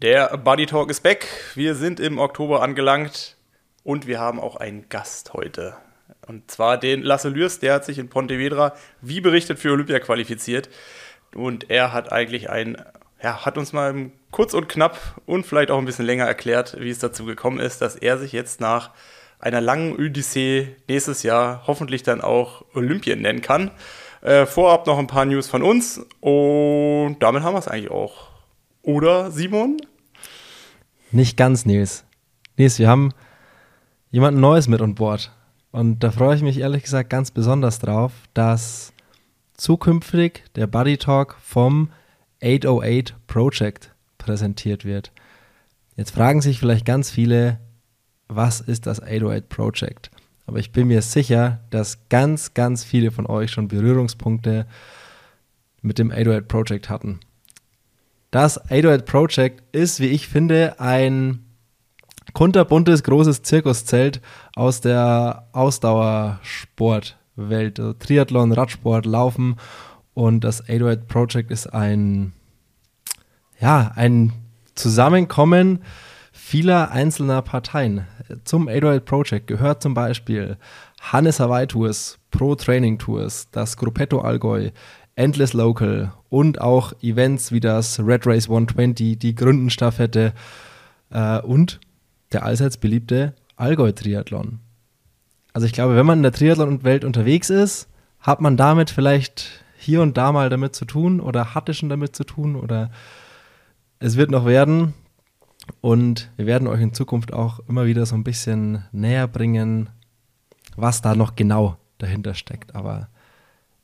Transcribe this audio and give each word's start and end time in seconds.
Der 0.00 0.38
Buddy 0.38 0.66
Talk 0.66 0.90
ist 0.90 1.02
back. 1.02 1.26
Wir 1.56 1.74
sind 1.74 1.98
im 1.98 2.20
Oktober 2.20 2.62
angelangt 2.62 3.36
und 3.82 4.06
wir 4.06 4.20
haben 4.20 4.38
auch 4.38 4.54
einen 4.54 4.88
Gast 4.88 5.32
heute. 5.32 5.74
Und 6.24 6.48
zwar 6.52 6.78
den 6.78 7.02
Lasse 7.02 7.30
Lürs, 7.30 7.58
der 7.58 7.74
hat 7.74 7.84
sich 7.84 7.98
in 7.98 8.08
Pontevedra, 8.08 8.74
wie 9.00 9.20
berichtet, 9.20 9.58
für 9.58 9.72
Olympia 9.72 9.98
qualifiziert. 9.98 10.68
Und 11.34 11.68
er 11.68 11.92
hat 11.92 12.12
eigentlich 12.12 12.48
ein, 12.48 12.80
ja, 13.20 13.44
hat 13.44 13.58
uns 13.58 13.72
mal 13.72 14.12
kurz 14.30 14.54
und 14.54 14.68
knapp 14.68 15.20
und 15.26 15.44
vielleicht 15.44 15.72
auch 15.72 15.78
ein 15.78 15.84
bisschen 15.84 16.06
länger 16.06 16.26
erklärt, 16.26 16.76
wie 16.78 16.90
es 16.90 17.00
dazu 17.00 17.24
gekommen 17.24 17.58
ist, 17.58 17.82
dass 17.82 17.96
er 17.96 18.18
sich 18.18 18.30
jetzt 18.30 18.60
nach 18.60 18.90
einer 19.40 19.60
langen 19.60 19.96
Odyssee 19.96 20.76
nächstes 20.86 21.24
Jahr 21.24 21.64
hoffentlich 21.66 22.04
dann 22.04 22.20
auch 22.20 22.64
Olympien 22.72 23.20
nennen 23.20 23.42
kann. 23.42 23.72
Äh, 24.20 24.46
vorab 24.46 24.86
noch 24.86 25.00
ein 25.00 25.08
paar 25.08 25.24
News 25.24 25.48
von 25.48 25.64
uns 25.64 26.06
und 26.20 27.16
damit 27.18 27.42
haben 27.42 27.54
wir 27.54 27.58
es 27.58 27.66
eigentlich 27.66 27.90
auch. 27.90 28.37
Oder, 28.88 29.30
Simon? 29.30 29.76
Nicht 31.12 31.36
ganz, 31.36 31.66
Nils. 31.66 32.06
Nils, 32.56 32.78
wir 32.78 32.88
haben 32.88 33.12
jemanden 34.10 34.40
Neues 34.40 34.66
mit 34.66 34.80
an 34.80 34.94
Bord. 34.94 35.30
Und 35.72 36.02
da 36.02 36.10
freue 36.10 36.34
ich 36.36 36.40
mich 36.40 36.56
ehrlich 36.56 36.84
gesagt 36.84 37.10
ganz 37.10 37.30
besonders 37.30 37.80
drauf, 37.80 38.12
dass 38.32 38.94
zukünftig 39.52 40.44
der 40.56 40.68
Buddy 40.68 40.96
Talk 40.96 41.36
vom 41.42 41.90
808 42.42 43.14
Project 43.26 43.94
präsentiert 44.16 44.86
wird. 44.86 45.12
Jetzt 45.96 46.12
fragen 46.12 46.40
sich 46.40 46.58
vielleicht 46.58 46.86
ganz 46.86 47.10
viele, 47.10 47.60
was 48.26 48.62
ist 48.62 48.86
das 48.86 49.02
808 49.02 49.50
Project? 49.50 50.10
Aber 50.46 50.60
ich 50.60 50.72
bin 50.72 50.88
mir 50.88 51.02
sicher, 51.02 51.60
dass 51.68 52.08
ganz, 52.08 52.54
ganz 52.54 52.84
viele 52.84 53.10
von 53.10 53.26
euch 53.26 53.50
schon 53.50 53.68
Berührungspunkte 53.68 54.66
mit 55.82 55.98
dem 55.98 56.10
808 56.10 56.48
Project 56.48 56.88
hatten. 56.88 57.20
Das 58.30 58.58
808 58.70 59.06
Project 59.06 59.62
ist, 59.74 60.00
wie 60.00 60.08
ich 60.08 60.28
finde, 60.28 60.78
ein 60.78 61.46
kunterbuntes, 62.34 63.02
großes 63.02 63.42
Zirkuszelt 63.42 64.20
aus 64.54 64.82
der 64.82 65.48
Ausdauersportwelt. 65.52 67.80
Also 67.80 67.94
Triathlon, 67.94 68.52
Radsport, 68.52 69.06
Laufen. 69.06 69.56
Und 70.12 70.44
das 70.44 70.68
808 70.68 71.08
Project 71.08 71.50
ist 71.50 71.68
ein, 71.68 72.34
ja, 73.58 73.92
ein 73.94 74.34
Zusammenkommen 74.74 75.82
vieler 76.32 76.90
einzelner 76.90 77.40
Parteien. 77.42 78.06
Zum 78.44 78.68
808 78.68 79.04
Project 79.04 79.46
gehört 79.46 79.82
zum 79.82 79.94
Beispiel 79.94 80.56
Hannes 81.00 81.40
Hawaii 81.40 81.66
Tours, 81.66 82.18
Pro 82.30 82.54
Training 82.54 82.98
Tours, 82.98 83.48
das 83.50 83.76
Gruppetto 83.76 84.20
Allgäu, 84.20 84.70
Endless 85.18 85.52
Local 85.52 86.12
und 86.28 86.60
auch 86.60 86.92
Events 87.02 87.50
wie 87.50 87.60
das 87.60 87.98
Red 87.98 88.24
Race 88.26 88.44
120, 88.44 89.18
die 89.18 89.34
Gründenstaffette 89.34 90.32
äh, 91.10 91.40
und 91.40 91.80
der 92.32 92.44
allseits 92.44 92.76
beliebte 92.76 93.34
Allgäu-Triathlon. 93.56 94.60
Also 95.52 95.66
ich 95.66 95.72
glaube, 95.72 95.96
wenn 95.96 96.06
man 96.06 96.20
in 96.20 96.22
der 96.22 96.32
Triathlon-Welt 96.32 97.04
unterwegs 97.04 97.50
ist, 97.50 97.88
hat 98.20 98.40
man 98.40 98.56
damit 98.56 98.90
vielleicht 98.90 99.64
hier 99.76 100.02
und 100.02 100.16
da 100.16 100.30
mal 100.30 100.50
damit 100.50 100.76
zu 100.76 100.84
tun 100.84 101.20
oder 101.20 101.54
hatte 101.54 101.74
schon 101.74 101.88
damit 101.88 102.14
zu 102.14 102.22
tun 102.22 102.54
oder 102.54 102.90
es 103.98 104.16
wird 104.16 104.30
noch 104.30 104.46
werden. 104.46 104.94
Und 105.80 106.30
wir 106.36 106.46
werden 106.46 106.68
euch 106.68 106.80
in 106.80 106.94
Zukunft 106.94 107.32
auch 107.32 107.58
immer 107.68 107.86
wieder 107.86 108.06
so 108.06 108.14
ein 108.14 108.24
bisschen 108.24 108.84
näher 108.92 109.26
bringen, 109.26 109.90
was 110.76 111.02
da 111.02 111.16
noch 111.16 111.34
genau 111.34 111.76
dahinter 111.98 112.34
steckt. 112.34 112.76
Aber 112.76 113.08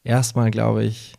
erstmal 0.04 0.50
glaube 0.50 0.84
ich, 0.84 1.14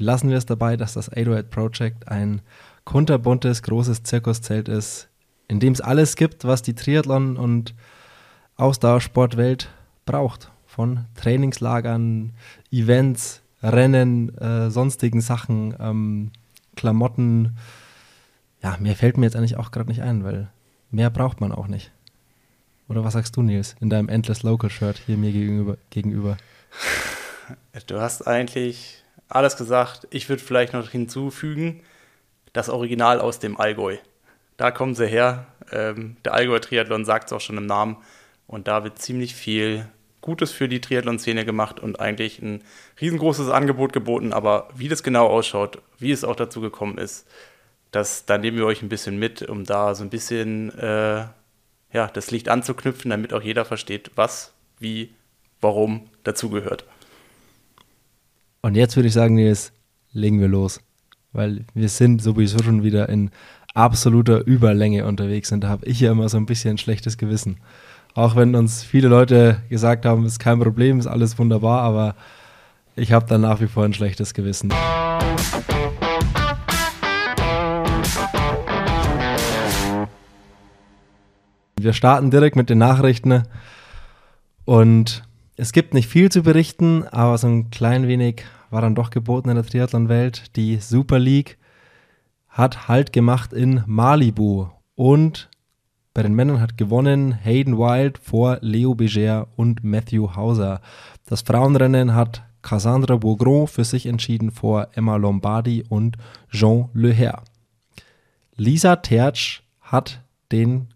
belassen 0.00 0.30
wir 0.30 0.38
es 0.38 0.46
dabei, 0.46 0.78
dass 0.78 0.94
das 0.94 1.10
808 1.10 1.50
Project 1.50 2.08
ein 2.08 2.40
kunterbuntes, 2.84 3.62
großes 3.62 4.02
Zirkuszelt 4.02 4.66
ist, 4.66 5.10
in 5.46 5.60
dem 5.60 5.74
es 5.74 5.82
alles 5.82 6.16
gibt, 6.16 6.46
was 6.46 6.62
die 6.62 6.72
Triathlon- 6.72 7.36
und 7.36 7.74
Ausdauersportwelt 8.56 9.68
braucht. 10.06 10.50
Von 10.64 11.04
Trainingslagern, 11.16 12.32
Events, 12.72 13.42
Rennen, 13.62 14.34
äh, 14.38 14.70
sonstigen 14.70 15.20
Sachen, 15.20 15.76
ähm, 15.78 16.30
Klamotten, 16.76 17.58
ja, 18.62 18.78
mehr 18.80 18.96
fällt 18.96 19.18
mir 19.18 19.26
jetzt 19.26 19.36
eigentlich 19.36 19.58
auch 19.58 19.70
gerade 19.70 19.90
nicht 19.90 20.00
ein, 20.00 20.24
weil 20.24 20.48
mehr 20.90 21.10
braucht 21.10 21.42
man 21.42 21.52
auch 21.52 21.66
nicht. 21.66 21.92
Oder 22.88 23.04
was 23.04 23.12
sagst 23.12 23.36
du, 23.36 23.42
Nils, 23.42 23.76
in 23.80 23.90
deinem 23.90 24.08
Endless 24.08 24.44
Local 24.44 24.70
Shirt 24.70 24.96
hier 25.04 25.18
mir 25.18 25.32
gegenüber? 25.32 25.76
gegenüber? 25.90 26.38
Du 27.86 28.00
hast 28.00 28.26
eigentlich 28.26 29.04
alles 29.30 29.56
gesagt. 29.56 30.06
Ich 30.10 30.28
würde 30.28 30.42
vielleicht 30.42 30.72
noch 30.72 30.88
hinzufügen, 30.90 31.82
das 32.52 32.68
Original 32.68 33.20
aus 33.20 33.38
dem 33.38 33.58
Allgäu. 33.58 33.96
Da 34.56 34.70
kommen 34.70 34.94
sie 34.94 35.06
her. 35.06 35.46
Ähm, 35.72 36.16
der 36.24 36.34
Allgäu-Triathlon 36.34 37.04
sagt 37.04 37.28
es 37.28 37.32
auch 37.32 37.40
schon 37.40 37.56
im 37.56 37.66
Namen. 37.66 37.96
Und 38.46 38.68
da 38.68 38.84
wird 38.84 38.98
ziemlich 38.98 39.34
viel 39.34 39.86
Gutes 40.20 40.52
für 40.52 40.68
die 40.68 40.80
Triathlon-Szene 40.80 41.44
gemacht 41.44 41.80
und 41.80 41.98
eigentlich 41.98 42.40
ein 42.42 42.62
riesengroßes 43.00 43.48
Angebot 43.48 43.92
geboten. 43.92 44.32
Aber 44.32 44.68
wie 44.74 44.88
das 44.88 45.02
genau 45.02 45.28
ausschaut, 45.28 45.80
wie 45.98 46.10
es 46.10 46.24
auch 46.24 46.36
dazu 46.36 46.60
gekommen 46.60 46.98
ist, 46.98 47.26
das, 47.90 48.26
da 48.26 48.38
nehmen 48.38 48.56
wir 48.58 48.66
euch 48.66 48.82
ein 48.82 48.88
bisschen 48.88 49.18
mit, 49.18 49.42
um 49.42 49.64
da 49.64 49.94
so 49.94 50.04
ein 50.04 50.10
bisschen 50.10 50.76
äh, 50.78 51.24
ja, 51.92 52.06
das 52.12 52.30
Licht 52.30 52.48
anzuknüpfen, 52.48 53.10
damit 53.10 53.32
auch 53.32 53.42
jeder 53.42 53.64
versteht, 53.64 54.10
was, 54.14 54.52
wie, 54.78 55.14
warum 55.60 56.08
dazugehört. 56.24 56.84
Und 58.62 58.76
jetzt 58.76 58.94
würde 58.96 59.08
ich 59.08 59.14
sagen, 59.14 59.36
Nils, 59.36 59.72
legen 60.12 60.38
wir 60.38 60.48
los. 60.48 60.80
Weil 61.32 61.64
wir 61.72 61.88
sind 61.88 62.20
sowieso 62.20 62.62
schon 62.62 62.82
wieder 62.82 63.08
in 63.08 63.30
absoluter 63.72 64.46
Überlänge 64.46 65.06
unterwegs 65.06 65.52
und 65.52 65.62
da 65.62 65.68
habe 65.68 65.86
ich 65.86 66.00
ja 66.00 66.10
immer 66.10 66.28
so 66.28 66.36
ein 66.36 66.44
bisschen 66.44 66.72
ein 66.72 66.78
schlechtes 66.78 67.16
Gewissen. 67.16 67.58
Auch 68.14 68.36
wenn 68.36 68.54
uns 68.54 68.82
viele 68.82 69.08
Leute 69.08 69.62
gesagt 69.70 70.04
haben, 70.04 70.26
ist 70.26 70.40
kein 70.40 70.58
Problem, 70.58 70.98
ist 70.98 71.06
alles 71.06 71.38
wunderbar, 71.38 71.82
aber 71.82 72.16
ich 72.96 73.12
habe 73.12 73.26
da 73.26 73.38
nach 73.38 73.60
wie 73.60 73.68
vor 73.68 73.84
ein 73.84 73.94
schlechtes 73.94 74.34
Gewissen. 74.34 74.70
Wir 81.78 81.92
starten 81.94 82.30
direkt 82.30 82.56
mit 82.56 82.68
den 82.68 82.78
Nachrichten 82.78 83.44
und 84.66 85.22
es 85.60 85.72
gibt 85.72 85.92
nicht 85.92 86.08
viel 86.08 86.32
zu 86.32 86.42
berichten, 86.42 87.06
aber 87.08 87.36
so 87.36 87.46
ein 87.46 87.70
klein 87.70 88.08
wenig 88.08 88.44
war 88.70 88.80
dann 88.80 88.94
doch 88.94 89.10
geboten 89.10 89.50
in 89.50 89.56
der 89.56 89.64
Triathlon-Welt. 89.64 90.56
Die 90.56 90.78
Super 90.78 91.18
League 91.18 91.58
hat 92.48 92.88
Halt 92.88 93.12
gemacht 93.12 93.52
in 93.52 93.84
Malibu 93.86 94.68
und 94.94 95.50
bei 96.14 96.22
den 96.22 96.32
Männern 96.34 96.62
hat 96.62 96.78
gewonnen 96.78 97.32
Hayden 97.32 97.76
Wild 97.76 98.16
vor 98.16 98.56
Leo 98.62 98.94
Beger 98.94 99.48
und 99.54 99.84
Matthew 99.84 100.34
Hauser. 100.34 100.80
Das 101.26 101.42
Frauenrennen 101.42 102.14
hat 102.14 102.42
Cassandra 102.62 103.16
Bourgron 103.16 103.66
für 103.66 103.84
sich 103.84 104.06
entschieden 104.06 104.52
vor 104.52 104.88
Emma 104.94 105.16
Lombardi 105.16 105.84
und 105.86 106.16
Jean 106.50 106.88
Leher. 106.94 107.42
Lisa 108.56 108.96
Tertsch 108.96 109.62
hat 109.82 110.22
den 110.52 110.88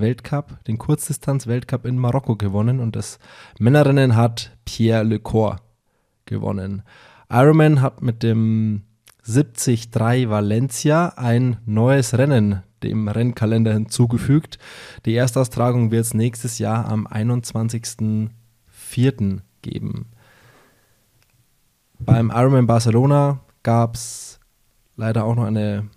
Weltcup, 0.00 0.64
den 0.64 0.78
Kurzdistanz-Weltcup 0.78 1.84
in 1.84 1.98
Marokko 1.98 2.36
gewonnen 2.36 2.80
und 2.80 2.96
das 2.96 3.18
Männerrennen 3.58 4.16
hat 4.16 4.56
Pierre 4.64 5.04
Lecor 5.04 5.60
gewonnen. 6.26 6.82
Ironman 7.30 7.82
hat 7.82 8.02
mit 8.02 8.22
dem 8.22 8.82
73 9.24 9.90
Valencia 9.92 11.08
ein 11.16 11.58
neues 11.66 12.16
Rennen 12.16 12.62
dem 12.82 13.08
Rennkalender 13.08 13.74
hinzugefügt. 13.74 14.58
Die 15.04 15.14
Erstaustragung 15.14 15.90
wird 15.90 16.06
es 16.06 16.14
nächstes 16.14 16.58
Jahr 16.58 16.86
am 16.86 17.06
21.04. 17.06 19.40
geben. 19.62 20.06
Beim 21.98 22.30
Ironman 22.34 22.66
Barcelona 22.66 23.40
gab 23.62 23.96
es 23.96 24.40
leider 24.96 25.24
auch 25.24 25.34
noch 25.34 25.44
eine 25.44 25.88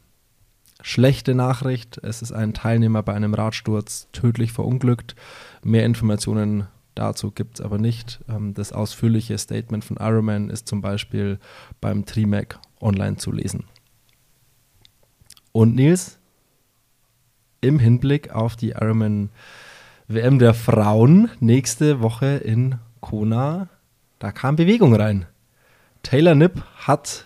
Schlechte 0.81 1.35
Nachricht, 1.35 1.99
es 2.03 2.21
ist 2.21 2.31
ein 2.31 2.53
Teilnehmer 2.53 3.03
bei 3.03 3.13
einem 3.13 3.33
Radsturz 3.33 4.07
tödlich 4.11 4.51
verunglückt. 4.51 5.15
Mehr 5.63 5.85
Informationen 5.85 6.67
dazu 6.95 7.31
gibt 7.31 7.59
es 7.59 7.65
aber 7.65 7.77
nicht. 7.77 8.19
Ähm, 8.27 8.53
das 8.53 8.73
ausführliche 8.73 9.37
Statement 9.37 9.85
von 9.85 9.97
Ironman 9.97 10.49
ist 10.49 10.67
zum 10.67 10.81
Beispiel 10.81 11.39
beim 11.79 12.05
TriMac 12.05 12.59
online 12.79 13.17
zu 13.17 13.31
lesen. 13.31 13.65
Und 15.51 15.75
Nils, 15.75 16.19
im 17.61 17.77
Hinblick 17.77 18.31
auf 18.31 18.55
die 18.55 18.69
Ironman 18.69 19.29
WM 20.07 20.39
der 20.39 20.53
Frauen 20.53 21.29
nächste 21.39 22.01
Woche 22.01 22.37
in 22.37 22.79
Kona, 23.01 23.69
da 24.19 24.31
kam 24.31 24.55
Bewegung 24.55 24.95
rein. 24.95 25.25
Taylor 26.03 26.35
Nipp 26.35 26.63
hat 26.75 27.25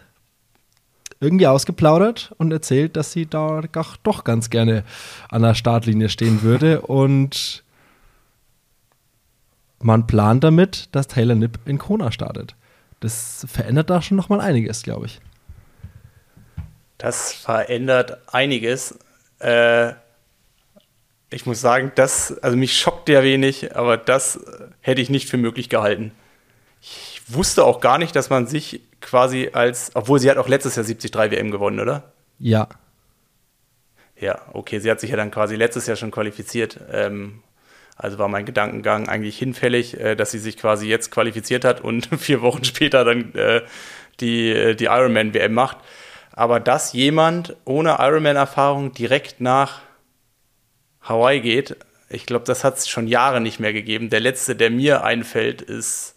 irgendwie 1.26 1.48
ausgeplaudert 1.48 2.34
und 2.38 2.52
erzählt, 2.52 2.96
dass 2.96 3.12
sie 3.12 3.26
da 3.26 3.62
doch 4.04 4.24
ganz 4.24 4.50
gerne 4.50 4.84
an 5.30 5.42
der 5.42 5.56
Startlinie 5.56 6.10
stehen 6.10 6.42
würde. 6.44 6.82
Und 6.82 7.64
man 9.80 10.08
plant 10.08 10.44
damit, 10.44 10.90
dass 10.94 11.08
Taylor 11.08 11.36
Nipp 11.36 11.60
in 11.66 11.78
Kona 11.78 12.12
startet. 12.12 12.56
Das 13.00 13.46
verändert 13.50 13.90
da 13.90 14.02
schon 14.02 14.18
nochmal 14.18 14.40
einiges, 14.40 14.84
glaube 14.84 15.08
ich. 15.08 15.20
Das 16.98 17.34
verändert 17.34 18.18
einiges. 18.32 18.98
Äh, 19.40 19.94
ich 21.30 21.46
muss 21.46 21.60
sagen, 21.60 21.92
das, 21.96 22.38
also 22.40 22.56
mich 22.56 22.80
schockt 22.80 23.10
ja 23.10 23.22
wenig, 23.24 23.76
aber 23.76 23.98
das 23.98 24.40
hätte 24.80 25.02
ich 25.02 25.10
nicht 25.10 25.28
für 25.28 25.38
möglich 25.38 25.70
gehalten. 25.70 26.12
Ich 26.82 27.22
wusste 27.28 27.66
auch 27.66 27.82
gar 27.82 27.98
nicht, 27.98 28.16
dass 28.16 28.30
man 28.30 28.48
sich 28.48 28.82
quasi 29.06 29.52
als, 29.54 29.92
obwohl 29.94 30.20
sie 30.20 30.30
hat 30.30 30.38
auch 30.38 30.48
letztes 30.48 30.76
Jahr 30.76 30.86
73 30.86 31.14
WM 31.32 31.52
gewonnen, 31.52 31.80
oder? 31.80 32.12
Ja. 32.40 32.68
Ja, 34.20 34.42
okay, 34.54 34.80
sie 34.80 34.90
hat 34.90 35.00
sich 35.00 35.12
ja 35.12 35.18
dann 35.18 35.32
quasi 35.32 35.56
letztes 35.56 35.88
Jahr 35.88 35.96
schon 35.96 36.12
qualifiziert. 36.12 36.80
Ähm, 36.92 37.44
also 37.96 38.18
war 38.18 38.28
mein 38.28 38.46
Gedankengang 38.46 39.08
eigentlich 39.08 39.38
hinfällig, 39.38 40.00
äh, 40.00 40.16
dass 40.16 40.32
sie 40.32 40.40
sich 40.40 40.58
quasi 40.58 40.88
jetzt 40.88 41.12
qualifiziert 41.12 41.64
hat 41.64 41.82
und 41.82 42.08
vier 42.18 42.42
Wochen 42.42 42.64
später 42.64 43.06
dann 43.06 43.34
äh, 43.36 43.62
die, 44.20 44.50
äh, 44.50 44.76
die 44.76 44.86
Ironman-WM 44.86 45.54
macht. 45.54 45.78
Aber 46.32 46.60
dass 46.60 46.94
jemand 46.94 47.56
ohne 47.64 47.98
Ironman-Erfahrung 48.00 48.92
direkt 48.92 49.40
nach 49.40 49.82
Hawaii 51.02 51.40
geht, 51.40 51.78
ich 52.10 52.26
glaube, 52.26 52.46
das 52.46 52.64
hat 52.64 52.78
es 52.78 52.88
schon 52.88 53.08
Jahre 53.08 53.40
nicht 53.40 53.60
mehr 53.60 53.74
gegeben. 53.74 54.10
Der 54.10 54.20
letzte, 54.20 54.56
der 54.56 54.72
mir 54.72 55.04
einfällt, 55.04 55.62
ist 55.62 56.16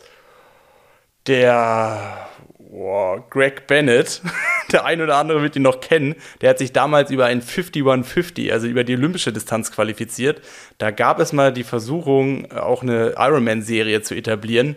der 1.26 2.28
oh, 2.78 3.20
Greg 3.30 3.66
Bennett. 3.66 4.22
der 4.72 4.84
ein 4.84 5.00
oder 5.00 5.16
andere 5.16 5.42
wird 5.42 5.56
ihn 5.56 5.62
noch 5.62 5.80
kennen. 5.80 6.14
Der 6.40 6.50
hat 6.50 6.58
sich 6.58 6.72
damals 6.72 7.10
über 7.10 7.26
ein 7.26 7.42
5150, 7.42 8.52
also 8.52 8.66
über 8.66 8.84
die 8.84 8.94
olympische 8.94 9.32
Distanz 9.32 9.72
qualifiziert. 9.72 10.42
Da 10.78 10.90
gab 10.90 11.20
es 11.20 11.32
mal 11.32 11.52
die 11.52 11.64
Versuchung, 11.64 12.50
auch 12.52 12.82
eine 12.82 13.14
Ironman-Serie 13.16 14.02
zu 14.02 14.14
etablieren. 14.14 14.76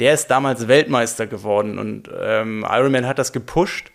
Der 0.00 0.14
ist 0.14 0.28
damals 0.28 0.68
Weltmeister 0.68 1.26
geworden 1.26 1.78
und 1.78 2.10
ähm, 2.16 2.64
Ironman 2.68 3.06
hat 3.06 3.18
das 3.18 3.32
gepusht. 3.32 3.90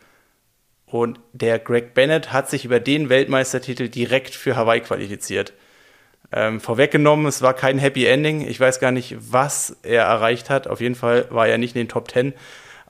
Und 0.85 1.19
der 1.31 1.57
Greg 1.57 1.95
Bennett 1.95 2.31
hat 2.31 2.49
sich 2.49 2.65
über 2.65 2.79
den 2.79 3.09
Weltmeistertitel 3.09 3.89
direkt 3.89 4.35
für 4.35 4.55
Hawaii 4.55 4.81
qualifiziert. 4.81 5.53
Ähm, 6.31 6.59
vorweggenommen, 6.59 7.25
es 7.25 7.41
war 7.41 7.53
kein 7.53 7.79
Happy 7.79 8.05
Ending. 8.05 8.47
Ich 8.47 8.59
weiß 8.59 8.79
gar 8.79 8.91
nicht, 8.91 9.15
was 9.19 9.77
er 9.83 10.03
erreicht 10.03 10.49
hat. 10.49 10.67
Auf 10.67 10.81
jeden 10.81 10.95
Fall 10.95 11.27
war 11.29 11.47
er 11.47 11.57
nicht 11.57 11.75
in 11.75 11.81
den 11.81 11.89
Top 11.89 12.11
10. 12.11 12.33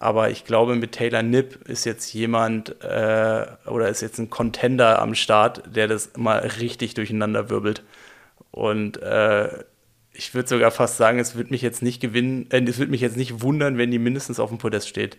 Aber 0.04 0.30
ich 0.30 0.44
glaube, 0.44 0.76
mit 0.76 0.92
Taylor 0.92 1.24
Nipp 1.24 1.70
ist 1.70 1.86
jetzt 1.86 2.14
jemand 2.14 2.76
äh, 2.84 3.46
oder 3.66 3.88
ist 3.88 4.02
jetzt 4.02 4.20
ein 4.20 4.30
Contender 4.30 5.02
am 5.02 5.16
Start, 5.16 5.64
der 5.74 5.88
das 5.88 6.12
mal 6.18 6.40
richtig 6.40 6.94
durcheinander 6.94 7.50
wirbelt. 7.50 7.84
Und 8.52 9.02
äh, 9.02 9.64
ich 10.12 10.34
würde 10.34 10.50
sogar 10.50 10.72
fast 10.72 10.98
sagen, 10.98 11.20
es 11.20 11.38
wird 11.38 11.52
mich 11.52 11.62
jetzt 11.62 11.82
nicht 11.82 12.02
gewinnen, 12.02 12.48
äh, 12.52 12.62
es 12.64 12.80
wird 12.80 12.90
mich 12.90 13.00
jetzt 13.00 13.16
nicht 13.16 13.42
wundern, 13.42 13.78
wenn 13.78 13.92
die 13.92 13.98
mindestens 13.98 14.42
auf 14.42 14.50
dem 14.50 14.58
Podest 14.58 14.90
steht. 14.90 15.18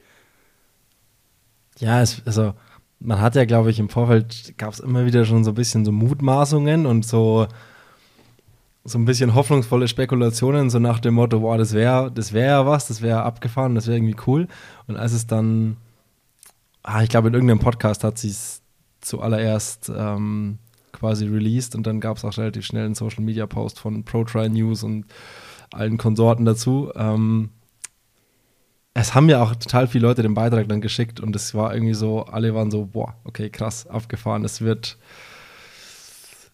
Ja, 1.78 2.02
es, 2.02 2.20
also 2.26 2.52
man 3.00 3.22
hat 3.22 3.36
ja, 3.36 3.46
glaube 3.46 3.70
ich, 3.70 3.78
im 3.78 3.88
Vorfeld 3.88 4.52
gab 4.58 4.74
es 4.74 4.80
immer 4.80 5.06
wieder 5.06 5.24
schon 5.24 5.44
so 5.44 5.52
ein 5.52 5.54
bisschen 5.54 5.86
so 5.86 5.92
Mutmaßungen 5.92 6.84
und 6.84 7.06
so 7.06 7.48
so 8.84 8.98
ein 8.98 9.06
bisschen 9.06 9.34
hoffnungsvolle 9.34 9.88
Spekulationen, 9.88 10.68
so 10.68 10.78
nach 10.78 11.00
dem 11.00 11.14
Motto, 11.14 11.40
boah, 11.40 11.56
das 11.56 11.72
wäre 11.72 12.12
das 12.12 12.32
wär 12.34 12.46
ja 12.46 12.66
was, 12.66 12.86
das 12.86 13.00
wäre 13.00 13.22
abgefahren, 13.22 13.74
das 13.74 13.86
wäre 13.86 13.96
irgendwie 13.96 14.16
cool. 14.26 14.46
Und 14.86 14.96
als 14.96 15.12
es 15.12 15.26
dann, 15.26 15.78
ah, 16.82 17.02
ich 17.02 17.08
glaube, 17.08 17.28
in 17.28 17.34
irgendeinem 17.34 17.60
Podcast 17.60 18.04
hat 18.04 18.18
sie 18.18 18.28
es 18.28 18.62
zuallererst 19.00 19.90
ähm, 19.96 20.58
quasi 20.92 21.26
released 21.26 21.74
und 21.74 21.86
dann 21.86 22.00
gab 22.00 22.18
es 22.18 22.24
auch 22.24 22.36
relativ 22.36 22.66
schnell 22.66 22.84
einen 22.84 22.94
Social 22.94 23.24
Media 23.24 23.46
Post 23.46 23.78
von 23.78 24.04
ProTry 24.04 24.50
News 24.50 24.82
und 24.82 25.06
allen 25.72 25.96
Konsorten 25.96 26.44
dazu. 26.44 26.92
Ähm, 26.94 27.50
es 28.92 29.14
haben 29.14 29.28
ja 29.28 29.42
auch 29.42 29.54
total 29.56 29.88
viele 29.88 30.06
Leute 30.06 30.22
den 30.22 30.34
Beitrag 30.34 30.68
dann 30.68 30.80
geschickt 30.80 31.20
und 31.20 31.34
es 31.34 31.54
war 31.54 31.74
irgendwie 31.74 31.94
so, 31.94 32.24
alle 32.24 32.54
waren 32.54 32.70
so, 32.70 32.84
boah, 32.86 33.14
okay, 33.24 33.48
krass, 33.48 33.86
abgefahren. 33.86 34.44
Es 34.44 34.60
wird, 34.60 34.98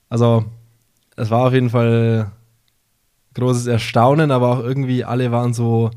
also 0.09 0.47
es 1.20 1.31
war 1.31 1.46
auf 1.46 1.52
jeden 1.52 1.70
Fall 1.70 2.32
großes 3.34 3.67
Erstaunen, 3.67 4.31
aber 4.31 4.49
auch 4.49 4.61
irgendwie 4.61 5.05
alle 5.05 5.31
waren 5.31 5.52
so, 5.55 5.90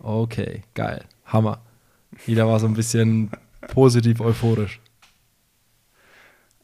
okay, 0.00 0.62
geil, 0.74 1.04
Hammer. 1.26 1.60
Jeder 2.26 2.46
war 2.48 2.58
so 2.58 2.66
ein 2.66 2.74
bisschen 2.74 3.30
positiv 3.72 4.20
euphorisch. 4.20 4.80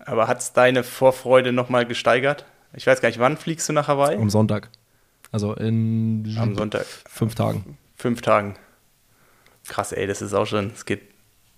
Aber 0.00 0.26
hat 0.28 0.40
es 0.40 0.52
deine 0.52 0.82
Vorfreude 0.82 1.52
nochmal 1.52 1.86
gesteigert? 1.86 2.44
Ich 2.74 2.86
weiß 2.86 3.00
gar 3.00 3.08
nicht, 3.08 3.20
wann 3.20 3.36
fliegst 3.36 3.68
du 3.68 3.72
nach 3.72 3.88
Hawaii? 3.88 4.16
Am 4.16 4.28
Sonntag. 4.28 4.70
Also 5.30 5.54
in 5.54 6.36
Am 6.38 6.54
Sonntag. 6.54 6.84
fünf 7.08 7.34
Tagen. 7.34 7.78
Fünf 7.96 8.20
Tagen. 8.20 8.56
Krass, 9.66 9.92
ey, 9.92 10.06
das 10.06 10.20
ist 10.20 10.34
auch 10.34 10.46
schon, 10.46 10.72
es 10.74 10.84
geht 10.84 11.02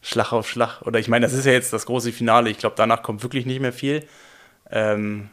Schlag 0.03 0.33
auf 0.33 0.49
Schlag. 0.49 0.83
Oder 0.83 1.01
ich 1.01 1.09
meine, 1.09 1.27
das 1.27 1.33
ist 1.33 1.47
ja 1.47 1.53
jetzt 1.53 1.73
das 1.73 1.87
große 1.87 2.13
Finale. 2.13 2.51
Ich 2.51 2.59
glaube, 2.59 2.77
danach 2.77 3.03
kommt 3.03 3.23
wirklich 3.23 3.47
nicht 3.47 3.61
mehr 3.61 3.73
viel. 3.73 4.07
Ähm, 4.71 5.31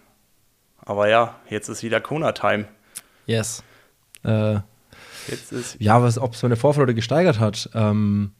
aber 0.85 1.09
ja, 1.09 1.35
jetzt 1.49 1.69
ist 1.69 1.83
wieder 1.83 2.01
Kona-Time. 2.01 2.67
Yes. 3.25 3.63
Äh, 4.23 4.59
jetzt 5.27 5.51
ist 5.51 5.77
ja, 5.79 6.03
ob 6.03 6.33
es 6.33 6.43
meine 6.43 6.55
Vorfreude 6.55 6.93
gesteigert 6.93 7.39
hat. 7.39 7.69
Ähm, 7.73 8.31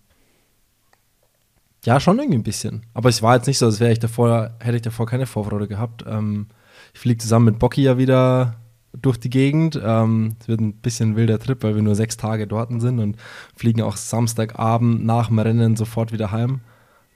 ja, 1.86 2.00
schon 2.00 2.18
irgendwie 2.18 2.38
ein 2.38 2.44
bisschen. 2.44 2.86
Aber 2.94 3.10
es 3.10 3.22
war 3.22 3.36
jetzt 3.36 3.48
nicht 3.48 3.58
so, 3.58 3.66
als 3.66 3.80
wäre 3.80 3.92
ich 3.92 4.00
davor, 4.00 4.52
hätte 4.60 4.78
ich 4.78 4.82
davor 4.82 5.06
keine 5.06 5.26
Vorfreude 5.26 5.68
gehabt. 5.68 6.04
Ähm, 6.08 6.48
ich 6.94 7.00
fliege 7.00 7.18
zusammen 7.18 7.46
mit 7.46 7.60
Bocky 7.60 7.84
ja 7.84 7.98
wieder 7.98 8.56
durch 8.94 9.20
die 9.20 9.30
Gegend. 9.30 9.80
Ähm, 9.84 10.36
es 10.40 10.48
wird 10.48 10.62
ein 10.62 10.74
bisschen 10.76 11.16
wilder 11.16 11.40
Trip, 11.40 11.62
weil 11.64 11.76
wir 11.76 11.82
nur 11.82 11.96
sechs 11.96 12.16
Tage 12.16 12.48
dort 12.48 12.70
sind 12.82 13.00
und 13.00 13.18
fliegen 13.56 13.82
auch 13.82 13.98
Samstagabend 13.98 15.04
nach 15.06 15.28
dem 15.28 15.40
Rennen 15.40 15.76
sofort 15.76 16.12
wieder 16.12 16.32
heim. 16.32 16.62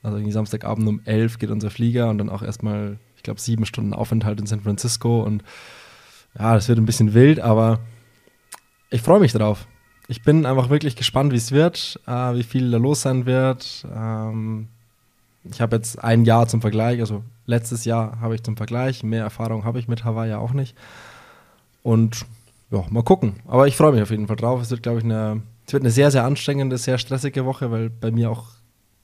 Also 0.02 0.16
irgendwie 0.18 0.32
Samstagabend 0.32 0.88
um 0.88 1.00
elf 1.04 1.38
geht 1.38 1.50
unser 1.50 1.70
Flieger 1.70 2.08
und 2.10 2.18
dann 2.18 2.28
auch 2.28 2.42
erstmal 2.42 2.98
ich 3.18 3.24
glaube, 3.24 3.40
sieben 3.40 3.66
Stunden 3.66 3.92
Aufenthalt 3.92 4.40
in 4.40 4.46
San 4.46 4.62
Francisco 4.62 5.22
und 5.22 5.42
ja, 6.38 6.54
das 6.54 6.68
wird 6.68 6.78
ein 6.78 6.86
bisschen 6.86 7.14
wild, 7.14 7.40
aber 7.40 7.80
ich 8.90 9.02
freue 9.02 9.20
mich 9.20 9.32
drauf. 9.32 9.66
Ich 10.06 10.22
bin 10.22 10.46
einfach 10.46 10.70
wirklich 10.70 10.96
gespannt, 10.96 11.32
wie 11.32 11.36
es 11.36 11.52
wird, 11.52 12.00
äh, 12.06 12.34
wie 12.34 12.44
viel 12.44 12.70
da 12.70 12.78
los 12.78 13.02
sein 13.02 13.26
wird. 13.26 13.86
Ähm, 13.94 14.68
ich 15.44 15.60
habe 15.60 15.76
jetzt 15.76 16.02
ein 16.02 16.24
Jahr 16.24 16.48
zum 16.48 16.60
Vergleich, 16.60 17.00
also 17.00 17.24
letztes 17.44 17.84
Jahr 17.84 18.20
habe 18.20 18.34
ich 18.36 18.42
zum 18.42 18.56
Vergleich, 18.56 19.02
mehr 19.02 19.24
Erfahrung 19.24 19.64
habe 19.64 19.78
ich 19.78 19.88
mit 19.88 20.04
Hawaii 20.04 20.30
ja 20.30 20.38
auch 20.38 20.52
nicht. 20.52 20.76
Und 21.82 22.24
ja, 22.70 22.84
mal 22.88 23.02
gucken. 23.02 23.34
Aber 23.46 23.66
ich 23.66 23.76
freue 23.76 23.92
mich 23.92 24.02
auf 24.02 24.10
jeden 24.10 24.28
Fall 24.28 24.36
drauf. 24.36 24.62
Es 24.62 24.70
wird, 24.70 24.82
glaube 24.82 24.98
ich, 24.98 25.04
eine, 25.04 25.42
es 25.66 25.72
wird 25.72 25.82
eine 25.82 25.90
sehr, 25.90 26.10
sehr 26.10 26.24
anstrengende, 26.24 26.78
sehr 26.78 26.98
stressige 26.98 27.44
Woche, 27.44 27.70
weil 27.70 27.90
bei 27.90 28.10
mir 28.10 28.30
auch 28.30 28.57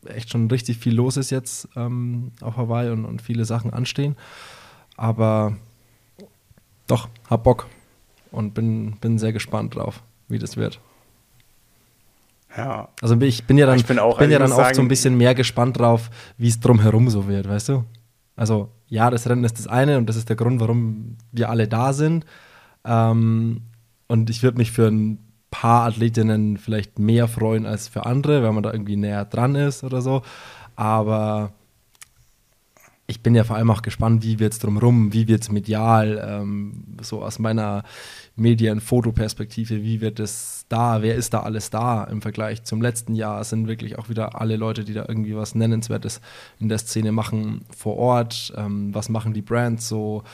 echt 0.06 0.30
schon 0.30 0.50
richtig 0.50 0.78
viel 0.78 0.94
los 0.94 1.16
ist 1.16 1.30
jetzt 1.30 1.68
ähm, 1.76 2.32
auf 2.40 2.56
Hawaii 2.56 2.90
und, 2.90 3.04
und 3.04 3.22
viele 3.22 3.44
Sachen 3.44 3.72
anstehen. 3.72 4.16
Aber 4.96 5.56
doch, 6.86 7.08
hab 7.28 7.44
Bock 7.44 7.66
und 8.30 8.54
bin, 8.54 8.96
bin 9.00 9.18
sehr 9.18 9.32
gespannt 9.32 9.74
drauf, 9.74 10.02
wie 10.28 10.38
das 10.38 10.56
wird. 10.56 10.80
Ja. 12.56 12.88
Also 13.00 13.20
ich 13.20 13.44
bin 13.44 13.58
ja 13.58 13.66
dann, 13.66 13.76
ich 13.76 13.86
bin 13.86 13.98
auch, 13.98 14.18
bin 14.18 14.30
ja 14.30 14.38
dann 14.38 14.52
oft 14.52 14.74
so 14.74 14.82
ein 14.82 14.88
bisschen 14.88 15.16
mehr 15.16 15.34
gespannt 15.34 15.78
drauf, 15.78 16.10
wie 16.38 16.48
es 16.48 16.60
drumherum 16.60 17.10
so 17.10 17.26
wird, 17.26 17.48
weißt 17.48 17.70
du? 17.70 17.84
Also 18.36 18.68
ja, 18.88 19.10
das 19.10 19.28
Rennen 19.28 19.44
ist 19.44 19.58
das 19.58 19.66
eine 19.66 19.98
und 19.98 20.06
das 20.06 20.16
ist 20.16 20.28
der 20.28 20.36
Grund, 20.36 20.60
warum 20.60 21.16
wir 21.32 21.50
alle 21.50 21.66
da 21.66 21.92
sind. 21.92 22.24
Ähm, 22.84 23.62
und 24.06 24.30
ich 24.30 24.42
würde 24.42 24.58
mich 24.58 24.70
für 24.70 24.86
ein 24.86 25.18
paar 25.54 25.86
Athletinnen 25.86 26.56
vielleicht 26.58 26.98
mehr 26.98 27.28
freuen 27.28 27.64
als 27.64 27.86
für 27.86 28.06
andere, 28.06 28.42
weil 28.42 28.52
man 28.52 28.64
da 28.64 28.72
irgendwie 28.72 28.96
näher 28.96 29.24
dran 29.24 29.54
ist 29.54 29.84
oder 29.84 30.02
so. 30.02 30.22
Aber 30.74 31.52
ich 33.06 33.22
bin 33.22 33.36
ja 33.36 33.44
vor 33.44 33.54
allem 33.54 33.70
auch 33.70 33.82
gespannt, 33.82 34.24
wie 34.24 34.40
wird 34.40 34.52
es 34.52 34.58
drumherum, 34.58 35.12
wie 35.12 35.28
wird 35.28 35.42
es 35.42 35.52
medial, 35.52 36.20
ähm, 36.26 36.96
so 37.02 37.22
aus 37.22 37.38
meiner 37.38 37.84
Medien-Fotoperspektive, 38.34 39.82
wie 39.82 40.00
wird 40.00 40.18
es 40.18 40.66
da, 40.68 41.02
wer 41.02 41.14
ist 41.14 41.34
da 41.34 41.40
alles 41.40 41.70
da 41.70 42.02
im 42.02 42.20
Vergleich 42.20 42.64
zum 42.64 42.82
letzten 42.82 43.14
Jahr, 43.14 43.44
sind 43.44 43.68
wirklich 43.68 43.96
auch 43.96 44.08
wieder 44.08 44.40
alle 44.40 44.56
Leute, 44.56 44.82
die 44.82 44.94
da 44.94 45.04
irgendwie 45.06 45.36
was 45.36 45.54
Nennenswertes 45.54 46.20
in 46.58 46.68
der 46.68 46.78
Szene 46.78 47.12
machen 47.12 47.64
vor 47.76 47.96
Ort, 47.96 48.52
ähm, 48.56 48.92
was 48.92 49.08
machen 49.08 49.34
die 49.34 49.42
Brands 49.42 49.86
so, 49.86 50.24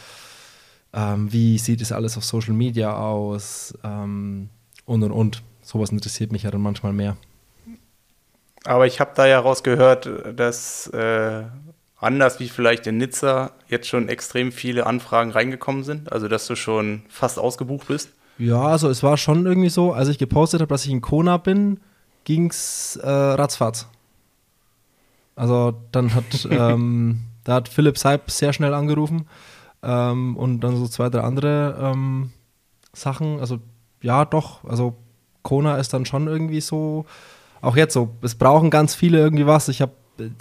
ähm, 0.94 1.30
wie 1.30 1.58
sieht 1.58 1.82
es 1.82 1.92
alles 1.92 2.16
auf 2.16 2.24
Social 2.24 2.54
Media 2.54 2.96
aus, 2.96 3.74
ähm, 3.84 4.48
und 4.90 5.04
und 5.04 5.12
und. 5.12 5.42
Sowas 5.62 5.90
interessiert 5.90 6.32
mich 6.32 6.42
ja 6.42 6.50
dann 6.50 6.60
manchmal 6.60 6.92
mehr. 6.92 7.16
Aber 8.64 8.86
ich 8.86 8.98
habe 8.98 9.12
da 9.14 9.26
ja 9.26 9.38
rausgehört, 9.38 10.10
dass 10.34 10.88
äh, 10.88 11.44
anders 11.96 12.40
wie 12.40 12.48
vielleicht 12.48 12.86
in 12.88 12.98
Nizza 12.98 13.52
jetzt 13.68 13.86
schon 13.86 14.08
extrem 14.08 14.50
viele 14.50 14.86
Anfragen 14.86 15.30
reingekommen 15.30 15.84
sind. 15.84 16.12
Also 16.12 16.26
dass 16.26 16.46
du 16.46 16.56
schon 16.56 17.02
fast 17.08 17.38
ausgebucht 17.38 17.86
bist. 17.86 18.10
Ja, 18.36 18.62
also 18.62 18.88
es 18.88 19.02
war 19.02 19.16
schon 19.16 19.46
irgendwie 19.46 19.68
so, 19.68 19.92
als 19.92 20.08
ich 20.08 20.18
gepostet 20.18 20.60
habe, 20.60 20.70
dass 20.70 20.84
ich 20.84 20.90
in 20.90 21.02
Kona 21.02 21.36
bin, 21.36 21.78
ging 22.24 22.50
es 22.50 22.96
äh, 22.96 23.08
ratzfatz. 23.08 23.86
Also 25.36 25.74
dann 25.92 26.14
hat, 26.14 26.24
ähm, 26.50 27.20
da 27.44 27.54
hat 27.54 27.68
Philipp 27.68 27.96
Seib 27.96 28.30
sehr 28.30 28.52
schnell 28.52 28.74
angerufen 28.74 29.28
ähm, 29.82 30.36
und 30.36 30.60
dann 30.60 30.76
so 30.76 30.88
zwei, 30.88 31.10
drei 31.10 31.20
andere 31.20 31.78
ähm, 31.80 32.32
Sachen. 32.92 33.38
Also 33.38 33.60
ja, 34.02 34.24
doch. 34.24 34.64
Also 34.64 34.96
Kona 35.42 35.76
ist 35.76 35.92
dann 35.92 36.06
schon 36.06 36.26
irgendwie 36.26 36.60
so, 36.60 37.06
auch 37.60 37.76
jetzt 37.76 37.94
so, 37.94 38.14
es 38.22 38.34
brauchen 38.34 38.70
ganz 38.70 38.94
viele 38.94 39.18
irgendwie 39.18 39.46
was. 39.46 39.68
Ich 39.68 39.80
habe 39.82 39.92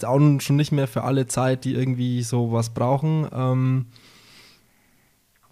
auch 0.04 0.18
schon 0.40 0.56
nicht 0.56 0.72
mehr 0.72 0.88
für 0.88 1.04
alle 1.04 1.26
Zeit, 1.26 1.64
die 1.64 1.74
irgendwie 1.74 2.22
sowas 2.22 2.70
brauchen. 2.70 3.28
Ähm, 3.32 3.86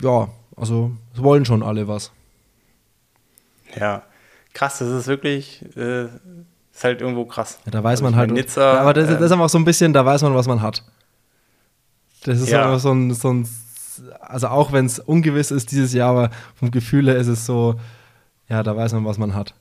ja, 0.03 0.29
also 0.57 0.93
es 1.15 1.23
wollen 1.23 1.45
schon 1.45 1.63
alle 1.63 1.89
was. 1.89 2.13
Ja, 3.79 4.03
krass, 4.55 4.79
das 4.79 4.89
ist 4.89 5.07
wirklich, 5.07 5.65
äh, 5.77 6.05
ist 6.05 6.85
halt 6.85 7.01
irgendwo 7.01 7.25
krass. 7.25 7.59
Ja, 7.65 7.71
da 7.71 7.83
weiß 7.83 8.01
also 8.01 8.05
man 8.05 8.17
halt. 8.17 8.31
Nizza, 8.31 8.75
ja, 8.75 8.81
aber 8.81 8.93
das, 8.93 9.09
ähm, 9.09 9.15
das, 9.15 9.27
ist 9.27 9.33
einfach 9.33 9.49
so 9.49 9.59
ein 9.59 9.65
bisschen, 9.65 9.93
da 9.93 10.05
weiß 10.05 10.23
man, 10.23 10.35
was 10.35 10.47
man 10.47 10.63
hat. 10.63 10.85
Das 12.25 12.41
ist 12.41 12.51
Ja. 12.51 12.65
einfach 12.65 12.81
so 12.81 12.93
ein, 12.93 13.15
so 13.15 13.33
ein 13.33 13.49
also 14.21 14.49
auch 14.49 14.73
wenn 14.73 14.87
es 14.87 14.99
ungewiss 14.99 15.51
ist 15.51 15.73
dieses 15.73 15.93
Jahr, 15.93 16.11
aber 16.11 16.31
vom 16.55 16.71
Gefühl 16.71 17.09
her 17.09 17.17
ist 17.17 17.27
es 17.27 17.47
so, 17.47 17.81
ja, 18.49 18.63
da 18.63 18.77
weiß 18.77 18.93
man, 18.95 19.05
was 19.05 19.19
man 19.19 19.35
hat. 19.35 19.55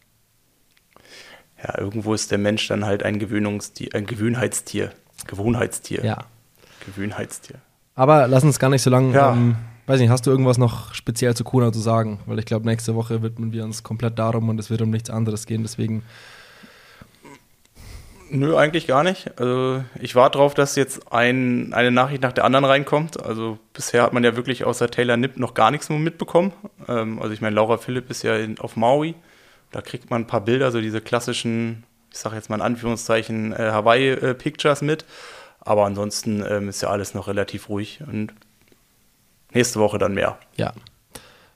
Ja, 1.63 1.77
irgendwo 1.79 2.13
ist 2.13 2.29
der 2.31 2.37
Mensch 2.37 2.67
dann 2.67 2.85
halt 2.85 3.03
ein 3.03 3.19
Gewöhnungstier, 3.19 3.89
ein 3.93 4.05
Gewöhnheitstier. 4.05 4.91
Gewohnheitstier. 5.25 6.03
Ja. 6.05 6.25
Gewöhnheitstier. 6.85 7.57
Aber 7.95 8.27
lass 8.27 8.43
uns 8.43 8.59
gar 8.59 8.69
nicht 8.69 8.83
so 8.83 8.89
lange, 8.91 9.13
Ja. 9.15 9.33
ähm, 9.33 9.55
weiß 9.87 9.99
nicht, 9.99 10.09
hast 10.11 10.27
du 10.27 10.29
irgendwas 10.31 10.59
noch 10.59 10.93
speziell 10.93 11.35
zu 11.35 11.43
Kuna 11.43 11.71
zu 11.73 11.79
sagen? 11.79 12.19
Weil 12.27 12.37
ich 12.37 12.45
glaube, 12.45 12.65
nächste 12.67 12.93
Woche 12.93 13.23
widmen 13.23 13.51
wir 13.51 13.63
uns 13.63 13.81
komplett 13.81 14.19
darum 14.19 14.49
und 14.49 14.59
es 14.59 14.69
wird 14.69 14.81
um 14.83 14.91
nichts 14.91 15.09
anderes 15.09 15.47
gehen. 15.47 15.63
Deswegen, 15.63 16.03
Nö, 18.29 18.57
eigentlich 18.57 18.87
gar 18.87 19.03
nicht. 19.03 19.39
Also 19.39 19.83
ich 19.99 20.15
warte 20.15 20.37
darauf, 20.37 20.53
dass 20.53 20.75
jetzt 20.75 21.11
ein, 21.11 21.73
eine 21.73 21.91
Nachricht 21.91 22.21
nach 22.21 22.33
der 22.33 22.45
anderen 22.45 22.65
reinkommt. 22.65 23.23
Also 23.23 23.57
bisher 23.73 24.03
hat 24.03 24.13
man 24.13 24.23
ja 24.23 24.35
wirklich 24.35 24.65
außer 24.65 24.89
Taylor 24.89 25.17
Nipp 25.17 25.37
noch 25.37 25.53
gar 25.53 25.71
nichts 25.71 25.89
mitbekommen. 25.89 26.51
Ähm, 26.87 27.21
also 27.21 27.33
ich 27.33 27.41
meine, 27.41 27.55
Laura 27.55 27.77
Philipp 27.77 28.09
ist 28.09 28.23
ja 28.23 28.35
in, 28.35 28.59
auf 28.59 28.75
Maui. 28.75 29.15
Da 29.71 29.81
kriegt 29.81 30.09
man 30.09 30.23
ein 30.23 30.27
paar 30.27 30.41
Bilder, 30.41 30.71
so 30.71 30.81
diese 30.81 31.01
klassischen, 31.01 31.83
ich 32.11 32.19
sage 32.19 32.35
jetzt 32.35 32.49
mal 32.49 32.57
in 32.57 32.61
Anführungszeichen, 32.61 33.53
äh, 33.53 33.71
Hawaii-Pictures 33.71 34.81
mit. 34.81 35.05
Aber 35.59 35.85
ansonsten 35.85 36.43
ähm, 36.47 36.69
ist 36.69 36.81
ja 36.81 36.89
alles 36.89 37.13
noch 37.13 37.27
relativ 37.27 37.69
ruhig 37.69 38.01
und 38.05 38.33
nächste 39.53 39.79
Woche 39.79 39.97
dann 39.97 40.13
mehr. 40.13 40.37
ja. 40.55 40.73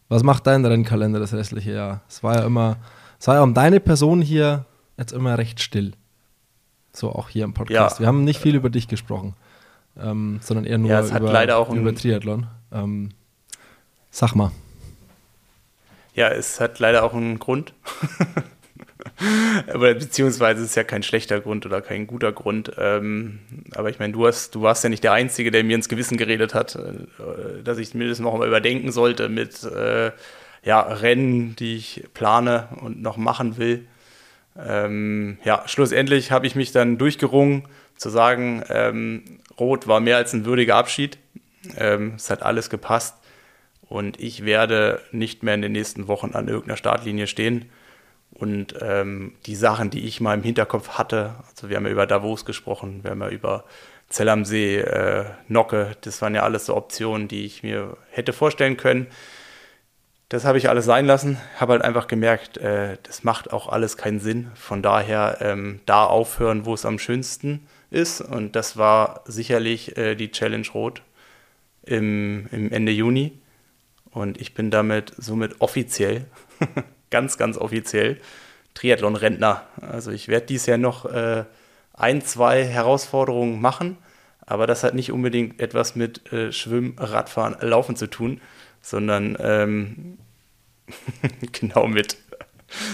Was 0.09 0.23
macht 0.23 0.45
dein 0.45 0.65
Rennkalender 0.65 1.21
das 1.21 1.33
restliche 1.33 1.71
Jahr? 1.71 2.01
Es 2.09 2.21
war 2.21 2.35
ja 2.35 2.45
immer, 2.45 2.75
es 3.17 3.29
war 3.29 3.35
ja 3.35 3.43
um 3.43 3.53
deine 3.53 3.79
Person 3.79 4.21
hier 4.21 4.65
jetzt 4.97 5.13
immer 5.13 5.37
recht 5.37 5.61
still. 5.61 5.93
So 6.93 7.09
auch 7.11 7.29
hier 7.29 7.43
im 7.45 7.53
Podcast. 7.53 7.95
Ja. 7.95 7.99
Wir 8.01 8.07
haben 8.07 8.23
nicht 8.23 8.39
viel 8.41 8.55
über 8.55 8.69
dich 8.69 8.87
gesprochen, 8.87 9.35
ähm, 9.99 10.39
sondern 10.41 10.65
eher 10.65 10.77
nur 10.77 10.89
Ja, 10.89 10.99
es 10.99 11.11
hat 11.13 11.21
über, 11.21 11.31
leider 11.31 11.57
auch 11.57 11.69
ein- 11.69 11.77
über 11.77 11.93
Triathlon. 11.95 12.47
Ähm, 12.71 13.09
sag 14.09 14.35
mal. 14.35 14.51
Ja, 16.13 16.27
es 16.29 16.59
hat 16.59 16.79
leider 16.79 17.03
auch 17.03 17.13
einen 17.13 17.39
Grund. 17.39 17.73
aber 19.73 19.93
beziehungsweise 19.93 20.61
es 20.61 20.71
ist 20.71 20.75
ja 20.75 20.83
kein 20.83 21.03
schlechter 21.03 21.39
Grund 21.39 21.65
oder 21.65 21.81
kein 21.81 22.07
guter 22.07 22.31
Grund. 22.31 22.71
Ähm, 22.77 23.39
aber 23.75 23.89
ich 23.89 23.99
meine, 23.99 24.13
du 24.13 24.27
hast, 24.27 24.55
du 24.55 24.61
warst 24.61 24.83
ja 24.83 24.89
nicht 24.89 25.03
der 25.03 25.13
Einzige, 25.13 25.51
der 25.51 25.63
mir 25.63 25.75
ins 25.75 25.89
Gewissen 25.89 26.17
geredet 26.17 26.53
hat, 26.53 26.75
äh, 26.75 27.63
dass 27.63 27.77
ich 27.77 27.93
mir 27.93 28.07
das 28.09 28.19
noch 28.19 28.37
mal 28.37 28.47
überdenken 28.47 28.91
sollte 28.91 29.29
mit 29.29 29.63
äh, 29.63 30.11
ja, 30.63 30.81
Rennen, 30.81 31.55
die 31.55 31.75
ich 31.77 32.03
plane 32.13 32.67
und 32.81 33.01
noch 33.01 33.17
machen 33.17 33.57
will. 33.57 33.87
Ähm, 34.57 35.37
ja, 35.43 35.63
schlussendlich 35.65 36.31
habe 36.31 36.47
ich 36.47 36.55
mich 36.55 36.71
dann 36.71 36.97
durchgerungen, 36.97 37.67
zu 37.95 38.09
sagen, 38.09 38.63
ähm, 38.69 39.39
Rot 39.59 39.87
war 39.87 39.99
mehr 39.99 40.17
als 40.17 40.33
ein 40.33 40.45
würdiger 40.45 40.75
Abschied. 40.75 41.19
Ähm, 41.77 42.13
es 42.15 42.29
hat 42.29 42.41
alles 42.41 42.69
gepasst. 42.69 43.15
Und 43.87 44.19
ich 44.19 44.45
werde 44.45 45.01
nicht 45.11 45.43
mehr 45.43 45.53
in 45.53 45.61
den 45.61 45.73
nächsten 45.73 46.07
Wochen 46.07 46.31
an 46.33 46.47
irgendeiner 46.47 46.77
Startlinie 46.77 47.27
stehen. 47.27 47.69
Und 48.31 48.75
ähm, 48.81 49.33
die 49.45 49.55
Sachen, 49.55 49.89
die 49.89 50.07
ich 50.07 50.21
mal 50.21 50.33
im 50.33 50.43
Hinterkopf 50.43 50.91
hatte, 50.97 51.35
also 51.49 51.69
wir 51.69 51.75
haben 51.77 51.85
ja 51.85 51.91
über 51.91 52.07
Davos 52.07 52.45
gesprochen, 52.45 53.03
wir 53.03 53.11
haben 53.11 53.21
ja 53.21 53.29
über 53.29 53.65
Zell 54.07 54.29
am 54.29 54.45
See, 54.45 54.77
äh, 54.77 55.25
Nocke, 55.47 55.95
das 56.01 56.21
waren 56.21 56.33
ja 56.33 56.43
alles 56.43 56.65
so 56.65 56.75
Optionen, 56.75 57.27
die 57.27 57.45
ich 57.45 57.63
mir 57.63 57.97
hätte 58.09 58.33
vorstellen 58.33 58.77
können. 58.77 59.07
Das 60.31 60.45
habe 60.45 60.57
ich 60.57 60.69
alles 60.69 60.85
sein 60.85 61.07
lassen, 61.07 61.37
habe 61.57 61.73
halt 61.73 61.81
einfach 61.81 62.07
gemerkt, 62.07 62.57
äh, 62.57 62.95
das 63.03 63.25
macht 63.25 63.51
auch 63.51 63.67
alles 63.67 63.97
keinen 63.97 64.21
Sinn. 64.21 64.49
Von 64.55 64.81
daher 64.81 65.39
ähm, 65.41 65.81
da 65.85 66.05
aufhören, 66.05 66.65
wo 66.65 66.73
es 66.73 66.85
am 66.85 66.99
schönsten 66.99 67.67
ist. 67.89 68.21
Und 68.21 68.55
das 68.55 68.77
war 68.77 69.25
sicherlich 69.25 69.97
äh, 69.97 70.15
die 70.15 70.31
Challenge 70.31 70.65
Rot 70.73 71.01
im, 71.83 72.47
im 72.53 72.71
Ende 72.71 72.93
Juni. 72.93 73.33
Und 74.11 74.39
ich 74.39 74.53
bin 74.53 74.71
damit 74.71 75.11
somit 75.17 75.59
offiziell, 75.59 76.23
ganz, 77.09 77.37
ganz 77.37 77.57
offiziell, 77.57 78.17
Triathlon-Rentner. 78.73 79.63
Also 79.81 80.11
ich 80.11 80.29
werde 80.29 80.45
dies 80.45 80.65
Jahr 80.65 80.77
noch 80.77 81.03
äh, 81.11 81.43
ein, 81.91 82.21
zwei 82.21 82.63
Herausforderungen 82.63 83.59
machen, 83.59 83.97
aber 84.45 84.65
das 84.65 84.85
hat 84.85 84.93
nicht 84.93 85.11
unbedingt 85.11 85.59
etwas 85.59 85.97
mit 85.97 86.31
äh, 86.31 86.53
Schwimmen, 86.53 86.95
Radfahren, 86.97 87.57
Laufen 87.59 87.97
zu 87.97 88.07
tun, 88.07 88.39
sondern 88.81 89.37
ähm, 89.39 90.17
genau 91.51 91.87
mit, 91.87 92.17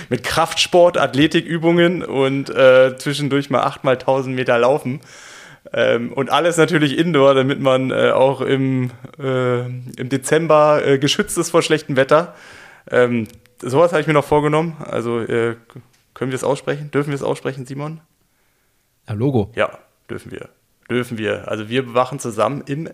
mit 0.10 0.24
Kraftsport, 0.24 0.98
Athletikübungen 0.98 2.04
und 2.04 2.50
äh, 2.50 2.96
zwischendurch 2.98 3.50
mal 3.50 3.62
8 3.62 3.84
mal 3.84 3.94
1000 3.94 4.36
Meter 4.36 4.58
Laufen. 4.58 5.02
Ähm, 5.74 6.14
und 6.14 6.30
alles 6.30 6.58
natürlich 6.58 6.98
indoor, 6.98 7.34
damit 7.34 7.60
man 7.60 7.92
äh, 7.92 8.12
auch 8.12 8.42
im, 8.42 8.92
äh, 9.20 9.66
im 9.66 10.10
Dezember 10.10 10.86
äh, 10.86 10.98
geschützt 10.98 11.38
ist 11.38 11.52
vor 11.52 11.62
schlechtem 11.62 11.96
Wetter. 11.96 12.36
Ähm, 12.90 13.28
sowas 13.62 13.92
habe 13.92 14.02
ich 14.02 14.08
mir 14.08 14.14
noch 14.14 14.26
vorgenommen. 14.26 14.78
Also 14.80 15.20
äh, 15.20 15.56
können 16.14 16.32
wir 16.32 16.36
es 16.36 16.44
aussprechen? 16.44 16.90
Dürfen 16.92 17.10
wir 17.10 17.16
es 17.16 17.24
aussprechen, 17.24 17.66
Simon? 17.66 18.02
Ja, 19.08 19.14
Logo. 19.14 19.52
Ja, 19.56 19.78
dürfen 20.10 20.32
wir. 20.32 20.50
Dürfen 20.90 21.18
wir. 21.18 21.48
Also 21.48 21.70
wir 21.70 21.86
bewachen 21.86 22.20
zusammen 22.20 22.64
im 22.66 22.90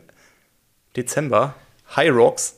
Dezember 0.95 1.55
High 1.95 2.11
Rocks. 2.11 2.57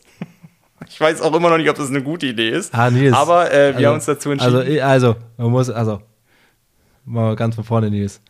Ich 0.88 1.00
weiß 1.00 1.22
auch 1.22 1.34
immer 1.34 1.50
noch 1.50 1.58
nicht, 1.58 1.70
ob 1.70 1.76
das 1.78 1.90
eine 1.90 2.04
gute 2.04 2.28
Idee 2.28 2.50
ist. 2.50 2.74
Ah, 2.74 2.90
Nils. 2.92 3.14
Aber 3.16 3.52
äh, 3.52 3.70
wir 3.72 3.76
Also- 3.76 3.88
haben 3.88 3.94
uns 3.96 4.06
dazu 4.06 4.32
entschieden. 4.32 4.56
Also, 4.56 4.70
eh, 4.70 4.82
also, 4.82 5.16
man 5.38 5.52
muss, 5.52 5.70
also, 5.70 6.02
mal 7.06 7.36
ganz 7.36 7.56
von 7.56 7.64
vorne, 7.64 7.90
Nils. 7.90 8.22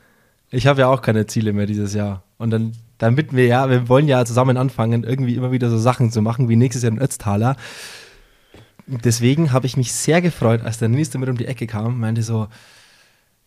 Ich 0.51 0.67
habe 0.67 0.81
ja 0.81 0.87
auch 0.87 1.01
keine 1.01 1.25
Ziele 1.25 1.53
mehr 1.53 1.65
dieses 1.65 1.93
Jahr. 1.93 2.23
Und 2.37 2.51
dann, 2.51 2.73
damit 2.99 3.35
wir 3.35 3.47
ja, 3.47 3.69
wir 3.69 3.89
wollen 3.89 4.07
ja 4.07 4.23
zusammen 4.25 4.57
anfangen, 4.57 5.03
irgendwie 5.03 5.35
immer 5.35 5.51
wieder 5.51 5.69
so 5.69 5.77
Sachen 5.77 6.11
zu 6.11 6.21
machen, 6.21 6.47
wie 6.49 6.55
nächstes 6.55 6.83
Jahr 6.83 6.91
in 6.91 6.99
Ötztaler. 7.01 7.55
Deswegen 8.87 9.51
habe 9.51 9.65
ich 9.65 9.77
mich 9.77 9.91
sehr 9.91 10.21
gefreut, 10.21 10.61
als 10.63 10.77
der 10.77 10.89
Nils 10.89 11.09
damit 11.09 11.29
um 11.29 11.37
die 11.37 11.47
Ecke 11.47 11.65
kam, 11.65 11.99
meinte 11.99 12.21
so, 12.21 12.47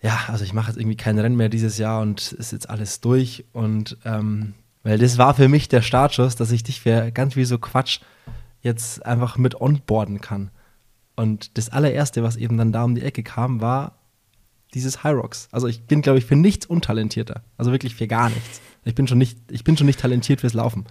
ja, 0.03 0.19
also 0.29 0.45
ich 0.45 0.53
mache 0.53 0.69
jetzt 0.73 0.79
irgendwie 0.79 0.97
kein 0.97 1.19
Rennen 1.19 1.37
mehr 1.37 1.49
dieses 1.49 1.79
Jahr 1.79 2.01
und 2.03 2.33
ist 2.33 2.53
jetzt 2.53 2.69
alles 2.69 3.01
durch. 3.01 3.45
Und 3.53 3.97
ähm, 4.05 4.55
weil 4.83 4.99
das 4.99 5.19
war 5.19 5.35
für 5.35 5.49
mich 5.49 5.69
der 5.69 5.83
Startschuss, 5.83 6.35
dass 6.35 6.51
ich 6.51 6.65
dich 6.65 6.81
für 6.81 7.13
ganz 7.13 7.35
viel 7.35 7.47
so 7.47 7.59
Quatsch 7.59 8.01
jetzt 8.61 9.05
einfach 9.07 9.39
mit 9.39 9.61
onboarden 9.61 10.21
kann. 10.21 10.51
Und 11.17 11.57
das 11.59 11.69
allererste, 11.71 12.23
was 12.23 12.37
eben 12.37 12.57
dann 12.59 12.73
da 12.73 12.85
um 12.85 12.95
die 12.95 13.03
Ecke 13.03 13.23
kam, 13.23 13.61
war 13.61 13.99
dieses 14.75 15.03
High 15.03 15.15
Rocks. 15.17 15.49
Also 15.51 15.67
ich 15.67 15.83
bin, 15.87 16.03
glaube 16.03 16.19
ich, 16.19 16.25
für 16.27 16.37
nichts 16.37 16.67
untalentierter. 16.67 17.43
Also 17.57 17.73
wirklich 17.73 17.95
für 17.95 18.07
gar 18.07 18.29
nichts. 18.29 18.61
Ich 18.85 18.95
bin 18.95 19.09
schon 19.09 19.19
nicht, 19.19 19.39
ich 19.51 19.65
bin 19.65 19.77
schon 19.77 19.87
nicht 19.87 20.01
talentiert 20.01 20.41
fürs 20.43 20.55
Laufen. 20.55 20.87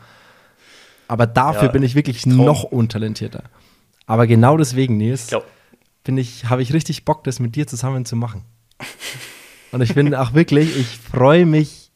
Aber 1.08 1.26
dafür 1.28 1.68
Ja, 1.68 1.72
bin 1.72 1.84
ich 1.84 1.96
wirklich 1.96 2.22
Traum. 2.24 2.38
noch 2.38 2.64
untalentierter. 2.64 3.44
Aber 4.06 4.28
genau 4.28 4.58
deswegen, 4.58 4.98
Nils, 4.98 5.30
bin 6.04 6.18
ich, 6.18 6.46
habe 6.46 6.62
ich 6.62 6.74
richtig 6.74 7.06
Bock, 7.06 7.24
das 7.24 7.40
mit 7.40 7.56
dir 7.56 7.68
zusammen 7.68 8.06
zu 8.06 8.16
machen. 8.16 8.44
Und 9.72 9.82
ich 9.82 9.94
bin 9.94 10.14
auch 10.16 10.34
wirklich, 10.34 10.78
ich 10.78 10.98
freue 10.98 11.46
mich 11.46 11.92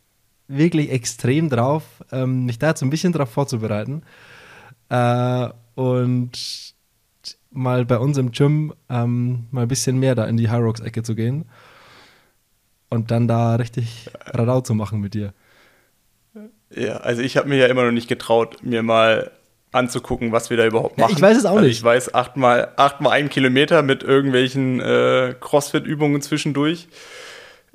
wirklich 0.48 0.92
extrem 0.92 1.50
drauf, 1.50 1.84
ähm, 2.12 2.46
mich 2.46 2.60
da 2.60 2.70
jetzt 2.70 2.82
ein 2.84 2.90
bisschen 2.90 3.14
drauf 3.14 3.30
vorzubereiten. 3.30 4.04
Äh, 4.90 5.50
und 5.76 6.74
mal 7.52 7.86
bei 7.86 7.98
uns 7.98 8.18
im 8.18 8.32
Gym 8.32 8.74
ähm, 8.90 9.48
mal 9.52 9.64
ein 9.64 9.68
bisschen 9.68 10.00
mehr 10.00 10.16
da 10.16 10.26
in 10.26 10.38
die 10.38 10.50
High 10.50 10.62
Rocks-Ecke 10.62 11.04
zu 11.04 11.16
gehen. 11.16 11.46
Und 12.90 13.12
dann 13.12 13.28
da 13.28 13.56
richtig 13.56 14.10
Radau 14.26 14.62
zu 14.62 14.74
machen 14.74 15.00
mit 15.00 15.14
dir. 15.14 15.34
Ja, 16.76 16.98
also 16.98 17.22
ich 17.22 17.38
habe 17.38 17.48
mir 17.50 17.58
ja 17.58 17.68
immer 17.68 17.84
noch 17.84 17.92
nicht 17.92 18.08
getraut, 18.08 18.58
mir 18.64 18.84
mal 18.84 19.32
anzugucken, 19.72 20.32
was 20.32 20.50
wir 20.50 20.58
da 20.58 20.66
überhaupt 20.66 20.98
Ja, 20.98 21.06
machen. 21.06 21.16
ich 21.16 21.22
weiß 21.22 21.38
es 21.38 21.46
auch 21.46 21.52
also 21.56 21.62
nicht. 21.68 21.78
Ich 21.78 21.84
weiß 21.84 22.14
achtmal, 22.14 22.74
achtmal 22.76 23.14
ein 23.14 23.30
Kilometer 23.30 23.82
mit 23.82 24.04
irgendwelchen 24.04 24.80
äh, 24.82 25.36
Crossfit-Übungen 25.40 26.22
zwischendurch. 26.22 26.88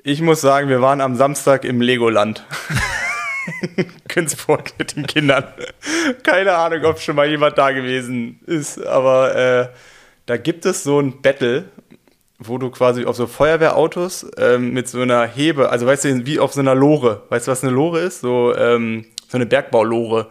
Ich 0.03 0.21
muss 0.21 0.41
sagen, 0.41 0.69
wir 0.69 0.81
waren 0.81 1.01
am 1.01 1.15
Samstag 1.15 1.65
im 1.65 1.81
Legoland. 1.81 2.45
Günzburg 4.07 4.73
mit 4.77 4.95
den 4.95 5.05
Kindern. 5.07 5.45
Keine 6.23 6.53
Ahnung, 6.55 6.83
ob 6.85 6.99
schon 6.99 7.15
mal 7.15 7.27
jemand 7.29 7.57
da 7.57 7.71
gewesen 7.71 8.39
ist, 8.45 8.85
aber 8.85 9.35
äh, 9.35 9.67
da 10.25 10.37
gibt 10.37 10.65
es 10.65 10.83
so 10.83 10.99
ein 10.99 11.21
Battle, 11.21 11.65
wo 12.39 12.57
du 12.57 12.69
quasi 12.69 13.05
auf 13.05 13.15
so 13.15 13.27
Feuerwehrautos 13.27 14.27
ähm, 14.37 14.73
mit 14.73 14.87
so 14.87 15.01
einer 15.01 15.25
Hebe, 15.25 15.69
also 15.69 15.85
weißt 15.87 16.05
du, 16.05 16.25
wie 16.25 16.39
auf 16.39 16.53
so 16.53 16.59
einer 16.59 16.75
Lore. 16.75 17.23
Weißt 17.29 17.47
du, 17.47 17.51
was 17.51 17.63
eine 17.63 17.73
Lore 17.73 17.99
ist? 18.01 18.21
So, 18.21 18.55
ähm, 18.55 19.05
so 19.27 19.37
eine 19.37 19.45
Bergbaulore. 19.45 20.27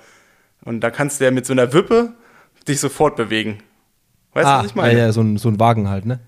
Und 0.65 0.81
da 0.81 0.91
kannst 0.91 1.21
du 1.21 1.25
ja 1.25 1.31
mit 1.31 1.47
so 1.47 1.53
einer 1.53 1.73
Wippe 1.73 2.13
dich 2.69 2.81
sofort 2.81 3.17
bewegen. 3.17 3.59
Weißt 4.35 4.47
du, 4.47 4.51
was 4.51 4.67
ich 4.67 4.75
meine? 4.75 4.89
Ah, 4.91 4.93
Ja, 4.93 4.99
ja, 5.07 5.13
so 5.13 5.23
ein, 5.23 5.37
so 5.37 5.49
ein 5.49 5.59
Wagen 5.59 5.89
halt, 5.89 6.05
ne? 6.07 6.21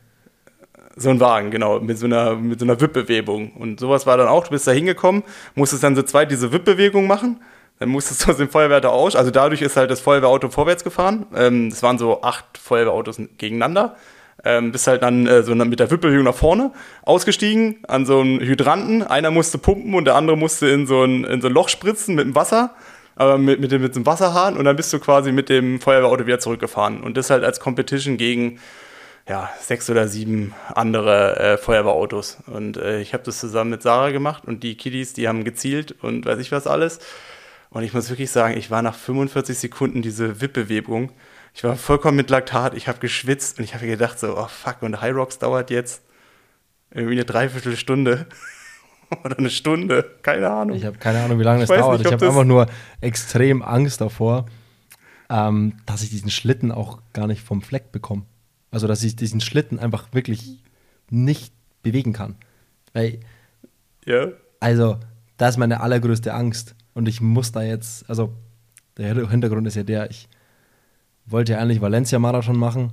So 1.01 1.11
ein 1.11 1.21
Wagen, 1.21 1.51
genau, 1.51 1.81
mit 1.81 1.99
so 1.99 2.07
einer, 2.07 2.35
mit 2.35 2.59
so 2.59 2.67
einer 2.67 2.81
Wippbewegung. 2.81 3.53
Und 3.53 3.81
sowas 3.81 4.07
war 4.07 4.17
dann 4.17 4.29
auch, 4.29 4.45
du 4.45 4.51
bist 4.51 4.67
da 4.67 4.73
hingekommen, 4.73 5.23
musstest 5.55 5.83
dann 5.85 5.95
so 5.97 6.03
zweit 6.03 6.31
diese 6.31 6.53
Wippbewegung 6.53 7.07
machen, 7.07 7.41
dann 7.79 7.89
musstest 7.91 8.27
du 8.27 8.31
aus 8.31 8.37
dem 8.39 8.49
Feuerwehr 8.49 8.91
aus. 8.91 9.15
Also 9.15 9.31
dadurch 9.31 9.63
ist 9.63 9.77
halt 9.77 9.91
das 9.91 10.01
Feuerwehrauto 10.01 10.49
vorwärts 10.49 10.85
gefahren. 10.85 11.27
Ähm, 11.35 11.69
es 11.69 11.83
waren 11.83 11.99
so 11.99 12.23
acht 12.23 12.59
Feuerwehrautos 12.59 13.21
gegeneinander. 13.39 13.97
Ähm, 14.45 14.71
bist 14.71 14.87
halt 14.87 15.03
dann 15.03 15.27
äh, 15.27 15.43
so 15.43 15.55
mit 15.55 15.81
der 15.81 15.91
Wippbewegung 15.91 16.25
nach 16.25 16.35
vorne 16.35 16.73
ausgestiegen 17.03 17.79
an 17.89 18.07
so 18.07 18.21
einen 18.21 18.41
Hydranten. 18.41 19.03
Einer 19.03 19.31
musste 19.31 19.59
pumpen 19.59 19.95
und 19.95 20.05
der 20.05 20.15
andere 20.15 20.37
musste 20.37 20.69
in 20.69 20.87
so 20.87 21.03
ein, 21.03 21.25
in 21.25 21.41
so 21.41 21.49
ein 21.49 21.55
Loch 21.55 21.69
spritzen 21.69 22.15
mit 22.15 22.25
dem 22.25 22.35
Wasser, 22.37 22.75
aber 23.17 23.37
mit, 23.37 23.61
mit, 23.61 23.73
dem, 23.73 23.83
mit 23.83 23.97
dem 23.97 24.07
Wasserhahn 24.07 24.57
und 24.57 24.65
dann 24.65 24.77
bist 24.77 24.93
du 24.93 25.01
quasi 25.01 25.33
mit 25.33 25.49
dem 25.49 25.81
Feuerwehrauto 25.81 26.27
wieder 26.27 26.39
zurückgefahren. 26.39 27.01
Und 27.01 27.17
das 27.17 27.31
halt 27.31 27.43
als 27.43 27.59
Competition 27.59 28.17
gegen 28.17 28.61
ja, 29.29 29.51
sechs 29.61 29.91
oder 29.91 30.09
sieben 30.09 30.55
andere 30.75 31.39
äh, 31.39 31.59
Feuerwehrautos. 31.59 32.39
Und 32.47 32.79
äh, 32.79 33.01
ich 33.01 33.13
habe 33.13 33.25
das 33.25 33.39
zusammen 33.39 33.71
mit 33.71 33.83
Sarah 33.83 34.11
gemacht 34.11 34.45
und 34.47 34.63
die 34.63 34.77
Kiddies, 34.77 35.13
die 35.13 35.29
haben 35.29 35.45
gezielt 35.45 35.93
und 36.03 36.25
weiß 36.25 36.39
ich 36.39 36.51
was 36.51 36.67
alles. 36.67 36.99
Und 37.71 37.83
ich 37.83 37.93
muss 37.93 38.09
wirklich 38.09 38.31
sagen, 38.31 38.57
ich 38.57 38.71
war 38.71 38.81
nach 38.81 38.95
45 38.95 39.59
Sekunden 39.59 40.01
diese 40.01 40.41
Wippbewegung. 40.41 41.13
Ich 41.55 41.63
war 41.65 41.77
vollkommen 41.77 42.17
mit 42.17 42.31
Laktat, 42.31 42.75
ich 42.75 42.89
habe 42.89 42.99
geschwitzt 43.01 43.59
und 43.59 43.65
ich 43.65 43.75
habe 43.75 43.87
gedacht 43.87 44.19
so, 44.19 44.39
oh 44.39 44.49
fuck, 44.49 44.83
und 44.83 45.01
High 45.01 45.15
Rocks 45.15 45.39
dauert 45.39 45.71
jetzt 45.71 46.03
irgendwie 46.91 47.15
eine 47.15 47.25
Dreiviertelstunde 47.27 48.27
oder 49.25 49.39
eine 49.39 49.51
Stunde, 49.51 50.11
keine 50.23 50.49
Ahnung. 50.49 50.77
Ich 50.77 50.87
habe 50.87 50.97
keine 50.97 51.23
Ahnung, 51.23 51.39
wie 51.39 51.45
lange 51.45 51.61
das 51.61 51.69
dauert. 51.69 51.99
Nicht, 51.99 52.07
ich 52.07 52.13
habe 52.13 52.27
einfach 52.27 52.45
nur 52.45 52.67
extrem 53.03 53.61
Angst 53.61 54.01
davor, 54.01 54.47
ähm, 55.29 55.75
dass 55.85 56.03
ich 56.03 56.09
diesen 56.09 56.31
Schlitten 56.31 56.73
auch 56.73 57.01
gar 57.13 57.27
nicht 57.27 57.43
vom 57.43 57.61
Fleck 57.61 57.93
bekomme. 57.93 58.23
Also, 58.71 58.87
dass 58.87 59.03
ich 59.03 59.17
diesen 59.17 59.41
Schlitten 59.41 59.79
einfach 59.79 60.13
wirklich 60.13 60.63
nicht 61.11 61.53
bewegen 61.83 62.13
kann. 62.13 62.37
Weil, 62.93 63.21
ja. 64.05 64.29
also, 64.61 64.99
das 65.37 65.51
ist 65.51 65.59
meine 65.59 65.81
allergrößte 65.81 66.35
Angst. 66.35 66.75
Und 66.95 67.09
ich 67.09 67.21
muss 67.21 67.53
da 67.53 67.63
jetzt, 67.63 68.09
also, 68.11 68.33
der 68.97 69.29
Hintergrund 69.29 69.67
ist 69.67 69.77
ja 69.77 69.85
der, 69.85 70.11
ich 70.11 70.29
wollte 71.27 71.53
ja 71.53 71.59
eigentlich 71.59 71.81
Valencia-Marathon 71.81 72.59
machen. 72.59 72.93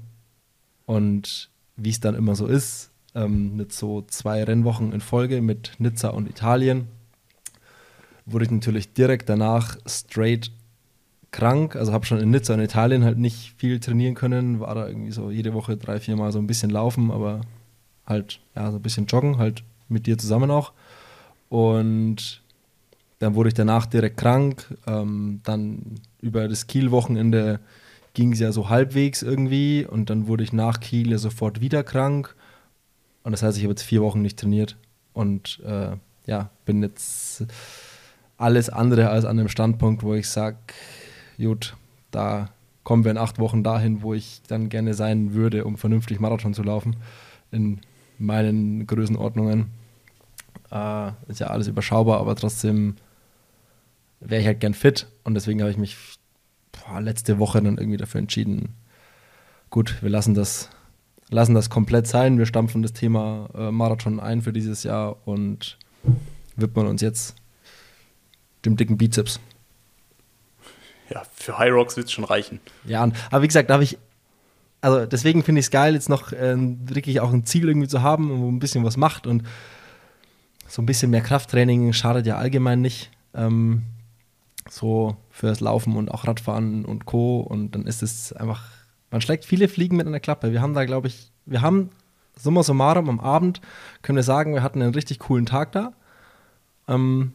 Und 0.85 1.49
wie 1.75 1.89
es 1.89 1.99
dann 1.99 2.15
immer 2.15 2.35
so 2.35 2.45
ist, 2.45 2.91
ähm, 3.15 3.55
mit 3.55 3.73
so 3.73 4.03
zwei 4.03 4.43
Rennwochen 4.43 4.93
in 4.93 5.01
Folge 5.01 5.41
mit 5.41 5.73
Nizza 5.79 6.09
und 6.09 6.29
Italien, 6.29 6.87
wurde 8.25 8.45
ich 8.45 8.51
natürlich 8.51 8.93
direkt 8.93 9.29
danach 9.29 9.77
straight 9.87 10.51
krank, 11.35 11.75
also 11.75 11.91
habe 11.91 12.05
schon 12.05 12.19
in 12.19 12.31
Nizza 12.31 12.53
in 12.53 12.61
Italien 12.61 13.03
halt 13.03 13.17
nicht 13.17 13.53
viel 13.57 13.81
trainieren 13.81 14.15
können, 14.15 14.61
war 14.61 14.73
da 14.73 14.87
irgendwie 14.87 15.11
so 15.11 15.29
jede 15.29 15.53
Woche 15.53 15.75
drei, 15.75 15.99
vier 15.99 16.15
Mal 16.15 16.31
so 16.31 16.39
ein 16.39 16.47
bisschen 16.47 16.69
laufen, 16.69 17.11
aber 17.11 17.41
halt, 18.05 18.39
ja, 18.55 18.71
so 18.71 18.77
ein 18.77 18.81
bisschen 18.81 19.05
joggen, 19.05 19.37
halt 19.37 19.63
mit 19.89 20.07
dir 20.07 20.17
zusammen 20.17 20.49
auch. 20.49 20.71
Und 21.49 22.41
dann 23.19 23.35
wurde 23.35 23.49
ich 23.49 23.53
danach 23.53 23.85
direkt 23.85 24.17
krank. 24.17 24.65
Ähm, 24.87 25.41
dann 25.43 25.99
über 26.21 26.47
das 26.47 26.67
Kiel-Wochenende 26.67 27.59
ging 28.13 28.31
es 28.31 28.39
ja 28.39 28.53
so 28.53 28.69
halbwegs 28.69 29.21
irgendwie 29.21 29.85
und 29.85 30.09
dann 30.09 30.27
wurde 30.27 30.43
ich 30.43 30.53
nach 30.53 30.79
Kiel 30.79 31.11
ja 31.11 31.17
sofort 31.17 31.59
wieder 31.59 31.83
krank. 31.83 32.33
Und 33.23 33.33
das 33.33 33.43
heißt, 33.43 33.57
ich 33.57 33.63
habe 33.63 33.71
jetzt 33.71 33.83
vier 33.83 34.01
Wochen 34.01 34.21
nicht 34.21 34.39
trainiert 34.39 34.77
und 35.11 35.59
äh, 35.65 35.97
ja, 36.27 36.49
bin 36.63 36.81
jetzt 36.81 37.43
alles 38.37 38.69
andere 38.69 39.09
als 39.09 39.25
an 39.25 39.37
dem 39.37 39.49
Standpunkt, 39.49 40.03
wo 40.03 40.13
ich 40.13 40.29
sage, 40.29 40.57
gut, 41.37 41.75
da 42.11 42.49
kommen 42.83 43.03
wir 43.03 43.11
in 43.11 43.17
acht 43.17 43.39
Wochen 43.39 43.63
dahin, 43.63 44.01
wo 44.01 44.13
ich 44.13 44.41
dann 44.47 44.69
gerne 44.69 44.93
sein 44.93 45.33
würde, 45.33 45.65
um 45.65 45.77
vernünftig 45.77 46.19
Marathon 46.19 46.53
zu 46.53 46.63
laufen. 46.63 46.95
In 47.51 47.81
meinen 48.17 48.87
Größenordnungen. 48.87 49.71
Äh, 50.71 51.11
ist 51.27 51.39
ja 51.39 51.47
alles 51.47 51.67
überschaubar, 51.67 52.19
aber 52.19 52.35
trotzdem 52.35 52.95
wäre 54.19 54.41
ich 54.41 54.47
halt 54.47 54.59
gern 54.59 54.73
fit 54.73 55.07
und 55.23 55.33
deswegen 55.33 55.61
habe 55.61 55.71
ich 55.71 55.77
mich 55.77 55.97
boah, 56.71 57.01
letzte 57.01 57.39
Woche 57.39 57.61
dann 57.61 57.77
irgendwie 57.77 57.97
dafür 57.97 58.19
entschieden, 58.19 58.69
gut, 59.69 60.01
wir 60.01 60.09
lassen 60.09 60.33
das, 60.33 60.69
lassen 61.29 61.53
das 61.53 61.69
komplett 61.69 62.07
sein, 62.07 62.37
wir 62.37 62.45
stampfen 62.45 62.81
das 62.81 62.93
Thema 62.93 63.49
äh, 63.53 63.71
Marathon 63.71 64.19
ein 64.19 64.41
für 64.41 64.53
dieses 64.53 64.83
Jahr 64.83 65.17
und 65.27 65.77
widmen 66.55 66.87
uns 66.87 67.01
jetzt 67.01 67.35
dem 68.63 68.75
dicken 68.75 68.97
Bizeps 68.97 69.39
ja, 71.09 71.23
für 71.35 71.57
High 71.57 71.71
Rocks 71.71 71.97
wird 71.97 72.07
es 72.07 72.11
schon 72.11 72.23
reichen. 72.23 72.59
Ja, 72.85 73.09
aber 73.31 73.41
wie 73.41 73.47
gesagt, 73.47 73.69
da 73.69 73.75
habe 73.75 73.83
ich, 73.83 73.97
also 74.81 75.05
deswegen 75.05 75.43
finde 75.43 75.59
ich 75.59 75.67
es 75.67 75.71
geil, 75.71 75.93
jetzt 75.93 76.09
noch 76.09 76.31
äh, 76.31 76.55
wirklich 76.57 77.19
auch 77.19 77.31
ein 77.31 77.45
Ziel 77.45 77.67
irgendwie 77.67 77.87
zu 77.87 78.01
haben, 78.01 78.41
wo 78.41 78.49
ein 78.49 78.59
bisschen 78.59 78.83
was 78.83 78.97
macht 78.97 79.27
und 79.27 79.43
so 80.67 80.81
ein 80.81 80.85
bisschen 80.85 81.11
mehr 81.11 81.21
Krafttraining 81.21 81.93
schadet 81.93 82.25
ja 82.25 82.37
allgemein 82.37 82.81
nicht. 82.81 83.11
Ähm, 83.33 83.83
so 84.69 85.17
fürs 85.29 85.59
Laufen 85.59 85.95
und 85.95 86.09
auch 86.09 86.25
Radfahren 86.25 86.85
und 86.85 87.05
Co. 87.05 87.39
Und 87.39 87.71
dann 87.71 87.85
ist 87.85 88.01
es 88.01 88.33
einfach, 88.33 88.63
man 89.11 89.21
schlägt 89.21 89.45
viele 89.45 89.67
Fliegen 89.67 89.97
mit 89.97 90.07
einer 90.07 90.19
Klappe. 90.19 90.51
Wir 90.51 90.61
haben 90.61 90.73
da, 90.73 90.85
glaube 90.85 91.07
ich, 91.07 91.31
wir 91.45 91.61
haben 91.61 91.91
summa 92.37 92.63
summarum 92.63 93.09
am 93.09 93.19
Abend, 93.19 93.61
können 94.01 94.17
wir 94.17 94.23
sagen, 94.23 94.53
wir 94.53 94.63
hatten 94.63 94.81
einen 94.81 94.93
richtig 94.93 95.19
coolen 95.19 95.45
Tag 95.45 95.71
da. 95.71 95.93
Ähm, 96.87 97.33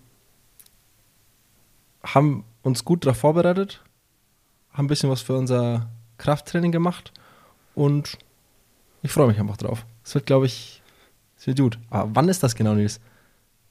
haben 2.02 2.44
uns 2.62 2.84
gut 2.84 3.04
darauf 3.04 3.18
vorbereitet, 3.18 3.82
haben 4.72 4.86
ein 4.86 4.88
bisschen 4.88 5.10
was 5.10 5.22
für 5.22 5.36
unser 5.36 5.88
Krafttraining 6.18 6.72
gemacht 6.72 7.12
und 7.74 8.18
ich 9.02 9.12
freue 9.12 9.28
mich 9.28 9.38
einfach 9.40 9.56
drauf. 9.56 9.86
Es 10.04 10.14
wird, 10.14 10.26
glaube 10.26 10.46
ich, 10.46 10.82
es 11.38 11.46
wird 11.46 11.58
gut. 11.58 11.78
Aber 11.88 12.10
wann 12.14 12.28
ist 12.28 12.42
das 12.42 12.54
genau, 12.54 12.74
Nils? 12.74 13.00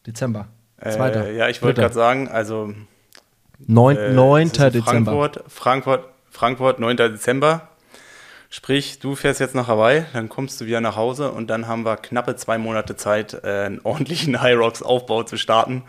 Dezember. 0.05 0.47
Zweiter. 0.81 1.27
Äh, 1.27 1.37
ja, 1.37 1.49
ich 1.49 1.61
wollte 1.61 1.81
gerade 1.81 1.93
sagen, 1.93 2.27
also 2.27 2.73
9. 3.59 3.97
Äh, 3.97 4.13
9. 4.13 4.51
Dezember. 4.51 4.83
Frankfurt, 4.83 5.43
Frankfurt, 5.47 6.05
Frankfurt, 6.29 6.79
9. 6.79 6.97
Dezember. 6.97 7.67
Sprich, 8.51 8.97
du 8.97 9.15
fährst 9.15 9.39
jetzt 9.39 9.53
nach 9.53 9.67
Hawaii, 9.67 10.05
dann 10.13 10.27
kommst 10.27 10.59
du 10.59 10.65
wieder 10.65 10.81
nach 10.81 10.95
Hause 10.95 11.31
und 11.31 11.51
dann 11.51 11.67
haben 11.67 11.85
wir 11.85 11.97
knappe 11.97 12.35
zwei 12.35 12.57
Monate 12.57 12.95
Zeit, 12.95 13.35
äh, 13.43 13.65
einen 13.65 13.81
ordentlichen 13.81 14.41
High 14.41 14.57
Rocks 14.57 14.81
Aufbau 14.81 15.21
zu 15.23 15.37
starten. 15.37 15.83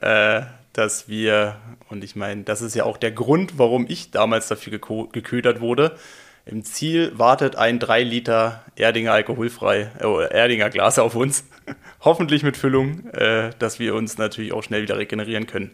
Äh, 0.00 0.42
dass 0.76 1.08
wir, 1.08 1.56
und 1.88 2.04
ich 2.04 2.16
meine, 2.16 2.42
das 2.42 2.60
ist 2.60 2.74
ja 2.74 2.84
auch 2.84 2.98
der 2.98 3.12
Grund, 3.12 3.58
warum 3.58 3.86
ich 3.88 4.10
damals 4.10 4.48
dafür 4.48 4.78
geködert 4.78 5.60
wurde. 5.60 5.96
Im 6.44 6.62
Ziel 6.64 7.12
wartet 7.16 7.56
ein 7.56 7.78
3 7.78 8.02
Liter 8.02 8.64
Erdinger 8.76 9.12
alkoholfrei, 9.12 9.90
äh, 9.98 10.32
Erdinger 10.32 10.70
Glas 10.70 10.98
auf 10.98 11.16
uns. 11.16 11.44
Hoffentlich 12.00 12.42
mit 12.42 12.56
Füllung, 12.56 13.06
äh, 13.14 13.50
dass 13.58 13.78
wir 13.78 13.94
uns 13.94 14.18
natürlich 14.18 14.52
auch 14.52 14.62
schnell 14.62 14.82
wieder 14.82 14.98
regenerieren 14.98 15.46
können. 15.46 15.70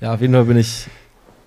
Ja, 0.00 0.14
auf 0.14 0.20
jeden 0.20 0.34
Fall 0.34 0.44
bin 0.44 0.56
ich 0.56 0.88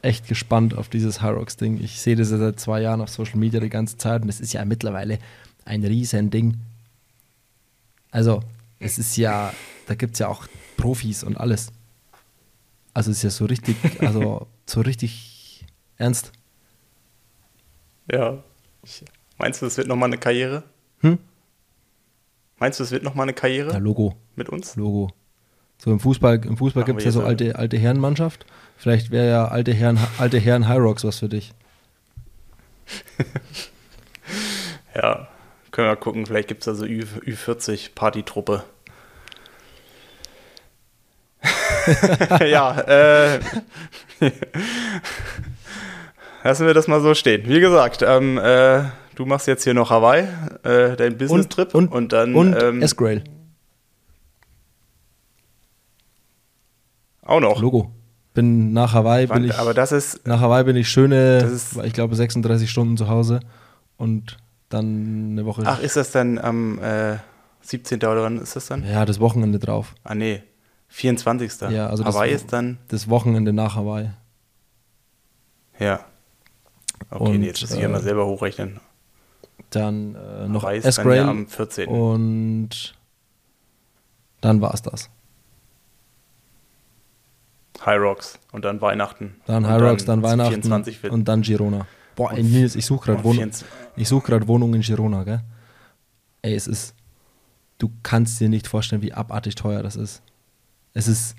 echt 0.02 0.28
gespannt 0.28 0.76
auf 0.76 0.88
dieses 0.88 1.22
Hyrox-Ding. 1.22 1.80
Ich 1.84 2.00
sehe 2.00 2.16
das 2.16 2.32
ja 2.32 2.38
seit 2.38 2.60
zwei 2.60 2.82
Jahren 2.82 3.02
auf 3.02 3.10
Social 3.10 3.38
Media 3.38 3.60
die 3.60 3.70
ganze 3.70 3.98
Zeit 3.98 4.22
und 4.22 4.30
es 4.30 4.40
ist 4.40 4.54
ja 4.54 4.64
mittlerweile 4.64 5.20
ein 5.66 5.84
riesen 5.84 6.30
Ding. 6.30 6.58
Also, 8.12 8.42
es 8.80 8.98
ist 8.98 9.18
ja, 9.18 9.54
da 9.88 9.96
gibt 9.96 10.14
es 10.14 10.20
ja 10.20 10.30
auch 10.30 10.48
Profis 10.78 11.24
und 11.24 11.38
alles. 11.38 11.72
Also 12.96 13.12
ist 13.12 13.24
ja 13.24 13.30
so 13.30 13.46
richtig, 13.46 13.76
also 14.00 14.48
so 14.66 14.80
richtig 14.80 15.66
ernst. 15.98 16.32
Ja. 18.10 18.42
Meinst 19.38 19.62
du, 19.62 19.66
es 19.66 19.78
wird 19.78 19.88
nochmal 19.88 20.08
eine 20.08 20.18
Karriere? 20.18 20.64
Hm? 21.02 21.20
Meinst 22.58 22.80
du, 22.80 22.86
es 22.86 22.92
wird 22.92 23.04
nochmal 23.04 23.26
eine 23.26 23.34
Karriere? 23.34 23.74
Ja, 23.74 23.80
Logo. 23.80 24.16
Mit 24.38 24.48
uns? 24.48 24.78
Logo. 24.78 25.12
So 25.78 25.92
im 25.92 26.00
Fußball, 26.00 26.46
im 26.46 26.56
Fußball 26.56 26.86
gibt 26.86 27.00
es 27.00 27.06
ja 27.06 27.12
so 27.12 27.22
alte, 27.22 27.58
alte 27.58 27.78
Herrenmannschaft. 27.78 28.46
Vielleicht 28.78 29.12
wäre 29.12 29.30
ja 29.30 29.48
alte 29.50 29.74
Herren, 29.74 30.00
alte 30.18 30.40
Herren 30.40 30.70
High 30.70 30.80
Rocks 30.80 31.04
was 31.04 31.20
für 31.20 31.28
dich. 31.28 31.54
ja, 34.96 35.28
können 35.72 35.90
wir 35.90 35.96
gucken, 35.98 36.26
vielleicht 36.26 36.48
gibt 36.48 36.62
es 36.62 36.66
da 36.66 36.76
so 36.76 36.86
Ü, 36.86 37.04
Ü40 37.26 37.90
Partytruppe. 37.94 38.64
ja, 42.48 42.80
äh, 42.82 43.40
lassen 46.44 46.68
wir 46.68 46.74
das 46.74 46.88
mal 46.88 47.02
so 47.02 47.14
stehen. 47.14 47.44
Wie 47.48 47.60
gesagt, 47.60 48.02
ähm, 48.02 48.38
äh, 48.38 48.84
du 49.16 49.26
machst 49.26 49.48
jetzt 49.48 49.64
hier 49.64 49.74
noch 49.74 49.90
Hawaii, 49.90 50.28
äh, 50.64 50.96
dein 50.96 51.18
Business-Trip 51.18 51.74
und, 51.74 51.88
und, 51.88 51.94
und, 51.94 52.14
dann. 52.14 52.36
Und 52.36 52.56
ähm, 52.62 52.82
S-Grail. 52.82 53.24
Auch 57.24 57.40
noch. 57.40 57.60
Logo. 57.60 57.92
Bin 58.34 58.74
nach 58.74 58.94
Hawaii 58.94 59.30
Wann, 59.30 59.42
bin 59.42 59.52
ich. 59.52 59.58
Aber 59.58 59.74
das 59.74 59.92
ist. 59.92 60.28
Nach 60.28 60.42
Hawaii 60.42 60.64
bin 60.66 60.76
ich 60.76 60.90
schöne, 60.90 61.38
ist, 61.38 61.78
ich 61.84 61.94
glaube, 61.94 62.16
36 62.16 62.70
Stunden 62.70 62.98
zu 62.98 63.08
Hause 63.08 63.40
und 63.98 64.38
dann 64.70 65.30
eine 65.32 65.46
Woche. 65.46 65.64
Ach, 65.66 65.80
ist 65.80 65.96
das 65.96 66.12
dann 66.12 66.38
am 66.38 66.80
äh, 66.80 67.18
17. 67.62 67.98
oder 68.00 68.24
wann 68.24 68.40
ist 68.40 68.56
das 68.56 68.68
dann? 68.68 68.86
Ja, 68.86 69.06
das 69.06 69.20
Wochenende 69.20 69.58
drauf. 69.58 69.96
Ah, 70.04 70.16
nee. 70.16 70.44
24. 70.88 71.70
Ja, 71.72 71.88
also 71.88 72.06
Hawaii 72.06 72.32
das, 72.32 72.42
ist 72.42 72.54
dann. 72.54 72.78
Das 72.88 73.10
Wochenende 73.10 73.54
nach 73.54 73.76
Hawaii. 73.76 74.12
Ja. 75.80 76.06
Okay, 77.10 77.24
Und, 77.24 77.40
nee, 77.40 77.48
jetzt 77.48 77.62
muss 77.62 77.72
ich 77.72 77.80
ja 77.80 77.86
äh, 77.86 77.92
mal 77.92 78.02
selber 78.02 78.26
hochrechnen. 78.26 78.80
Dann 79.70 80.16
äh, 80.16 80.48
noch 80.48 80.64
dann 80.64 81.12
ja 81.12 81.28
am 81.28 81.48
14. 81.48 81.90
und 81.90 82.96
dann 84.42 84.62
war 84.62 84.74
es 84.74 84.82
das. 84.82 85.10
High 87.86 88.00
Rocks 88.00 88.40
und 88.52 88.64
dann 88.66 88.82
Weihnachten. 88.82 89.36
Dann 89.46 89.68
High 89.68 89.82
Rocks, 89.82 90.06
dann, 90.06 90.24
Weihnachten 90.24 90.62
24 90.62 91.04
wird 91.04 91.14
und 91.14 91.28
dann 91.28 91.42
Girona. 91.42 91.86
Boah, 92.16 92.32
ey, 92.32 92.44
Nils, 92.44 92.76
ich 92.76 92.86
suche 92.86 93.08
gerade 93.08 93.24
Wohnung. 93.24 93.52
24 93.52 93.68
Ich 93.98 94.08
suche 94.08 94.26
gerade 94.28 94.48
Wohnung 94.48 94.74
in 94.74 94.82
Girona, 94.82 95.24
gell? 95.24 95.42
Ey, 96.42 96.56
es 96.56 96.68
ist. 96.68 96.96
Du 97.78 97.92
kannst 98.04 98.40
dir 98.40 98.48
nicht 98.48 98.68
vorstellen, 98.68 99.02
wie 99.02 99.14
abartig 99.14 99.56
teuer 99.56 99.84
das 99.84 99.98
ist. 99.98 100.22
Es 100.96 101.10
ist 101.10 101.36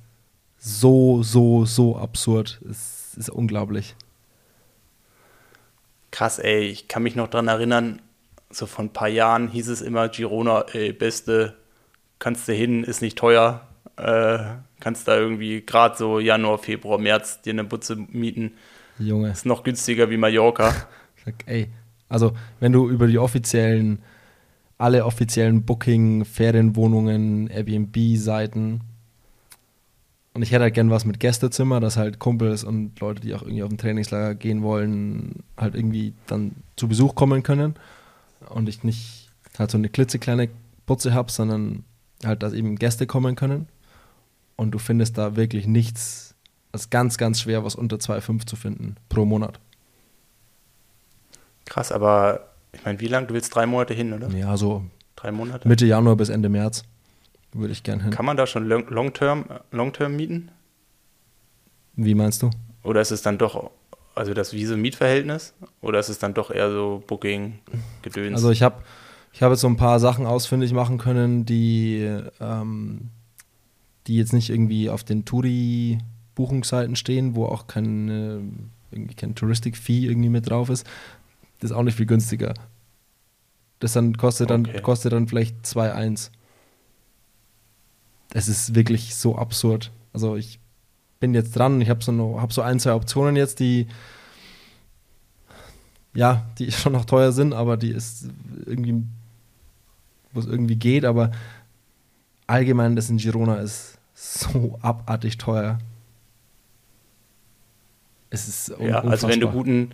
so, 0.58 1.22
so, 1.22 1.64
so 1.64 1.96
absurd. 1.96 2.60
Es 2.70 3.16
ist 3.16 3.30
unglaublich. 3.30 3.96
Krass, 6.12 6.38
ey, 6.38 6.60
ich 6.60 6.88
kann 6.88 7.02
mich 7.02 7.16
noch 7.16 7.28
dran 7.28 7.48
erinnern, 7.48 8.00
so 8.50 8.66
vor 8.66 8.84
ein 8.84 8.92
paar 8.92 9.08
Jahren 9.08 9.48
hieß 9.48 9.68
es 9.68 9.80
immer, 9.80 10.08
Girona, 10.08 10.66
ey, 10.72 10.92
beste, 10.92 11.56
kannst 12.18 12.46
du 12.48 12.52
hin, 12.52 12.84
ist 12.84 13.02
nicht 13.02 13.18
teuer, 13.18 13.66
äh, 13.96 14.38
kannst 14.78 15.08
da 15.08 15.16
irgendwie 15.16 15.62
gerade 15.62 15.96
so 15.96 16.20
Januar, 16.20 16.58
Februar, 16.58 16.98
März 16.98 17.42
dir 17.42 17.52
eine 17.52 17.64
Butze 17.64 17.96
mieten, 17.96 18.52
Junge. 18.98 19.30
ist 19.30 19.46
noch 19.46 19.62
günstiger 19.62 20.10
wie 20.10 20.16
Mallorca. 20.16 20.74
Sag, 21.24 21.34
ey, 21.46 21.68
also 22.08 22.32
wenn 22.60 22.72
du 22.72 22.88
über 22.88 23.06
die 23.06 23.18
offiziellen, 23.18 24.02
alle 24.78 25.04
offiziellen 25.04 25.64
Booking, 25.64 26.24
Ferienwohnungen, 26.24 27.48
Airbnb-Seiten 27.48 28.82
und 30.36 30.42
ich 30.42 30.52
hätte 30.52 30.64
halt 30.64 30.74
gern 30.74 30.90
was 30.90 31.06
mit 31.06 31.18
Gästezimmer, 31.18 31.80
dass 31.80 31.96
halt 31.96 32.18
Kumpels 32.18 32.62
und 32.62 33.00
Leute, 33.00 33.22
die 33.22 33.34
auch 33.34 33.40
irgendwie 33.40 33.62
auf 33.62 33.70
ein 33.70 33.78
Trainingslager 33.78 34.34
gehen 34.34 34.62
wollen, 34.62 35.42
halt 35.56 35.74
irgendwie 35.74 36.12
dann 36.26 36.56
zu 36.76 36.88
Besuch 36.88 37.14
kommen 37.14 37.42
können 37.42 37.74
und 38.50 38.68
ich 38.68 38.84
nicht 38.84 39.30
halt 39.58 39.70
so 39.70 39.78
eine 39.78 39.88
klitzekleine 39.88 40.50
Putze 40.84 41.14
habe, 41.14 41.32
sondern 41.32 41.84
halt, 42.22 42.42
dass 42.42 42.52
eben 42.52 42.76
Gäste 42.76 43.06
kommen 43.06 43.34
können 43.34 43.66
und 44.56 44.72
du 44.72 44.78
findest 44.78 45.16
da 45.16 45.36
wirklich 45.36 45.66
nichts, 45.66 46.34
es 46.72 46.82
ist 46.82 46.90
ganz, 46.90 47.16
ganz 47.16 47.40
schwer, 47.40 47.64
was 47.64 47.74
unter 47.74 47.96
2,5 47.96 48.46
zu 48.46 48.56
finden 48.56 48.96
pro 49.08 49.24
Monat. 49.24 49.58
Krass, 51.64 51.90
aber 51.92 52.50
ich 52.72 52.84
meine, 52.84 53.00
wie 53.00 53.08
lange? 53.08 53.26
Du 53.26 53.32
willst 53.32 53.54
drei 53.54 53.64
Monate 53.64 53.94
hin, 53.94 54.12
oder? 54.12 54.28
Ja, 54.28 54.54
so 54.58 54.84
Drei 55.16 55.32
Monate? 55.32 55.66
Mitte 55.66 55.86
Januar 55.86 56.16
bis 56.16 56.28
Ende 56.28 56.50
März 56.50 56.84
würde 57.52 57.72
ich 57.72 57.82
gern 57.82 58.00
hin. 58.00 58.10
Kann 58.10 58.26
man 58.26 58.36
da 58.36 58.46
schon 58.46 58.66
long- 58.68 58.88
Long-Term 58.88 59.44
Long 59.70 59.90
-term 59.92 60.08
mieten? 60.10 60.50
Wie 61.94 62.14
meinst 62.14 62.42
du? 62.42 62.50
Oder 62.82 63.00
ist 63.00 63.10
es 63.10 63.22
dann 63.22 63.38
doch, 63.38 63.70
also 64.14 64.34
das 64.34 64.52
Wiese-Mietverhältnis? 64.52 65.54
Oder 65.80 65.98
ist 65.98 66.08
es 66.08 66.18
dann 66.18 66.34
doch 66.34 66.50
eher 66.50 66.70
so 66.70 67.02
Booking-Gedöns? 67.06 68.34
Also 68.34 68.50
ich 68.50 68.62
habe 68.62 68.82
ich 69.32 69.42
hab 69.42 69.50
jetzt 69.50 69.60
so 69.60 69.68
ein 69.68 69.76
paar 69.76 69.98
Sachen 70.00 70.26
ausfindig 70.26 70.72
machen 70.72 70.98
können, 70.98 71.44
die, 71.46 72.10
ähm, 72.40 73.10
die 74.06 74.16
jetzt 74.16 74.32
nicht 74.32 74.50
irgendwie 74.50 74.88
auf 74.90 75.04
den 75.04 75.24
Touri-Buchungsseiten 75.24 76.96
stehen, 76.96 77.34
wo 77.34 77.46
auch 77.46 77.66
kein, 77.66 78.08
äh, 78.08 78.40
irgendwie 78.94 79.14
kein 79.14 79.34
Touristic-Fee 79.34 80.06
irgendwie 80.06 80.28
mit 80.28 80.48
drauf 80.48 80.68
ist. 80.70 80.86
Das 81.60 81.70
ist 81.70 81.76
auch 81.76 81.82
nicht 81.82 81.96
viel 81.96 82.06
günstiger. 82.06 82.54
Das 83.78 83.92
dann 83.94 84.16
kostet 84.16 84.50
dann, 84.50 84.66
Okay. 84.66 84.80
kostet 84.80 85.12
dann 85.12 85.28
vielleicht 85.28 85.66
2,1. 85.66 86.30
Es 88.36 88.48
ist 88.48 88.74
wirklich 88.74 89.14
so 89.14 89.36
absurd. 89.38 89.90
Also 90.12 90.36
ich 90.36 90.60
bin 91.20 91.32
jetzt 91.32 91.56
dran, 91.56 91.80
ich 91.80 91.88
habe 91.88 92.04
so, 92.04 92.38
hab 92.38 92.52
so 92.52 92.60
ein, 92.60 92.78
zwei 92.78 92.92
Optionen 92.92 93.34
jetzt, 93.34 93.60
die 93.60 93.86
ja, 96.14 96.44
die 96.58 96.70
schon 96.80 96.92
noch 96.92 97.06
teuer 97.06 97.32
sind, 97.32 97.54
aber 97.54 97.78
die 97.78 97.90
ist 97.92 98.28
irgendwie, 98.66 99.02
wo 100.32 100.40
es 100.40 100.46
irgendwie 100.46 100.76
geht, 100.76 101.06
aber 101.06 101.30
allgemein 102.46 102.94
das 102.94 103.08
in 103.08 103.16
Girona 103.16 103.56
ist 103.56 103.98
so 104.14 104.78
abartig 104.82 105.38
teuer. 105.38 105.78
Es 108.28 108.48
ist 108.48 108.70
un- 108.78 108.88
ja, 108.88 109.00
also 109.00 109.28
wenn 109.28 109.40
du 109.40 109.46
unfassbar. 109.46 109.52
guten, 109.52 109.90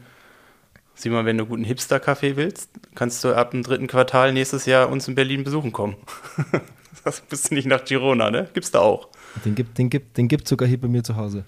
sieh 0.95 1.11
mal, 1.11 1.25
wenn 1.25 1.39
du 1.39 1.47
guten 1.47 1.63
Hipster-Kaffee 1.65 2.35
willst, 2.37 2.71
kannst 2.97 3.23
du 3.23 3.35
ab 3.37 3.53
dem 3.53 3.63
dritten 3.63 3.87
Quartal 3.87 4.33
nächstes 4.33 4.67
Jahr 4.67 4.89
uns 4.89 5.07
in 5.07 5.15
Berlin 5.15 5.45
besuchen 5.45 5.71
kommen. 5.73 5.95
das 7.05 7.21
bist 7.21 7.51
du 7.51 7.55
nicht 7.55 7.67
nach 7.67 7.85
Girona, 7.85 8.31
ne? 8.31 8.49
Gibt's 8.53 8.71
da 8.71 8.81
auch. 8.81 9.09
Den 9.45 9.55
gibt, 9.55 9.79
den 9.79 9.91
gibt, 9.91 10.17
den 10.17 10.29
gibt 10.29 10.49
sogar 10.49 10.69
hier 10.69 10.81
bei 10.81 10.89
mir 10.89 11.03
zu 11.03 11.17
Hause. 11.17 11.45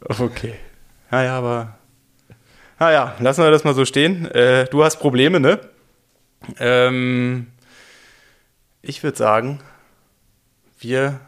Okay. 0.00 0.54
Naja, 1.10 1.38
aber. 1.38 1.78
Naja, 2.78 3.14
lassen 3.20 3.42
wir 3.42 3.50
das 3.50 3.64
mal 3.64 3.74
so 3.74 3.84
stehen. 3.84 4.26
Äh, 4.30 4.66
du 4.66 4.84
hast 4.84 4.98
Probleme, 4.98 5.40
ne? 5.40 5.60
Ähm, 6.58 7.48
ich 8.82 9.02
würde 9.02 9.16
sagen, 9.16 9.60
wir 10.78 11.20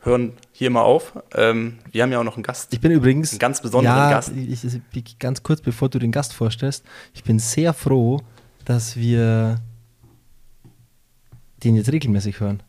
hören 0.00 0.34
hier 0.52 0.70
mal 0.70 0.82
auf. 0.82 1.12
Ähm, 1.34 1.78
wir 1.92 2.02
haben 2.02 2.12
ja 2.12 2.18
auch 2.18 2.24
noch 2.24 2.36
einen 2.36 2.42
Gast. 2.42 2.72
Ich 2.72 2.80
bin 2.80 2.92
übrigens. 2.92 3.32
Einen 3.32 3.38
ganz 3.38 3.60
besonderen 3.60 3.96
ja, 3.96 4.10
Gast. 4.10 4.32
Ich, 4.34 4.64
ich, 4.64 5.18
ganz 5.18 5.42
kurz, 5.42 5.60
bevor 5.60 5.88
du 5.88 5.98
den 5.98 6.12
Gast 6.12 6.32
vorstellst, 6.32 6.84
ich 7.12 7.24
bin 7.24 7.38
sehr 7.38 7.72
froh, 7.72 8.20
dass 8.64 8.96
wir 8.96 9.56
den 11.64 11.76
jetzt 11.76 11.90
regelmäßig 11.92 12.40
hören. 12.40 12.62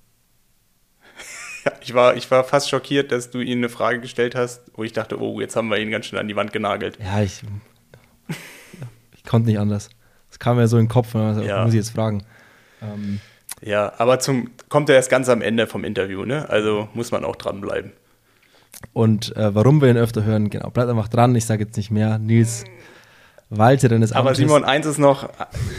Ja, 1.65 1.71
ich, 1.81 1.93
war, 1.93 2.15
ich 2.15 2.29
war 2.29 2.43
fast 2.43 2.69
schockiert, 2.69 3.11
dass 3.11 3.31
du 3.31 3.39
ihm 3.39 3.57
eine 3.59 3.69
Frage 3.69 3.99
gestellt 3.99 4.35
hast, 4.35 4.61
wo 4.75 4.83
ich 4.83 4.93
dachte, 4.93 5.19
oh, 5.19 5.39
jetzt 5.41 5.55
haben 5.55 5.67
wir 5.69 5.77
ihn 5.79 5.89
ganz 5.91 6.05
schön 6.05 6.19
an 6.19 6.27
die 6.27 6.35
Wand 6.35 6.53
genagelt. 6.53 6.97
Ja, 7.03 7.21
ich. 7.21 7.41
ich 9.15 9.23
konnte 9.23 9.49
nicht 9.49 9.59
anders. 9.59 9.89
Es 10.29 10.37
kam 10.39 10.57
mir 10.57 10.67
so 10.67 10.77
in 10.77 10.83
den 10.85 10.89
Kopf, 10.91 11.13
dann 11.13 11.41
Ja. 11.43 11.63
muss 11.63 11.73
ich 11.73 11.77
jetzt 11.77 11.91
fragen. 11.91 12.23
Ähm, 12.81 13.19
Ja, 13.61 13.93
aber 13.97 14.19
zum, 14.19 14.51
kommt 14.69 14.89
er 14.89 14.95
erst 14.95 15.09
ganz 15.09 15.27
am 15.29 15.41
Ende 15.41 15.65
vom 15.65 15.83
Interview, 15.83 16.25
ne? 16.25 16.47
Also 16.49 16.87
muss 16.93 17.11
man 17.11 17.23
auch 17.25 17.35
dranbleiben. 17.35 17.91
und 18.93 19.35
äh, 19.35 19.55
warum 19.55 19.81
wir 19.81 19.89
ihn 19.89 19.97
öfter 19.97 20.23
hören, 20.23 20.49
genau, 20.49 20.69
bleibt 20.69 20.89
einfach 20.89 21.07
dran. 21.07 21.33
Ich 21.35 21.45
sage 21.45 21.63
jetzt 21.63 21.77
nicht 21.77 21.89
mehr. 21.89 22.19
Nils 22.19 22.65
walte 23.49 23.87
deines 23.87 24.11
Aber 24.11 24.29
Amtes. 24.29 24.37
Simon, 24.37 24.63
eins 24.63 24.85
ist 24.85 24.97
noch, 24.97 25.29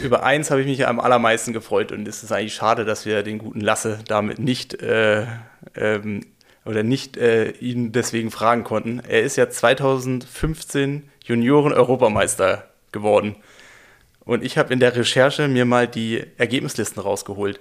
über 0.03 0.23
eins 0.23 0.51
habe 0.51 0.61
ich 0.61 0.67
mich 0.67 0.87
am 0.87 0.99
allermeisten 0.99 1.53
gefreut 1.53 1.91
und 1.91 2.07
es 2.07 2.23
ist 2.23 2.31
eigentlich 2.31 2.55
schade, 2.55 2.85
dass 2.85 3.05
wir 3.05 3.23
den 3.23 3.37
guten 3.37 3.61
Lasse 3.61 3.99
damit 4.07 4.39
nicht 4.39 4.81
äh, 4.81 5.25
ähm, 5.75 6.21
oder 6.65 6.83
nicht 6.83 7.17
äh, 7.17 7.51
ihn 7.51 7.91
deswegen 7.91 8.31
fragen 8.31 8.63
konnten. 8.63 9.01
Er 9.07 9.21
ist 9.21 9.35
ja 9.37 9.49
2015 9.49 11.09
Junioren-Europameister 11.25 12.65
geworden. 12.91 13.35
Und 14.25 14.43
ich 14.43 14.57
habe 14.57 14.73
in 14.73 14.79
der 14.79 14.95
Recherche 14.95 15.47
mir 15.47 15.65
mal 15.65 15.87
die 15.87 16.23
Ergebnislisten 16.37 17.01
rausgeholt. 17.01 17.59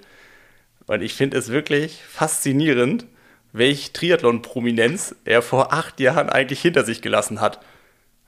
Und 0.87 1.03
ich 1.03 1.15
finde 1.15 1.39
es 1.39 1.49
wirklich 1.49 2.03
faszinierend, 2.09 3.07
welch 3.53 3.93
Triathlon-Prominenz 3.93 5.15
er 5.25 5.43
vor 5.43 5.73
acht 5.73 6.01
Jahren 6.01 6.29
eigentlich 6.29 6.61
hinter 6.61 6.85
sich 6.85 7.03
gelassen 7.03 7.41
hat 7.41 7.61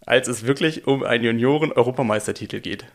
als 0.08 0.26
es 0.26 0.46
wirklich 0.46 0.86
um 0.86 1.02
einen 1.04 1.22
Junioren-Europameistertitel 1.24 2.60
geht. 2.60 2.86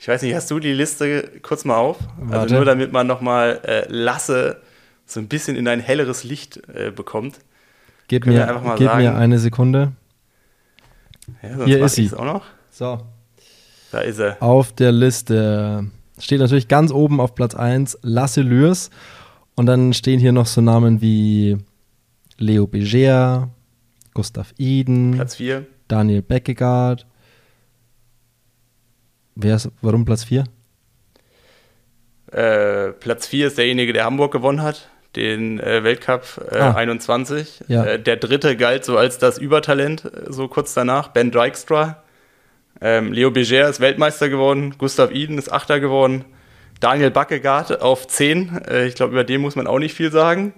Ich 0.00 0.08
weiß 0.08 0.22
nicht, 0.22 0.34
hast 0.34 0.50
du 0.50 0.58
die 0.58 0.72
Liste 0.72 1.30
kurz 1.42 1.64
mal 1.64 1.76
auf? 1.76 1.98
Warte. 2.18 2.40
Also 2.40 2.54
nur 2.56 2.64
damit 2.64 2.92
man 2.92 3.06
nochmal 3.06 3.60
äh, 3.64 3.84
Lasse 3.88 4.60
so 5.06 5.20
ein 5.20 5.28
bisschen 5.28 5.54
in 5.56 5.68
ein 5.68 5.78
helleres 5.80 6.24
Licht 6.24 6.60
äh, 6.68 6.90
bekommt. 6.90 7.36
Gib, 8.08 8.24
Können 8.24 8.36
mir, 8.36 8.48
einfach 8.48 8.62
mal 8.62 8.76
gib 8.76 8.88
mir 8.94 9.04
sagen- 9.04 9.16
eine 9.16 9.38
Sekunde. 9.38 9.92
Ja, 11.42 11.56
sonst 11.56 11.66
Hier 11.66 11.84
ist 11.84 11.94
sie. 11.94 12.12
auch 12.14 12.24
noch. 12.24 12.44
So. 12.72 12.98
Da 13.92 14.00
ist 14.00 14.18
er. 14.18 14.42
Auf 14.42 14.72
der 14.72 14.90
Liste 14.92 15.86
steht 16.18 16.40
natürlich 16.40 16.66
ganz 16.68 16.90
oben 16.90 17.20
auf 17.20 17.34
Platz 17.36 17.54
1 17.54 17.98
Lasse 18.02 18.40
Lürs. 18.42 18.90
Und 19.54 19.66
dann 19.66 19.92
stehen 19.92 20.18
hier 20.20 20.32
noch 20.32 20.46
so 20.46 20.60
Namen 20.60 21.00
wie 21.00 21.56
Leo 22.36 22.66
Beger, 22.66 23.48
Gustav 24.14 24.52
Iden, 24.58 25.12
Platz 25.12 25.36
4. 25.36 25.66
Daniel 25.88 26.22
Beckegaard. 26.22 27.06
Wer 29.34 29.56
ist, 29.56 29.70
warum 29.80 30.04
Platz 30.04 30.24
4? 30.24 30.44
Äh, 32.32 32.92
Platz 32.92 33.26
4 33.26 33.46
ist 33.46 33.58
derjenige, 33.58 33.92
der 33.92 34.04
Hamburg 34.04 34.32
gewonnen 34.32 34.62
hat, 34.62 34.88
den 35.16 35.58
äh, 35.60 35.82
Weltcup 35.84 36.22
äh, 36.50 36.58
Ah. 36.58 36.74
21. 36.74 37.64
Ja. 37.68 37.84
Äh, 37.84 38.02
der 38.02 38.16
dritte 38.16 38.56
galt 38.56 38.84
so 38.84 38.98
als 38.98 39.18
das 39.18 39.38
Übertalent, 39.38 40.04
äh, 40.04 40.30
so 40.32 40.48
kurz 40.48 40.74
danach, 40.74 41.08
Ben 41.08 41.30
Dykstra. 41.30 42.02
Ähm, 42.80 43.12
Leo 43.12 43.30
Beger 43.30 43.68
ist 43.68 43.80
Weltmeister 43.80 44.28
geworden, 44.28 44.74
Gustav 44.78 45.10
Iden 45.10 45.38
ist 45.38 45.50
Achter 45.50 45.80
geworden, 45.80 46.24
Daniel 46.80 47.10
Backegaard 47.10 47.80
auf 47.80 48.06
10, 48.06 48.60
äh, 48.68 48.86
ich 48.86 48.94
glaube, 48.94 49.12
über 49.12 49.24
den 49.24 49.40
muss 49.40 49.56
man 49.56 49.66
auch 49.66 49.78
nicht 49.80 49.94
viel 49.94 50.12
sagen. 50.12 50.52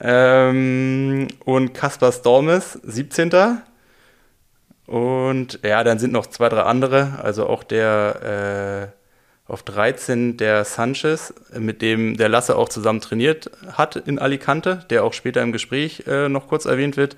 Ähm, 0.00 1.28
und 1.44 1.74
Kaspar 1.74 2.10
Stormes, 2.10 2.80
17. 2.82 3.30
Und 4.86 5.60
ja, 5.62 5.82
dann 5.82 5.98
sind 5.98 6.12
noch 6.12 6.26
zwei, 6.26 6.48
drei 6.48 6.62
andere, 6.62 7.18
also 7.22 7.46
auch 7.46 7.62
der 7.62 8.92
äh, 8.92 9.04
auf 9.50 9.62
13 9.62 10.36
der 10.36 10.64
Sanchez, 10.64 11.34
mit 11.56 11.82
dem 11.82 12.16
der 12.16 12.28
Lasse 12.28 12.56
auch 12.56 12.68
zusammen 12.68 13.00
trainiert 13.00 13.50
hat 13.72 13.96
in 13.96 14.18
Alicante, 14.18 14.84
der 14.90 15.04
auch 15.04 15.12
später 15.12 15.42
im 15.42 15.52
Gespräch 15.52 16.04
äh, 16.06 16.28
noch 16.28 16.48
kurz 16.48 16.64
erwähnt 16.64 16.96
wird. 16.96 17.16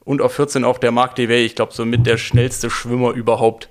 Und 0.00 0.22
auf 0.22 0.34
14 0.34 0.64
auch 0.64 0.78
der 0.78 0.92
Marc 0.92 1.16
Devey, 1.16 1.44
ich 1.44 1.56
glaube, 1.56 1.74
somit 1.74 2.06
der 2.06 2.16
schnellste 2.16 2.70
Schwimmer 2.70 3.10
überhaupt. 3.12 3.68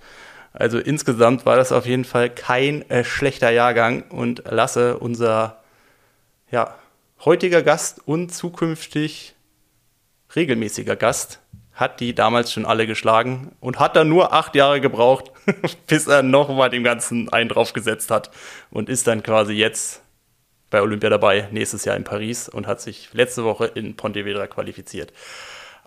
Also 0.52 0.80
insgesamt 0.80 1.46
war 1.46 1.56
das 1.56 1.72
auf 1.72 1.86
jeden 1.86 2.06
Fall 2.06 2.30
kein 2.30 2.90
äh, 2.90 3.04
schlechter 3.04 3.52
Jahrgang 3.52 4.04
und 4.10 4.44
Lasse, 4.50 4.98
unser 4.98 5.62
ja, 6.52 6.76
heutiger 7.24 7.62
Gast 7.62 8.02
und 8.06 8.34
zukünftig 8.34 9.36
regelmäßiger 10.36 10.96
Gast, 10.96 11.40
hat 11.76 12.00
die 12.00 12.16
damals 12.16 12.52
schon 12.52 12.66
alle 12.66 12.88
geschlagen 12.88 13.52
und 13.60 13.80
hat 13.80 13.96
dann 13.96 14.10
nur 14.10 14.34
acht 14.34 14.56
Jahre 14.56 14.80
gebraucht, 14.80 15.32
bis 15.88 16.08
er 16.08 16.24
nochmal 16.24 16.70
dem 16.70 16.84
Ganzen 16.84 17.30
einen 17.30 17.50
draufgesetzt 17.50 18.10
hat 18.10 18.32
und 18.72 18.90
ist 18.90 19.08
dann 19.08 19.22
quasi 19.22 19.54
jetzt 19.54 20.02
bei 20.70 20.82
Olympia 20.82 21.10
dabei, 21.10 21.48
nächstes 21.52 21.86
Jahr 21.86 21.96
in 21.96 22.06
Paris 22.06 22.50
und 22.50 22.66
hat 22.66 22.82
sich 22.82 23.14
letzte 23.14 23.44
Woche 23.44 23.66
in 23.68 23.96
Pontevedra 23.96 24.48
qualifiziert. 24.48 25.14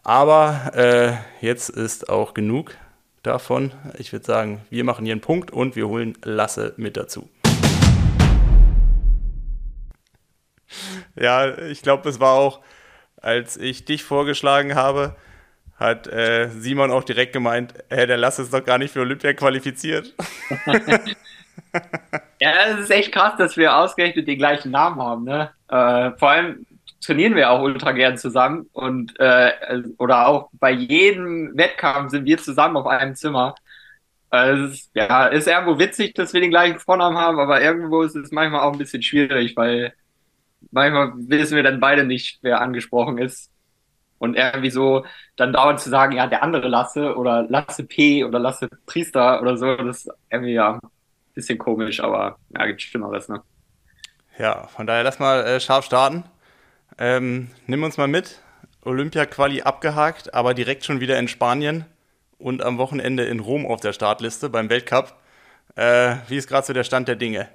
Aber 0.04 0.72
äh, 0.74 1.44
jetzt 1.44 1.70
ist 1.70 2.08
auch 2.08 2.34
genug 2.34 2.76
davon. 3.22 3.72
Ich 3.98 4.12
würde 4.12 4.24
sagen, 4.24 4.60
wir 4.70 4.84
machen 4.84 5.04
hier 5.04 5.12
einen 5.12 5.20
Punkt 5.20 5.50
und 5.50 5.74
wir 5.74 5.88
holen 5.88 6.16
Lasse 6.22 6.74
mit 6.76 6.96
dazu. 6.96 7.28
Ja, 11.16 11.58
ich 11.58 11.82
glaube, 11.82 12.08
es 12.08 12.20
war 12.20 12.34
auch, 12.34 12.60
als 13.16 13.56
ich 13.56 13.84
dich 13.84 14.04
vorgeschlagen 14.04 14.74
habe, 14.74 15.16
hat 15.78 16.08
äh, 16.08 16.48
Simon 16.48 16.90
auch 16.90 17.04
direkt 17.04 17.32
gemeint, 17.32 17.74
hey, 17.88 18.06
der 18.06 18.16
Lasse 18.16 18.42
ist 18.42 18.52
doch 18.52 18.64
gar 18.64 18.78
nicht 18.78 18.92
für 18.92 19.00
Olympia 19.00 19.32
qualifiziert. 19.32 20.14
ja, 22.40 22.50
es 22.68 22.80
ist 22.80 22.90
echt 22.90 23.12
krass, 23.12 23.34
dass 23.38 23.56
wir 23.56 23.76
ausgerechnet 23.76 24.26
den 24.26 24.38
gleichen 24.38 24.72
Namen 24.72 25.00
haben. 25.00 25.24
Ne? 25.24 25.50
Äh, 25.68 26.10
vor 26.18 26.30
allem 26.30 26.66
trainieren 27.00 27.36
wir 27.36 27.50
auch 27.50 27.62
ultra 27.62 27.92
gern 27.92 28.18
zusammen 28.18 28.66
und 28.72 29.18
äh, 29.20 29.52
oder 29.98 30.26
auch 30.26 30.50
bei 30.52 30.72
jedem 30.72 31.56
Wettkampf 31.56 32.10
sind 32.10 32.24
wir 32.24 32.38
zusammen 32.38 32.76
auf 32.76 32.86
einem 32.86 33.14
Zimmer. 33.14 33.54
Also 34.30 34.76
ja, 34.94 35.26
ist 35.26 35.46
irgendwo 35.46 35.78
witzig, 35.78 36.14
dass 36.14 36.34
wir 36.34 36.40
den 36.40 36.50
gleichen 36.50 36.80
Vornamen 36.80 37.16
haben, 37.16 37.38
aber 37.38 37.62
irgendwo 37.62 38.02
ist 38.02 38.16
es 38.16 38.32
manchmal 38.32 38.60
auch 38.60 38.72
ein 38.72 38.78
bisschen 38.78 39.02
schwierig, 39.02 39.56
weil 39.56 39.94
manchmal 40.70 41.12
wissen 41.16 41.56
wir 41.56 41.62
dann 41.62 41.80
beide 41.80 42.04
nicht, 42.04 42.38
wer 42.42 42.60
angesprochen 42.60 43.18
ist. 43.18 43.50
Und 44.18 44.36
irgendwie 44.36 44.70
so 44.70 45.04
dann 45.36 45.52
dauernd 45.52 45.80
zu 45.80 45.90
sagen, 45.90 46.16
ja, 46.16 46.26
der 46.26 46.42
andere 46.42 46.68
Lasse 46.68 47.16
oder 47.16 47.44
Lasse 47.48 47.84
P 47.84 48.24
oder 48.24 48.38
Lasse 48.38 48.68
Priester 48.86 49.40
oder 49.40 49.56
so, 49.56 49.76
das 49.76 50.04
ist 50.04 50.10
irgendwie 50.30 50.54
ja 50.54 50.74
ein 50.74 50.90
bisschen 51.34 51.58
komisch, 51.58 52.00
aber 52.00 52.38
ja, 52.56 52.66
gibt 52.66 52.82
Schlimmeres, 52.82 53.28
ne? 53.28 53.42
Ja, 54.38 54.66
von 54.68 54.86
daher 54.86 55.02
lass 55.04 55.18
mal 55.18 55.44
äh, 55.44 55.60
scharf 55.60 55.84
starten. 55.84 56.24
Ähm, 56.98 57.50
nimm 57.66 57.82
uns 57.82 57.96
mal 57.96 58.08
mit. 58.08 58.40
Olympia-Quali 58.84 59.62
abgehakt, 59.62 60.34
aber 60.34 60.54
direkt 60.54 60.84
schon 60.84 61.00
wieder 61.00 61.18
in 61.18 61.28
Spanien 61.28 61.84
und 62.38 62.62
am 62.62 62.78
Wochenende 62.78 63.24
in 63.24 63.40
Rom 63.40 63.66
auf 63.66 63.80
der 63.80 63.92
Startliste 63.92 64.48
beim 64.48 64.70
Weltcup. 64.70 65.14
Äh, 65.76 66.16
wie 66.28 66.36
ist 66.36 66.48
gerade 66.48 66.66
so 66.66 66.72
der 66.72 66.84
Stand 66.84 67.08
der 67.08 67.16
Dinge? 67.16 67.48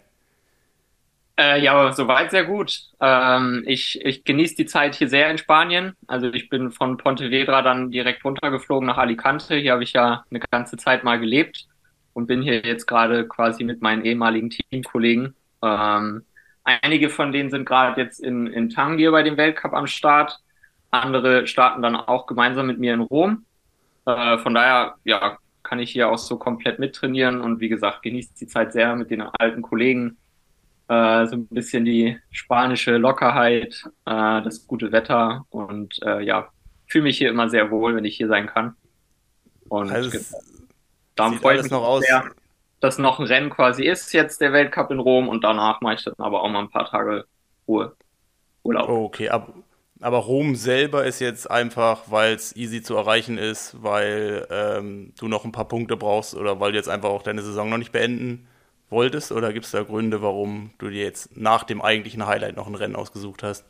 Äh, 1.35 1.63
ja, 1.63 1.91
soweit 1.93 2.31
sehr 2.31 2.45
gut. 2.45 2.79
Ähm, 2.99 3.63
ich 3.65 3.99
ich 4.05 4.23
genieße 4.23 4.55
die 4.55 4.65
Zeit 4.67 4.95
hier 4.95 5.09
sehr 5.09 5.31
in 5.31 5.37
Spanien. 5.39 5.93
Also 6.07 6.27
ich 6.31 6.49
bin 6.49 6.71
von 6.71 6.97
Pontevedra 6.97 7.61
dann 7.63 7.89
direkt 7.89 8.23
runtergeflogen 8.23 8.87
nach 8.87 8.97
Alicante. 8.99 9.55
Hier 9.55 9.73
habe 9.73 9.83
ich 9.83 9.93
ja 9.93 10.23
eine 10.29 10.39
ganze 10.51 10.77
Zeit 10.77 11.03
mal 11.03 11.19
gelebt 11.19 11.67
und 12.13 12.27
bin 12.27 12.43
hier 12.43 12.61
jetzt 12.61 12.85
gerade 12.85 13.27
quasi 13.27 13.63
mit 13.63 13.81
meinen 13.81 14.05
ehemaligen 14.05 14.51
Teamkollegen. 14.51 15.35
Ähm, 15.63 16.23
Einige 16.63 17.09
von 17.09 17.31
denen 17.31 17.49
sind 17.49 17.65
gerade 17.65 18.01
jetzt 18.01 18.19
in, 18.19 18.47
in 18.47 18.69
Tangier 18.69 19.11
bei 19.11 19.23
dem 19.23 19.35
Weltcup 19.37 19.73
am 19.73 19.87
Start. 19.87 20.39
Andere 20.91 21.45
starten 21.47 21.81
dann 21.81 21.95
auch 21.95 22.25
gemeinsam 22.25 22.67
mit 22.67 22.79
mir 22.79 22.93
in 22.93 23.01
Rom. 23.01 23.45
Äh, 24.05 24.37
von 24.37 24.53
daher, 24.53 24.95
ja, 25.03 25.37
kann 25.63 25.79
ich 25.79 25.91
hier 25.91 26.09
auch 26.09 26.17
so 26.17 26.37
komplett 26.37 26.79
mittrainieren 26.79 27.41
und 27.41 27.59
wie 27.59 27.69
gesagt, 27.69 28.01
genieße 28.03 28.33
die 28.39 28.47
Zeit 28.47 28.73
sehr 28.73 28.95
mit 28.95 29.11
den 29.11 29.21
alten 29.21 29.61
Kollegen. 29.61 30.17
Äh, 30.93 31.27
so 31.27 31.35
ein 31.37 31.47
bisschen 31.47 31.85
die 31.85 32.19
spanische 32.31 32.97
Lockerheit, 32.97 33.83
äh, 34.05 34.41
das 34.41 34.67
gute 34.67 34.91
Wetter 34.91 35.45
und 35.49 35.99
äh, 36.03 36.21
ja, 36.21 36.49
fühle 36.87 37.05
mich 37.05 37.17
hier 37.17 37.29
immer 37.29 37.49
sehr 37.49 37.71
wohl, 37.71 37.95
wenn 37.95 38.05
ich 38.05 38.17
hier 38.17 38.27
sein 38.27 38.47
kann. 38.47 38.75
Und 39.69 39.91
also 39.91 40.17
darum 41.15 41.39
freue 41.39 41.57
ich 41.57 41.63
mich 41.63 41.71
noch 41.71 41.83
aus. 41.83 42.03
sehr 42.03 42.23
dass 42.83 42.97
noch 42.97 43.17
ein 43.17 43.25
Rennen 43.25 43.49
quasi 43.49 43.85
ist, 43.85 44.11
jetzt 44.11 44.41
der 44.41 44.51
Weltcup 44.51 44.91
in 44.91 44.99
Rom 44.99 45.29
und 45.29 45.45
danach 45.45 45.79
mache 45.79 45.93
ich 45.93 46.03
dann 46.03 46.15
aber 46.17 46.43
auch 46.43 46.49
mal 46.49 46.59
ein 46.59 46.69
paar 46.69 46.89
Tage 46.89 47.23
Ruhe. 47.65 47.95
Urlaub. 48.63 48.89
Okay, 48.89 49.29
aber, 49.29 49.53
aber 50.01 50.17
Rom 50.17 50.55
selber 50.55 51.05
ist 51.05 51.21
jetzt 51.21 51.49
einfach, 51.49 52.01
weil 52.07 52.33
es 52.33 52.53
easy 52.57 52.83
zu 52.83 52.97
erreichen 52.97 53.37
ist, 53.37 53.81
weil 53.81 54.45
ähm, 54.51 55.13
du 55.17 55.29
noch 55.29 55.45
ein 55.45 55.53
paar 55.53 55.69
Punkte 55.69 55.95
brauchst 55.95 56.35
oder 56.35 56.59
weil 56.59 56.73
du 56.73 56.77
jetzt 56.77 56.89
einfach 56.89 57.09
auch 57.09 57.23
deine 57.23 57.41
Saison 57.41 57.69
noch 57.69 57.77
nicht 57.77 57.93
beenden 57.93 58.49
wolltest? 58.93 59.31
Oder 59.31 59.51
gibt 59.51 59.65
es 59.65 59.71
da 59.71 59.83
Gründe, 59.83 60.21
warum 60.21 60.71
du 60.77 60.89
dir 60.89 61.03
jetzt 61.03 61.35
nach 61.35 61.63
dem 61.63 61.81
eigentlichen 61.81 62.25
Highlight 62.25 62.55
noch 62.55 62.67
ein 62.67 62.75
Rennen 62.75 62.95
ausgesucht 62.95 63.43
hast? 63.43 63.65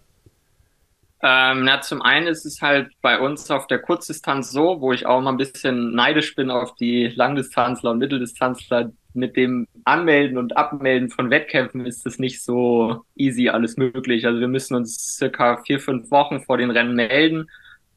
Ähm, 1.26 1.64
na, 1.64 1.80
zum 1.82 2.02
einen 2.02 2.28
ist 2.28 2.46
es 2.46 2.62
halt 2.62 2.92
bei 3.02 3.18
uns 3.18 3.50
auf 3.50 3.66
der 3.68 3.80
Kurzdistanz 3.80 4.52
so, 4.52 4.82
wo 4.82 4.92
ich 4.92 5.06
auch 5.06 5.22
mal 5.22 5.32
ein 5.32 5.38
bisschen 5.38 5.96
neidisch 5.96 6.36
bin 6.36 6.52
auf 6.52 6.76
die 6.76 7.08
Langdistanzler 7.08 7.92
und 7.92 8.00
Mitteldistanzler, 8.00 8.92
mit 9.14 9.38
dem 9.38 9.68
Anmelden 9.86 10.38
und 10.38 10.58
Abmelden 10.58 11.10
von 11.10 11.30
Wettkämpfen 11.30 11.86
ist 11.86 12.06
es 12.06 12.20
nicht 12.20 12.44
so 12.44 13.06
easy 13.16 13.50
alles 13.50 13.78
möglich. 13.78 14.26
Also 14.26 14.40
wir 14.40 14.48
müssen 14.48 14.76
uns 14.76 15.16
circa 15.18 15.58
vier, 15.58 15.80
fünf 15.80 16.10
Wochen 16.12 16.42
vor 16.42 16.58
den 16.58 16.72
Rennen 16.72 16.96
melden 16.96 17.50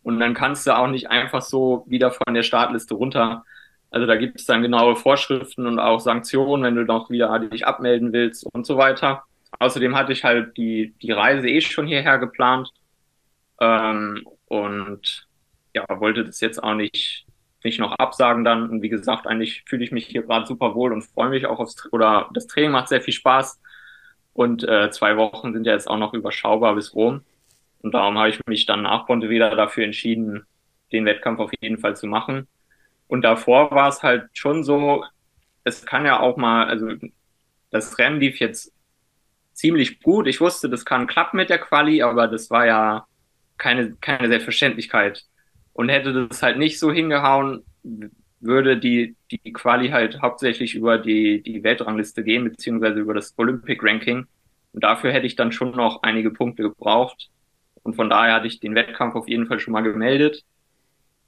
und 0.03 0.21
dann 0.21 0.35
kannst 0.35 0.67
du 0.67 0.77
auch 0.77 0.89
nicht 0.89 1.11
einfach 1.11 1.43
so 1.43 1.85
wieder 1.89 2.11
von 2.11 2.35
der 2.35 2.43
Startliste 2.43 2.95
runter. 2.95 3.45
Also 3.91 4.07
da 4.07 4.17
gibt 4.17 4.41
es 4.41 4.47
dann 4.47 4.63
genaue 4.63 4.97
Vorschriften 4.97 5.67
und 5.67 5.79
auch 5.79 6.01
Sanktionen, 6.01 6.65
wenn 6.65 6.75
du 6.75 6.85
noch 6.85 7.11
wieder 7.11 7.39
dich 7.39 7.67
abmelden 7.67 8.13
willst 8.13 8.45
und 8.53 8.67
so 8.67 8.77
weiter. 8.77 9.25
Außerdem 9.59 9.97
hatte 9.97 10.13
ich 10.13 10.25
halt 10.25 10.57
die, 10.57 10.95
die 11.03 11.13
Reise 11.13 11.49
eh 11.49 11.61
schon 11.61 11.87
hierher 11.87 12.19
geplant 12.19 12.71
ähm, 13.61 14.27
und 14.47 15.27
ja, 15.75 15.85
wollte 16.01 16.25
das 16.25 16.41
jetzt 16.41 16.63
auch 16.63 16.75
nicht 16.75 17.27
nicht 17.67 17.81
noch 17.81 17.93
absagen 17.93 18.45
dann. 18.45 18.71
Und 18.71 18.81
wie 18.81 18.89
gesagt, 18.89 19.27
eigentlich 19.27 19.65
fühle 19.67 19.85
ich 19.85 19.93
mich 19.93 20.07
hier 20.07 20.23
gerade 20.23 20.47
super 20.47 20.75
wohl 20.75 20.93
und 20.93 21.03
freue 21.03 21.29
mich 21.29 21.47
auch 21.47 21.59
aufs, 21.59 21.93
oder 21.93 22.31
das 22.33 22.47
Training 22.47 22.71
macht 22.71 22.89
sehr 22.89 23.03
viel 23.03 23.13
Spaß. 23.13 23.61
Und 24.33 24.65
äh, 24.67 24.91
zwei 24.91 25.17
Wochen 25.17 25.53
sind 25.53 25.67
ja 25.67 25.73
jetzt 25.73 25.89
auch 25.89 25.99
noch 25.99 26.15
überschaubar 26.15 26.75
bis 26.75 26.95
Rom. 26.95 27.23
Und 27.83 27.93
darum 27.95 28.19
habe 28.19 28.31
ich 28.31 28.41
mich 28.47 28.67
dann 28.67 28.83
nach 28.83 29.09
wieder 29.09 29.55
dafür 29.55 29.85
entschieden, 29.85 30.47
den 30.93 31.05
Wettkampf 31.05 31.41
auf 31.41 31.51
jeden 31.61 31.79
Fall 31.79 31.97
zu 31.97 32.07
machen. 32.07 32.47
Und 33.09 33.23
davor 33.23 33.71
war 33.71 33.89
es 33.89 34.03
halt 34.03 34.29
schon 34.33 34.65
so, 34.65 35.05
es 35.65 35.85
kann 35.85 36.07
ja 36.07 36.21
auch 36.21 36.37
mal, 36.37 36.67
also 36.67 36.89
das 37.71 37.99
Rennen 37.99 38.21
lief 38.21 38.39
jetzt 38.39 38.73
ziemlich 39.53 40.01
gut. 40.01 40.27
Ich 40.27 40.41
wusste, 40.41 40.69
das 40.69 40.85
kann 40.85 41.07
klappen 41.07 41.37
mit 41.37 41.51
der 41.51 41.59
Quali, 41.59 42.03
aber 42.03 42.29
das 42.29 42.51
war 42.51 42.67
ja 42.67 43.07
keine, 43.59 43.97
keine 43.97 44.29
Selbstverständlichkeit. 44.29 45.25
Und 45.73 45.89
hätte 45.89 46.29
das 46.29 46.43
halt 46.43 46.59
nicht 46.59 46.79
so 46.79 46.93
hingehauen, 46.93 47.65
würde 48.41 48.79
die, 48.79 49.17
die 49.31 49.53
Quali 49.53 49.89
halt 49.91 50.21
hauptsächlich 50.23 50.75
über 50.75 50.99
die, 50.99 51.43
die 51.43 51.63
Weltrangliste 51.63 52.23
gehen, 52.23 52.45
beziehungsweise 52.45 53.01
über 53.01 53.15
das 53.15 53.35
Olympic 53.37 53.83
Ranking. 53.83 54.27
Und 54.73 54.85
dafür 54.85 55.13
hätte 55.13 55.27
ich 55.27 55.37
dann 55.37 55.53
schon 55.53 55.73
noch 55.73 56.03
einige 56.03 56.31
Punkte 56.31 56.63
gebraucht. 56.63 57.31
Und 57.83 57.95
von 57.97 58.11
daher 58.11 58.35
hatte 58.35 58.47
ich 58.47 58.61
den 58.61 58.75
Wettkampf 58.75 59.15
auf 59.15 59.29
jeden 59.29 59.47
Fall 59.47 59.61
schon 59.61 59.73
mal 59.73 59.83
gemeldet. 59.83 60.45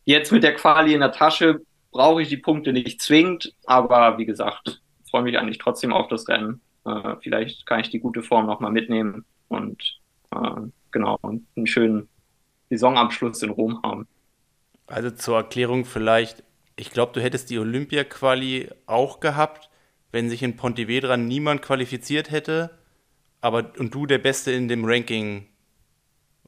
Jetzt 0.04 0.32
mit 0.32 0.42
der 0.42 0.54
Quali 0.54 0.94
in 0.94 1.00
der 1.00 1.12
Tasche 1.12 1.60
brauche 1.90 2.22
ich 2.22 2.28
die 2.28 2.36
Punkte 2.36 2.72
nicht 2.72 3.00
zwingend, 3.00 3.54
aber 3.64 4.18
wie 4.18 4.26
gesagt, 4.26 4.82
freue 5.10 5.22
mich 5.22 5.38
eigentlich 5.38 5.58
trotzdem 5.58 5.92
auf 5.92 6.08
das 6.08 6.28
Rennen. 6.28 6.60
Äh, 6.84 7.16
vielleicht 7.20 7.66
kann 7.66 7.80
ich 7.80 7.90
die 7.90 8.00
gute 8.00 8.22
Form 8.22 8.46
nochmal 8.46 8.72
mitnehmen 8.72 9.24
und 9.48 10.00
äh, 10.30 10.60
genau 10.90 11.18
einen 11.22 11.66
schönen 11.66 12.08
Saisonabschluss 12.70 13.42
in 13.42 13.50
Rom 13.50 13.82
haben. 13.82 14.06
Also 14.86 15.10
zur 15.10 15.36
Erklärung 15.36 15.84
vielleicht, 15.84 16.44
ich 16.76 16.90
glaube, 16.90 17.12
du 17.12 17.20
hättest 17.20 17.50
die 17.50 17.58
Olympia-Quali 17.58 18.70
auch 18.86 19.20
gehabt, 19.20 19.70
wenn 20.12 20.30
sich 20.30 20.42
in 20.42 20.56
Pontevedra 20.56 21.16
niemand 21.16 21.62
qualifiziert 21.62 22.30
hätte, 22.30 22.78
aber 23.40 23.72
und 23.78 23.94
du 23.94 24.06
der 24.06 24.18
Beste 24.18 24.52
in 24.52 24.68
dem 24.68 24.84
Ranking 24.84 25.46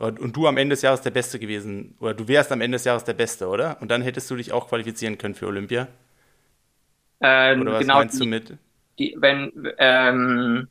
und 0.08 0.36
du 0.36 0.46
am 0.46 0.56
Ende 0.56 0.74
des 0.74 0.82
Jahres 0.82 1.02
der 1.02 1.10
Beste 1.10 1.38
gewesen, 1.38 1.94
oder 2.00 2.14
du 2.14 2.26
wärst 2.26 2.52
am 2.52 2.60
Ende 2.60 2.76
des 2.76 2.84
Jahres 2.84 3.04
der 3.04 3.14
Beste, 3.14 3.48
oder? 3.48 3.76
Und 3.80 3.90
dann 3.90 4.02
hättest 4.02 4.30
du 4.30 4.36
dich 4.36 4.52
auch 4.52 4.68
qualifizieren 4.68 5.18
können 5.18 5.34
für 5.34 5.46
Olympia? 5.46 5.88
Ähm, 7.20 7.62
oder 7.62 7.72
was 7.72 7.80
genau, 7.80 7.98
meinst 7.98 8.20
du 8.20 8.24
mit? 8.24 8.56
Die, 8.98 9.14
wenn, 9.18 9.52
ähm, 9.78 10.68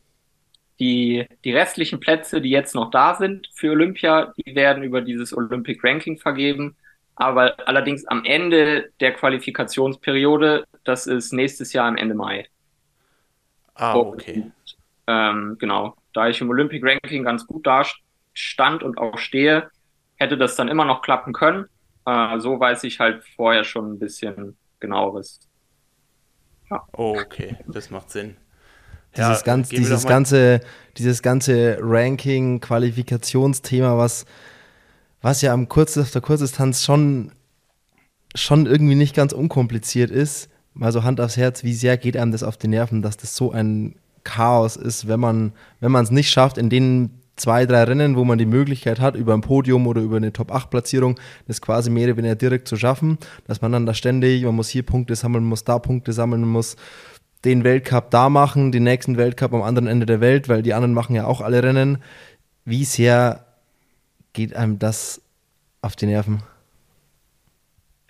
die, 0.79 1.27
die 1.43 1.51
restlichen 1.51 1.99
Plätze, 1.99 2.41
die 2.41 2.49
jetzt 2.49 2.73
noch 2.73 2.89
da 2.89 3.15
sind 3.15 3.49
für 3.53 3.71
Olympia, 3.71 4.33
die 4.37 4.55
werden 4.55 4.83
über 4.83 5.01
dieses 5.01 5.35
Olympic 5.35 5.83
Ranking 5.83 6.17
vergeben 6.17 6.75
aber 7.19 7.67
allerdings 7.67 8.05
am 8.05 8.23
Ende 8.23 8.91
der 9.01 9.13
Qualifikationsperiode, 9.13 10.65
das 10.85 11.05
ist 11.05 11.33
nächstes 11.33 11.73
Jahr 11.73 11.85
am 11.85 11.97
Ende 11.97 12.15
Mai. 12.15 12.47
Ah, 13.75 13.95
okay. 13.97 14.43
Und, 14.45 14.77
ähm, 15.05 15.57
genau, 15.59 15.95
da 16.13 16.29
ich 16.29 16.39
im 16.39 16.49
Olympic 16.49 16.81
Ranking 16.81 17.25
ganz 17.25 17.45
gut 17.45 17.67
da 17.67 17.83
stand 18.39 18.83
und 18.83 18.97
auch 18.97 19.17
stehe, 19.17 19.69
hätte 20.15 20.37
das 20.37 20.55
dann 20.55 20.67
immer 20.67 20.85
noch 20.85 21.01
klappen 21.01 21.33
können. 21.33 21.65
Äh, 22.05 22.39
so 22.39 22.59
weiß 22.59 22.83
ich 22.83 22.99
halt 22.99 23.23
vorher 23.35 23.63
schon 23.63 23.93
ein 23.93 23.99
bisschen 23.99 24.57
genaueres. 24.79 25.39
Ja. 26.69 26.83
Oh, 26.93 27.17
okay, 27.19 27.57
das 27.67 27.89
macht 27.89 28.11
Sinn. 28.11 28.37
Dieses, 29.17 29.39
ja, 29.39 29.43
ganz, 29.43 29.69
dieses, 29.69 30.05
ganze, 30.05 30.59
dieses 30.97 31.23
ganze 31.23 31.77
Ranking, 31.81 32.59
Qualifikationsthema, 32.59 33.97
was, 33.97 34.25
was 35.21 35.41
ja 35.41 35.51
am 35.51 35.67
Kurz, 35.67 35.97
auf 35.97 36.11
der 36.11 36.21
Kurzdistanz 36.21 36.83
schon, 36.83 37.31
schon 38.35 38.67
irgendwie 38.67 38.95
nicht 38.95 39.15
ganz 39.15 39.33
unkompliziert 39.33 40.11
ist. 40.11 40.49
Mal 40.75 40.91
so 40.91 41.03
Hand 41.03 41.19
aufs 41.19 41.37
Herz, 41.37 41.63
wie 41.63 41.73
sehr 41.73 41.97
geht 41.97 42.15
einem 42.15 42.31
das 42.31 42.43
auf 42.43 42.55
die 42.55 42.67
Nerven, 42.67 43.01
dass 43.01 43.17
das 43.17 43.35
so 43.35 43.51
ein 43.51 43.95
Chaos 44.23 44.75
ist, 44.75 45.07
wenn 45.07 45.19
man 45.19 45.53
wenn 45.79 45.95
es 45.95 46.11
nicht 46.11 46.29
schafft, 46.29 46.59
in 46.59 46.69
den 46.69 47.18
zwei, 47.39 47.65
drei 47.65 47.83
Rennen, 47.83 48.15
wo 48.15 48.23
man 48.23 48.37
die 48.37 48.45
Möglichkeit 48.45 48.99
hat, 48.99 49.15
über 49.15 49.33
ein 49.33 49.41
Podium 49.41 49.87
oder 49.87 50.01
über 50.01 50.17
eine 50.17 50.33
Top-8-Platzierung, 50.33 51.19
das 51.47 51.61
quasi 51.61 51.89
mehr 51.89 52.07
oder 52.07 52.17
weniger 52.17 52.35
direkt 52.35 52.67
zu 52.67 52.75
schaffen, 52.75 53.17
dass 53.47 53.61
man 53.61 53.71
dann 53.71 53.85
da 53.85 53.93
ständig, 53.93 54.43
man 54.43 54.55
muss 54.55 54.69
hier 54.69 54.83
Punkte 54.83 55.15
sammeln, 55.15 55.43
muss 55.43 55.63
da 55.63 55.79
Punkte 55.79 56.13
sammeln, 56.13 56.41
muss 56.41 56.75
den 57.45 57.63
Weltcup 57.63 58.11
da 58.11 58.29
machen, 58.29 58.71
den 58.71 58.83
nächsten 58.83 59.17
Weltcup 59.17 59.53
am 59.53 59.61
anderen 59.61 59.87
Ende 59.87 60.05
der 60.05 60.21
Welt, 60.21 60.49
weil 60.49 60.61
die 60.61 60.73
anderen 60.73 60.93
machen 60.93 61.15
ja 61.15 61.25
auch 61.25 61.41
alle 61.41 61.63
Rennen. 61.63 61.99
Wie 62.65 62.83
sehr 62.83 63.45
geht 64.33 64.55
einem 64.55 64.77
das 64.79 65.21
auf 65.81 65.95
die 65.95 66.05
Nerven? 66.05 66.43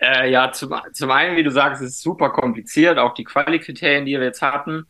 Äh, 0.00 0.30
ja, 0.30 0.50
zum, 0.50 0.74
zum 0.92 1.10
einen, 1.10 1.36
wie 1.36 1.42
du 1.42 1.50
sagst, 1.50 1.82
ist 1.82 1.90
es 1.90 2.02
super 2.02 2.30
kompliziert, 2.30 2.98
auch 2.98 3.14
die 3.14 3.24
Quali-Kriterien, 3.24 4.06
die 4.06 4.12
wir 4.12 4.24
jetzt 4.24 4.42
hatten. 4.42 4.86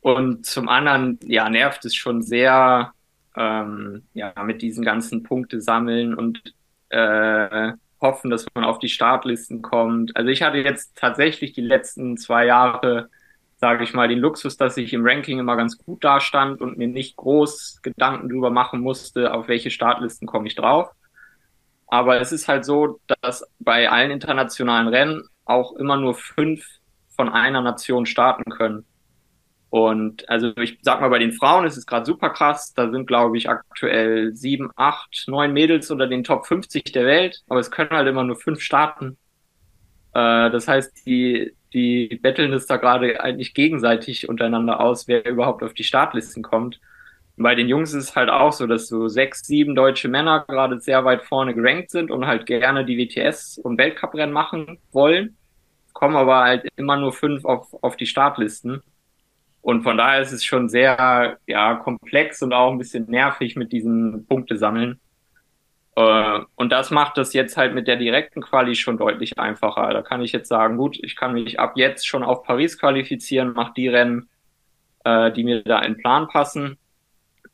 Und 0.00 0.46
zum 0.46 0.68
anderen, 0.68 1.18
ja, 1.24 1.48
nervt 1.48 1.84
es 1.84 1.94
schon 1.94 2.22
sehr, 2.22 2.92
ähm, 3.36 4.02
ja, 4.14 4.32
mit 4.44 4.62
diesen 4.62 4.84
ganzen 4.84 5.22
Punkte 5.22 5.60
sammeln 5.60 6.14
und 6.14 6.42
äh, 6.90 7.72
hoffen, 8.00 8.30
dass 8.30 8.46
man 8.54 8.64
auf 8.64 8.78
die 8.78 8.88
Startlisten 8.88 9.62
kommt. 9.62 10.16
Also 10.16 10.30
ich 10.30 10.42
hatte 10.42 10.58
jetzt 10.58 10.96
tatsächlich 10.96 11.52
die 11.52 11.60
letzten 11.60 12.16
zwei 12.16 12.46
Jahre, 12.46 13.10
sage 13.58 13.84
ich 13.84 13.94
mal, 13.94 14.08
den 14.08 14.18
Luxus, 14.18 14.56
dass 14.56 14.76
ich 14.76 14.92
im 14.92 15.06
Ranking 15.06 15.38
immer 15.38 15.56
ganz 15.56 15.76
gut 15.78 16.02
dastand 16.02 16.60
und 16.60 16.78
mir 16.78 16.88
nicht 16.88 17.16
groß 17.16 17.80
Gedanken 17.82 18.28
darüber 18.28 18.50
machen 18.50 18.80
musste, 18.80 19.34
auf 19.34 19.48
welche 19.48 19.70
Startlisten 19.70 20.26
komme 20.26 20.48
ich 20.48 20.54
drauf. 20.54 20.90
Aber 21.86 22.20
es 22.20 22.32
ist 22.32 22.48
halt 22.48 22.64
so, 22.64 23.00
dass 23.20 23.44
bei 23.58 23.90
allen 23.90 24.12
internationalen 24.12 24.88
Rennen 24.88 25.24
auch 25.44 25.72
immer 25.72 25.96
nur 25.96 26.14
fünf 26.14 26.64
von 27.16 27.28
einer 27.28 27.60
Nation 27.60 28.06
starten 28.06 28.50
können. 28.50 28.86
Und 29.70 30.28
also 30.28 30.52
ich 30.56 30.78
sag 30.82 31.00
mal, 31.00 31.10
bei 31.10 31.20
den 31.20 31.32
Frauen 31.32 31.64
ist 31.64 31.76
es 31.76 31.86
gerade 31.86 32.04
super 32.04 32.30
krass. 32.30 32.74
Da 32.74 32.90
sind, 32.90 33.06
glaube 33.06 33.38
ich, 33.38 33.48
aktuell 33.48 34.34
sieben, 34.34 34.70
acht, 34.76 35.24
neun 35.28 35.52
Mädels 35.52 35.90
unter 35.90 36.08
den 36.08 36.24
Top 36.24 36.46
50 36.46 36.84
der 36.92 37.06
Welt, 37.06 37.42
aber 37.48 37.60
es 37.60 37.70
können 37.70 37.90
halt 37.90 38.08
immer 38.08 38.24
nur 38.24 38.36
fünf 38.36 38.60
starten. 38.60 39.16
Äh, 40.12 40.50
das 40.50 40.66
heißt, 40.68 41.06
die, 41.06 41.54
die 41.72 42.18
betteln 42.20 42.52
es 42.52 42.66
da 42.66 42.76
gerade 42.76 43.20
eigentlich 43.20 43.54
gegenseitig 43.54 44.28
untereinander 44.28 44.80
aus, 44.80 45.06
wer 45.08 45.24
überhaupt 45.26 45.62
auf 45.62 45.74
die 45.74 45.84
Startlisten 45.84 46.42
kommt. 46.42 46.80
Und 47.36 47.44
bei 47.44 47.54
den 47.54 47.68
Jungs 47.68 47.94
ist 47.94 48.04
es 48.10 48.16
halt 48.16 48.28
auch 48.28 48.52
so, 48.52 48.66
dass 48.66 48.88
so 48.88 49.08
sechs, 49.08 49.46
sieben 49.46 49.74
deutsche 49.76 50.08
Männer 50.08 50.44
gerade 50.48 50.80
sehr 50.80 51.04
weit 51.04 51.22
vorne 51.22 51.54
gerankt 51.54 51.90
sind 51.90 52.10
und 52.10 52.26
halt 52.26 52.46
gerne 52.46 52.84
die 52.84 52.98
WTS 52.98 53.58
und 53.58 53.78
Weltcuprennen 53.78 54.32
machen 54.32 54.78
wollen, 54.92 55.36
kommen 55.92 56.16
aber 56.16 56.40
halt 56.40 56.66
immer 56.76 56.96
nur 56.96 57.12
fünf 57.12 57.44
auf, 57.44 57.72
auf 57.82 57.96
die 57.96 58.06
Startlisten. 58.06 58.82
Und 59.62 59.82
von 59.82 59.98
daher 59.98 60.22
ist 60.22 60.32
es 60.32 60.44
schon 60.44 60.68
sehr 60.68 61.38
ja, 61.46 61.74
komplex 61.74 62.42
und 62.42 62.52
auch 62.52 62.72
ein 62.72 62.78
bisschen 62.78 63.10
nervig 63.10 63.56
mit 63.56 63.72
diesen 63.72 64.26
Punktesammeln. 64.26 65.00
Äh, 65.96 66.40
und 66.54 66.72
das 66.72 66.90
macht 66.90 67.18
das 67.18 67.32
jetzt 67.34 67.56
halt 67.56 67.74
mit 67.74 67.86
der 67.86 67.96
direkten 67.96 68.40
Quali 68.40 68.74
schon 68.74 68.96
deutlich 68.96 69.38
einfacher. 69.38 69.92
Da 69.92 70.02
kann 70.02 70.22
ich 70.22 70.32
jetzt 70.32 70.48
sagen, 70.48 70.76
gut, 70.76 70.98
ich 71.02 71.16
kann 71.16 71.34
mich 71.34 71.60
ab 71.60 71.72
jetzt 71.76 72.06
schon 72.06 72.22
auf 72.22 72.42
Paris 72.42 72.78
qualifizieren, 72.78 73.52
mache 73.52 73.74
die 73.76 73.88
Rennen, 73.88 74.28
äh, 75.04 75.30
die 75.32 75.44
mir 75.44 75.62
da 75.62 75.80
in 75.80 75.98
Plan 75.98 76.28
passen 76.28 76.78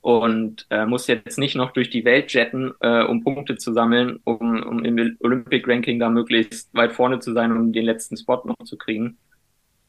und 0.01 0.67
äh, 0.71 0.87
muss 0.87 1.09
jetzt 1.09 1.39
nicht 1.39 1.57
noch 1.57 1.73
durch 1.73 1.91
die 1.91 2.05
Welt 2.05 2.33
jetten, 2.33 2.73
äh, 2.81 3.03
um 3.03 3.25
Punkte 3.25 3.57
zu 3.57 3.73
sammeln, 3.73 4.21
um, 4.23 4.63
um 4.63 4.85
im 4.85 5.17
Olympic 5.21 5.69
Ranking 5.69 5.99
da 5.99 6.09
möglichst 6.11 6.73
weit 6.75 6.93
vorne 6.93 7.19
zu 7.19 7.33
sein, 7.33 7.51
um 7.51 7.73
den 7.73 7.85
letzten 7.85 8.17
Spot 8.17 8.41
noch 8.45 8.65
zu 8.65 8.79
kriegen. 8.79 9.19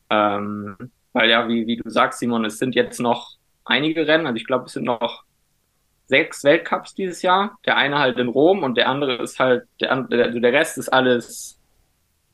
Ähm, 0.10 0.76
weil 1.14 1.30
ja, 1.30 1.48
wie, 1.48 1.68
wie 1.68 1.78
du 1.78 1.90
sagst, 1.90 2.20
Simon, 2.20 2.46
es 2.46 2.58
sind 2.58 2.76
jetzt 2.76 3.00
noch 3.00 3.38
einige 3.66 4.08
Rennen. 4.08 4.28
Also 4.28 4.38
ich 4.38 4.46
glaube, 4.46 4.66
es 4.66 4.74
sind 4.74 4.86
noch 4.86 5.24
sechs 6.08 6.44
Weltcups 6.44 6.96
dieses 6.96 7.22
Jahr. 7.22 7.58
Der 7.66 7.78
eine 7.78 8.00
halt 8.00 8.18
in 8.18 8.28
Rom 8.28 8.64
und 8.64 8.78
der 8.78 8.90
andere 8.90 9.22
ist 9.22 9.40
halt, 9.40 9.64
der, 9.82 9.92
also 9.92 10.40
der 10.40 10.54
Rest 10.54 10.78
ist 10.78 10.90
alles 10.90 11.60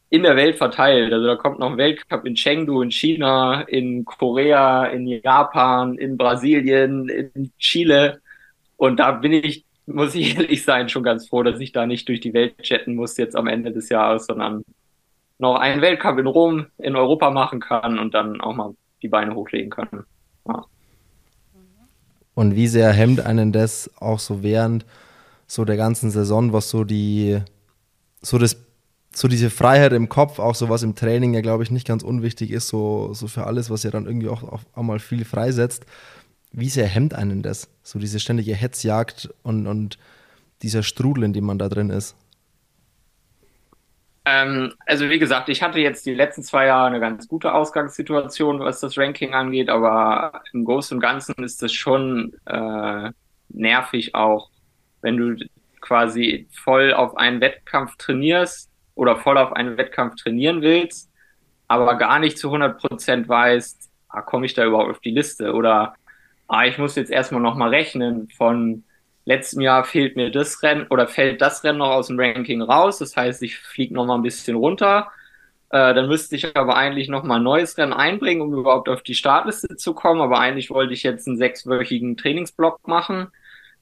in 0.10 0.24
der 0.24 0.36
Welt 0.36 0.58
verteilt. 0.58 1.12
Also 1.12 1.26
da 1.26 1.36
kommt 1.36 1.60
noch 1.60 1.72
ein 1.72 1.78
Weltcup 1.78 2.26
in 2.26 2.36
Chengdu, 2.36 2.82
in 2.82 2.92
China, 2.92 3.62
in 3.62 4.06
Korea, 4.06 4.86
in 4.86 5.08
Japan, 5.08 5.96
in 5.98 6.18
Brasilien, 6.18 7.10
in 7.10 7.52
Chile. 7.58 8.22
Und 8.78 8.98
da 9.00 9.12
bin 9.12 9.34
ich, 9.34 9.66
muss 9.88 10.14
ich 10.14 10.36
ehrlich 10.38 10.64
sein, 10.64 10.88
schon 10.90 11.04
ganz 11.04 11.28
froh, 11.28 11.42
dass 11.42 11.60
ich 11.60 11.72
da 11.72 11.88
nicht 11.88 12.08
durch 12.08 12.20
die 12.20 12.34
Welt 12.34 12.62
chatten 12.62 12.96
muss 12.96 13.18
jetzt 13.18 13.36
am 13.36 13.48
Ende 13.48 13.72
des 13.72 13.90
Jahres, 13.90 14.28
sondern 14.28 14.64
noch 15.40 15.56
einen 15.56 15.82
Weltcup 15.82 16.18
in 16.18 16.28
Rom 16.28 16.68
in 16.78 16.96
Europa 16.96 17.30
machen 17.32 17.60
kann 17.60 18.00
und 18.00 18.14
dann 18.14 18.42
auch 18.42 18.56
mal 18.56 18.76
die 19.02 19.10
Beine 19.10 19.36
hochlegen 19.36 19.70
kann. 19.70 20.06
Ja. 20.48 20.66
Und 22.34 22.56
wie 22.56 22.68
sehr 22.68 22.92
hemmt 22.92 23.20
einen 23.20 23.52
das 23.52 23.92
auch 24.00 24.20
so 24.20 24.42
während 24.44 24.86
so 25.48 25.66
der 25.66 25.78
ganzen 25.78 26.10
Saison, 26.10 26.54
was 26.54 26.70
so 26.70 26.84
die, 26.84 27.40
so 28.22 28.38
das, 28.38 28.58
so 29.14 29.28
diese 29.28 29.50
Freiheit 29.50 29.94
im 29.94 30.10
Kopf, 30.10 30.40
auch 30.40 30.56
so 30.56 30.70
was 30.70 30.82
im 30.82 30.96
Training 30.96 31.34
ja, 31.34 31.42
glaube 31.42 31.64
ich, 31.64 31.70
nicht 31.70 31.88
ganz 31.88 32.02
unwichtig 32.02 32.50
ist, 32.52 32.70
so, 32.70 33.14
so 33.14 33.28
für 33.28 33.46
alles, 33.46 33.70
was 33.70 33.84
ja 33.84 33.92
dann 33.92 34.06
irgendwie 34.06 34.30
auch, 34.30 34.44
auch, 34.44 34.62
auch 34.74 34.84
mal 34.84 35.00
viel 35.00 35.26
freisetzt. 35.26 35.86
Wie 36.52 36.70
sehr 36.70 36.88
hemmt 36.88 37.14
einen 37.14 37.42
das? 37.42 37.68
So 37.84 38.00
diese 38.00 38.20
ständige 38.20 38.56
Hetzjagd 38.56 39.30
und, 39.44 39.68
und 39.68 39.98
dieser 40.62 40.84
Strudel, 40.84 41.24
in 41.26 41.34
dem 41.34 41.46
man 41.46 41.60
da 41.60 41.70
drin 41.70 41.90
ist. 41.90 42.16
Ähm, 44.26 44.74
also 44.86 45.10
wie 45.10 45.20
gesagt, 45.20 45.50
ich 45.50 45.62
hatte 45.62 45.80
jetzt 45.80 46.06
die 46.06 46.14
letzten 46.14 46.44
zwei 46.44 46.68
Jahre 46.68 46.88
eine 46.88 47.00
ganz 47.00 47.28
gute 47.28 47.54
Ausgangssituation, 47.54 48.60
was 48.60 48.80
das 48.80 48.98
Ranking 48.98 49.34
angeht, 49.34 49.70
aber 49.70 50.42
im 50.54 50.64
Großen 50.64 50.96
und 50.98 51.02
Ganzen 51.02 51.44
ist 51.44 51.62
das 51.62 51.74
schon 51.74 52.34
äh, 52.46 53.12
nervig 53.50 54.16
auch, 54.16 54.50
wenn 55.02 55.18
du 55.18 55.46
quasi 55.82 56.48
voll 56.52 56.94
auf 56.94 57.18
einen 57.18 57.42
Wettkampf 57.42 57.98
trainierst 57.98 58.72
oder 58.96 59.18
voll 59.18 59.38
auf 59.38 59.52
einen 59.54 59.78
Wettkampf 59.78 60.16
trainieren 60.16 60.62
willst, 60.62 61.12
aber 61.68 61.98
gar 61.98 62.20
nicht 62.20 62.38
zu 62.38 62.48
100 62.48 62.80
Prozent 62.80 63.28
weißt, 63.28 63.92
ah, 64.08 64.22
komme 64.22 64.46
ich 64.46 64.54
da 64.54 64.66
überhaupt 64.66 64.92
auf 64.92 65.00
die 65.00 65.12
Liste? 65.12 65.54
Oder 65.54 65.96
ah, 66.48 66.66
ich 66.66 66.78
muss 66.78 66.96
jetzt 66.96 67.12
erstmal 67.12 67.42
nochmal 67.42 67.70
rechnen 67.70 68.30
von 68.30 68.84
letztem 69.26 69.62
Jahr 69.62 69.84
fehlt 69.84 70.16
mir 70.16 70.32
das 70.32 70.62
Rennen 70.64 70.88
oder 70.90 71.08
fällt 71.08 71.42
das 71.42 71.64
Rennen 71.64 71.80
noch 71.80 71.92
aus 71.92 72.08
dem 72.08 72.20
Ranking 72.20 72.62
raus. 72.62 73.00
Das 73.00 73.16
heißt, 73.16 73.42
ich 73.44 73.58
fliege 73.58 73.94
noch 73.94 74.06
mal 74.06 74.16
ein 74.16 74.22
bisschen 74.22 74.56
runter. 74.56 75.12
Äh, 75.70 75.94
dann 75.94 76.08
müsste 76.08 76.36
ich 76.36 76.56
aber 76.56 76.76
eigentlich 76.76 77.10
noch 77.10 77.24
mal 77.24 77.38
ein 77.38 77.44
neues 77.44 77.78
Rennen 77.78 77.94
einbringen, 77.94 78.42
um 78.42 78.54
überhaupt 78.54 78.90
auf 78.90 79.02
die 79.02 79.16
Startliste 79.16 79.76
zu 79.76 79.94
kommen. 79.94 80.22
Aber 80.22 80.40
eigentlich 80.40 80.70
wollte 80.70 80.94
ich 80.94 81.04
jetzt 81.04 81.28
einen 81.28 81.38
sechswöchigen 81.38 82.18
Trainingsblock 82.18 82.88
machen. 82.88 83.28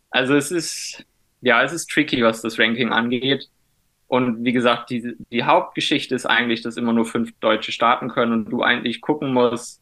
Also 0.10 0.36
es 0.36 0.52
ist, 0.52 1.06
ja, 1.42 1.64
es 1.64 1.74
ist 1.74 1.90
tricky, 1.90 2.24
was 2.24 2.42
das 2.42 2.60
Ranking 2.60 2.92
angeht. 2.92 3.50
Und 4.08 4.44
wie 4.44 4.52
gesagt, 4.52 4.90
die, 4.90 5.16
die 5.32 5.44
Hauptgeschichte 5.46 6.14
ist 6.16 6.26
eigentlich, 6.26 6.62
dass 6.62 6.78
immer 6.78 6.94
nur 6.94 7.06
fünf 7.06 7.32
Deutsche 7.40 7.72
starten 7.72 8.10
können 8.10 8.34
und 8.34 8.50
du 8.50 8.62
eigentlich 8.62 9.02
gucken 9.02 9.34
musst, 9.34 9.82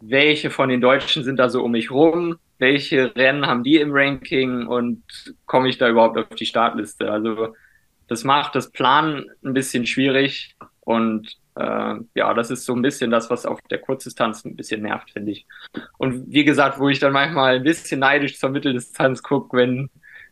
welche 0.00 0.50
von 0.50 0.68
den 0.68 0.80
Deutschen 0.80 1.24
sind 1.24 1.38
da 1.38 1.48
so 1.48 1.64
um 1.64 1.72
mich 1.72 1.90
rum, 1.90 2.38
welche 2.58 3.14
Rennen 3.14 3.46
haben 3.46 3.62
die 3.62 3.76
im 3.76 3.90
Ranking 3.92 4.66
und 4.66 5.02
komme 5.46 5.68
ich 5.68 5.78
da 5.78 5.88
überhaupt 5.88 6.18
auf 6.18 6.28
die 6.30 6.46
Startliste? 6.46 7.10
Also 7.10 7.54
das 8.08 8.24
macht 8.24 8.54
das 8.54 8.70
Planen 8.70 9.26
ein 9.44 9.54
bisschen 9.54 9.86
schwierig 9.86 10.56
und 10.80 11.36
äh, 11.58 11.94
ja, 12.14 12.34
das 12.34 12.50
ist 12.50 12.64
so 12.64 12.74
ein 12.74 12.82
bisschen 12.82 13.10
das, 13.10 13.30
was 13.30 13.44
auf 13.44 13.60
der 13.62 13.78
Kurzdistanz 13.78 14.44
ein 14.44 14.56
bisschen 14.56 14.82
nervt, 14.82 15.10
finde 15.10 15.32
ich. 15.32 15.46
Und 15.98 16.32
wie 16.32 16.44
gesagt, 16.44 16.78
wo 16.78 16.88
ich 16.88 17.00
dann 17.00 17.12
manchmal 17.12 17.56
ein 17.56 17.64
bisschen 17.64 18.00
neidisch 18.00 18.38
zur 18.38 18.50
Mitteldistanz 18.50 19.22
gucke, 19.22 19.56
wenn, 19.56 19.90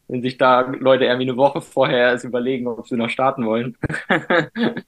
wenn 0.09 0.23
sich 0.23 0.39
da 0.39 0.61
Leute 0.61 1.05
irgendwie 1.05 1.29
eine 1.29 1.37
Woche 1.37 1.61
vorher 1.61 2.11
erst 2.11 2.25
überlegen, 2.25 2.69
ob 2.69 2.87
sie 2.89 2.97
noch 2.97 3.11
starten 3.11 3.45
wollen. 3.45 3.77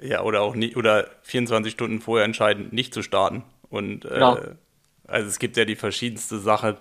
ja, 0.00 0.22
oder 0.22 0.40
auch 0.40 0.54
nicht, 0.54 0.76
oder 0.76 1.10
24 1.22 1.72
Stunden 1.72 2.00
vorher 2.00 2.24
entscheiden, 2.24 2.68
nicht 2.70 2.94
zu 2.94 3.02
starten. 3.02 3.42
Und 3.68 4.04
äh, 4.04 4.20
ja. 4.20 4.38
Also 5.12 5.28
es 5.28 5.38
gibt 5.38 5.56
ja 5.56 5.64
die 5.64 5.76
verschiedenste 5.76 6.38
Sache. 6.38 6.78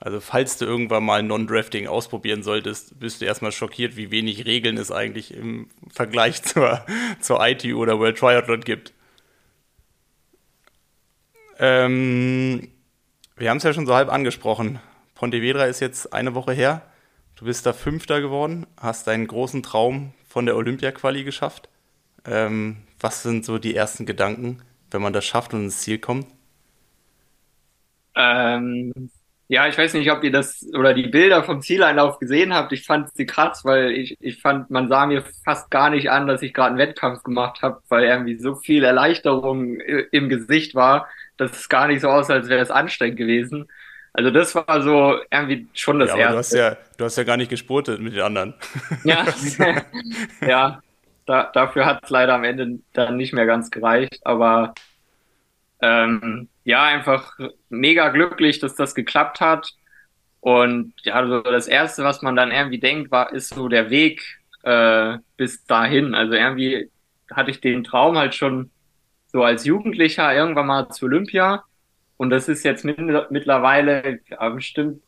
Also 0.00 0.20
falls 0.20 0.56
du 0.56 0.64
irgendwann 0.64 1.04
mal 1.04 1.22
Non-Drafting 1.22 1.86
ausprobieren 1.86 2.42
solltest, 2.42 2.98
bist 2.98 3.20
du 3.20 3.26
erstmal 3.26 3.52
schockiert, 3.52 3.96
wie 3.96 4.10
wenig 4.10 4.44
Regeln 4.44 4.76
es 4.76 4.90
eigentlich 4.90 5.34
im 5.34 5.68
Vergleich 5.88 6.42
zur, 6.42 6.84
zur 7.20 7.46
ITU 7.46 7.78
oder 7.78 7.98
World 7.98 8.18
Triathlon 8.18 8.62
gibt. 8.62 8.92
Ähm, 11.58 12.68
wir 13.36 13.50
haben 13.50 13.58
es 13.58 13.62
ja 13.62 13.72
schon 13.72 13.86
so 13.86 13.94
halb 13.94 14.10
angesprochen. 14.10 14.80
Pontevedra 15.14 15.66
ist 15.66 15.80
jetzt 15.80 16.12
eine 16.12 16.34
Woche 16.34 16.52
her. 16.52 16.82
Du 17.36 17.44
bist 17.44 17.66
da 17.66 17.72
Fünfter 17.72 18.20
geworden, 18.20 18.66
hast 18.78 19.06
deinen 19.06 19.26
großen 19.26 19.62
Traum 19.62 20.12
von 20.28 20.46
der 20.46 20.56
Olympia-Quali 20.56 21.22
geschafft. 21.22 21.68
Ähm, 22.24 22.78
was 22.98 23.22
sind 23.22 23.44
so 23.44 23.58
die 23.58 23.76
ersten 23.76 24.06
Gedanken, 24.06 24.62
wenn 24.90 25.02
man 25.02 25.12
das 25.12 25.24
schafft 25.24 25.54
und 25.54 25.64
ins 25.64 25.80
Ziel 25.80 25.98
kommt? 25.98 26.26
Ähm, 28.14 29.10
ja, 29.48 29.66
ich 29.66 29.76
weiß 29.76 29.94
nicht, 29.94 30.10
ob 30.12 30.22
ihr 30.22 30.30
das 30.30 30.64
oder 30.74 30.94
die 30.94 31.08
Bilder 31.08 31.42
vom 31.42 31.60
Zieleinlauf 31.60 32.20
gesehen 32.20 32.54
habt. 32.54 32.72
Ich 32.72 32.86
fand 32.86 33.12
sie 33.16 33.26
krass, 33.26 33.64
weil 33.64 33.90
ich, 33.90 34.16
ich 34.20 34.40
fand, 34.40 34.70
man 34.70 34.88
sah 34.88 35.06
mir 35.06 35.24
fast 35.44 35.72
gar 35.72 35.90
nicht 35.90 36.08
an, 36.08 36.28
dass 36.28 36.42
ich 36.42 36.54
gerade 36.54 36.68
einen 36.68 36.78
Wettkampf 36.78 37.24
gemacht 37.24 37.60
habe, 37.60 37.80
weil 37.88 38.04
irgendwie 38.04 38.38
so 38.38 38.54
viel 38.54 38.84
Erleichterung 38.84 39.80
im 39.80 40.28
Gesicht 40.28 40.76
war, 40.76 41.08
dass 41.36 41.50
es 41.52 41.68
gar 41.68 41.88
nicht 41.88 42.00
so 42.00 42.08
aussah, 42.08 42.34
als 42.34 42.48
wäre 42.48 42.62
es 42.62 42.70
anstrengend 42.70 43.16
gewesen. 43.16 43.66
Also 44.12 44.30
das 44.30 44.54
war 44.54 44.82
so 44.82 45.18
irgendwie 45.32 45.66
schon 45.74 45.98
das 45.98 46.10
ja, 46.10 46.16
Erste. 46.16 46.32
Du 46.32 46.38
hast, 46.38 46.52
ja, 46.52 46.76
du 46.96 47.04
hast 47.04 47.16
ja 47.16 47.24
gar 47.24 47.36
nicht 47.36 47.50
gespurtet 47.50 48.00
mit 48.00 48.14
den 48.14 48.22
anderen. 48.22 48.54
Ja, 49.02 49.26
ja 50.46 50.82
da, 51.26 51.50
dafür 51.52 51.86
hat 51.86 52.04
es 52.04 52.10
leider 52.10 52.34
am 52.34 52.44
Ende 52.44 52.78
dann 52.92 53.16
nicht 53.16 53.32
mehr 53.32 53.46
ganz 53.46 53.70
gereicht. 53.70 54.20
Aber 54.24 54.74
ähm, 55.80 56.48
ja, 56.64 56.84
einfach 56.84 57.38
mega 57.68 58.08
glücklich, 58.10 58.58
dass 58.58 58.74
das 58.74 58.94
geklappt 58.94 59.40
hat. 59.40 59.72
Und 60.40 60.94
ja, 61.02 61.14
also 61.14 61.40
das 61.42 61.68
Erste, 61.68 62.04
was 62.04 62.22
man 62.22 62.36
dann 62.36 62.50
irgendwie 62.50 62.80
denkt, 62.80 63.10
war, 63.10 63.32
ist 63.32 63.54
so 63.54 63.68
der 63.68 63.90
Weg 63.90 64.22
äh, 64.62 65.18
bis 65.36 65.64
dahin. 65.66 66.14
Also 66.14 66.34
irgendwie 66.34 66.90
hatte 67.30 67.50
ich 67.50 67.60
den 67.60 67.84
Traum 67.84 68.16
halt 68.16 68.34
schon 68.34 68.70
so 69.28 69.42
als 69.44 69.64
Jugendlicher 69.64 70.34
irgendwann 70.34 70.66
mal 70.66 70.88
zu 70.90 71.06
Olympia. 71.06 71.64
Und 72.16 72.30
das 72.30 72.48
ist 72.48 72.64
jetzt 72.64 72.84
mit, 72.84 72.98
mittlerweile 73.30 74.20
ja, 74.28 74.48
bestimmt 74.50 75.02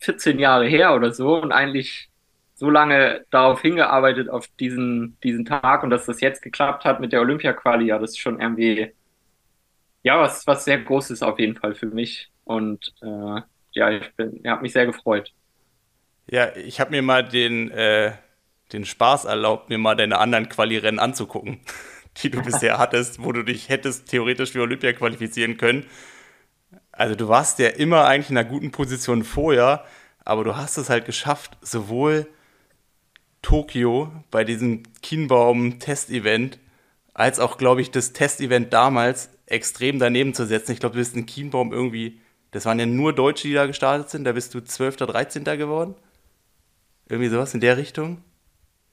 14 0.00 0.38
Jahre 0.38 0.66
her 0.66 0.94
oder 0.94 1.12
so 1.12 1.40
und 1.40 1.52
eigentlich 1.52 2.10
so 2.54 2.70
lange 2.70 3.24
darauf 3.30 3.60
hingearbeitet 3.62 4.28
auf 4.28 4.46
diesen, 4.60 5.18
diesen 5.22 5.44
Tag 5.44 5.82
und 5.82 5.90
dass 5.90 6.06
das 6.06 6.20
jetzt 6.20 6.42
geklappt 6.42 6.84
hat 6.84 7.00
mit 7.00 7.12
der 7.12 7.20
Olympia-Quali, 7.20 7.86
ja, 7.86 7.98
das 7.98 8.10
ist 8.10 8.18
schon 8.20 8.40
irgendwie, 8.40 8.92
ja, 10.04 10.20
was, 10.20 10.46
was 10.46 10.64
sehr 10.64 10.78
Großes 10.78 11.22
auf 11.22 11.40
jeden 11.40 11.56
Fall 11.56 11.74
für 11.74 11.86
mich. 11.86 12.30
Und 12.44 12.94
äh, 13.02 13.40
ja, 13.72 13.90
ich 13.90 14.14
bin, 14.16 14.40
habe 14.46 14.62
mich 14.62 14.72
sehr 14.72 14.86
gefreut. 14.86 15.32
Ja, 16.30 16.54
ich 16.54 16.78
habe 16.78 16.92
mir 16.92 17.02
mal 17.02 17.26
den, 17.26 17.70
äh, 17.70 18.12
den 18.72 18.84
Spaß 18.84 19.24
erlaubt, 19.24 19.70
mir 19.70 19.78
mal 19.78 19.96
deine 19.96 20.18
anderen 20.18 20.48
Quali-Rennen 20.48 20.98
anzugucken, 20.98 21.60
die 22.22 22.30
du 22.30 22.42
bisher 22.42 22.78
hattest, 22.78 23.22
wo 23.22 23.32
du 23.32 23.42
dich 23.42 23.70
hättest 23.70 24.08
theoretisch 24.08 24.52
für 24.52 24.62
Olympia 24.62 24.92
qualifizieren 24.92 25.56
können. 25.56 25.86
Also 26.92 27.14
du 27.14 27.28
warst 27.28 27.58
ja 27.58 27.68
immer 27.68 28.04
eigentlich 28.04 28.30
in 28.30 28.36
einer 28.36 28.48
guten 28.48 28.70
Position 28.70 29.24
vorher, 29.24 29.84
aber 30.24 30.44
du 30.44 30.54
hast 30.56 30.76
es 30.76 30.90
halt 30.90 31.06
geschafft, 31.06 31.56
sowohl 31.62 32.28
Tokio 33.42 34.12
bei 34.30 34.44
diesem 34.44 34.82
Kienbaum-Testevent 35.02 36.58
als 37.14 37.40
auch, 37.40 37.58
glaube 37.58 37.80
ich, 37.80 37.90
das 37.90 38.12
Testevent 38.12 38.72
damals 38.72 39.30
extrem 39.46 39.98
daneben 39.98 40.34
zu 40.34 40.46
setzen. 40.46 40.72
Ich 40.72 40.80
glaube, 40.80 40.94
du 40.94 41.00
bist 41.00 41.16
in 41.16 41.26
Kienbaum 41.26 41.72
irgendwie, 41.72 42.20
das 42.50 42.66
waren 42.66 42.78
ja 42.78 42.86
nur 42.86 43.12
Deutsche, 43.12 43.48
die 43.48 43.54
da 43.54 43.66
gestartet 43.66 44.10
sind, 44.10 44.24
da 44.24 44.32
bist 44.32 44.54
du 44.54 44.60
12. 44.60 44.96
13. 44.96 45.44
geworden. 45.44 45.94
Irgendwie 47.08 47.28
sowas 47.28 47.54
in 47.54 47.60
der 47.60 47.76
Richtung? 47.76 48.22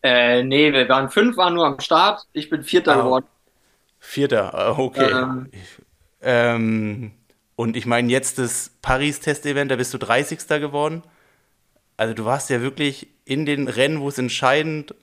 Äh, 0.04 0.44
nee, 0.44 0.74
wir 0.74 0.90
waren 0.90 1.10
fünf, 1.10 1.38
waren 1.38 1.54
nur 1.54 1.66
am 1.66 1.80
Start. 1.80 2.26
Ich 2.34 2.50
bin 2.50 2.64
Vierter 2.64 2.94
ah, 2.94 3.02
geworden. 3.02 3.26
Vierter, 4.00 4.54
ah, 4.54 4.78
okay. 4.78 5.12
Ähm, 5.12 5.52
ähm, 6.22 7.12
und 7.56 7.78
ich 7.78 7.86
meine, 7.86 8.12
jetzt 8.12 8.40
das 8.40 8.72
Paris-Test-Event, 8.82 9.72
da 9.72 9.76
bist 9.76 9.94
du 9.94 9.98
30. 9.98 10.48
geworden. 10.48 11.04
Also 11.98 12.14
du 12.14 12.26
warst 12.26 12.50
ja 12.50 12.62
wirklich 12.62 13.08
in 13.26 13.46
den 13.46 13.68
Rennen, 13.68 14.02
wo 14.02 14.10
es 14.10 14.18
entscheidend 14.18 14.96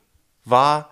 war, 0.44 0.90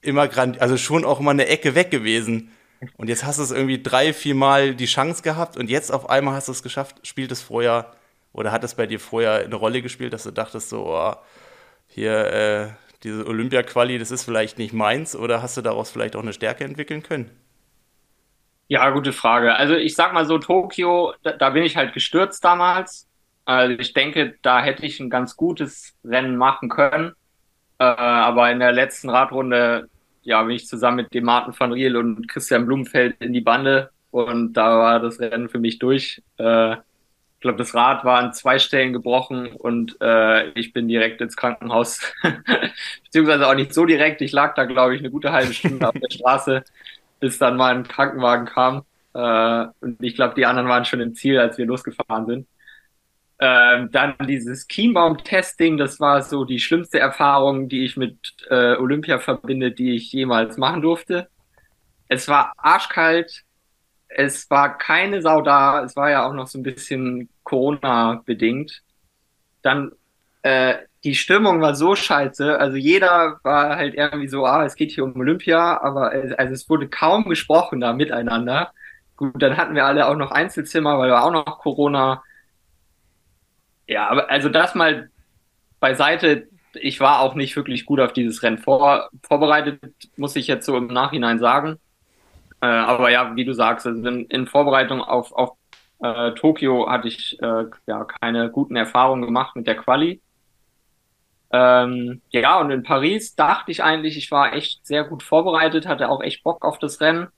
immer 0.00 0.26
grand, 0.26 0.60
also 0.60 0.76
schon 0.76 1.04
auch 1.04 1.20
immer 1.20 1.30
eine 1.30 1.46
Ecke 1.46 1.74
weg 1.74 1.90
gewesen. 1.90 2.50
Und 2.96 3.08
jetzt 3.08 3.24
hast 3.24 3.38
du 3.38 3.42
es 3.42 3.50
irgendwie 3.50 3.82
drei, 3.82 4.12
vier 4.12 4.34
Mal 4.34 4.74
die 4.74 4.86
Chance 4.86 5.22
gehabt 5.22 5.56
und 5.56 5.70
jetzt 5.70 5.92
auf 5.92 6.10
einmal 6.10 6.34
hast 6.34 6.48
du 6.48 6.52
es 6.52 6.62
geschafft. 6.62 7.06
Spielt 7.06 7.30
es 7.32 7.42
vorher 7.42 7.92
oder 8.32 8.52
hat 8.52 8.64
es 8.64 8.74
bei 8.74 8.86
dir 8.86 8.98
vorher 9.00 9.44
eine 9.44 9.54
Rolle 9.54 9.82
gespielt, 9.82 10.12
dass 10.12 10.24
du 10.24 10.30
dachtest 10.30 10.68
so, 10.68 10.86
oh, 10.86 11.14
hier 11.86 12.26
äh, 12.32 12.68
diese 13.02 13.26
Olympia-Quali, 13.26 13.98
das 13.98 14.10
ist 14.10 14.24
vielleicht 14.24 14.58
nicht 14.58 14.72
meins 14.72 15.14
oder 15.14 15.42
hast 15.42 15.56
du 15.56 15.62
daraus 15.62 15.90
vielleicht 15.90 16.16
auch 16.16 16.22
eine 16.22 16.32
Stärke 16.32 16.64
entwickeln 16.64 17.02
können? 17.02 17.30
Ja, 18.68 18.88
gute 18.90 19.12
Frage. 19.12 19.54
Also 19.54 19.74
ich 19.74 19.94
sag 19.94 20.12
mal 20.14 20.24
so, 20.24 20.38
Tokio, 20.38 21.14
da, 21.22 21.32
da 21.32 21.50
bin 21.50 21.62
ich 21.62 21.76
halt 21.76 21.92
gestürzt 21.92 22.44
damals. 22.44 23.06
Also 23.44 23.74
ich 23.78 23.92
denke, 23.92 24.38
da 24.42 24.62
hätte 24.62 24.86
ich 24.86 24.98
ein 25.00 25.10
ganz 25.10 25.36
gutes 25.36 25.94
Rennen 26.04 26.36
machen 26.36 26.68
können. 26.68 27.12
Äh, 27.78 27.84
aber 27.84 28.50
in 28.50 28.60
der 28.60 28.72
letzten 28.72 29.10
Radrunde, 29.10 29.88
ja, 30.22 30.42
bin 30.42 30.56
ich 30.56 30.66
zusammen 30.66 30.98
mit 30.98 31.14
dem 31.14 31.24
Martin 31.24 31.54
van 31.58 31.72
Riel 31.72 31.96
und 31.96 32.28
Christian 32.28 32.66
Blumenfeld 32.66 33.16
in 33.20 33.32
die 33.32 33.40
Bande 33.40 33.90
und 34.10 34.52
da 34.52 34.78
war 34.78 35.00
das 35.00 35.20
Rennen 35.20 35.48
für 35.48 35.58
mich 35.58 35.78
durch. 35.78 36.22
Äh, 36.38 36.74
ich 36.74 37.40
glaube, 37.40 37.58
das 37.58 37.74
Rad 37.74 38.04
war 38.04 38.18
an 38.18 38.32
zwei 38.34 38.60
Stellen 38.60 38.92
gebrochen 38.92 39.48
und 39.48 39.96
äh, 40.00 40.50
ich 40.50 40.72
bin 40.72 40.86
direkt 40.86 41.20
ins 41.20 41.34
Krankenhaus. 41.34 42.12
Beziehungsweise 43.04 43.48
auch 43.48 43.54
nicht 43.54 43.74
so 43.74 43.84
direkt. 43.84 44.20
Ich 44.20 44.30
lag 44.30 44.54
da, 44.54 44.64
glaube 44.64 44.94
ich, 44.94 45.00
eine 45.00 45.10
gute 45.10 45.32
halbe 45.32 45.52
Stunde 45.52 45.88
auf 45.88 45.94
der 45.94 46.10
Straße, 46.10 46.62
bis 47.18 47.38
dann 47.38 47.56
mal 47.56 47.74
ein 47.74 47.82
Krankenwagen 47.82 48.46
kam. 48.46 48.84
Äh, 49.14 49.66
und 49.80 50.00
ich 50.00 50.14
glaube, 50.14 50.34
die 50.36 50.46
anderen 50.46 50.68
waren 50.68 50.84
schon 50.84 51.00
im 51.00 51.14
Ziel, 51.14 51.38
als 51.38 51.58
wir 51.58 51.66
losgefahren 51.66 52.26
sind. 52.26 52.46
Ähm, 53.44 53.90
dann 53.90 54.14
dieses 54.28 54.68
Kienbaum-Testing, 54.68 55.76
das 55.76 55.98
war 55.98 56.22
so 56.22 56.44
die 56.44 56.60
schlimmste 56.60 57.00
Erfahrung, 57.00 57.68
die 57.68 57.84
ich 57.84 57.96
mit 57.96 58.16
äh, 58.48 58.76
Olympia 58.76 59.18
verbinde, 59.18 59.72
die 59.72 59.96
ich 59.96 60.12
jemals 60.12 60.58
machen 60.58 60.80
durfte. 60.80 61.26
Es 62.06 62.28
war 62.28 62.52
arschkalt, 62.56 63.42
es 64.06 64.48
war 64.48 64.78
keine 64.78 65.22
Sau 65.22 65.42
da, 65.42 65.82
es 65.82 65.96
war 65.96 66.08
ja 66.08 66.24
auch 66.24 66.34
noch 66.34 66.46
so 66.46 66.56
ein 66.56 66.62
bisschen 66.62 67.30
Corona-bedingt. 67.42 68.84
Dann 69.62 69.90
äh, 70.42 70.76
die 71.02 71.16
Stimmung 71.16 71.60
war 71.60 71.74
so 71.74 71.96
scheiße, 71.96 72.60
also 72.60 72.76
jeder 72.76 73.40
war 73.42 73.74
halt 73.74 73.94
irgendwie 73.94 74.28
so, 74.28 74.46
ah, 74.46 74.64
es 74.64 74.76
geht 74.76 74.92
hier 74.92 75.02
um 75.02 75.16
Olympia, 75.18 75.82
aber 75.82 76.14
es, 76.14 76.32
also 76.32 76.52
es 76.54 76.70
wurde 76.70 76.88
kaum 76.88 77.24
gesprochen 77.24 77.80
da 77.80 77.92
miteinander. 77.92 78.72
Gut, 79.16 79.42
dann 79.42 79.56
hatten 79.56 79.74
wir 79.74 79.84
alle 79.84 80.06
auch 80.06 80.16
noch 80.16 80.30
Einzelzimmer, 80.30 80.96
weil 81.00 81.10
war 81.10 81.24
auch 81.24 81.32
noch 81.32 81.58
Corona 81.58 82.22
ja, 83.86 84.08
aber 84.08 84.30
also 84.30 84.48
das 84.48 84.74
mal 84.74 85.10
beiseite. 85.80 86.48
Ich 86.74 87.00
war 87.00 87.20
auch 87.20 87.34
nicht 87.34 87.54
wirklich 87.56 87.84
gut 87.84 88.00
auf 88.00 88.12
dieses 88.12 88.42
Rennen 88.42 88.58
vor, 88.58 89.10
vorbereitet, 89.22 89.80
muss 90.16 90.36
ich 90.36 90.46
jetzt 90.46 90.64
so 90.64 90.76
im 90.76 90.86
Nachhinein 90.86 91.38
sagen. 91.38 91.78
Äh, 92.62 92.66
aber 92.66 93.10
ja, 93.10 93.36
wie 93.36 93.44
du 93.44 93.52
sagst, 93.52 93.86
also 93.86 94.08
in, 94.08 94.26
in 94.26 94.46
Vorbereitung 94.46 95.02
auf, 95.02 95.32
auf 95.32 95.56
äh, 96.00 96.32
Tokio 96.32 96.88
hatte 96.88 97.08
ich 97.08 97.40
äh, 97.42 97.64
ja 97.86 98.04
keine 98.04 98.50
guten 98.50 98.76
Erfahrungen 98.76 99.22
gemacht 99.24 99.56
mit 99.56 99.66
der 99.66 99.76
Quali. 99.76 100.22
Ähm, 101.52 102.22
ja, 102.30 102.58
und 102.60 102.70
in 102.70 102.82
Paris 102.82 103.34
dachte 103.34 103.70
ich 103.70 103.82
eigentlich, 103.82 104.16
ich 104.16 104.30
war 104.30 104.54
echt 104.54 104.86
sehr 104.86 105.04
gut 105.04 105.22
vorbereitet, 105.22 105.86
hatte 105.86 106.08
auch 106.08 106.22
echt 106.22 106.42
Bock 106.44 106.64
auf 106.64 106.78
das 106.78 107.00
Rennen 107.00 107.28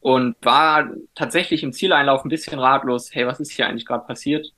und 0.00 0.36
war 0.42 0.90
tatsächlich 1.14 1.62
im 1.62 1.72
Zieleinlauf 1.72 2.24
ein 2.24 2.28
bisschen 2.28 2.58
ratlos. 2.58 3.14
Hey, 3.14 3.26
was 3.26 3.38
ist 3.38 3.52
hier 3.52 3.68
eigentlich 3.68 3.86
gerade 3.86 4.06
passiert? 4.06 4.52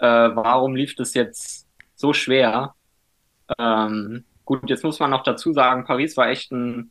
Äh, 0.00 0.34
warum 0.34 0.74
lief 0.74 0.94
das 0.94 1.14
jetzt 1.14 1.68
so 1.94 2.12
schwer? 2.12 2.74
Ähm, 3.58 4.24
gut, 4.44 4.68
jetzt 4.70 4.84
muss 4.84 4.98
man 4.98 5.10
noch 5.10 5.22
dazu 5.22 5.52
sagen, 5.52 5.84
Paris 5.84 6.16
war 6.16 6.28
echt 6.28 6.50
ein 6.52 6.90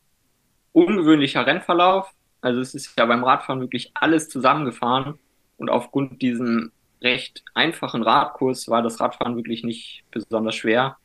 ungewöhnlicher 0.72 1.46
Rennverlauf. 1.46 2.12
Also 2.42 2.62
es 2.62 2.74
ist 2.74 2.98
ja 2.98 3.06
beim 3.06 3.24
Radfahren 3.24 3.60
wirklich 3.60 3.92
alles 3.96 4.30
zusammengefahren 4.30 5.20
und 5.58 5.70
aufgrund 5.70 6.22
diesem 6.22 6.72
recht 7.02 7.44
einfachen 7.54 8.04
Radkurs 8.04 8.70
war 8.70 8.82
das 8.82 9.00
Radfahren 9.00 9.36
wirklich 9.36 9.64
nicht 9.64 10.04
besonders 10.12 10.56
schwer. 10.56 10.98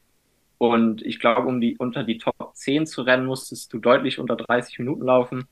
Und 0.59 1.03
ich 1.03 1.19
glaube, 1.19 1.49
um 1.49 1.61
die 1.61 1.77
unter 1.79 2.05
die 2.05 2.19
Top 2.19 2.55
10 2.55 2.87
zu 2.87 3.03
rennen, 3.03 3.27
musstest 3.27 3.73
du 3.73 3.79
deutlich 3.79 4.19
unter 4.19 4.37
30 4.37 4.79
Minuten 4.79 5.03
laufen 5.03 5.49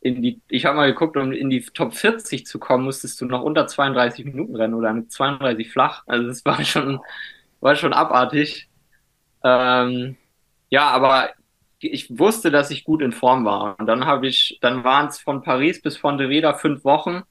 in 0.00 0.22
die, 0.22 0.40
ich 0.48 0.64
habe 0.64 0.76
mal 0.76 0.90
geguckt, 0.92 1.16
um 1.16 1.32
in 1.32 1.50
die 1.50 1.60
Top 1.62 1.94
40 1.94 2.46
zu 2.46 2.58
kommen, 2.58 2.84
musstest 2.84 3.20
du 3.20 3.26
noch 3.26 3.42
unter 3.42 3.66
32 3.66 4.24
Minuten 4.24 4.56
rennen 4.56 4.74
oder 4.74 4.92
mit 4.92 5.12
32 5.12 5.70
flach. 5.70 6.04
Also 6.06 6.28
es 6.28 6.44
war 6.44 6.64
schon, 6.64 7.00
war 7.60 7.76
schon 7.76 7.92
abartig. 7.92 8.68
Ähm, 9.44 10.16
ja, 10.70 10.88
aber 10.88 11.30
ich 11.80 12.18
wusste, 12.18 12.50
dass 12.50 12.70
ich 12.70 12.84
gut 12.84 13.02
in 13.02 13.12
Form 13.12 13.44
war. 13.44 13.78
Und 13.78 13.86
dann 13.86 14.06
habe 14.06 14.26
ich, 14.26 14.58
dann 14.60 14.84
waren 14.84 15.08
es 15.08 15.18
von 15.18 15.42
Paris 15.42 15.82
bis 15.82 15.96
von 15.96 16.18
Reda 16.18 16.54
fünf 16.54 16.84
Wochen. 16.84 17.22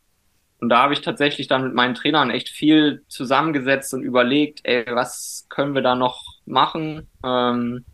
Und 0.60 0.70
da 0.70 0.84
habe 0.84 0.94
ich 0.94 1.02
tatsächlich 1.02 1.48
dann 1.48 1.64
mit 1.64 1.74
meinen 1.74 1.96
Trainern 1.96 2.32
echt 2.32 2.50
viel 2.50 3.04
zusammengesetzt 3.08 3.94
und 3.94 4.04
überlegt, 4.04 4.62
ey, 4.64 4.86
was 4.90 5.46
können 5.50 5.74
wir 5.74 5.82
da 5.82 5.96
noch 5.96 6.24
machen? 6.46 7.08
Ähm, 7.24 7.86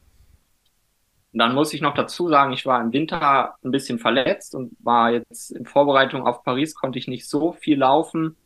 und 1.35 1.39
dann 1.39 1.53
muss 1.53 1.73
ich 1.73 1.81
noch 1.81 1.93
dazu 1.93 2.29
sagen, 2.29 2.53
ich 2.53 2.65
war 2.65 2.79
im 2.79 2.93
Winter 2.93 3.55
ein 3.61 3.71
bisschen 3.71 3.99
verletzt 3.99 4.55
und 4.55 4.71
war 4.79 5.11
jetzt 5.11 5.51
in 5.51 5.65
Vorbereitung 5.65 6.25
auf 6.25 6.45
Paris, 6.45 6.75
konnte 6.75 6.97
ich 6.97 7.09
nicht 7.09 7.27
so 7.27 7.51
viel 7.51 7.77
laufen, 7.77 8.37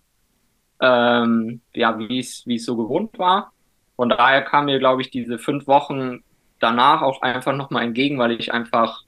ähm, 0.82 1.62
ja, 1.76 2.00
wie 2.00 2.18
es, 2.18 2.48
wie 2.48 2.56
es 2.56 2.66
so 2.66 2.76
gewohnt 2.76 3.20
war. 3.20 3.52
Von 3.96 4.10
daher 4.10 4.42
kam 4.42 4.66
mir, 4.66 4.80
glaube 4.80 5.04
ich, 5.04 5.12
diese 5.12 5.38
fünf 5.38 5.68
Wochen 5.68 6.24
danach 6.60 7.04
auch 7.04 7.22
einfach 7.22 7.56
nochmal 7.56 7.84
entgegen, 7.84 8.18
weil 8.18 8.32
ich 8.32 8.52
einfach 8.52 9.04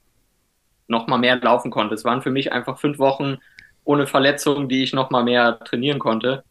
noch 0.86 1.08
mal 1.08 1.18
mehr 1.18 1.40
laufen 1.40 1.72
konnte. 1.72 1.96
Es 1.96 2.04
waren 2.04 2.22
für 2.22 2.30
mich 2.30 2.52
einfach 2.52 2.78
fünf 2.78 3.00
Wochen 3.00 3.38
ohne 3.82 4.06
Verletzung, 4.06 4.68
die 4.68 4.84
ich 4.84 4.92
noch 4.92 5.10
mal 5.10 5.24
mehr 5.24 5.58
trainieren 5.58 5.98
konnte. 5.98 6.44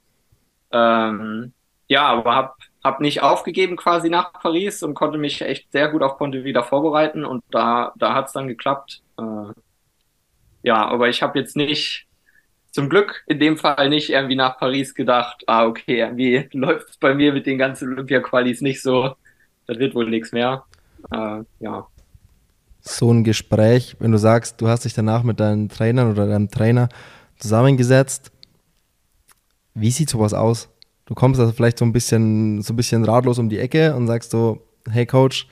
Ähm, 0.74 1.54
ja, 1.88 2.08
aber 2.08 2.36
habe 2.36 2.54
hab 2.84 3.00
nicht 3.00 3.22
aufgegeben 3.22 3.78
quasi 3.78 4.10
nach 4.10 4.34
Paris 4.34 4.82
und 4.84 4.96
konnte 4.96 5.18
mich 5.18 5.42
echt 5.42 5.72
sehr 5.72 5.90
gut 5.90 6.02
auf 6.02 6.18
Ponte 6.18 6.44
wieder 6.44 6.64
vorbereiten 6.64 7.26
und 7.26 7.44
da, 7.52 7.94
da 7.98 8.14
hat 8.14 8.28
es 8.28 8.34
dann 8.34 8.48
geklappt. 8.48 9.02
Äh, 9.20 9.54
ja, 10.64 10.86
aber 10.88 11.10
ich 11.10 11.22
habe 11.22 11.40
jetzt 11.40 11.56
nicht, 11.56 12.08
zum 12.72 12.90
Glück 12.90 13.24
in 13.28 13.40
dem 13.40 13.58
Fall 13.58 13.90
nicht 13.90 14.10
irgendwie 14.10 14.36
nach 14.36 14.58
Paris 14.58 14.96
gedacht, 14.96 15.44
ah, 15.48 15.66
okay, 15.66 16.00
irgendwie 16.00 16.48
läuft 16.58 17.00
bei 17.00 17.14
mir 17.14 17.34
mit 17.34 17.46
den 17.46 17.58
ganzen 17.58 17.92
Olympia-Qualis 17.92 18.62
nicht 18.62 18.82
so, 18.82 19.16
das 19.68 19.78
wird 19.78 19.94
wohl 19.94 20.10
nichts 20.10 20.32
mehr. 20.32 20.64
Äh, 21.12 21.44
ja. 21.60 21.88
So 22.80 23.14
ein 23.14 23.24
Gespräch, 23.24 23.96
wenn 24.00 24.12
du 24.12 24.18
sagst, 24.18 24.60
du 24.60 24.68
hast 24.68 24.86
dich 24.86 24.94
danach 24.94 25.24
mit 25.24 25.40
deinen 25.40 25.70
Trainern 25.70 26.12
oder 26.12 26.28
deinem 26.28 26.50
Trainer 26.50 26.90
zusammengesetzt, 27.38 28.32
wie 29.74 29.92
sieht 29.92 30.10
sowas 30.10 30.34
aus? 30.34 30.70
Du 31.06 31.16
kommst 31.16 31.39
also 31.39 31.52
vielleicht 31.52 31.78
so 31.78 31.86
ein 31.86 31.93
bisschen, 31.93 32.62
so 32.62 32.74
ein 32.74 32.76
bisschen 32.76 33.04
ratlos 33.04 33.39
um 33.39 33.49
die 33.49 33.60
Ecke 33.60 33.95
und 33.95 34.08
sagst 34.08 34.32
so, 34.32 34.66
hey 34.89 35.06
Coach, 35.06 35.47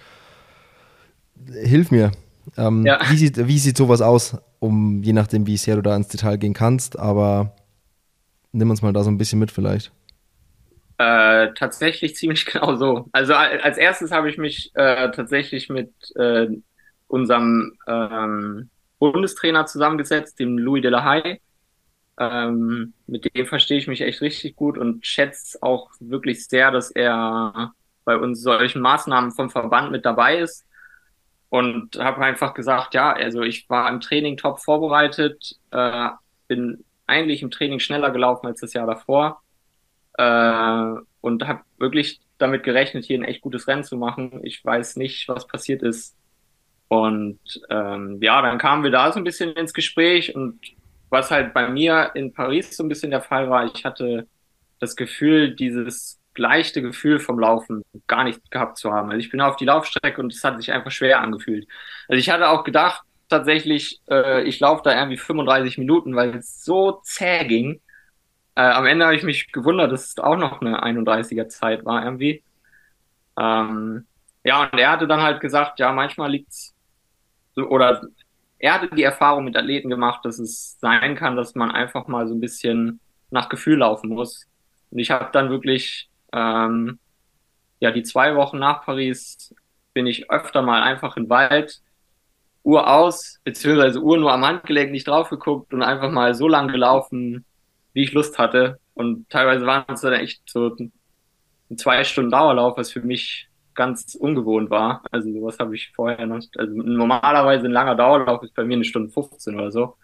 hilf 1.64 1.92
mir. 1.92 2.12
Ähm, 2.58 2.86
ja. 2.86 3.00
wie, 3.10 3.18
sieht, 3.18 3.48
wie 3.48 3.60
sieht 3.60 3.78
sowas 3.78 4.02
aus, 4.02 4.38
um 4.60 5.04
je 5.04 5.14
nachdem, 5.14 5.46
wie 5.48 5.58
sehr 5.58 5.76
du 5.76 5.82
da 5.82 5.96
ins 5.96 6.08
Detail 6.08 6.38
gehen 6.38 6.54
kannst, 6.54 6.98
aber 6.98 7.56
nimm 8.52 8.70
uns 8.70 8.82
mal 8.82 8.94
da 8.94 9.04
so 9.04 9.12
ein 9.12 9.18
bisschen 9.18 9.40
mit 9.40 9.52
vielleicht. 9.52 9.92
Äh, 10.98 11.54
tatsächlich 11.54 12.16
ziemlich 12.18 12.46
genau 12.46 12.76
so. 12.76 13.08
Also 13.12 13.34
als 13.34 13.78
erstes 13.78 14.12
habe 14.12 14.30
ich 14.30 14.38
mich 14.38 14.72
äh, 14.76 15.12
tatsächlich 15.12 15.70
mit 15.70 15.92
äh, 16.16 16.48
unserem 17.08 17.78
ähm, 17.88 18.70
Bundestrainer 19.00 19.66
zusammengesetzt, 19.66 20.40
dem 20.40 20.58
Louis 20.58 20.82
de 20.82 20.92
la 20.92 21.04
Haye. 21.04 21.40
Ähm, 22.20 22.94
mit 23.08 23.34
dem 23.34 23.46
verstehe 23.48 23.78
ich 23.78 23.88
mich 23.88 24.02
echt 24.02 24.22
richtig 24.22 24.56
gut 24.58 24.78
und 24.78 25.06
schätze 25.06 25.58
auch 25.62 25.90
wirklich 26.02 26.46
sehr, 26.46 26.70
dass 26.70 26.92
er 26.92 27.74
bei 28.04 28.18
uns 28.18 28.42
solchen 28.42 28.82
Maßnahmen 28.82 29.32
vom 29.32 29.50
Verband 29.50 29.92
mit 29.92 30.06
dabei 30.06 30.40
ist. 30.40 30.66
Und 31.48 31.98
habe 31.98 32.22
einfach 32.22 32.54
gesagt, 32.54 32.94
ja, 32.94 33.12
also 33.12 33.42
ich 33.42 33.68
war 33.70 33.90
im 33.90 34.02
Training 34.02 34.38
top 34.38 34.60
vorbereitet, 34.60 35.56
äh, 35.72 36.10
bin 36.48 36.84
eigentlich 37.08 37.42
im 37.42 37.50
Training 37.50 37.80
schneller 37.80 38.12
gelaufen 38.12 38.46
als 38.46 38.62
das 38.62 38.74
Jahr 38.74 38.86
davor 38.86 39.42
äh, 40.20 41.02
und 41.22 41.48
habe 41.48 41.62
wirklich 41.78 42.20
damit 42.38 42.64
gerechnet, 42.64 43.06
hier 43.06 43.18
ein 43.18 43.24
echt 43.24 43.42
gutes 43.42 43.68
Rennen 43.68 43.84
zu 43.84 43.98
machen. 43.98 44.42
Ich 44.44 44.64
weiß 44.64 44.98
nicht, 44.98 45.28
was 45.28 45.48
passiert 45.48 45.82
ist. 45.82 46.16
Und 46.88 47.40
ähm, 47.70 48.20
ja, 48.22 48.42
dann 48.42 48.58
kamen 48.58 48.84
wir 48.84 48.92
da 48.92 49.12
so 49.12 49.20
ein 49.20 49.24
bisschen 49.24 49.52
ins 49.54 49.74
Gespräch 49.74 50.36
und 50.36 50.60
was 51.10 51.32
halt 51.32 51.54
bei 51.54 51.68
mir 51.68 52.12
in 52.14 52.34
Paris 52.34 52.76
so 52.76 52.84
ein 52.84 52.90
bisschen 52.90 53.12
der 53.12 53.22
Fall 53.22 53.50
war, 53.50 53.66
ich 53.66 53.86
hatte 53.86 54.28
das 54.80 54.96
Gefühl, 54.96 55.56
dieses 55.56 56.20
leichte 56.36 56.82
Gefühl 56.82 57.20
vom 57.20 57.40
Laufen 57.40 57.84
gar 58.08 58.24
nicht 58.24 58.50
gehabt 58.52 58.78
zu 58.78 58.92
haben. 58.94 59.10
Also 59.10 59.20
ich 59.20 59.30
bin 59.30 59.42
auf 59.42 59.58
die 59.58 59.66
Laufstrecke 59.66 60.22
und 60.22 60.34
es 60.34 60.44
hat 60.44 60.58
sich 60.58 60.72
einfach 60.72 60.92
schwer 60.92 61.22
angefühlt. 61.22 61.68
Also 62.08 62.20
ich 62.20 62.30
hatte 62.30 62.50
auch 62.50 62.64
gedacht, 62.64 63.04
tatsächlich, 63.30 64.02
äh, 64.10 64.44
ich 64.44 64.60
laufe 64.60 64.82
da 64.84 64.98
irgendwie 64.98 65.18
35 65.18 65.78
Minuten, 65.78 66.16
weil 66.16 66.36
es 66.36 66.64
so 66.64 67.02
zäh 67.04 67.46
ging. 67.46 67.82
Äh, 68.56 68.62
am 68.62 68.86
Ende 68.86 69.06
habe 69.06 69.16
ich 69.16 69.24
mich 69.24 69.52
gewundert, 69.52 69.92
dass 69.92 70.10
es 70.10 70.18
auch 70.20 70.38
noch 70.38 70.62
eine 70.62 70.84
31er 70.84 71.48
Zeit 71.50 71.86
war 71.86 72.04
irgendwie. 72.04 72.44
Ähm, 73.40 74.08
ja, 74.44 74.64
und 74.64 74.80
er 74.80 74.92
hatte 74.92 75.08
dann 75.08 75.22
halt 75.22 75.42
gesagt, 75.42 75.80
ja, 75.80 75.92
manchmal 75.92 76.32
liegt's 76.32 76.76
so, 77.56 77.64
oder 77.68 78.02
er 78.60 78.74
hatte 78.74 78.94
die 78.94 79.04
Erfahrung 79.04 79.46
mit 79.46 79.58
Athleten 79.58 79.90
gemacht, 79.90 80.26
dass 80.26 80.38
es 80.38 80.78
sein 80.80 81.16
kann, 81.16 81.36
dass 81.36 81.56
man 81.56 81.72
einfach 81.72 82.08
mal 82.08 82.28
so 82.28 82.34
ein 82.34 82.42
bisschen 82.42 83.00
nach 83.32 83.50
Gefühl 83.50 83.80
laufen 83.80 84.10
muss. 84.10 84.46
Und 84.92 85.00
ich 85.00 85.12
habe 85.12 85.30
dann 85.32 85.50
wirklich, 85.50 86.10
ähm, 86.34 87.00
ja, 87.80 87.92
die 87.92 88.04
zwei 88.04 88.36
Wochen 88.36 88.60
nach 88.60 88.84
Paris 88.84 89.56
bin 89.94 90.08
ich 90.08 90.30
öfter 90.30 90.62
mal 90.62 90.82
einfach 90.84 91.18
im 91.18 91.30
Wald, 91.30 91.82
Uhr 92.64 92.88
aus, 92.88 93.40
beziehungsweise 93.44 94.02
Uhr 94.02 94.18
nur 94.18 94.34
am 94.34 94.46
Handgelenk 94.46 94.92
nicht 94.92 95.08
drauf 95.08 95.30
geguckt 95.30 95.74
und 95.74 95.82
einfach 95.82 96.12
mal 96.12 96.36
so 96.36 96.48
lang 96.48 96.68
gelaufen, 96.68 97.46
wie 97.94 98.04
ich 98.04 98.12
Lust 98.12 98.38
hatte. 98.38 98.80
Und 98.94 99.30
teilweise 99.30 99.66
waren 99.66 99.86
es 99.94 100.02
dann 100.02 100.14
echt 100.14 100.42
so 100.46 100.76
ein 100.76 100.92
zwei 101.78 102.04
Stunden 102.04 102.32
Dauerlauf, 102.32 102.78
was 102.78 102.92
für 102.92 103.02
mich 103.02 103.49
ganz 103.80 104.14
ungewohnt 104.14 104.70
war. 104.70 105.02
Also 105.10 105.32
sowas 105.32 105.58
habe 105.58 105.74
ich 105.74 105.94
vorher 105.96 106.28
noch. 106.28 106.42
Also 106.58 106.74
normalerweise 106.74 107.66
ein 107.66 107.72
langer 107.72 107.96
Dauerlauf 107.96 108.44
ist 108.44 108.54
bei 108.54 108.66
mir 108.66 108.74
eine 108.74 108.84
Stunde 108.84 109.10
15 109.10 109.56
oder 109.56 109.72
so. 109.72 109.96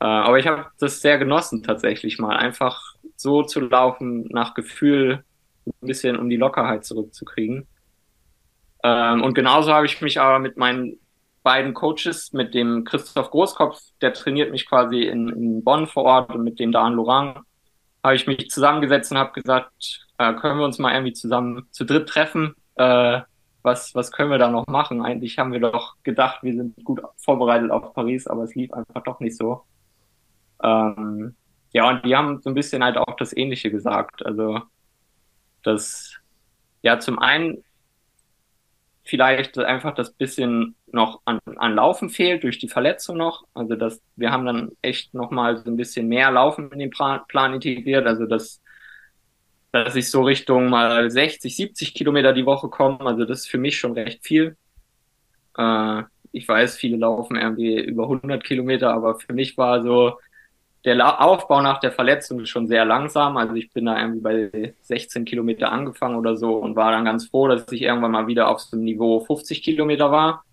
Äh, 0.00 0.04
aber 0.06 0.38
ich 0.38 0.46
habe 0.46 0.66
das 0.78 1.00
sehr 1.00 1.18
genossen 1.18 1.64
tatsächlich 1.64 2.20
mal, 2.20 2.36
einfach 2.36 2.80
so 3.16 3.42
zu 3.42 3.58
laufen, 3.58 4.28
nach 4.30 4.54
Gefühl 4.54 5.24
ein 5.66 5.88
bisschen 5.88 6.16
um 6.16 6.30
die 6.30 6.36
Lockerheit 6.36 6.84
zurückzukriegen. 6.84 7.66
Ähm, 8.84 9.22
und 9.24 9.34
genauso 9.34 9.72
habe 9.72 9.86
ich 9.86 10.00
mich 10.00 10.20
aber 10.20 10.38
mit 10.38 10.56
meinen 10.56 11.00
beiden 11.42 11.74
Coaches, 11.74 12.32
mit 12.32 12.54
dem 12.54 12.84
Christoph 12.84 13.30
Großkopf, 13.30 13.80
der 14.02 14.12
trainiert 14.12 14.52
mich 14.52 14.68
quasi 14.68 15.02
in, 15.02 15.28
in 15.30 15.64
Bonn 15.64 15.88
vor 15.88 16.04
Ort 16.04 16.32
und 16.32 16.44
mit 16.44 16.60
dem 16.60 16.70
Dan 16.70 16.94
Laurent, 16.94 17.38
habe 18.04 18.14
ich 18.14 18.28
mich 18.28 18.50
zusammengesetzt 18.50 19.10
und 19.10 19.18
habe 19.18 19.32
gesagt, 19.32 20.06
äh, 20.18 20.32
können 20.34 20.58
wir 20.58 20.64
uns 20.64 20.78
mal 20.78 20.92
irgendwie 20.92 21.12
zusammen 21.12 21.66
zu 21.72 21.84
dritt 21.84 22.08
treffen? 22.08 22.54
Äh, 22.76 23.20
was, 23.62 23.94
was 23.94 24.12
können 24.12 24.30
wir 24.30 24.38
da 24.38 24.50
noch 24.50 24.66
machen? 24.66 25.02
Eigentlich 25.02 25.38
haben 25.38 25.52
wir 25.52 25.60
doch 25.60 25.96
gedacht, 26.02 26.42
wir 26.42 26.54
sind 26.54 26.84
gut 26.84 27.00
vorbereitet 27.16 27.70
auf 27.70 27.94
Paris, 27.94 28.26
aber 28.26 28.42
es 28.44 28.54
lief 28.54 28.72
einfach 28.72 29.02
doch 29.04 29.20
nicht 29.20 29.36
so. 29.36 29.62
Ähm, 30.62 31.36
ja, 31.72 31.88
und 31.88 32.04
die 32.04 32.14
haben 32.16 32.40
so 32.42 32.50
ein 32.50 32.54
bisschen 32.54 32.84
halt 32.84 32.98
auch 32.98 33.16
das 33.16 33.36
Ähnliche 33.36 33.70
gesagt. 33.70 34.24
Also, 34.24 34.62
dass, 35.62 36.18
ja, 36.82 36.98
zum 37.00 37.18
einen 37.18 37.64
vielleicht 39.04 39.58
einfach 39.58 39.94
das 39.94 40.12
bisschen 40.12 40.74
noch 40.86 41.20
an, 41.26 41.38
an 41.56 41.74
Laufen 41.74 42.08
fehlt 42.08 42.42
durch 42.42 42.58
die 42.58 42.68
Verletzung 42.68 43.16
noch. 43.18 43.44
Also 43.54 43.76
dass 43.76 44.00
wir 44.16 44.32
haben 44.32 44.46
dann 44.46 44.70
echt 44.82 45.12
noch 45.14 45.30
mal 45.30 45.58
so 45.58 45.70
ein 45.70 45.76
bisschen 45.76 46.08
mehr 46.08 46.30
Laufen 46.30 46.72
in 46.72 46.78
den 46.78 46.90
Plan 46.90 47.54
integriert. 47.54 48.06
Also 48.06 48.26
dass 48.26 48.60
dass 49.74 49.96
ich 49.96 50.08
so 50.08 50.22
Richtung 50.22 50.70
mal 50.70 51.10
60, 51.10 51.56
70 51.56 51.94
Kilometer 51.94 52.32
die 52.32 52.46
Woche 52.46 52.68
komme. 52.68 53.00
Also 53.00 53.24
das 53.24 53.40
ist 53.40 53.48
für 53.48 53.58
mich 53.58 53.76
schon 53.76 53.92
recht 53.92 54.24
viel. 54.24 54.56
Äh, 55.58 56.02
ich 56.30 56.46
weiß, 56.46 56.76
viele 56.76 56.96
laufen 56.96 57.36
irgendwie 57.36 57.80
über 57.80 58.04
100 58.04 58.44
Kilometer, 58.44 58.92
aber 58.92 59.18
für 59.18 59.32
mich 59.32 59.58
war 59.58 59.82
so 59.82 60.18
der 60.84 61.20
Aufbau 61.20 61.60
nach 61.60 61.80
der 61.80 61.90
Verletzung 61.90 62.46
schon 62.46 62.68
sehr 62.68 62.84
langsam. 62.84 63.36
Also 63.36 63.54
ich 63.54 63.72
bin 63.72 63.86
da 63.86 64.00
irgendwie 64.00 64.20
bei 64.20 64.74
16 64.82 65.24
Kilometer 65.24 65.72
angefangen 65.72 66.16
oder 66.16 66.36
so 66.36 66.54
und 66.54 66.76
war 66.76 66.92
dann 66.92 67.04
ganz 67.04 67.26
froh, 67.26 67.48
dass 67.48 67.70
ich 67.72 67.82
irgendwann 67.82 68.12
mal 68.12 68.28
wieder 68.28 68.48
auf 68.50 68.60
so 68.60 68.76
einem 68.76 68.84
Niveau 68.84 69.20
50 69.20 69.60
Kilometer 69.60 70.12
war. 70.12 70.44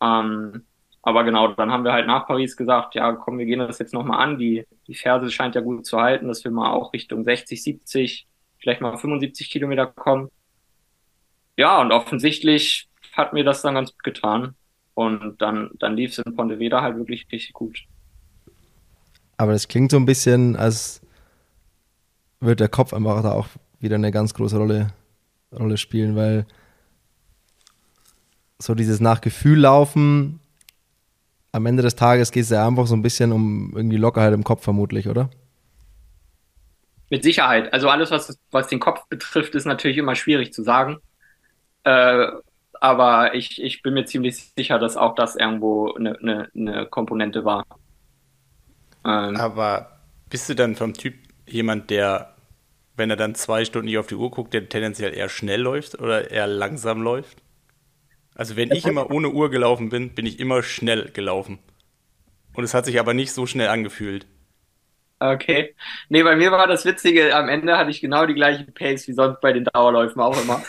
Ähm, 0.00 0.64
aber 1.02 1.24
genau, 1.24 1.48
dann 1.48 1.70
haben 1.70 1.84
wir 1.84 1.92
halt 1.92 2.06
nach 2.06 2.26
Paris 2.26 2.56
gesagt, 2.56 2.94
ja, 2.94 3.12
komm, 3.12 3.38
wir 3.38 3.46
gehen 3.46 3.60
das 3.60 3.78
jetzt 3.78 3.94
nochmal 3.94 4.22
an. 4.22 4.38
Die, 4.38 4.66
die 4.86 4.94
Ferse 4.94 5.30
scheint 5.30 5.54
ja 5.54 5.62
gut 5.62 5.86
zu 5.86 5.98
halten, 5.98 6.28
dass 6.28 6.44
wir 6.44 6.50
mal 6.50 6.70
auch 6.72 6.92
Richtung 6.92 7.24
60, 7.24 7.62
70, 7.62 8.26
vielleicht 8.58 8.82
mal 8.82 8.96
75 8.96 9.50
Kilometer 9.50 9.86
kommen. 9.86 10.30
Ja, 11.56 11.80
und 11.80 11.92
offensichtlich 11.92 12.88
hat 13.12 13.32
mir 13.32 13.44
das 13.44 13.62
dann 13.62 13.74
ganz 13.74 13.92
gut 13.92 14.04
getan. 14.04 14.54
Und 14.94 15.40
dann, 15.40 15.70
dann 15.78 15.96
lief 15.96 16.12
es 16.12 16.18
in 16.18 16.36
Pontevedra 16.36 16.82
halt 16.82 16.96
wirklich 16.96 17.26
richtig 17.32 17.54
gut. 17.54 17.84
Aber 19.38 19.52
das 19.52 19.68
klingt 19.68 19.90
so 19.90 19.96
ein 19.96 20.04
bisschen, 20.04 20.56
als 20.56 21.00
würde 22.40 22.56
der 22.56 22.68
Kopf 22.68 22.92
einfach 22.92 23.22
da 23.22 23.32
auch 23.32 23.48
wieder 23.78 23.94
eine 23.94 24.10
ganz 24.10 24.34
große 24.34 24.58
Rolle, 24.58 24.92
Rolle 25.50 25.78
spielen, 25.78 26.14
weil 26.14 26.44
so 28.58 28.74
dieses 28.74 29.00
nach 29.00 29.22
Gefühl 29.22 29.60
laufen, 29.60 30.40
am 31.52 31.66
Ende 31.66 31.82
des 31.82 31.96
Tages 31.96 32.32
geht 32.32 32.44
es 32.44 32.50
ja 32.50 32.66
einfach 32.66 32.86
so 32.86 32.94
ein 32.94 33.02
bisschen 33.02 33.32
um 33.32 33.72
irgendwie 33.74 33.96
Lockerheit 33.96 34.34
im 34.34 34.44
Kopf 34.44 34.64
vermutlich, 34.64 35.08
oder? 35.08 35.30
Mit 37.10 37.24
Sicherheit. 37.24 37.72
Also 37.72 37.88
alles, 37.88 38.10
was, 38.10 38.38
was 38.50 38.68
den 38.68 38.78
Kopf 38.80 39.06
betrifft, 39.08 39.54
ist 39.54 39.64
natürlich 39.66 39.98
immer 39.98 40.14
schwierig 40.14 40.52
zu 40.52 40.62
sagen. 40.62 40.98
Äh, 41.84 42.28
aber 42.80 43.34
ich, 43.34 43.62
ich 43.62 43.82
bin 43.82 43.94
mir 43.94 44.06
ziemlich 44.06 44.52
sicher, 44.56 44.78
dass 44.78 44.96
auch 44.96 45.14
das 45.16 45.36
irgendwo 45.36 45.94
eine, 45.94 46.18
eine, 46.20 46.50
eine 46.54 46.86
Komponente 46.88 47.44
war. 47.44 47.64
Ähm, 49.04 49.40
Aber 49.40 50.00
bist 50.28 50.48
du 50.48 50.54
dann 50.54 50.76
vom 50.76 50.94
Typ 50.94 51.14
jemand, 51.46 51.90
der, 51.90 52.36
wenn 52.96 53.10
er 53.10 53.16
dann 53.16 53.34
zwei 53.34 53.64
Stunden 53.64 53.86
nicht 53.86 53.98
auf 53.98 54.06
die 54.06 54.14
Uhr 54.16 54.30
guckt, 54.30 54.54
der 54.54 54.68
tendenziell 54.68 55.14
eher 55.14 55.28
schnell 55.28 55.60
läuft 55.62 56.00
oder 56.00 56.30
eher 56.30 56.46
langsam 56.46 57.02
läuft? 57.02 57.42
Also 58.40 58.56
wenn 58.56 58.70
ich 58.70 58.86
immer 58.86 59.10
ohne 59.10 59.28
Uhr 59.28 59.50
gelaufen 59.50 59.90
bin, 59.90 60.14
bin 60.14 60.24
ich 60.24 60.40
immer 60.40 60.62
schnell 60.62 61.10
gelaufen. 61.10 61.58
Und 62.54 62.64
es 62.64 62.72
hat 62.72 62.86
sich 62.86 62.98
aber 62.98 63.12
nicht 63.12 63.32
so 63.32 63.44
schnell 63.44 63.68
angefühlt. 63.68 64.26
Okay. 65.18 65.74
Nee, 66.08 66.22
bei 66.22 66.36
mir 66.36 66.50
war 66.50 66.66
das 66.66 66.86
Witzige, 66.86 67.36
am 67.36 67.50
Ende 67.50 67.76
hatte 67.76 67.90
ich 67.90 68.00
genau 68.00 68.24
die 68.24 68.32
gleiche 68.32 68.64
Pace 68.64 69.06
wie 69.08 69.12
sonst 69.12 69.42
bei 69.42 69.52
den 69.52 69.64
Dauerläufen 69.64 70.22
auch 70.22 70.42
immer. 70.42 70.62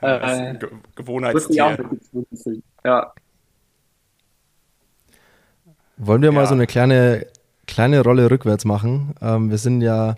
äh, 0.00 0.54
Gewohnheitstier. 0.94 1.76
Ja. 2.84 3.12
Wollen 5.96 6.22
wir 6.22 6.28
ja. 6.30 6.34
mal 6.36 6.46
so 6.46 6.54
eine 6.54 6.68
kleine, 6.68 7.26
kleine 7.66 8.00
Rolle 8.04 8.30
rückwärts 8.30 8.64
machen? 8.64 9.16
Ähm, 9.20 9.50
wir 9.50 9.58
sind 9.58 9.80
ja 9.80 10.14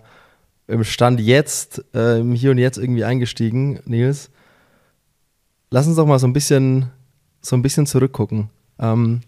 im 0.67 0.83
Stand 0.83 1.19
jetzt, 1.19 1.83
äh, 1.95 2.21
Hier 2.35 2.51
und 2.51 2.59
Jetzt 2.59 2.77
irgendwie 2.77 3.05
eingestiegen, 3.05 3.79
Nils. 3.85 4.29
Lass 5.69 5.87
uns 5.87 5.97
doch 5.97 6.05
mal 6.05 6.19
so 6.19 6.27
ein 6.27 6.33
bisschen, 6.33 6.91
so 7.41 7.55
ein 7.55 7.61
bisschen 7.61 7.85
zurückgucken. 7.85 8.49
Ähm, 8.79 9.21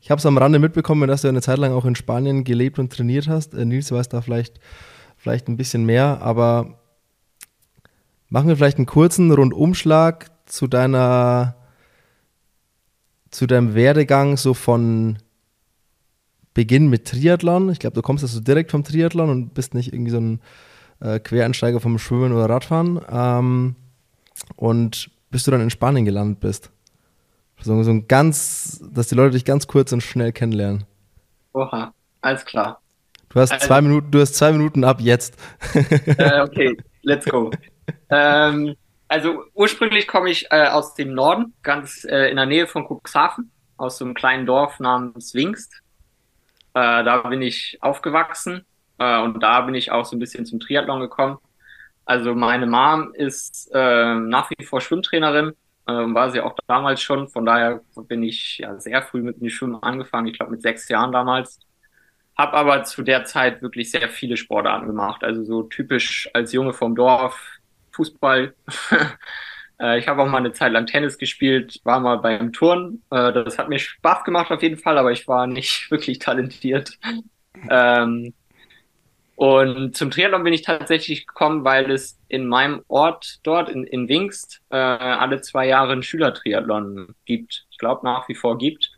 ich 0.00 0.10
habe 0.10 0.18
es 0.18 0.26
am 0.26 0.38
Rande 0.38 0.58
mitbekommen, 0.58 1.08
dass 1.08 1.22
du 1.22 1.28
eine 1.28 1.42
Zeit 1.42 1.58
lang 1.58 1.72
auch 1.72 1.84
in 1.84 1.96
Spanien 1.96 2.44
gelebt 2.44 2.78
und 2.78 2.92
trainiert 2.92 3.28
hast. 3.28 3.54
Äh, 3.54 3.64
Nils 3.64 3.90
weiß 3.92 4.08
da 4.08 4.22
vielleicht, 4.22 4.60
vielleicht 5.16 5.48
ein 5.48 5.56
bisschen 5.56 5.84
mehr, 5.84 6.22
aber 6.22 6.78
machen 8.28 8.48
wir 8.48 8.56
vielleicht 8.56 8.78
einen 8.78 8.86
kurzen 8.86 9.30
Rundumschlag 9.30 10.30
zu 10.46 10.66
deiner, 10.66 11.56
zu 13.30 13.46
deinem 13.46 13.74
Werdegang 13.74 14.36
so 14.36 14.54
von 14.54 15.18
Beginn 16.54 16.88
mit 16.88 17.06
Triathlon. 17.06 17.68
Ich 17.68 17.80
glaube, 17.80 17.94
du 17.94 18.02
kommst 18.02 18.24
also 18.24 18.40
direkt 18.40 18.70
vom 18.70 18.82
Triathlon 18.82 19.28
und 19.28 19.52
bist 19.52 19.74
nicht 19.74 19.92
irgendwie 19.92 20.12
so 20.12 20.20
ein 20.20 20.40
äh, 21.00 21.18
Quereinsteiger 21.18 21.80
vom 21.80 21.98
Schwimmen 21.98 22.32
oder 22.32 22.48
Radfahren. 22.48 23.00
Ähm, 23.10 23.76
und 24.54 25.10
bis 25.30 25.44
du 25.44 25.50
dann 25.50 25.60
in 25.60 25.70
Spanien 25.70 26.04
gelandet 26.04 26.40
bist. 26.40 26.70
So, 27.60 27.82
so 27.82 27.90
ein 27.90 28.06
ganz, 28.06 28.82
dass 28.92 29.08
die 29.08 29.14
Leute 29.14 29.32
dich 29.32 29.44
ganz 29.44 29.66
kurz 29.66 29.92
und 29.92 30.02
schnell 30.02 30.32
kennenlernen. 30.32 30.84
Oha, 31.52 31.92
alles 32.20 32.44
klar. 32.44 32.80
Du 33.30 33.40
hast 33.40 33.52
also, 33.52 33.66
zwei 33.66 33.80
Minuten, 33.80 34.10
du 34.10 34.20
hast 34.20 34.34
zwei 34.34 34.52
Minuten 34.52 34.84
ab 34.84 35.00
jetzt. 35.00 35.36
Äh, 36.18 36.40
okay, 36.40 36.76
let's 37.02 37.26
go. 37.26 37.50
ähm, 38.10 38.76
also 39.08 39.44
ursprünglich 39.54 40.06
komme 40.06 40.30
ich 40.30 40.46
äh, 40.50 40.68
aus 40.68 40.94
dem 40.94 41.14
Norden, 41.14 41.54
ganz 41.62 42.04
äh, 42.04 42.30
in 42.30 42.36
der 42.36 42.46
Nähe 42.46 42.66
von 42.66 42.86
Cuxhaven, 42.86 43.50
aus 43.76 43.98
so 43.98 44.04
einem 44.04 44.14
kleinen 44.14 44.46
Dorf 44.46 44.80
namens 44.80 45.34
Wingst. 45.34 45.72
Äh, 46.74 47.04
da 47.04 47.18
bin 47.28 47.42
ich 47.42 47.78
aufgewachsen 47.80 48.64
äh, 48.98 49.20
und 49.20 49.42
da 49.42 49.60
bin 49.62 49.74
ich 49.74 49.92
auch 49.92 50.04
so 50.04 50.16
ein 50.16 50.18
bisschen 50.18 50.46
zum 50.46 50.60
Triathlon 50.60 51.00
gekommen. 51.00 51.38
Also 52.06 52.34
meine 52.34 52.66
Mom 52.66 53.12
ist 53.14 53.68
äh, 53.74 54.14
nach 54.14 54.48
wie 54.56 54.64
vor 54.64 54.80
Schwimmtrainerin, 54.80 55.50
äh, 55.86 55.92
war 55.92 56.30
sie 56.30 56.40
auch 56.40 56.56
damals 56.68 57.02
schon. 57.02 57.28
Von 57.28 57.44
daher 57.44 57.80
bin 58.08 58.22
ich 58.22 58.58
ja 58.58 58.78
sehr 58.80 59.02
früh 59.02 59.22
mit 59.22 59.40
dem 59.40 59.50
Schwimmen 59.50 59.82
angefangen, 59.82 60.28
ich 60.28 60.38
glaube 60.38 60.52
mit 60.52 60.62
sechs 60.62 60.88
Jahren 60.88 61.12
damals. 61.12 61.58
Hab 62.36 62.54
aber 62.54 62.84
zu 62.84 63.02
der 63.02 63.24
Zeit 63.24 63.60
wirklich 63.62 63.90
sehr 63.90 64.08
viele 64.08 64.36
Sportarten 64.36 64.86
gemacht. 64.86 65.24
Also 65.24 65.42
so 65.44 65.62
typisch 65.64 66.30
als 66.32 66.52
Junge 66.52 66.72
vom 66.74 66.94
Dorf, 66.94 67.40
Fußball. 67.92 68.54
Äh, 69.78 69.98
ich 69.98 70.08
habe 70.08 70.22
auch 70.22 70.26
mal 70.26 70.38
eine 70.38 70.52
Zeit 70.52 70.72
lang 70.72 70.86
Tennis 70.86 71.18
gespielt, 71.18 71.80
war 71.84 72.00
mal 72.00 72.16
beim 72.16 72.50
Turnen. 72.52 73.02
Äh, 73.10 73.30
das 73.32 73.58
hat 73.58 73.68
mir 73.68 73.78
Spaß 73.78 74.24
gemacht 74.24 74.50
auf 74.50 74.62
jeden 74.62 74.78
Fall, 74.78 74.96
aber 74.96 75.12
ich 75.12 75.28
war 75.28 75.46
nicht 75.46 75.90
wirklich 75.90 76.18
talentiert. 76.18 76.98
Ähm, 77.68 78.32
und 79.36 79.96
zum 79.96 80.10
Triathlon 80.10 80.42
bin 80.44 80.52
ich 80.52 80.62
tatsächlich 80.62 81.26
gekommen, 81.26 81.64
weil 81.64 81.90
es 81.90 82.18
in 82.28 82.48
meinem 82.48 82.82
Ort 82.88 83.38
dort, 83.44 83.68
in, 83.68 83.84
in 83.84 84.08
Wingst, 84.08 84.62
äh, 84.70 84.76
alle 84.76 85.40
zwei 85.42 85.66
Jahre 85.66 85.92
einen 85.92 86.02
Schülertriathlon 86.02 87.14
gibt. 87.26 87.66
Ich 87.70 87.78
glaube, 87.78 88.04
nach 88.04 88.28
wie 88.28 88.34
vor 88.34 88.58
gibt. 88.58 88.92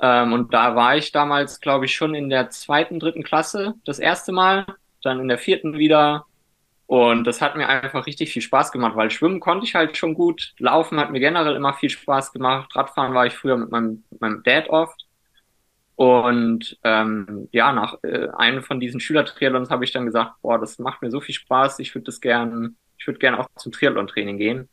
Ähm, 0.00 0.32
und 0.32 0.52
da 0.52 0.76
war 0.76 0.96
ich 0.96 1.12
damals, 1.12 1.60
glaube 1.60 1.86
ich, 1.86 1.94
schon 1.94 2.14
in 2.14 2.28
der 2.28 2.50
zweiten, 2.50 2.98
dritten 3.00 3.22
Klasse 3.22 3.74
das 3.84 3.98
erste 3.98 4.32
Mal, 4.32 4.66
dann 5.02 5.20
in 5.20 5.28
der 5.28 5.38
vierten 5.38 5.78
wieder 5.78 6.26
und 6.92 7.24
das 7.24 7.40
hat 7.40 7.56
mir 7.56 7.68
einfach 7.68 8.06
richtig 8.06 8.32
viel 8.32 8.42
Spaß 8.42 8.70
gemacht, 8.70 8.96
weil 8.96 9.10
schwimmen 9.10 9.40
konnte 9.40 9.64
ich 9.64 9.74
halt 9.74 9.96
schon 9.96 10.12
gut. 10.12 10.52
Laufen 10.58 11.00
hat 11.00 11.10
mir 11.10 11.20
generell 11.20 11.56
immer 11.56 11.72
viel 11.72 11.88
Spaß 11.88 12.32
gemacht. 12.32 12.76
Radfahren 12.76 13.14
war 13.14 13.24
ich 13.24 13.32
früher 13.32 13.56
mit 13.56 13.70
meinem, 13.70 14.04
mit 14.10 14.20
meinem 14.20 14.42
Dad 14.42 14.68
oft. 14.68 15.01
Und 15.94 16.78
ähm, 16.84 17.48
ja, 17.52 17.72
nach 17.72 17.98
äh, 18.02 18.28
einem 18.36 18.62
von 18.62 18.80
diesen 18.80 19.00
Schülertriathlons 19.00 19.70
habe 19.70 19.84
ich 19.84 19.92
dann 19.92 20.06
gesagt, 20.06 20.34
boah, 20.42 20.58
das 20.58 20.78
macht 20.78 21.02
mir 21.02 21.10
so 21.10 21.20
viel 21.20 21.34
Spaß, 21.34 21.78
ich 21.80 21.94
würde 21.94 22.06
das 22.06 22.20
gern, 22.20 22.76
ich 22.98 23.06
würde 23.06 23.18
gern 23.18 23.34
auch 23.34 23.46
zum 23.56 23.72
Triathlon-Training 23.72 24.38
gehen. 24.38 24.68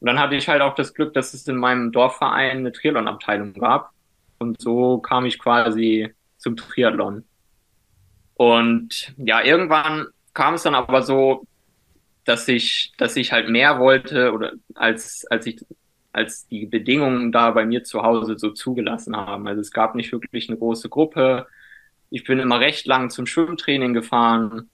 Und 0.00 0.06
dann 0.06 0.18
hatte 0.18 0.34
ich 0.34 0.48
halt 0.48 0.62
auch 0.62 0.74
das 0.74 0.92
Glück, 0.92 1.14
dass 1.14 1.34
es 1.34 1.46
in 1.46 1.56
meinem 1.56 1.92
Dorfverein 1.92 2.58
eine 2.58 2.72
Triathlon-Abteilung 2.72 3.54
gab. 3.54 3.90
Und 4.38 4.60
so 4.60 4.98
kam 4.98 5.24
ich 5.24 5.38
quasi 5.38 6.14
zum 6.36 6.56
Triathlon. 6.56 7.24
Und 8.34 9.14
ja, 9.16 9.42
irgendwann 9.42 10.08
kam 10.34 10.54
es 10.54 10.64
dann 10.64 10.74
aber 10.74 11.02
so, 11.02 11.46
dass 12.24 12.46
ich, 12.48 12.92
dass 12.98 13.16
ich 13.16 13.32
halt 13.32 13.48
mehr 13.48 13.78
wollte 13.78 14.32
oder 14.32 14.52
als, 14.74 15.24
als 15.30 15.46
ich, 15.46 15.64
als 16.16 16.48
die 16.48 16.64
Bedingungen 16.64 17.30
da 17.30 17.50
bei 17.50 17.66
mir 17.66 17.84
zu 17.84 18.02
Hause 18.02 18.38
so 18.38 18.50
zugelassen 18.50 19.14
haben. 19.14 19.46
Also 19.46 19.60
es 19.60 19.70
gab 19.70 19.94
nicht 19.94 20.12
wirklich 20.12 20.48
eine 20.48 20.56
große 20.56 20.88
Gruppe. 20.88 21.46
Ich 22.08 22.24
bin 22.24 22.38
immer 22.38 22.58
recht 22.58 22.86
lang 22.86 23.10
zum 23.10 23.26
Schwimmtraining 23.26 23.92
gefahren. 23.92 24.70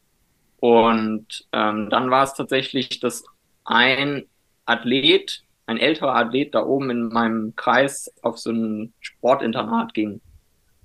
Und 0.60 1.48
ähm, 1.52 1.90
dann 1.90 2.10
war 2.10 2.22
es 2.22 2.34
tatsächlich, 2.34 3.00
dass 3.00 3.24
ein 3.64 4.26
Athlet, 4.66 5.42
ein 5.66 5.78
älterer 5.78 6.14
Athlet 6.14 6.54
da 6.54 6.64
oben 6.64 6.90
in 6.90 7.08
meinem 7.08 7.56
Kreis 7.56 8.14
auf 8.22 8.38
so 8.38 8.52
ein 8.52 8.92
Sportinternat 9.00 9.94
ging. 9.94 10.20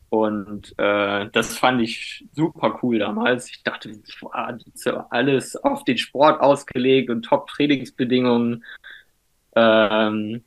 Und 0.10 0.74
äh, 0.80 1.30
das 1.32 1.56
fand 1.56 1.82
ich 1.84 2.26
super 2.32 2.80
cool 2.82 2.98
damals. 2.98 3.52
Ich 3.52 3.62
dachte, 3.62 3.92
boah, 4.22 4.56
alles 5.12 5.56
auf 5.56 5.84
den 5.84 6.00
Sport 6.00 6.42
ausgelegt 6.42 7.12
und 7.12 7.24
Top-Trainingsbedingungen. 7.24 8.64
Ähm, 9.58 10.44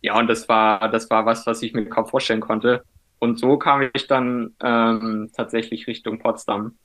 ja, 0.00 0.18
und 0.18 0.28
das 0.28 0.48
war, 0.48 0.88
das 0.90 1.10
war 1.10 1.26
was, 1.26 1.46
was 1.46 1.62
ich 1.62 1.74
mir 1.74 1.86
kaum 1.86 2.06
vorstellen 2.06 2.40
konnte. 2.40 2.84
Und 3.18 3.38
so 3.38 3.58
kam 3.58 3.90
ich 3.92 4.06
dann 4.06 4.54
ähm, 4.62 5.30
tatsächlich 5.36 5.88
Richtung 5.88 6.20
Potsdam. 6.20 6.78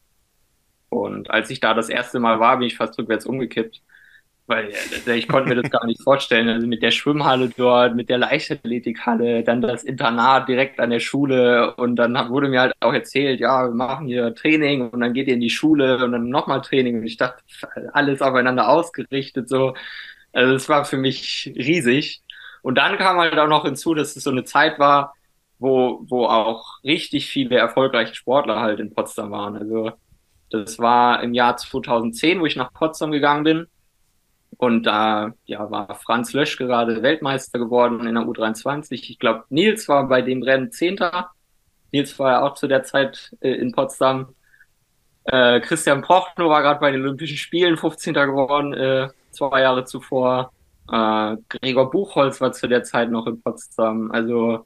Und 0.90 1.30
als 1.30 1.50
ich 1.52 1.60
da 1.60 1.74
das 1.74 1.90
erste 1.90 2.20
Mal 2.20 2.40
war, 2.40 2.58
bin 2.58 2.68
ich 2.68 2.78
fast 2.78 2.98
rückwärts 2.98 3.26
umgekippt. 3.28 3.82
Weil 4.48 4.74
äh, 5.08 5.16
ich 5.16 5.28
konnte 5.28 5.48
mir 5.50 5.62
das 5.62 5.72
gar 5.72 5.86
nicht 5.86 6.02
vorstellen. 6.04 6.50
Also 6.50 6.66
mit 6.68 6.82
der 6.82 6.92
Schwimmhalle 6.92 7.50
dort, 7.56 7.96
mit 7.96 8.10
der 8.10 8.18
Leichtathletikhalle, 8.18 9.44
dann 9.44 9.62
das 9.62 9.84
Internat 9.84 10.50
direkt 10.50 10.80
an 10.80 10.90
der 10.90 11.00
Schule 11.00 11.76
und 11.76 11.96
dann 11.96 12.14
wurde 12.30 12.50
mir 12.50 12.62
halt 12.62 12.74
auch 12.82 12.94
erzählt, 12.94 13.40
ja, 13.40 13.68
wir 13.68 13.76
machen 13.76 14.08
hier 14.08 14.36
Training 14.36 14.90
und 14.90 15.00
dann 15.02 15.14
geht 15.14 15.28
ihr 15.28 15.36
in 15.36 15.40
die 15.40 15.50
Schule 15.50 16.04
und 16.04 16.12
dann 16.12 16.30
nochmal 16.30 16.62
Training 16.62 16.98
und 16.98 17.06
ich 17.06 17.18
dachte, 17.18 17.44
alles 17.94 18.22
aufeinander 18.22 18.68
ausgerichtet 18.70 19.48
so. 19.50 19.76
Also 20.34 20.56
es 20.56 20.68
war 20.68 20.86
für 20.86 20.98
mich 20.98 21.54
riesig. 21.56 22.22
Und 22.62 22.76
dann 22.76 22.98
kam 22.98 23.18
halt 23.18 23.38
auch 23.38 23.48
noch 23.48 23.66
hinzu, 23.66 23.94
dass 23.94 24.16
es 24.16 24.24
so 24.24 24.32
eine 24.32 24.44
Zeit 24.44 24.80
war, 24.80 25.14
wo, 25.60 26.04
wo 26.10 26.26
auch 26.26 26.84
richtig 26.84 27.28
viele 27.30 27.58
erfolgreiche 27.58 28.16
Sportler 28.16 28.60
halt 28.60 28.80
in 28.80 28.94
Potsdam 28.94 29.32
waren. 29.32 29.56
Also 29.56 29.92
das 30.50 30.80
war 30.80 31.24
im 31.24 31.34
Jahr 31.34 31.58
2010, 31.58 32.40
wo 32.40 32.46
ich 32.46 32.56
nach 32.56 32.74
Potsdam 32.74 33.12
gegangen 33.12 33.44
bin. 33.44 33.68
Und 34.58 34.84
da 34.84 35.34
ja, 35.46 35.70
war 35.72 35.96
Franz 35.96 36.34
Lösch 36.34 36.58
gerade 36.58 37.02
Weltmeister 37.02 37.60
geworden 37.60 38.06
in 38.06 38.16
der 38.16 38.24
U23. 38.24 38.94
Ich 39.10 39.20
glaube, 39.20 39.46
Nils 39.50 39.88
war 39.88 40.08
bei 40.08 40.22
dem 40.22 40.44
Rennen 40.44 40.72
Zehnter. 40.72 41.32
Nils 41.92 42.18
war 42.20 42.32
ja 42.32 42.42
auch 42.44 42.54
zu 42.54 42.68
der 42.68 42.84
Zeit 42.84 43.36
äh, 43.42 43.52
in 43.52 43.72
Potsdam. 43.72 44.36
Äh, 45.26 45.60
Christian 45.62 46.02
Prochnow 46.02 46.50
war 46.50 46.62
gerade 46.62 46.80
bei 46.80 46.92
den 46.92 47.02
Olympischen 47.02 47.38
Spielen 47.38 47.78
15. 47.78 48.14
geworden, 48.14 48.74
äh, 48.74 49.10
zwei 49.34 49.62
Jahre 49.62 49.86
zuvor. 49.86 50.52
Äh, 50.92 51.38
Gregor 51.50 51.90
Buchholz 51.92 52.42
war 52.42 52.52
zu 52.52 52.68
der 52.68 52.84
Zeit 52.84 53.10
noch 53.12 53.28
in 53.28 53.42
Potsdam. 53.42 54.12
Also, 54.12 54.66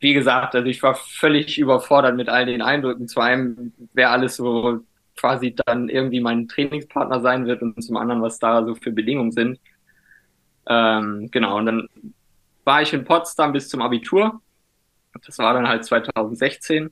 wie 0.00 0.14
gesagt, 0.14 0.54
also 0.54 0.68
ich 0.68 0.82
war 0.82 0.94
völlig 0.94 1.58
überfordert 1.58 2.16
mit 2.16 2.28
all 2.28 2.46
den 2.46 2.62
Eindrücken. 2.62 3.08
Zu 3.08 3.20
einem, 3.20 3.72
wer 3.92 4.10
alles 4.10 4.36
so 4.36 4.80
quasi 5.16 5.54
dann 5.54 5.88
irgendwie 5.88 6.20
mein 6.20 6.48
Trainingspartner 6.48 7.20
sein 7.20 7.46
wird 7.46 7.62
und 7.62 7.82
zum 7.82 7.96
anderen, 7.96 8.22
was 8.22 8.38
da 8.38 8.64
so 8.64 8.74
für 8.74 8.92
Bedingungen 8.92 9.32
sind. 9.32 9.60
Ähm, 10.66 11.28
genau, 11.30 11.58
und 11.58 11.66
dann 11.66 11.88
war 12.64 12.82
ich 12.82 12.92
in 12.92 13.04
Potsdam 13.04 13.52
bis 13.52 13.68
zum 13.68 13.82
Abitur. 13.82 14.40
Das 15.24 15.38
war 15.38 15.54
dann 15.54 15.68
halt 15.68 15.84
2016. 15.84 16.90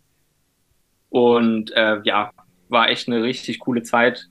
Und 1.08 1.72
äh, 1.72 2.00
ja, 2.04 2.30
war 2.68 2.88
echt 2.88 3.08
eine 3.08 3.22
richtig 3.22 3.60
coole 3.60 3.82
Zeit, 3.82 4.28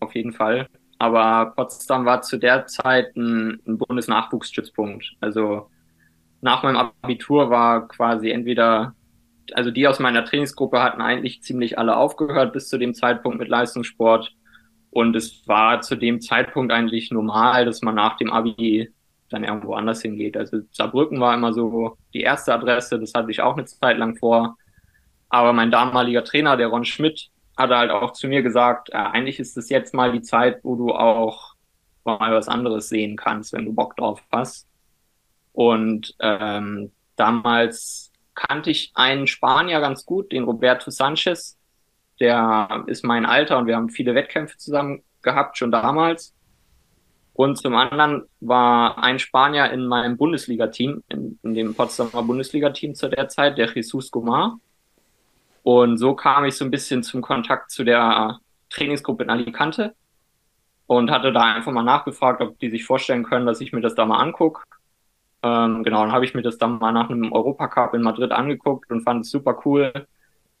auf 0.00 0.14
jeden 0.14 0.32
Fall. 0.32 0.68
Aber 1.04 1.52
Potsdam 1.54 2.04
war 2.04 2.22
zu 2.22 2.38
der 2.38 2.66
Zeit 2.66 3.14
ein, 3.16 3.60
ein 3.66 3.78
Bundesnachwuchsstützpunkt. 3.78 5.16
Also 5.20 5.68
nach 6.40 6.62
meinem 6.62 6.90
Abitur 7.02 7.50
war 7.50 7.88
quasi 7.88 8.30
entweder 8.30 8.94
also 9.52 9.70
die 9.70 9.86
aus 9.86 9.98
meiner 9.98 10.24
Trainingsgruppe 10.24 10.82
hatten 10.82 11.02
eigentlich 11.02 11.42
ziemlich 11.42 11.78
alle 11.78 11.96
aufgehört 11.96 12.52
bis 12.52 12.68
zu 12.68 12.78
dem 12.78 12.94
Zeitpunkt 12.94 13.38
mit 13.38 13.48
Leistungssport. 13.48 14.32
Und 14.90 15.16
es 15.16 15.46
war 15.46 15.80
zu 15.80 15.96
dem 15.96 16.20
Zeitpunkt 16.20 16.72
eigentlich 16.72 17.10
normal, 17.10 17.64
dass 17.64 17.82
man 17.82 17.96
nach 17.96 18.16
dem 18.16 18.32
Abi 18.32 18.90
dann 19.28 19.44
irgendwo 19.44 19.74
anders 19.74 20.02
hingeht. 20.02 20.36
Also 20.36 20.60
Saarbrücken 20.70 21.20
war 21.20 21.34
immer 21.34 21.52
so 21.52 21.96
die 22.14 22.20
erste 22.20 22.54
Adresse, 22.54 23.00
das 23.00 23.12
hatte 23.14 23.30
ich 23.30 23.42
auch 23.42 23.56
eine 23.56 23.64
Zeit 23.64 23.98
lang 23.98 24.16
vor. 24.16 24.56
Aber 25.28 25.52
mein 25.52 25.70
damaliger 25.72 26.22
Trainer, 26.22 26.56
der 26.56 26.68
Ron 26.68 26.84
Schmidt, 26.84 27.28
hatte 27.56 27.76
halt 27.76 27.90
auch 27.90 28.12
zu 28.12 28.28
mir 28.28 28.42
gesagt, 28.42 28.90
äh, 28.90 28.96
eigentlich 28.96 29.38
ist 29.38 29.56
es 29.56 29.68
jetzt 29.68 29.94
mal 29.94 30.12
die 30.12 30.22
Zeit, 30.22 30.60
wo 30.62 30.76
du 30.76 30.92
auch 30.92 31.54
mal 32.04 32.34
was 32.34 32.48
anderes 32.48 32.88
sehen 32.88 33.16
kannst, 33.16 33.52
wenn 33.52 33.64
du 33.64 33.72
Bock 33.72 33.96
drauf 33.96 34.22
hast. 34.30 34.66
Und 35.52 36.14
ähm, 36.20 36.90
damals 37.16 38.12
kannte 38.34 38.70
ich 38.70 38.92
einen 38.94 39.26
Spanier 39.26 39.80
ganz 39.80 40.04
gut, 40.04 40.32
den 40.32 40.44
Roberto 40.44 40.90
Sanchez. 40.90 41.56
Der 42.20 42.84
ist 42.86 43.04
mein 43.04 43.26
Alter 43.26 43.58
und 43.58 43.66
wir 43.66 43.76
haben 43.76 43.88
viele 43.88 44.14
Wettkämpfe 44.14 44.56
zusammen 44.58 45.02
gehabt, 45.22 45.58
schon 45.58 45.72
damals. 45.72 46.34
Und 47.32 47.56
zum 47.58 47.74
anderen 47.74 48.22
war 48.40 49.02
ein 49.02 49.18
Spanier 49.18 49.70
in 49.72 49.86
meinem 49.86 50.16
Bundesliga-Team, 50.16 51.02
in, 51.08 51.38
in, 51.42 51.54
dem 51.54 51.74
Potsdamer 51.74 52.22
Bundesliga-Team 52.22 52.94
zu 52.94 53.08
der 53.08 53.28
Zeit, 53.28 53.58
der 53.58 53.68
Jesus 53.74 54.12
Gomar. 54.12 54.60
Und 55.64 55.96
so 55.96 56.14
kam 56.14 56.44
ich 56.44 56.56
so 56.56 56.64
ein 56.64 56.70
bisschen 56.70 57.02
zum 57.02 57.22
Kontakt 57.22 57.70
zu 57.70 57.84
der 57.84 58.38
Trainingsgruppe 58.68 59.24
in 59.24 59.30
Alicante 59.30 59.94
und 60.86 61.10
hatte 61.10 61.32
da 61.32 61.54
einfach 61.54 61.72
mal 61.72 61.82
nachgefragt, 61.82 62.42
ob 62.42 62.58
die 62.58 62.68
sich 62.68 62.84
vorstellen 62.84 63.24
können, 63.24 63.46
dass 63.46 63.62
ich 63.62 63.72
mir 63.72 63.80
das 63.80 63.94
da 63.94 64.04
mal 64.04 64.20
angucke. 64.20 64.62
Ähm, 65.42 65.82
genau, 65.82 66.02
dann 66.02 66.12
habe 66.12 66.26
ich 66.26 66.34
mir 66.34 66.42
das 66.42 66.58
dann 66.58 66.78
mal 66.78 66.92
nach 66.92 67.08
einem 67.08 67.32
Europacup 67.32 67.94
in 67.94 68.02
Madrid 68.02 68.30
angeguckt 68.32 68.90
und 68.90 69.04
fand 69.04 69.24
es 69.24 69.30
super 69.30 69.58
cool. 69.64 70.06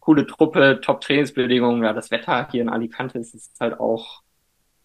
Coole 0.00 0.26
Truppe, 0.26 0.80
Top-Trainingsbedingungen. 0.82 1.82
Ja, 1.84 1.92
das 1.92 2.10
Wetter 2.10 2.48
hier 2.50 2.62
in 2.62 2.70
Alicante 2.70 3.18
ist, 3.18 3.34
ist 3.34 3.60
halt 3.60 3.78
auch 3.78 4.22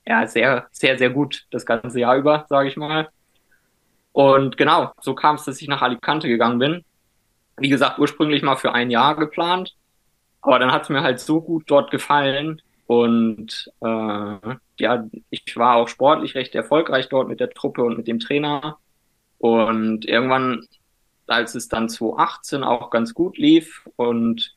ja, 0.06 0.28
sehr, 0.28 0.68
sehr, 0.72 0.98
sehr 0.98 1.12
gut 1.12 1.46
das 1.52 1.66
ganze 1.66 1.98
Jahr 1.98 2.18
über, 2.18 2.46
sage 2.50 2.68
ich 2.68 2.76
mal. 2.76 3.08
Und 4.12 4.58
genau, 4.58 4.92
so 5.00 5.16
kam 5.16 5.36
es, 5.36 5.46
dass 5.46 5.62
ich 5.62 5.70
nach 5.70 5.82
Alicante 5.82 6.28
gegangen 6.28 6.60
bin. 6.60 6.84
Wie 7.58 7.70
gesagt, 7.70 8.00
ursprünglich 8.00 8.44
mal 8.44 8.58
für 8.58 8.74
ein 8.74 8.92
Jahr 8.92 9.16
geplant. 9.16 9.78
Aber 10.42 10.60
dann 10.60 10.72
hat 10.72 10.84
es 10.84 10.90
mir 10.90 11.02
halt 11.02 11.20
so 11.20 11.42
gut 11.42 11.64
dort 11.68 11.92
gefallen. 11.92 12.62
Und 12.88 13.72
äh, 13.82 14.56
ja, 14.80 15.08
ich 15.30 15.58
war 15.58 15.76
auch 15.76 15.88
sportlich 15.88 16.36
recht 16.36 16.56
erfolgreich 16.56 17.10
dort 17.10 17.28
mit 17.28 17.40
der 17.40 17.52
Truppe 17.52 17.84
und 17.84 17.98
mit 17.98 18.08
dem 18.08 18.20
Trainer. 18.20 18.78
Und 19.38 20.06
irgendwann, 20.06 20.66
als 21.28 21.56
es 21.56 21.68
dann 21.68 21.90
2018 21.90 22.64
auch 22.64 22.90
ganz 22.90 23.14
gut 23.14 23.38
lief 23.38 23.88
und 23.96 24.56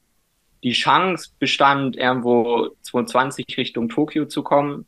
die 0.62 0.72
Chance 0.72 1.30
bestand, 1.38 1.96
irgendwo 1.96 2.70
2020 2.82 3.56
Richtung 3.58 3.88
Tokio 3.88 4.26
zu 4.26 4.42
kommen, 4.42 4.86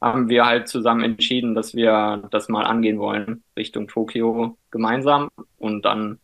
haben 0.00 0.28
wir 0.28 0.46
halt 0.46 0.68
zusammen 0.68 1.02
entschieden, 1.02 1.54
dass 1.54 1.74
wir 1.74 2.28
das 2.30 2.48
mal 2.48 2.64
angehen 2.64 2.98
wollen, 2.98 3.42
Richtung 3.56 3.88
Tokio 3.88 4.56
gemeinsam. 4.70 5.28
Und 5.58 5.84
dann, 5.84 6.20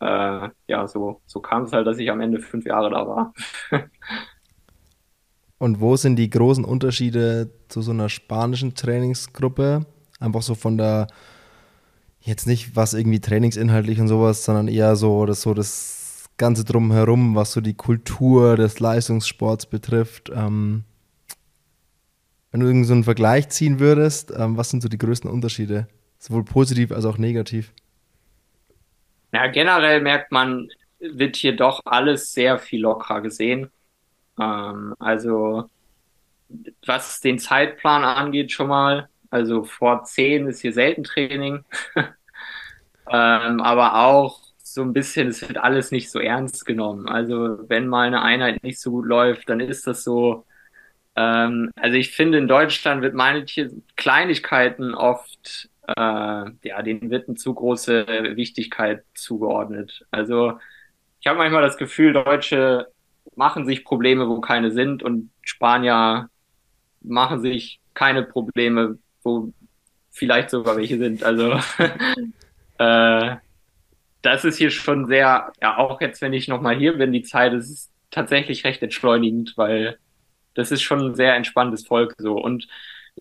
äh, 0.00 0.48
ja, 0.66 0.88
so, 0.88 1.20
so 1.26 1.40
kam 1.40 1.64
es 1.64 1.72
halt, 1.72 1.86
dass 1.86 1.98
ich 1.98 2.10
am 2.10 2.20
Ende 2.20 2.40
fünf 2.40 2.64
Jahre 2.64 2.90
da 2.90 3.06
war. 3.06 3.34
Und 5.58 5.80
wo 5.80 5.94
sind 5.96 6.16
die 6.16 6.30
großen 6.30 6.64
Unterschiede 6.64 7.50
zu 7.68 7.82
so 7.82 7.90
einer 7.90 8.08
spanischen 8.08 8.74
Trainingsgruppe? 8.74 9.84
Einfach 10.18 10.40
so 10.40 10.54
von 10.54 10.78
der, 10.78 11.06
jetzt 12.20 12.46
nicht 12.46 12.76
was 12.76 12.94
irgendwie 12.94 13.20
trainingsinhaltlich 13.20 14.00
und 14.00 14.08
sowas, 14.08 14.42
sondern 14.44 14.68
eher 14.68 14.96
so 14.96 15.26
das, 15.26 15.42
so 15.42 15.52
das 15.52 16.30
Ganze 16.38 16.64
drumherum, 16.64 17.34
was 17.34 17.52
so 17.52 17.60
die 17.60 17.74
Kultur 17.74 18.56
des 18.56 18.80
Leistungssports 18.80 19.66
betrifft. 19.66 20.32
Ähm, 20.34 20.84
wenn 22.50 22.60
du 22.60 22.66
irgendwie 22.66 22.86
so 22.86 22.94
einen 22.94 23.04
Vergleich 23.04 23.50
ziehen 23.50 23.78
würdest, 23.80 24.32
ähm, 24.34 24.56
was 24.56 24.70
sind 24.70 24.82
so 24.82 24.88
die 24.88 24.98
größten 24.98 25.30
Unterschiede? 25.30 25.88
Sowohl 26.18 26.44
positiv 26.44 26.90
als 26.90 27.04
auch 27.04 27.18
negativ. 27.18 27.74
Ja, 29.32 29.46
generell 29.48 30.00
merkt 30.00 30.32
man, 30.32 30.68
wird 30.98 31.36
hier 31.36 31.56
doch 31.56 31.80
alles 31.84 32.32
sehr 32.32 32.58
viel 32.58 32.82
lockerer 32.82 33.20
gesehen. 33.22 33.70
Ähm, 34.38 34.94
also, 34.98 35.70
was 36.86 37.20
den 37.20 37.38
Zeitplan 37.38 38.04
angeht, 38.04 38.52
schon 38.52 38.68
mal. 38.68 39.08
Also 39.30 39.64
vor 39.64 40.04
zehn 40.04 40.46
ist 40.48 40.60
hier 40.60 40.72
selten 40.72 41.04
Training. 41.04 41.64
ähm, 43.10 43.60
aber 43.60 43.94
auch 44.06 44.40
so 44.58 44.82
ein 44.82 44.92
bisschen, 44.92 45.28
es 45.28 45.42
wird 45.42 45.58
alles 45.58 45.90
nicht 45.90 46.10
so 46.10 46.18
ernst 46.20 46.66
genommen. 46.66 47.08
Also, 47.08 47.68
wenn 47.68 47.88
mal 47.88 48.06
eine 48.06 48.22
Einheit 48.22 48.62
nicht 48.62 48.80
so 48.80 48.90
gut 48.92 49.06
läuft, 49.06 49.48
dann 49.48 49.60
ist 49.60 49.86
das 49.86 50.04
so, 50.04 50.46
ähm, 51.16 51.70
also 51.76 51.96
ich 51.96 52.12
finde, 52.14 52.38
in 52.38 52.48
Deutschland 52.48 53.02
wird 53.02 53.14
manche 53.14 53.70
Kleinigkeiten 53.96 54.94
oft, 54.94 55.70
äh, 55.96 56.50
ja, 56.68 56.82
denen 56.82 57.10
wird 57.10 57.28
eine 57.28 57.36
zu 57.36 57.54
große 57.54 58.06
Wichtigkeit 58.36 59.04
zugeordnet. 59.14 60.06
Also 60.10 60.58
ich 61.20 61.26
habe 61.26 61.38
manchmal 61.38 61.62
das 61.62 61.76
Gefühl, 61.76 62.12
Deutsche 62.12 62.88
machen 63.36 63.66
sich 63.66 63.84
Probleme, 63.84 64.28
wo 64.28 64.40
keine 64.40 64.70
sind 64.70 65.02
und 65.02 65.30
Spanier 65.42 66.28
machen 67.02 67.40
sich 67.40 67.80
keine 67.94 68.22
Probleme, 68.22 68.98
wo 69.22 69.52
vielleicht 70.10 70.50
sogar 70.50 70.76
welche 70.76 70.98
sind. 70.98 71.22
Also 71.22 71.52
äh, 72.78 73.36
das 74.22 74.44
ist 74.44 74.58
hier 74.58 74.70
schon 74.70 75.06
sehr, 75.06 75.52
ja, 75.60 75.76
auch 75.78 76.00
jetzt, 76.00 76.20
wenn 76.20 76.32
ich 76.32 76.48
nochmal 76.48 76.76
hier 76.76 76.96
bin, 76.96 77.12
die 77.12 77.22
Zeit, 77.22 77.52
ist 77.52 77.90
tatsächlich 78.10 78.64
recht 78.64 78.82
entschleunigend, 78.82 79.54
weil 79.56 79.98
das 80.54 80.72
ist 80.72 80.82
schon 80.82 81.00
ein 81.00 81.14
sehr 81.14 81.34
entspanntes 81.34 81.86
Volk 81.86 82.14
so. 82.18 82.34
Und 82.34 82.68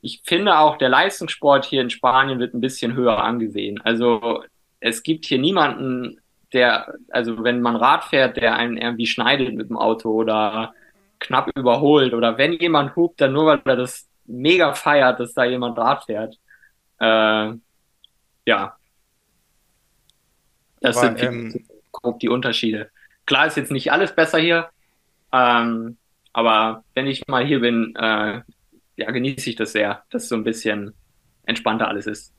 ich 0.02 0.22
finde 0.24 0.58
auch, 0.58 0.78
der 0.78 0.90
Leistungssport 0.90 1.66
hier 1.66 1.82
in 1.82 1.90
Spanien 1.90 2.40
wird 2.40 2.54
ein 2.54 2.62
bisschen 2.62 2.94
höher 2.94 3.24
angesehen. 3.24 3.82
Also 3.82 4.44
es 4.80 5.04
gibt 5.04 5.26
hier 5.26 5.40
niemanden, 5.40 6.20
der, 6.54 6.94
also 7.10 7.44
wenn 7.44 7.62
man 7.62 7.76
Rad 7.76 8.06
fährt, 8.06 8.38
der 8.38 8.56
einen 8.56 8.78
irgendwie 8.78 9.08
schneidet 9.08 9.54
mit 9.56 9.70
dem 9.70 9.78
Auto 9.78 10.12
oder 10.12 10.74
knapp 11.20 11.52
überholt 11.56 12.14
oder 12.14 12.38
wenn 12.38 12.54
jemand 12.54 12.96
hupt, 12.96 13.22
dann 13.22 13.34
nur 13.34 13.46
weil 13.46 13.62
er 13.66 13.76
das 13.76 14.08
mega 14.26 14.74
feiert, 14.74 15.20
dass 15.20 15.34
da 15.34 15.44
jemand 15.44 15.78
Rad 15.78 16.06
fährt. 16.06 16.36
Äh, 17.00 17.54
ja. 18.46 18.76
Das 20.82 20.98
Aber, 20.98 21.18
sind 21.18 21.24
ähm, 21.24 21.66
grob 21.92 22.20
die 22.20 22.30
Unterschiede. 22.30 22.90
Klar 23.26 23.48
ist 23.48 23.58
jetzt 23.58 23.72
nicht 23.72 23.92
alles 23.92 24.16
besser 24.16 24.40
hier, 24.40 24.70
ähm, 25.32 25.98
aber 26.34 26.84
wenn 26.94 27.06
ich 27.06 27.28
mal 27.28 27.46
hier 27.46 27.60
bin, 27.60 27.96
äh, 27.96 28.42
ja, 29.00 29.12
genieße 29.12 29.50
ich 29.50 29.56
das 29.56 29.72
sehr, 29.72 30.04
dass 30.10 30.28
so 30.30 30.36
ein 30.36 30.44
bisschen 30.44 30.94
entspannter 31.44 31.88
alles 31.88 32.08
ist. 32.08 32.34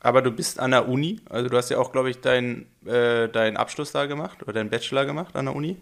Aber 0.00 0.22
du 0.22 0.30
bist 0.30 0.60
an 0.60 0.70
der 0.70 0.88
Uni, 0.88 1.20
also 1.28 1.48
du 1.48 1.56
hast 1.56 1.70
ja 1.70 1.78
auch, 1.78 1.90
glaube 1.90 2.10
ich, 2.10 2.20
deinen 2.20 2.66
äh, 2.86 3.28
dein 3.28 3.56
Abschluss 3.56 3.92
da 3.92 4.06
gemacht 4.06 4.42
oder 4.42 4.52
deinen 4.52 4.70
Bachelor 4.70 5.04
gemacht 5.04 5.34
an 5.34 5.46
der 5.46 5.56
Uni. 5.56 5.76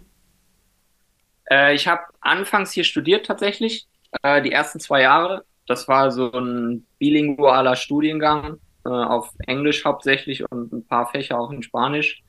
Äh, 1.51 1.75
ich 1.75 1.87
habe 1.87 2.03
anfangs 2.21 2.73
hier 2.73 2.85
studiert 2.85 3.27
tatsächlich, 3.27 3.87
äh, 4.23 4.43
die 4.43 4.53
ersten 4.53 4.81
zwei 4.81 5.03
Jahre. 5.03 5.45
Das 5.67 5.89
war 5.89 6.11
so 6.11 6.33
ein 6.33 6.87
bilingualer 6.99 7.77
Studiengang 7.77 8.59
äh, 8.85 8.89
auf 8.89 9.33
Englisch 9.47 9.85
hauptsächlich 9.85 10.51
und 10.51 10.73
ein 10.73 10.87
paar 10.87 11.09
Fächer 11.11 11.39
auch 11.39 11.51
in 11.51 11.63
Spanisch. 11.63 12.23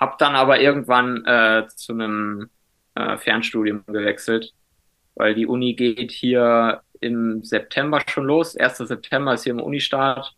Hab 0.00 0.18
dann 0.18 0.34
aber 0.34 0.60
irgendwann 0.60 1.24
äh, 1.24 1.66
zu 1.68 1.92
einem 1.92 2.50
äh, 2.94 3.16
Fernstudium 3.16 3.84
gewechselt, 3.86 4.52
weil 5.14 5.34
die 5.34 5.46
Uni 5.46 5.74
geht 5.74 6.10
hier 6.10 6.82
im 7.00 7.42
September 7.42 8.00
schon 8.06 8.24
los. 8.24 8.56
1. 8.56 8.78
September 8.78 9.34
ist 9.34 9.44
hier 9.44 9.52
im 9.52 9.60
Unistart. 9.60 10.34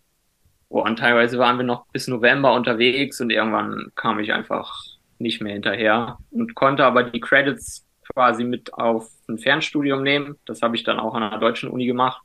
Oh, 0.69 0.83
und 0.83 0.99
teilweise 0.99 1.39
waren 1.39 1.59
wir 1.59 1.65
noch 1.65 1.87
bis 1.93 2.09
November 2.09 2.55
unterwegs 2.55 3.21
und 3.21 3.31
irgendwann 3.31 3.93
kam 3.95 4.19
ich 4.19 4.33
einfach 4.33 4.83
nicht 5.19 5.41
mehr 5.41 5.53
hinterher 5.53 6.19
und 6.31 6.55
konnte 6.55 6.85
aber 6.85 7.05
die 7.05 7.21
Credits 7.21 7.87
quasi 8.13 8.45
mit 8.45 8.75
auf 8.75 9.11
ein 9.29 9.39
Fernstudium 9.39 10.03
nehmen. 10.03 10.37
Das 10.47 10.63
habe 10.63 10.77
ich 10.77 10.83
dann 10.83 10.99
auch 10.99 11.15
an 11.15 11.23
einer 11.23 11.39
deutschen 11.39 11.71
Uni 11.71 11.87
gemacht 11.87 12.23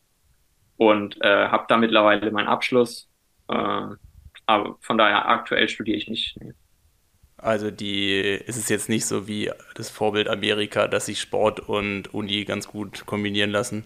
und 0.77 1.21
äh, 1.21 1.47
habe 1.49 1.65
da 1.67 1.77
mittlerweile 1.77 2.31
meinen 2.31 2.47
Abschluss. 2.47 3.09
Äh, 3.49 3.87
aber 4.45 4.77
von 4.81 4.97
daher 4.97 5.27
aktuell 5.27 5.69
studiere 5.69 5.97
ich 5.97 6.09
nicht. 6.09 6.37
Nee. 6.41 6.53
Also 7.41 7.71
die 7.71 8.19
ist 8.19 8.57
es 8.57 8.69
jetzt 8.69 8.89
nicht 8.89 9.05
so 9.05 9.27
wie 9.27 9.51
das 9.75 9.89
Vorbild 9.89 10.27
Amerika, 10.27 10.87
dass 10.87 11.05
sich 11.05 11.21
Sport 11.21 11.61
und 11.61 12.13
Uni 12.13 12.43
ganz 12.45 12.67
gut 12.67 13.05
kombinieren 13.05 13.51
lassen? 13.51 13.85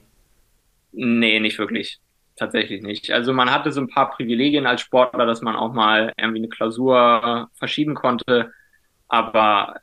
Nee, 0.91 1.39
nicht 1.39 1.57
wirklich. 1.59 1.99
Tatsächlich 2.35 2.81
nicht. 2.81 3.11
Also 3.11 3.31
man 3.31 3.51
hatte 3.51 3.71
so 3.71 3.79
ein 3.81 3.89
paar 3.89 4.09
Privilegien 4.11 4.65
als 4.65 4.81
Sportler, 4.81 5.25
dass 5.27 5.41
man 5.41 5.55
auch 5.55 5.71
mal 5.73 6.13
irgendwie 6.17 6.39
eine 6.39 6.49
Klausur 6.49 7.49
verschieben 7.53 7.93
konnte, 7.93 8.51
aber 9.07 9.81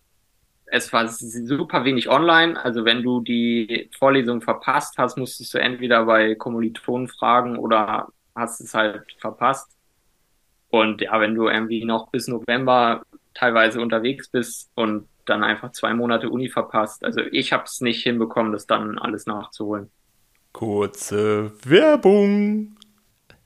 es 0.67 0.93
war 0.93 1.07
super 1.09 1.85
wenig 1.85 2.09
online. 2.09 2.63
Also 2.63 2.85
wenn 2.85 3.03
du 3.03 3.21
die 3.21 3.89
Vorlesung 3.97 4.41
verpasst 4.41 4.99
hast, 4.99 5.17
musstest 5.17 5.55
du 5.55 5.59
entweder 5.59 6.05
bei 6.07 6.35
Kommilitonen 6.35 7.09
fragen 7.09 7.57
oder 7.57 8.09
hast 8.35 8.61
es 8.61 8.75
halt 8.75 9.05
verpasst. 9.19 9.77
Und 10.71 11.01
ja, 11.03 11.21
wenn 11.21 11.35
du 11.35 11.49
irgendwie 11.49 11.85
noch 11.85 12.11
bis 12.11 12.29
November 12.29 13.03
teilweise 13.41 13.81
unterwegs 13.81 14.29
bist 14.29 14.71
und 14.75 15.09
dann 15.25 15.43
einfach 15.43 15.73
zwei 15.73 15.95
Monate 15.95 16.29
Uni 16.29 16.51
verpasst. 16.51 17.03
Also 17.03 17.21
ich 17.33 17.53
habe 17.53 17.65
es 17.65 17.81
nicht 17.81 18.03
hinbekommen, 18.03 18.53
das 18.53 18.67
dann 18.67 18.99
alles 18.99 19.27
nachzuholen. 19.27 19.91
Kurze 20.53 21.53
Werbung. 21.65 22.77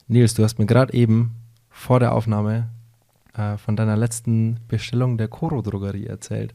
Nils, 0.09 0.35
du 0.35 0.43
hast 0.43 0.59
mir 0.59 0.67
gerade 0.67 0.93
eben 0.95 1.31
vor 1.71 2.01
der 2.01 2.13
Aufnahme 2.13 2.71
äh, 3.37 3.57
von 3.57 3.77
deiner 3.77 3.97
letzten 3.97 4.59
Bestellung 4.67 5.17
der 5.17 5.29
Koro-Drogerie 5.29 6.07
erzählt 6.07 6.55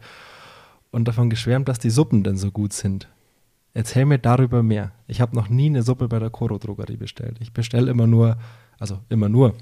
und 0.92 1.08
davon 1.08 1.30
geschwärmt, 1.30 1.70
dass 1.70 1.80
die 1.80 1.92
Suppen 1.92 2.24
denn 2.24 2.36
so 2.36 2.52
gut 2.52 2.74
sind. 2.74 3.08
Erzähl 3.74 4.06
mir 4.06 4.18
darüber 4.18 4.64
mehr. 4.64 4.92
Ich 5.08 5.22
habe 5.22 5.36
noch 5.36 5.48
nie 5.48 5.68
eine 5.68 5.84
Suppe 5.84 6.10
bei 6.10 6.20
der 6.20 6.32
Koro-Drogerie 6.32 6.98
bestellt. 6.98 7.38
Ich 7.40 7.54
bestelle 7.54 7.90
immer 7.90 8.08
nur, 8.08 8.38
also 8.80 9.00
immer 9.08 9.30
nur, 9.30 9.54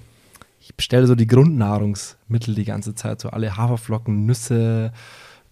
ich 0.60 0.76
bestelle 0.76 1.08
so 1.08 1.16
die 1.16 1.28
Grundnahrungsmittel 1.28 2.56
die 2.56 2.66
ganze 2.66 2.96
Zeit, 2.96 3.22
so 3.22 3.30
alle 3.30 3.58
Haferflocken, 3.58 4.26
Nüsse, 4.26 4.92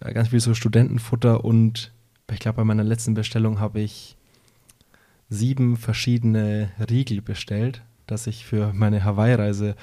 äh, 0.00 0.12
ganz 0.12 0.28
viel 0.28 0.40
so 0.40 0.54
Studentenfutter 0.54 1.44
und 1.44 1.92
ich 2.32 2.40
glaube, 2.40 2.56
bei 2.56 2.64
meiner 2.64 2.84
letzten 2.84 3.14
Bestellung 3.14 3.60
habe 3.60 3.80
ich 3.80 4.16
sieben 5.28 5.76
verschiedene 5.76 6.70
Riegel 6.90 7.22
bestellt, 7.22 7.82
dass 8.06 8.26
ich 8.26 8.44
für 8.44 8.72
meine 8.72 9.04
Hawaii-Reise 9.04 9.76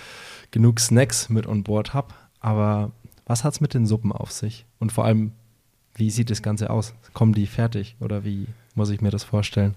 genug 0.51 0.79
Snacks 0.79 1.29
mit 1.29 1.47
on 1.47 1.63
Board 1.63 1.93
habe. 1.93 2.13
Aber 2.39 2.91
was 3.25 3.43
hat 3.43 3.53
es 3.53 3.61
mit 3.61 3.73
den 3.73 3.85
Suppen 3.85 4.11
auf 4.11 4.31
sich? 4.31 4.65
Und 4.79 4.91
vor 4.91 5.05
allem, 5.05 5.31
wie 5.95 6.09
sieht 6.09 6.29
das 6.29 6.41
Ganze 6.41 6.69
aus? 6.69 6.93
Kommen 7.13 7.33
die 7.33 7.47
fertig 7.47 7.95
oder 7.99 8.25
wie 8.25 8.47
muss 8.75 8.89
ich 8.89 9.01
mir 9.01 9.11
das 9.11 9.23
vorstellen? 9.23 9.75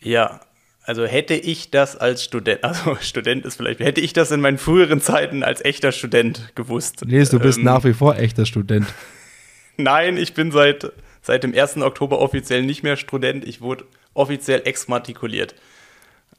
Ja, 0.00 0.40
also 0.82 1.04
hätte 1.04 1.34
ich 1.34 1.70
das 1.70 1.96
als 1.96 2.24
Student, 2.24 2.64
also 2.64 2.96
Student 3.00 3.44
ist 3.44 3.56
vielleicht, 3.56 3.80
hätte 3.80 4.00
ich 4.00 4.12
das 4.12 4.30
in 4.30 4.40
meinen 4.40 4.58
früheren 4.58 5.00
Zeiten 5.00 5.42
als 5.42 5.64
echter 5.64 5.92
Student 5.92 6.52
gewusst. 6.54 7.04
Nee, 7.06 7.24
du 7.24 7.38
bist 7.38 7.58
ähm, 7.58 7.64
nach 7.64 7.84
wie 7.84 7.92
vor 7.92 8.16
echter 8.16 8.46
Student. 8.46 8.86
Nein, 9.76 10.16
ich 10.16 10.34
bin 10.34 10.52
seit, 10.52 10.92
seit 11.22 11.42
dem 11.44 11.54
1. 11.54 11.78
Oktober 11.78 12.20
offiziell 12.20 12.62
nicht 12.62 12.82
mehr 12.82 12.96
Student. 12.96 13.46
Ich 13.46 13.60
wurde 13.60 13.84
offiziell 14.14 14.62
exmatrikuliert. 14.64 15.54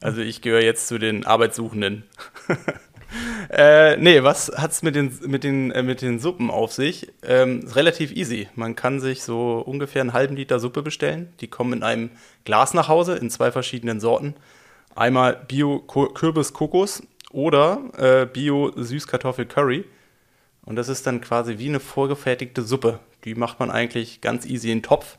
Also 0.00 0.20
ich 0.20 0.42
gehöre 0.42 0.62
jetzt 0.62 0.88
zu 0.88 0.98
den 0.98 1.24
Arbeitssuchenden. 1.24 2.04
äh, 3.50 3.96
nee, 3.96 4.22
was 4.22 4.52
hat 4.56 4.72
es 4.72 4.82
mit 4.82 4.94
den, 4.94 5.18
mit, 5.26 5.44
den, 5.44 5.70
äh, 5.70 5.82
mit 5.82 6.02
den 6.02 6.18
Suppen 6.18 6.50
auf 6.50 6.72
sich? 6.72 7.12
Ähm, 7.22 7.68
relativ 7.74 8.12
easy. 8.12 8.48
Man 8.54 8.76
kann 8.76 9.00
sich 9.00 9.22
so 9.22 9.58
ungefähr 9.58 10.02
einen 10.02 10.12
halben 10.12 10.36
Liter 10.36 10.60
Suppe 10.60 10.82
bestellen. 10.82 11.32
Die 11.40 11.48
kommen 11.48 11.72
in 11.72 11.82
einem 11.82 12.10
Glas 12.44 12.74
nach 12.74 12.88
Hause 12.88 13.16
in 13.16 13.30
zwei 13.30 13.50
verschiedenen 13.52 14.00
Sorten. 14.00 14.34
Einmal 14.94 15.44
Bio-Kürbis-Kokos 15.48 17.02
oder 17.30 17.80
äh, 17.96 18.26
Bio-Süßkartoffel-Curry. 18.26 19.84
Und 20.64 20.76
das 20.76 20.88
ist 20.88 21.06
dann 21.06 21.20
quasi 21.20 21.58
wie 21.58 21.68
eine 21.68 21.80
vorgefertigte 21.80 22.62
Suppe. 22.62 23.00
Die 23.24 23.34
macht 23.34 23.60
man 23.60 23.70
eigentlich 23.70 24.20
ganz 24.20 24.46
easy 24.46 24.70
in 24.70 24.78
den 24.78 24.82
Topf 24.82 25.16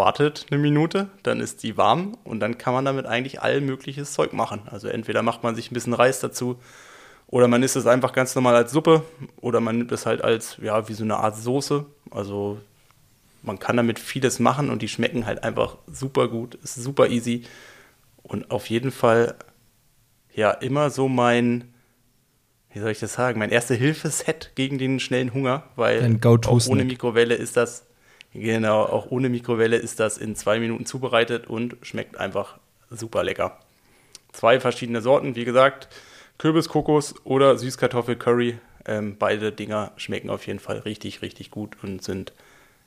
wartet 0.00 0.46
eine 0.50 0.58
Minute, 0.58 1.10
dann 1.22 1.40
ist 1.40 1.62
die 1.62 1.76
warm 1.76 2.16
und 2.24 2.40
dann 2.40 2.58
kann 2.58 2.72
man 2.72 2.84
damit 2.84 3.06
eigentlich 3.06 3.42
all 3.42 3.60
mögliches 3.60 4.12
Zeug 4.12 4.32
machen. 4.32 4.62
Also 4.70 4.88
entweder 4.88 5.22
macht 5.22 5.42
man 5.42 5.54
sich 5.54 5.70
ein 5.70 5.74
bisschen 5.74 5.92
Reis 5.92 6.20
dazu 6.20 6.58
oder 7.26 7.46
man 7.46 7.62
isst 7.62 7.76
es 7.76 7.86
einfach 7.86 8.12
ganz 8.12 8.34
normal 8.34 8.56
als 8.56 8.72
Suppe 8.72 9.04
oder 9.40 9.60
man 9.60 9.76
nimmt 9.76 9.92
es 9.92 10.06
halt 10.06 10.24
als, 10.24 10.56
ja, 10.62 10.88
wie 10.88 10.94
so 10.94 11.04
eine 11.04 11.18
Art 11.18 11.36
Soße. 11.36 11.84
Also 12.10 12.58
man 13.42 13.58
kann 13.58 13.76
damit 13.76 13.98
vieles 13.98 14.38
machen 14.38 14.70
und 14.70 14.80
die 14.80 14.88
schmecken 14.88 15.26
halt 15.26 15.44
einfach 15.44 15.76
super 15.86 16.28
gut, 16.28 16.54
ist 16.56 16.76
super 16.76 17.08
easy 17.08 17.44
und 18.22 18.50
auf 18.50 18.70
jeden 18.70 18.90
Fall 18.90 19.34
ja 20.34 20.50
immer 20.50 20.88
so 20.88 21.08
mein, 21.08 21.74
wie 22.72 22.80
soll 22.80 22.90
ich 22.90 23.00
das 23.00 23.12
sagen, 23.12 23.38
mein 23.38 23.50
erste 23.50 23.74
Hilfeset 23.74 24.52
gegen 24.54 24.78
den 24.78 24.98
schnellen 24.98 25.34
Hunger, 25.34 25.64
weil 25.76 26.00
ohne 26.70 26.84
Mikrowelle 26.84 27.34
ist 27.34 27.56
das 27.58 27.84
Genau, 28.32 28.82
auch 28.82 29.10
ohne 29.10 29.28
Mikrowelle 29.28 29.76
ist 29.76 29.98
das 29.98 30.16
in 30.18 30.36
zwei 30.36 30.60
Minuten 30.60 30.86
zubereitet 30.86 31.46
und 31.48 31.76
schmeckt 31.82 32.16
einfach 32.16 32.58
super 32.90 33.24
lecker. 33.24 33.58
Zwei 34.32 34.60
verschiedene 34.60 35.00
Sorten, 35.00 35.34
wie 35.34 35.44
gesagt, 35.44 35.88
Kürbiskokos 36.38 37.14
oder 37.24 37.58
Süßkartoffel-Curry. 37.58 38.58
Ähm, 38.86 39.16
beide 39.18 39.52
Dinger 39.52 39.92
schmecken 39.96 40.30
auf 40.30 40.46
jeden 40.46 40.60
Fall 40.60 40.78
richtig, 40.78 41.22
richtig 41.22 41.50
gut 41.50 41.76
und 41.82 42.02
sind 42.02 42.32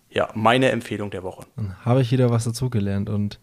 ja 0.09 0.29
meine 0.33 0.71
Empfehlung 0.71 1.11
der 1.11 1.23
Woche. 1.23 1.45
Dann 1.55 1.75
habe 1.85 2.01
ich 2.01 2.11
wieder 2.11 2.29
was 2.29 2.45
dazugelernt 2.45 3.09
und 3.09 3.39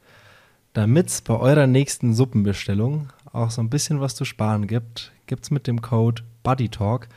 damit 0.73 1.09
es 1.09 1.21
bei 1.21 1.39
eurer 1.39 1.67
nächsten 1.67 2.15
Suppenbestellung 2.15 3.13
auch 3.33 3.51
so 3.51 3.61
ein 3.61 3.71
bisschen 3.71 4.01
was 4.01 4.15
zu 4.15 4.25
sparen 4.25 4.67
gibt, 4.67 5.13
gibt 5.27 5.45
es 5.45 5.51
mit 5.51 5.67
dem 5.67 5.83
Code 5.83 6.23
BuddyTalk 6.43 7.09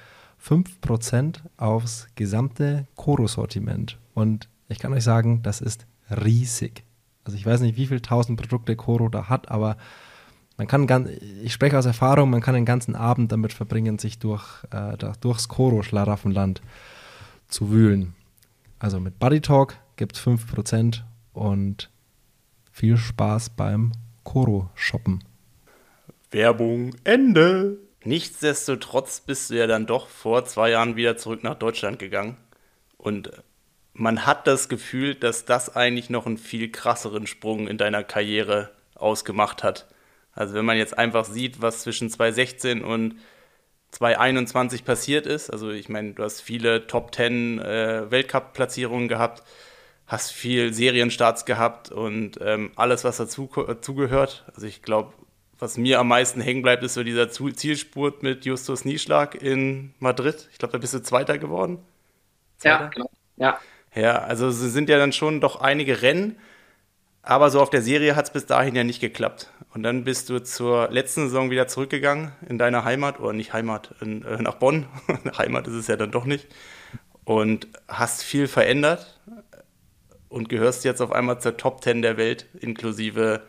5% 0.44 1.38
aufs 1.58 2.08
gesamte 2.16 2.88
Koro-Sortiment. 2.96 3.98
Und 4.14 4.50
ich 4.74 4.80
kann 4.80 4.94
euch 4.94 5.04
sagen, 5.04 5.42
das 5.44 5.62
ist 5.62 5.86
riesig. 6.10 6.84
Also 7.24 7.38
ich 7.38 7.46
weiß 7.46 7.62
nicht, 7.62 7.78
wie 7.78 7.88
viele 7.88 8.02
tausend 8.02 8.40
Produkte 8.40 8.76
Koro 8.76 9.08
da 9.08 9.30
hat, 9.30 9.50
aber 9.50 9.78
man 10.58 10.68
kann 10.68 10.88
ganz, 10.88 11.10
ich 11.10 11.54
spreche 11.54 11.78
aus 11.78 11.86
Erfahrung, 11.86 12.30
man 12.30 12.42
kann 12.42 12.54
den 12.54 12.66
ganzen 12.66 12.96
Abend 12.96 13.32
damit 13.32 13.54
verbringen, 13.54 13.98
sich 13.98 14.20
durch, 14.20 14.64
äh, 14.72 14.98
durchs 15.22 15.48
Koro-Schlaraffenland 15.48 16.62
zu 17.48 17.72
wühlen. 17.72 18.14
Also 18.80 19.00
mit 19.00 19.20
Buddy 19.20 19.42
Talk 19.42 19.78
gibt 19.96 20.16
es 20.16 20.22
5% 20.22 21.04
und 21.32 21.90
viel 22.72 22.98
Spaß 22.98 23.52
beim 23.52 23.94
Koro-Shoppen. 24.24 25.24
Werbung 26.32 26.96
Ende. 27.04 27.78
Nichtsdestotrotz 28.04 29.22
bist 29.22 29.50
du 29.50 29.58
ja 29.58 29.68
dann 29.68 29.86
doch 29.86 30.08
vor 30.08 30.46
zwei 30.46 30.72
Jahren 30.72 30.96
wieder 30.96 31.16
zurück 31.16 31.44
nach 31.44 31.56
Deutschland 31.56 32.00
gegangen. 32.00 32.38
Und 32.98 33.32
man 33.94 34.26
hat 34.26 34.48
das 34.48 34.70
Gefühl, 34.70 35.16
dass 35.16 35.46
das 35.46 35.76
eigentlich 35.76 36.10
noch 36.10 36.26
einen 36.26 36.38
viel 36.38 36.72
krasseren 36.72 37.28
Sprung 37.28 37.68
in 37.68 37.78
deiner 37.78 38.04
Karriere 38.04 38.72
ausgemacht 38.96 39.64
hat. 39.64 39.88
Also 40.34 40.56
wenn 40.56 40.66
man 40.66 40.78
jetzt 40.78 40.98
einfach 40.98 41.26
sieht, 41.26 41.62
was 41.62 41.84
zwischen 41.84 42.10
2016 42.10 42.84
und 42.84 43.16
2021 43.92 44.84
passiert 44.84 45.28
ist, 45.28 45.52
also 45.52 45.70
ich 45.70 45.90
meine, 45.90 46.14
du 46.14 46.24
hast 46.24 46.42
viele 46.42 46.88
Top 46.88 47.14
10 47.14 47.60
äh, 47.60 48.10
Weltcup-Platzierungen 48.10 49.08
gehabt, 49.08 49.44
hast 50.08 50.32
viel 50.32 50.74
Serienstarts 50.74 51.46
gehabt 51.46 51.92
und 51.92 52.40
ähm, 52.42 52.72
alles, 52.76 53.04
was 53.04 53.18
dazu, 53.18 53.48
dazugehört. 53.56 54.46
Also 54.56 54.66
ich 54.66 54.82
glaube, 54.82 55.14
was 55.60 55.78
mir 55.78 56.00
am 56.00 56.08
meisten 56.08 56.42
hängen 56.42 56.64
bleibt, 56.64 56.84
ist 56.84 56.96
so 56.96 57.04
dieser 57.04 57.30
Zielspurt 57.30 58.24
mit 58.24 58.44
Justus 58.46 58.86
Nieschlag 58.86 59.36
in 59.40 59.94
Madrid. 60.00 60.50
Ich 60.52 60.58
glaube, 60.58 60.72
da 60.72 60.78
bist 60.80 60.96
du 60.96 61.02
Zweiter 61.04 61.38
geworden. 61.38 61.78
Zweiter? 62.58 62.86
Ja, 62.86 62.90
genau. 62.90 63.10
Ja. 63.38 63.60
Ja, 63.96 64.20
also 64.24 64.48
es 64.48 64.60
sind 64.60 64.90
ja 64.90 64.98
dann 64.98 65.14
schon 65.14 65.40
doch 65.40 65.62
einige 65.62 66.02
Rennen, 66.02 66.38
aber 67.22 67.50
so 67.52 67.62
auf 67.62 67.70
der 67.70 67.82
Serie 67.82 68.16
hat 68.16 68.26
es 68.26 68.34
bis 68.34 68.46
dahin 68.46 68.76
ja 68.76 68.84
nicht 68.84 69.00
geklappt. 69.00 69.50
Und 69.74 69.84
dann 69.84 70.04
bist 70.04 70.30
du 70.30 70.40
zur 70.40 70.90
letzten 70.92 71.28
Saison 71.28 71.50
wieder 71.50 71.68
zurückgegangen 71.68 72.32
in 72.48 72.58
deine 72.58 72.84
Heimat, 72.84 73.20
oder 73.20 73.34
nicht 73.34 73.54
Heimat, 73.54 73.96
in, 74.02 74.24
äh, 74.24 74.42
nach 74.42 74.56
Bonn. 74.56 74.88
Heimat 75.38 75.68
ist 75.68 75.76
es 75.76 75.88
ja 75.88 75.96
dann 75.96 76.12
doch 76.12 76.26
nicht. 76.26 76.48
Und 77.24 77.68
hast 77.88 78.24
viel 78.24 78.48
verändert 78.48 79.20
und 80.28 80.50
gehörst 80.50 80.84
jetzt 80.84 81.02
auf 81.02 81.12
einmal 81.12 81.40
zur 81.40 81.56
Top 81.56 81.82
Ten 81.82 82.02
der 82.02 82.18
Welt, 82.18 82.48
inklusive 82.60 83.44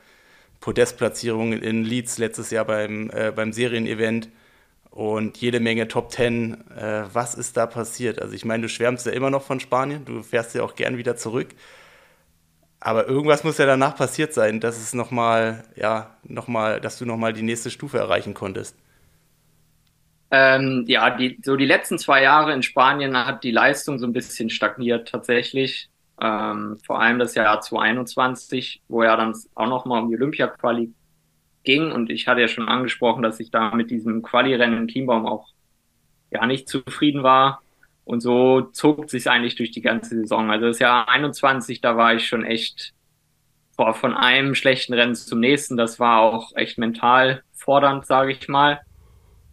Podestplatzierungen 0.61 1.61
in 1.61 1.85
Leeds 1.85 2.19
letztes 2.19 2.51
Jahr 2.51 2.65
beim, 2.67 3.11
äh, 3.11 3.33
beim 3.33 3.53
Serienevent 3.53 4.29
und 4.95 5.39
jede 5.39 5.59
Menge 5.59 5.89
Top 5.89 6.11
Ten. 6.11 6.71
Äh, 6.71 7.03
was 7.13 7.35
ist 7.35 7.57
da 7.57 7.67
passiert? 7.67 8.23
Also 8.23 8.33
ich 8.35 8.45
meine, 8.45 8.63
du 8.63 8.69
schwärmst 8.69 9.07
ja 9.07 9.13
immer 9.13 9.29
noch 9.29 9.43
von 9.43 9.59
Spanien, 9.59 10.05
du 10.05 10.23
fährst 10.23 10.55
ja 10.55 10.63
auch 10.63 10.77
gern 10.77 10.97
wieder 10.97 11.17
zurück. 11.17 11.49
Aber 12.79 13.09
irgendwas 13.09 13.43
muss 13.43 13.59
ja 13.59 13.67
danach 13.67 13.97
passiert 13.97 14.33
sein, 14.35 14.61
dass 14.61 14.79
es 14.79 14.95
noch 14.95 15.11
mal, 15.11 15.65
ja, 15.75 16.17
noch 16.23 16.47
mal, 16.47 16.81
dass 16.81 16.99
du 16.99 17.07
noch 17.07 17.17
mal 17.17 17.33
die 17.33 17.43
nächste 17.43 17.71
Stufe 17.71 17.99
erreichen 17.99 18.35
konntest. 18.35 18.77
Ähm, 20.31 20.85
ja, 20.87 21.11
die, 21.11 21.41
so 21.43 21.57
die 21.57 21.67
letzten 21.67 21.99
zwei 21.99 22.23
Jahre 22.23 22.53
in 22.53 22.63
Spanien 22.63 23.17
hat 23.17 23.43
die 23.43 23.51
Leistung 23.51 23.99
so 23.99 24.07
ein 24.07 24.13
bisschen 24.13 24.49
stagniert 24.49 25.09
tatsächlich. 25.09 25.89
Ähm, 26.21 26.79
vor 26.87 27.01
allem 27.01 27.19
das 27.19 27.35
Jahr 27.35 27.61
2021, 27.61 28.83
wo 28.87 29.03
ja 29.03 29.17
dann 29.17 29.35
auch 29.57 29.69
noch 29.69 29.87
mal 29.87 30.03
um 30.03 30.09
die 30.09 30.17
Olympia-Quali 30.17 30.93
ging. 31.65 31.91
Und 31.93 32.11
ich 32.11 32.29
hatte 32.29 32.41
ja 32.41 32.49
schon 32.49 32.69
angesprochen, 32.69 33.23
dass 33.23 33.41
ich 33.41 33.51
da 33.51 33.75
mit 33.75 33.91
diesem 33.91 34.23
Quali-Rennen 34.23 34.79
im 34.79 34.89
Teambaum 34.89 35.27
auch 35.27 35.49
ja 36.31 36.47
nicht 36.47 36.69
zufrieden 36.69 37.23
war. 37.23 37.63
Und 38.05 38.21
so 38.21 38.61
zog 38.61 39.11
sich 39.11 39.29
eigentlich 39.31 39.57
durch 39.57 39.71
die 39.71 39.81
ganze 39.81 40.17
Saison. 40.17 40.51
Also 40.51 40.67
das 40.67 40.79
Jahr 40.79 41.09
21, 41.09 41.81
da 41.81 41.97
war 41.97 42.15
ich 42.15 42.27
schon 42.27 42.45
echt 42.45 42.93
boah, 43.77 43.95
von 43.95 44.15
einem 44.15 44.55
schlechten 44.55 44.95
Rennen 44.95 45.15
zum 45.15 45.41
nächsten. 45.41 45.77
Das 45.77 45.99
war 45.99 46.21
auch 46.21 46.55
echt 46.55 46.79
mental 46.79 47.43
fordernd, 47.53 48.07
sage 48.07 48.33
ich 48.33 48.49
mal. 48.49 48.81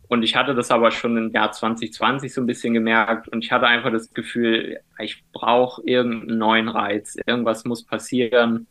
Und 0.08 0.24
ich 0.24 0.36
hatte 0.36 0.54
das 0.54 0.72
aber 0.72 0.92
schon 0.92 1.16
im 1.16 1.32
Jahr 1.32 1.54
2020 1.54 2.34
so 2.34 2.42
ein 2.42 2.46
bisschen 2.46 2.74
gemerkt. 2.74 3.30
Und 3.30 3.46
ich 3.46 3.52
hatte 3.52 3.68
einfach 3.68 3.92
das 3.92 4.14
Gefühl, 4.14 4.82
ich 5.00 5.24
brauche 5.32 5.82
irgendeinen 5.86 6.38
neuen 6.38 6.68
Reiz. 6.68 7.18
Irgendwas 7.26 7.64
muss 7.64 7.86
passieren 7.86 8.68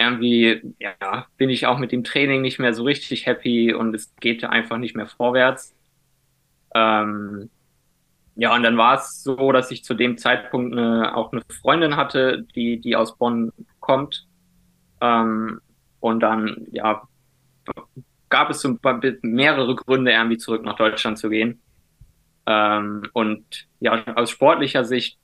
irgendwie 0.00 0.74
ja, 0.78 1.26
bin 1.36 1.50
ich 1.50 1.66
auch 1.66 1.78
mit 1.78 1.92
dem 1.92 2.04
Training 2.04 2.42
nicht 2.42 2.58
mehr 2.58 2.74
so 2.74 2.84
richtig 2.84 3.26
happy 3.26 3.74
und 3.74 3.94
es 3.94 4.14
geht 4.16 4.44
einfach 4.44 4.78
nicht 4.78 4.96
mehr 4.96 5.06
vorwärts. 5.06 5.74
Ähm, 6.74 7.50
ja, 8.36 8.54
und 8.54 8.62
dann 8.62 8.78
war 8.78 8.94
es 8.94 9.22
so, 9.22 9.52
dass 9.52 9.70
ich 9.70 9.84
zu 9.84 9.94
dem 9.94 10.16
Zeitpunkt 10.16 10.72
eine, 10.72 11.14
auch 11.14 11.32
eine 11.32 11.42
Freundin 11.60 11.96
hatte, 11.96 12.46
die, 12.54 12.80
die 12.80 12.96
aus 12.96 13.18
Bonn 13.18 13.52
kommt. 13.80 14.26
Ähm, 15.00 15.60
und 16.00 16.20
dann, 16.20 16.66
ja, 16.70 17.02
gab 18.30 18.50
es 18.50 18.60
so 18.60 18.78
mehrere 19.22 19.74
Gründe, 19.74 20.12
irgendwie 20.12 20.38
zurück 20.38 20.64
nach 20.64 20.76
Deutschland 20.76 21.18
zu 21.18 21.28
gehen. 21.28 21.60
Ähm, 22.46 23.02
und 23.12 23.68
ja, 23.80 24.04
aus 24.14 24.30
sportlicher 24.30 24.84
Sicht 24.84 25.18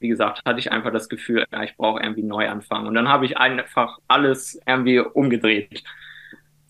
wie 0.00 0.08
gesagt, 0.08 0.42
hatte 0.44 0.58
ich 0.58 0.72
einfach 0.72 0.92
das 0.92 1.08
Gefühl, 1.08 1.44
ja, 1.52 1.62
ich 1.62 1.76
brauche 1.76 2.02
irgendwie 2.02 2.22
neu 2.22 2.48
anfangen. 2.48 2.86
Und 2.88 2.94
dann 2.94 3.08
habe 3.08 3.26
ich 3.26 3.36
einfach 3.36 3.98
alles 4.08 4.58
irgendwie 4.66 4.98
umgedreht. 4.98 5.84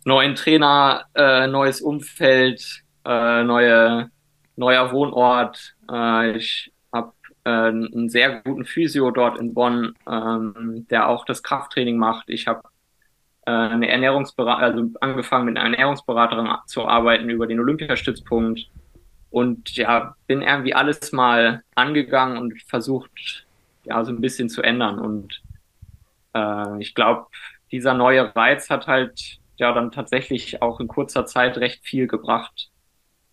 neuen 0.04 0.34
Trainer, 0.34 1.04
äh, 1.14 1.46
neues 1.46 1.80
Umfeld, 1.80 2.82
äh, 3.04 3.44
neue, 3.44 4.10
neuer 4.56 4.92
Wohnort. 4.92 5.74
Äh, 5.90 6.36
ich 6.36 6.72
habe 6.92 7.12
äh, 7.44 7.50
einen 7.50 8.08
sehr 8.08 8.40
guten 8.42 8.64
Physio 8.64 9.10
dort 9.10 9.38
in 9.38 9.54
Bonn, 9.54 9.94
ähm, 10.08 10.86
der 10.90 11.08
auch 11.08 11.24
das 11.24 11.42
Krafttraining 11.42 11.98
macht. 11.98 12.30
Ich 12.30 12.46
habe 12.48 12.62
äh, 13.46 13.50
eine 13.50 13.88
Ernährungsberater, 13.88 14.62
also 14.62 14.90
angefangen 15.00 15.46
mit 15.46 15.56
einer 15.56 15.70
Ernährungsberaterin 15.70 16.48
zu 16.66 16.86
arbeiten 16.88 17.30
über 17.30 17.46
den 17.46 17.60
Olympiastützpunkt 17.60 18.70
und 19.30 19.76
ja, 19.76 20.16
bin 20.26 20.42
irgendwie 20.42 20.74
alles 20.74 21.12
mal 21.12 21.62
angegangen 21.74 22.36
und 22.38 22.60
versucht, 22.62 23.46
ja, 23.84 24.04
so 24.04 24.12
ein 24.12 24.20
bisschen 24.20 24.48
zu 24.48 24.62
ändern. 24.62 24.98
Und 24.98 25.42
äh, 26.34 26.80
ich 26.80 26.94
glaube, 26.94 27.26
dieser 27.70 27.94
neue 27.94 28.34
Reiz 28.34 28.70
hat 28.70 28.86
halt 28.86 29.38
ja 29.56 29.72
dann 29.72 29.92
tatsächlich 29.92 30.62
auch 30.62 30.80
in 30.80 30.88
kurzer 30.88 31.26
Zeit 31.26 31.58
recht 31.58 31.84
viel 31.84 32.06
gebracht. 32.06 32.70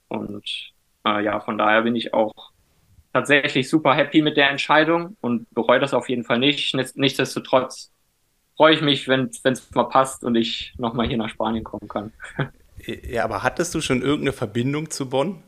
Und 0.08 0.74
äh, 1.06 1.24
ja, 1.24 1.40
von 1.40 1.58
daher 1.58 1.82
bin 1.82 1.96
ich 1.96 2.14
auch 2.14 2.52
tatsächlich 3.14 3.70
super 3.70 3.96
happy 3.96 4.22
mit 4.22 4.38
der 4.38 4.50
Entscheidung 4.52 5.18
und 5.22 5.50
bereue 5.54 5.80
das 5.80 5.94
auf 5.94 6.10
jeden 6.10 6.24
Fall 6.24 6.40
nicht. 6.40 6.76
Nichtsdestotrotz 6.96 7.92
freue 8.56 8.76
ich 8.76 8.82
mich, 8.82 9.08
wenn 9.08 9.30
es 9.44 9.72
mal 9.74 9.86
passt 9.86 10.24
und 10.24 10.36
ich 10.36 10.74
nochmal 10.78 11.08
hier 11.08 11.18
nach 11.18 11.30
Spanien 11.30 11.64
kommen 11.64 11.88
kann. 11.88 12.14
Ja, 12.86 13.24
aber 13.24 13.42
hattest 13.42 13.74
du 13.74 13.82
schon 13.82 14.04
irgendeine 14.04 14.34
Verbindung 14.34 14.92
zu 14.92 15.10
Bonn? 15.10 15.44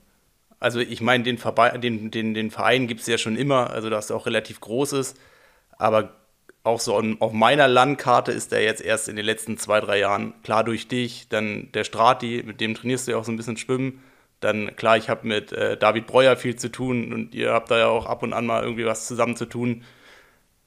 Also 0.59 0.79
ich 0.79 1.01
meine, 1.01 1.23
den, 1.23 1.39
den, 1.81 2.11
den, 2.11 2.33
den 2.33 2.51
Verein 2.51 2.87
gibt 2.87 3.01
es 3.01 3.07
ja 3.07 3.17
schon 3.17 3.35
immer, 3.37 3.69
also 3.69 3.89
dass 3.89 4.09
er 4.09 4.15
auch 4.15 4.25
relativ 4.25 4.59
groß 4.59 4.93
ist, 4.93 5.17
aber 5.77 6.15
auch 6.63 6.79
so 6.79 7.01
auf 7.19 7.31
meiner 7.31 7.67
Landkarte 7.67 8.31
ist 8.31 8.51
er 8.51 8.61
jetzt 8.61 8.81
erst 8.81 9.07
in 9.07 9.15
den 9.15 9.25
letzten 9.25 9.57
zwei, 9.57 9.79
drei 9.79 9.99
Jahren 9.99 10.33
klar 10.43 10.63
durch 10.63 10.87
dich, 10.87 11.29
dann 11.29 11.71
der 11.73 11.85
Strati, 11.85 12.43
mit 12.45 12.59
dem 12.59 12.75
trainierst 12.75 13.07
du 13.07 13.11
ja 13.11 13.17
auch 13.17 13.23
so 13.23 13.31
ein 13.31 13.37
bisschen 13.37 13.57
Schwimmen, 13.57 14.03
dann 14.39 14.75
klar, 14.75 14.97
ich 14.97 15.09
habe 15.09 15.27
mit 15.27 15.51
äh, 15.51 15.77
David 15.77 16.07
Breuer 16.07 16.35
viel 16.35 16.55
zu 16.55 16.69
tun 16.69 17.13
und 17.13 17.35
ihr 17.35 17.53
habt 17.53 17.71
da 17.71 17.77
ja 17.77 17.87
auch 17.87 18.05
ab 18.05 18.23
und 18.23 18.33
an 18.33 18.45
mal 18.45 18.63
irgendwie 18.63 18.85
was 18.85 19.07
zusammen 19.07 19.35
zu 19.35 19.45
tun. 19.45 19.83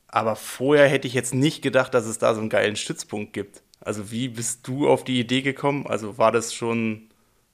Aber 0.09 0.36
vorher 0.36 0.88
hätte 0.88 1.09
ich 1.09 1.14
jetzt 1.14 1.34
nicht 1.34 1.62
gedacht, 1.62 1.95
dass 1.95 2.07
es 2.07 2.18
da 2.18 2.34
so 2.34 2.40
einen 2.40 2.51
geilen 2.51 2.76
Stützpunkt 2.76 3.32
gibt. 3.32 3.62
Also 3.80 4.11
wie 4.11 4.28
bist 4.28 4.68
du 4.68 4.88
auf 4.88 5.05
die 5.05 5.18
Idee 5.18 5.43
gekommen? 5.43 5.86
Also 5.86 6.18
war 6.18 6.32
das 6.32 6.53
schon, 6.55 7.09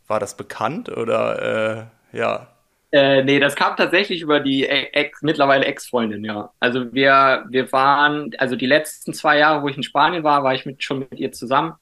war 0.09 0.19
das 0.19 0.37
bekannt 0.37 0.89
oder 0.89 1.89
äh, 1.93 1.98
ja? 2.13 2.49
Äh, 2.91 3.23
nee, 3.23 3.39
das 3.39 3.55
kam 3.55 3.77
tatsächlich 3.77 4.23
über 4.23 4.41
die 4.41 4.67
Ex, 4.67 5.21
mittlerweile 5.21 5.67
Ex-Freundin, 5.67 6.25
ja. 6.25 6.51
Also 6.59 6.93
wir, 6.93 7.45
wir 7.51 7.71
waren, 7.71 8.31
also 8.39 8.57
die 8.57 8.67
letzten 8.67 9.13
zwei 9.13 9.39
Jahre, 9.39 9.63
wo 9.63 9.69
ich 9.69 9.77
in 9.77 9.83
Spanien 9.83 10.25
war, 10.25 10.43
war 10.43 10.55
ich 10.55 10.65
mit, 10.65 10.83
schon 10.83 11.01
mit 11.01 11.19
ihr 11.19 11.33
zusammen. 11.33 11.75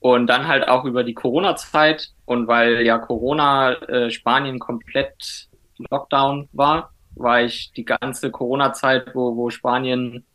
Und 0.00 0.26
dann 0.26 0.48
halt 0.48 0.68
auch 0.68 0.84
über 0.84 1.04
die 1.04 1.14
Corona-Zeit 1.14 2.10
und 2.26 2.46
weil 2.48 2.84
ja 2.84 2.98
Corona 2.98 3.72
äh, 3.72 4.10
Spanien 4.10 4.58
komplett 4.58 5.48
Lockdown 5.90 6.48
war, 6.52 6.90
war 7.14 7.42
ich 7.42 7.72
die 7.72 7.84
ganze 7.84 8.30
Corona-Zeit, 8.30 9.14
wo, 9.14 9.36
wo 9.36 9.50
Spanien, 9.50 10.26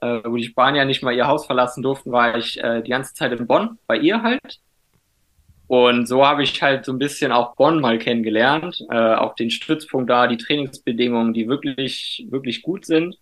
äh, 0.00 0.20
wo 0.24 0.36
die 0.36 0.44
Spanier 0.44 0.84
nicht 0.84 1.02
mal 1.02 1.14
ihr 1.14 1.26
Haus 1.26 1.46
verlassen 1.46 1.82
durften, 1.82 2.12
war 2.12 2.36
ich 2.38 2.62
äh, 2.62 2.80
die 2.82 2.90
ganze 2.90 3.12
Zeit 3.12 3.32
in 3.32 3.46
Bonn, 3.46 3.78
bei 3.86 3.96
ihr 3.96 4.22
halt. 4.22 4.60
Und 5.72 6.06
so 6.06 6.26
habe 6.26 6.42
ich 6.42 6.60
halt 6.60 6.84
so 6.84 6.92
ein 6.92 6.98
bisschen 6.98 7.32
auch 7.32 7.56
Bonn 7.56 7.80
mal 7.80 7.98
kennengelernt, 7.98 8.84
äh, 8.90 9.14
auch 9.14 9.34
den 9.34 9.50
Stützpunkt 9.50 10.10
da, 10.10 10.26
die 10.26 10.36
Trainingsbedingungen, 10.36 11.32
die 11.32 11.48
wirklich, 11.48 12.26
wirklich 12.28 12.60
gut 12.60 12.84
sind. 12.84 13.16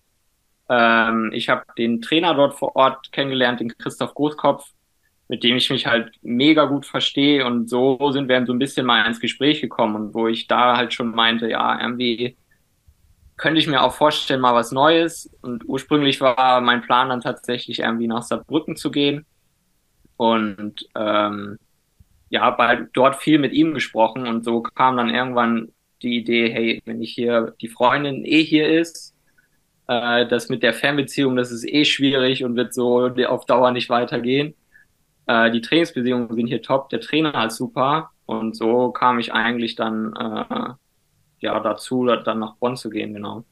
Ähm, 0.68 1.30
ich 1.32 1.48
habe 1.48 1.62
den 1.78 2.02
Trainer 2.02 2.34
dort 2.34 2.58
vor 2.58 2.74
Ort 2.74 3.12
kennengelernt, 3.12 3.60
den 3.60 3.68
Christoph 3.78 4.14
Großkopf, 4.14 4.64
mit 5.28 5.44
dem 5.44 5.54
ich 5.54 5.70
mich 5.70 5.86
halt 5.86 6.10
mega 6.22 6.64
gut 6.64 6.86
verstehe. 6.86 7.46
Und 7.46 7.70
so 7.70 8.10
sind 8.10 8.28
wir 8.28 8.44
so 8.44 8.52
ein 8.52 8.58
bisschen 8.58 8.84
mal 8.84 9.06
ins 9.06 9.20
Gespräch 9.20 9.60
gekommen 9.60 9.94
und 9.94 10.14
wo 10.14 10.26
ich 10.26 10.48
da 10.48 10.76
halt 10.76 10.92
schon 10.92 11.14
meinte, 11.14 11.48
ja, 11.48 11.80
irgendwie 11.80 12.36
könnte 13.36 13.60
ich 13.60 13.68
mir 13.68 13.80
auch 13.80 13.94
vorstellen, 13.94 14.40
mal 14.40 14.56
was 14.56 14.72
Neues. 14.72 15.30
Und 15.40 15.68
ursprünglich 15.68 16.20
war 16.20 16.60
mein 16.60 16.82
Plan 16.82 17.10
dann 17.10 17.20
tatsächlich 17.20 17.78
irgendwie 17.78 18.08
nach 18.08 18.24
Saarbrücken 18.24 18.74
zu 18.74 18.90
gehen. 18.90 19.24
Und 20.16 20.88
ähm, 20.96 21.56
ja, 22.30 22.42
habe 22.42 22.88
dort 22.92 23.16
viel 23.16 23.38
mit 23.38 23.52
ihm 23.52 23.74
gesprochen 23.74 24.26
und 24.26 24.44
so 24.44 24.62
kam 24.62 24.96
dann 24.96 25.10
irgendwann 25.10 25.72
die 26.02 26.16
Idee, 26.16 26.50
hey, 26.50 26.82
wenn 26.86 27.02
ich 27.02 27.12
hier 27.12 27.54
die 27.60 27.68
Freundin 27.68 28.24
eh 28.24 28.42
hier 28.42 28.68
ist, 28.68 29.14
äh, 29.88 30.26
das 30.26 30.48
mit 30.48 30.62
der 30.62 30.72
Fernbeziehung, 30.72 31.36
das 31.36 31.50
ist 31.50 31.68
eh 31.68 31.84
schwierig 31.84 32.44
und 32.44 32.56
wird 32.56 32.72
so 32.72 33.08
auf 33.26 33.46
Dauer 33.46 33.72
nicht 33.72 33.90
weitergehen. 33.90 34.54
Äh, 35.26 35.50
die 35.50 35.60
Trainingsbedingungen 35.60 36.34
sind 36.34 36.46
hier 36.46 36.62
top, 36.62 36.88
der 36.88 37.00
Trainer 37.00 37.46
ist 37.46 37.56
super 37.56 38.10
und 38.26 38.56
so 38.56 38.92
kam 38.92 39.18
ich 39.18 39.32
eigentlich 39.32 39.74
dann 39.74 40.14
äh, 40.14 40.74
ja 41.40 41.58
dazu, 41.60 42.06
dann 42.06 42.38
nach 42.38 42.54
Bonn 42.56 42.76
zu 42.76 42.90
gehen, 42.90 43.12
genau. 43.12 43.44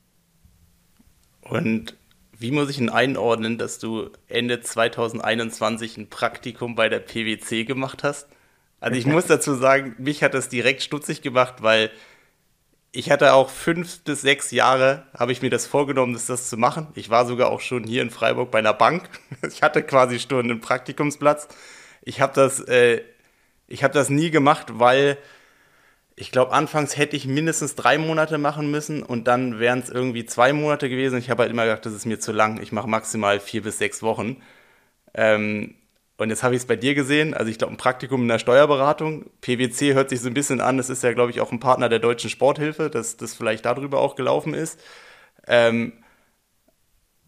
Und 1.43 1.97
wie 2.39 2.53
muss 2.53 2.71
ich 2.71 2.79
ihn 2.79 2.91
einordnen, 2.91 3.59
dass 3.59 3.81
du 3.81 4.11
Ende 4.29 4.61
2021 4.61 5.97
ein 5.97 6.09
Praktikum 6.09 6.77
bei 6.77 6.89
der 6.89 7.01
PwC 7.01 7.65
gemacht 7.65 8.05
hast? 8.05 8.29
Also 8.81 8.99
ich 8.99 9.07
muss 9.07 9.27
dazu 9.27 9.55
sagen, 9.55 9.95
mich 9.99 10.23
hat 10.23 10.35
das 10.35 10.49
direkt 10.49 10.83
stutzig 10.83 11.23
gemacht, 11.23 11.63
weil 11.63 11.91
ich 12.93 13.11
hatte 13.11 13.35
auch 13.35 13.51
fünf 13.51 14.01
bis 14.01 14.23
sechs 14.23 14.51
Jahre, 14.51 15.07
habe 15.17 15.33
ich 15.33 15.43
mir 15.43 15.51
das 15.51 15.67
vorgenommen, 15.67 16.15
das, 16.15 16.27
das 16.27 16.49
zu 16.49 16.57
machen. 16.57 16.89
Ich 16.95 17.11
war 17.11 17.27
sogar 17.27 17.51
auch 17.51 17.61
schon 17.61 17.85
hier 17.85 18.03
in 18.03 18.11
Freiburg 18.11 18.51
bei 18.51 18.59
einer 18.59 18.75
Bank. 18.75 19.09
Ich 19.49 19.63
hatte 19.63 19.83
quasi 19.83 20.19
schon 20.19 20.51
einen 20.51 20.61
Praktikumsplatz. 20.61 21.49
Ich 22.03 22.21
habe 22.21 22.33
das, 22.35 22.61
äh, 22.61 23.03
ich 23.67 23.85
habe 23.85 23.95
das 23.95 24.11
nie 24.11 24.31
gemacht, 24.31 24.67
weil 24.79 25.19
ich 26.17 26.33
glaube, 26.33 26.53
anfangs 26.53 26.97
hätte 26.97 27.17
ich 27.17 27.27
mindestens 27.27 27.75
drei 27.77 27.99
Monate 27.99 28.39
machen 28.39 28.71
müssen 28.71 29.03
und 29.03 29.29
dann 29.29 29.61
wären 29.61 29.81
es 29.81 29.91
irgendwie 29.91 30.25
zwei 30.25 30.53
Monate 30.53 30.89
gewesen. 30.89 31.19
Ich 31.19 31.31
habe 31.31 31.43
halt 31.43 31.53
immer 31.53 31.65
gedacht, 31.67 31.87
das 31.87 31.93
ist 31.93 32.07
mir 32.07 32.19
zu 32.19 32.33
lang. 32.33 32.61
Ich 32.61 32.73
mache 32.73 32.89
maximal 32.89 33.39
vier 33.39 33.63
bis 33.63 33.79
sechs 33.79 34.03
Wochen. 34.03 34.43
Ähm, 35.15 35.75
und 36.19 36.31
jetzt 36.31 36.43
habe 36.43 36.55
ich 36.57 36.63
es 36.63 36.67
bei 36.67 36.77
dir 36.77 36.95
gesehen, 36.95 37.33
also 37.33 37.51
ich 37.51 37.59
glaube, 37.59 37.75
ein 37.75 37.77
Praktikum 37.77 38.23
in 38.23 38.29
der 38.29 38.41
Steuerberatung. 38.41 39.31
PwC 39.41 39.95
hört 39.95 40.11
sich 40.11 40.21
so 40.21 40.29
ein 40.29 40.35
bisschen 40.35 40.61
an, 40.61 40.77
das 40.77 40.91
ist 40.91 41.05
ja, 41.05 41.13
glaube 41.13 41.31
ich, 41.31 41.41
auch 41.41 41.53
ein 41.53 41.61
Partner 41.61 41.89
der 41.89 42.01
Deutschen 42.01 42.29
Sporthilfe, 42.29 42.91
dass 42.91 43.17
das 43.17 43.35
vielleicht 43.35 43.65
darüber 43.65 44.01
auch 44.01 44.17
gelaufen 44.17 44.53
ist. 44.53 44.81
Ähm, 45.47 45.93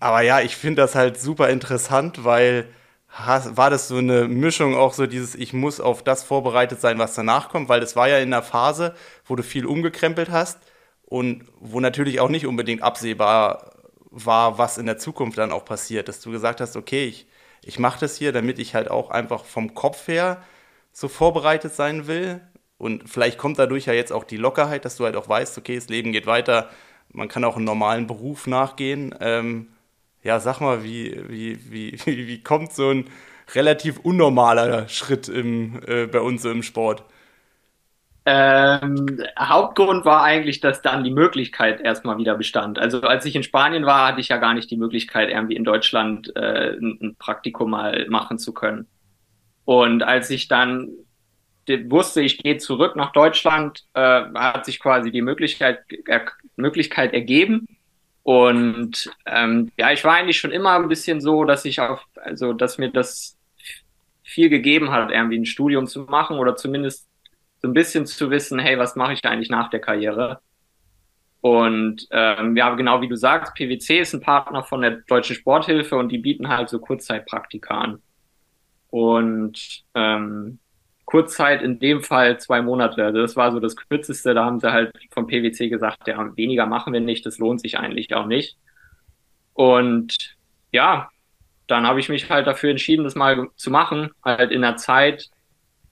aber 0.01 0.23
ja, 0.23 0.41
ich 0.41 0.57
finde 0.57 0.83
das 0.83 0.95
halt 0.95 1.21
super 1.21 1.51
interessant, 1.51 2.25
weil 2.25 2.67
war 3.17 3.71
das 3.71 3.89
so 3.89 3.97
eine 3.97 4.29
Mischung 4.29 4.77
auch 4.77 4.93
so 4.93 5.07
dieses, 5.07 5.35
ich 5.35 5.53
muss 5.53 5.81
auf 5.81 6.03
das 6.03 6.23
vorbereitet 6.23 6.81
sein, 6.81 6.99
was 6.99 7.15
danach 7.15 7.49
kommt, 7.49 7.69
weil 7.69 7.81
das 7.81 7.97
war 7.97 8.09
ja 8.09 8.19
in 8.19 8.33
einer 8.33 8.43
Phase, 8.43 8.95
wo 9.27 9.37
du 9.37 9.43
viel 9.43 9.67
umgekrempelt 9.67 10.31
hast 10.31 10.59
und 11.03 11.45
wo 11.61 11.81
natürlich 11.81 12.21
auch 12.21 12.29
nicht 12.29 12.47
unbedingt 12.47 12.83
absehbar 12.83 13.73
war, 14.11 14.59
was 14.59 14.79
in 14.79 14.87
der 14.87 14.99
Zukunft 14.99 15.39
dann 15.39 15.53
auch 15.53 15.65
passiert, 15.65 16.09
dass 16.09 16.21
du 16.21 16.31
gesagt 16.31 16.61
hast, 16.61 16.77
okay, 16.77 17.07
ich 17.07 17.27
ich 17.65 17.79
mache 17.79 18.01
das 18.01 18.17
hier, 18.17 18.33
damit 18.33 18.59
ich 18.59 18.75
halt 18.75 18.91
auch 18.91 19.11
einfach 19.11 19.45
vom 19.45 19.75
Kopf 19.75 20.09
her 20.09 20.43
so 20.93 21.09
vorbereitet 21.09 21.75
sein 21.75 22.07
will. 22.07 22.41
Und 22.79 23.09
vielleicht 23.09 23.39
kommt 23.39 23.59
dadurch 23.59 23.87
ja 23.87 23.93
jetzt 23.93 24.13
auch 24.13 24.25
die 24.25 24.39
Lockerheit, 24.39 24.85
dass 24.85 24.97
du 24.97 25.05
halt 25.05 25.17
auch 25.17 25.29
weißt, 25.29 25.59
okay, 25.59 25.75
das 25.75 25.89
Leben 25.89 26.13
geht 26.13 26.27
weiter, 26.27 26.71
man 27.13 27.29
kann 27.29 27.45
auch 27.45 27.57
einen 27.57 27.65
normalen 27.65 28.07
Beruf 28.07 28.47
nachgehen. 28.47 29.15
Ähm, 29.21 29.69
ja, 30.23 30.41
sag 30.41 30.61
mal, 30.61 30.85
wie, 30.85 31.21
wie, 31.29 31.71
wie, 31.71 31.99
wie, 32.07 32.43
kommt 32.43 32.73
so 32.73 32.91
ein 32.91 33.09
relativ 33.55 33.99
unnormaler 34.01 34.89
Schritt 34.89 35.29
im, 35.29 35.81
äh, 35.87 36.07
bei 36.07 36.21
uns 36.21 36.45
im 36.45 36.63
Sport? 36.63 37.05
Ähm, 38.27 39.23
Hauptgrund 39.39 40.05
war 40.05 40.23
eigentlich, 40.23 40.61
dass 40.61 40.83
dann 40.83 41.05
die 41.05 41.11
Möglichkeit 41.11 41.81
erstmal 41.81 42.19
wieder 42.19 42.37
bestand. 42.37 42.79
Also 42.79 43.01
als 43.01 43.25
ich 43.25 43.35
in 43.35 43.43
Spanien 43.43 43.87
war, 43.87 44.09
hatte 44.09 44.21
ich 44.21 44.29
ja 44.29 44.37
gar 44.37 44.53
nicht 44.53 44.71
die 44.71 44.77
Möglichkeit, 44.77 45.31
irgendwie 45.31 45.57
in 45.57 45.65
Deutschland 45.65 46.35
äh, 46.37 46.77
ein, 46.77 47.17
Praktikum 47.19 47.71
mal 47.71 48.07
machen 48.09 48.39
zu 48.39 48.53
können. 48.53 48.87
Und 49.65 50.03
als 50.03 50.29
ich 50.31 50.49
dann 50.49 50.91
wusste, 51.87 52.21
ich 52.21 52.39
gehe 52.39 52.59
zurück 52.59 52.97
nach 52.97 53.13
Deutschland, 53.13 53.85
äh, 53.95 54.25
hat 54.35 54.67
sich 54.67 54.81
quasi 54.81 55.11
die 55.11 55.23
Möglichkeit, 55.23 55.81
er, 56.07 56.27
Möglichkeit 56.57 57.15
ergeben. 57.15 57.67
Und 58.23 59.11
ähm, 59.27 59.73
ja, 59.79 59.93
ich 59.93 60.05
war 60.05 60.15
eigentlich 60.15 60.39
schon 60.39 60.51
immer 60.51 60.73
ein 60.73 60.89
bisschen 60.89 61.21
so, 61.21 61.45
dass 61.45 61.65
ich 61.65 61.81
auf, 61.81 62.05
also 62.17 62.53
dass 62.53 62.77
mir 62.77 62.91
das 62.91 63.39
viel 64.23 64.49
gegeben 64.49 64.91
hat, 64.91 65.11
irgendwie 65.11 65.39
ein 65.39 65.47
Studium 65.47 65.87
zu 65.87 66.03
machen 66.03 66.39
oder 66.39 66.55
zumindest 66.55 67.10
so 67.61 67.69
ein 67.69 67.75
bisschen 67.75 68.07
zu 68.07 68.31
wissen, 68.31 68.59
hey, 68.59 68.79
was 68.79 68.97
mache 68.97 69.13
ich 69.13 69.25
eigentlich 69.25 69.51
nach 69.51 69.71
der 69.71 69.81
Karriere? 69.81 70.41
Und 71.41 72.07
ähm, 72.11 72.57
ja, 72.57 72.75
genau 72.75 73.01
wie 73.01 73.09
du 73.09 73.17
sagst, 73.17 73.55
PwC 73.55 74.01
ist 74.01 74.15
ein 74.15 74.21
Partner 74.21 74.63
von 74.63 74.83
der 74.83 75.03
Deutschen 75.07 75.37
Sporthilfe 75.37 75.97
und 75.97 76.11
die 76.11 76.19
bieten 76.19 76.49
halt 76.49 76.69
so 76.69 76.79
Kurzzeitpraktika 76.79 77.79
an. 77.79 78.03
Und 78.89 79.85
ähm, 79.95 80.59
Kurzzeit 81.07 81.63
in 81.63 81.79
dem 81.81 82.03
Fall 82.03 82.39
zwei 82.39 82.63
Monate. 82.63 83.05
Also 83.05 83.21
das 83.21 83.37
war 83.37 83.53
so 83.53 83.61
das 83.61 83.77
Kürzeste. 83.77 84.35
Da 84.35 84.45
haben 84.45 84.61
sie 84.61 84.71
halt 84.71 84.93
vom 85.11 85.27
PwC 85.27 85.69
gesagt, 85.69 86.07
ja, 86.07 86.37
weniger 86.37 86.67
machen 86.67 86.93
wir 86.93 87.01
nicht, 87.01 87.27
das 87.27 87.39
lohnt 87.39 87.61
sich 87.61 87.79
eigentlich 87.79 88.15
auch 88.15 88.27
nicht. 88.27 88.57
Und 89.55 90.37
ja, 90.73 91.11
dann 91.67 91.87
habe 91.87 92.01
ich 92.01 92.09
mich 92.09 92.31
halt 92.31 92.47
dafür 92.47 92.71
entschieden, 92.71 93.05
das 93.05 93.15
mal 93.15 93.49
zu 93.57 93.71
machen, 93.71 94.11
halt 94.25 94.53
in 94.53 94.63
der 94.63 94.77
Zeit, 94.77 95.31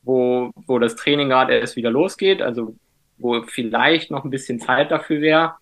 wo, 0.09 0.53
wo 0.67 0.79
das 0.79 0.97
Training 0.97 1.29
gerade 1.29 1.55
erst 1.55 1.77
wieder 1.77 1.91
losgeht, 1.91 2.41
also 2.41 2.75
wo 3.19 3.43
vielleicht 3.43 4.11
noch 4.11 4.25
ein 4.25 4.31
bisschen 4.31 4.59
Zeit 4.59 4.91
dafür 4.91 5.21
wäre. 5.21 5.55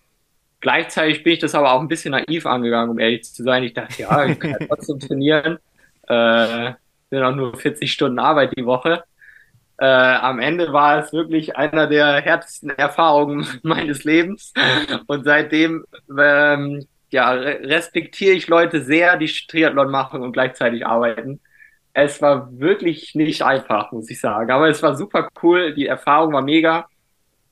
Gleichzeitig 0.61 1.25
bin 1.25 1.33
ich 1.33 1.41
das 1.41 1.57
aber 1.57 1.73
auch 1.73 1.81
ein 1.81 1.89
bisschen 1.89 2.13
naiv 2.13 2.47
angegangen, 2.47 2.91
um 2.91 2.99
ehrlich 3.01 3.25
zu 3.25 3.43
sein. 3.43 3.65
Ich 3.65 3.75
dachte, 3.75 4.03
ja, 4.03 4.25
ich 4.25 4.39
kann 4.39 4.53
ja 4.53 4.59
trotzdem 4.69 5.01
trainieren. 5.01 5.59
Äh, 6.09 6.75
sind 7.11 7.23
auch 7.25 7.35
nur 7.35 7.57
40 7.57 7.93
Stunden 7.93 8.21
Arbeit 8.21 8.57
die 8.57 8.65
Woche. 8.65 9.03
Äh, 9.79 9.85
am 9.85 10.39
Ende 10.39 10.73
war 10.73 11.01
es 11.01 11.13
wirklich 11.13 11.57
einer 11.57 11.89
der 11.89 12.21
härtesten 12.21 12.71
Erfahrungen 12.71 13.47
meines 13.65 14.05
Lebens. 14.05 14.55
Und 15.09 15.25
seitdem 15.25 15.85
ähm, 16.17 16.87
ja, 17.11 17.33
respektiere 17.33 18.35
ich 18.35 18.47
Leute 18.47 18.83
sehr, 18.83 19.17
die 19.17 19.27
Triathlon 19.27 19.91
machen 19.91 20.23
und 20.23 20.33
gleichzeitig 20.33 20.87
arbeiten. 20.87 21.41
Es 21.99 22.21
war 22.21 22.51
wirklich 22.61 23.15
nicht 23.15 23.43
einfach, 23.43 23.91
muss 23.91 24.11
ich 24.11 24.21
sagen. 24.21 24.51
Aber 24.51 24.69
es 24.69 24.83
war 24.83 24.95
super 24.97 25.29
cool. 25.43 25.75
Die 25.75 25.87
Erfahrung 25.87 26.35
war 26.35 26.43
mega. 26.43 26.87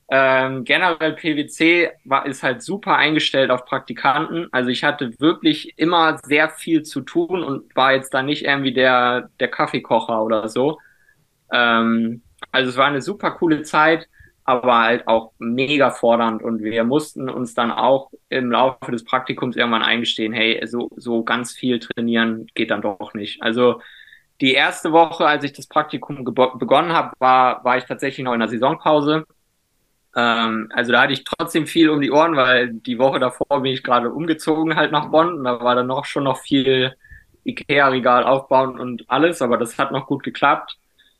Ähm, 0.09 0.65
generell 0.65 1.13
PwC 1.13 1.91
war, 2.05 2.25
ist 2.27 2.43
halt 2.43 2.61
super 2.61 2.95
eingestellt 2.95 3.51
auf 3.51 3.65
Praktikanten. 3.65 4.47
Also 4.51 4.69
ich 4.69 4.83
hatte 4.83 5.19
wirklich 5.19 5.73
immer 5.77 6.19
sehr 6.25 6.49
viel 6.49 6.83
zu 6.83 7.01
tun 7.01 7.43
und 7.43 7.75
war 7.75 7.93
jetzt 7.93 8.13
da 8.13 8.21
nicht 8.23 8.45
irgendwie 8.45 8.73
der, 8.73 9.31
der 9.39 9.49
Kaffeekocher 9.49 10.23
oder 10.23 10.47
so. 10.49 10.79
Ähm, 11.51 12.23
also 12.51 12.69
es 12.71 12.77
war 12.77 12.87
eine 12.87 13.01
super 13.01 13.31
coole 13.31 13.63
Zeit, 13.63 14.07
aber 14.43 14.79
halt 14.79 15.07
auch 15.07 15.33
mega 15.39 15.91
fordernd 15.91 16.43
und 16.43 16.61
wir 16.63 16.83
mussten 16.83 17.29
uns 17.29 17.55
dann 17.55 17.71
auch 17.71 18.11
im 18.29 18.51
Laufe 18.51 18.91
des 18.91 19.05
Praktikums 19.05 19.55
irgendwann 19.55 19.83
eingestehen, 19.83 20.33
hey, 20.33 20.61
so, 20.67 20.89
so 20.97 21.23
ganz 21.23 21.53
viel 21.53 21.79
trainieren 21.79 22.47
geht 22.55 22.71
dann 22.71 22.81
doch 22.83 23.13
nicht. 23.15 23.41
Also 23.43 23.81
die 24.41 24.53
erste 24.53 24.91
Woche, 24.91 25.25
als 25.25 25.43
ich 25.43 25.53
das 25.53 25.67
Praktikum 25.67 26.23
begonnen 26.23 26.93
habe, 26.93 27.13
war, 27.19 27.63
war 27.63 27.77
ich 27.77 27.85
tatsächlich 27.85 28.23
noch 28.23 28.33
in 28.33 28.39
der 28.39 28.49
Saisonpause. 28.49 29.25
Ähm, 30.15 30.69
also 30.73 30.91
da 30.91 31.01
hatte 31.01 31.13
ich 31.13 31.23
trotzdem 31.23 31.67
viel 31.67 31.89
um 31.89 32.01
die 32.01 32.11
Ohren, 32.11 32.35
weil 32.35 32.73
die 32.73 32.99
Woche 32.99 33.19
davor 33.19 33.61
bin 33.61 33.73
ich 33.73 33.83
gerade 33.83 34.11
umgezogen 34.11 34.75
halt 34.75 34.91
nach 34.91 35.09
Bonn 35.09 35.43
da 35.43 35.59
war 35.61 35.75
dann 35.75 35.87
noch 35.87 36.05
schon 36.05 36.23
noch 36.23 36.39
viel 36.39 36.95
Ikea-Regal 37.45 38.23
aufbauen 38.23 38.79
und 38.79 39.05
alles, 39.09 39.41
aber 39.41 39.57
das 39.57 39.77
hat 39.77 39.91
noch 39.91 40.07
gut 40.07 40.23
geklappt. 40.23 40.77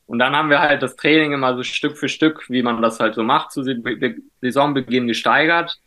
Und 0.07 0.20
dann 0.20 0.36
haben 0.36 0.49
wir 0.49 0.59
halt 0.59 0.84
das 0.84 0.95
Training 0.95 1.34
immer 1.34 1.55
so 1.55 1.63
Stück 1.63 1.97
für 1.97 2.09
Stück, 2.09 2.49
wie 2.49 2.63
man 2.63 2.82
das 2.82 2.99
halt 2.99 3.16
so 3.16 3.24
macht, 3.24 3.51
zu 3.51 3.63
Saisonbeginn 4.41 5.07
gesteigert. 5.07 5.80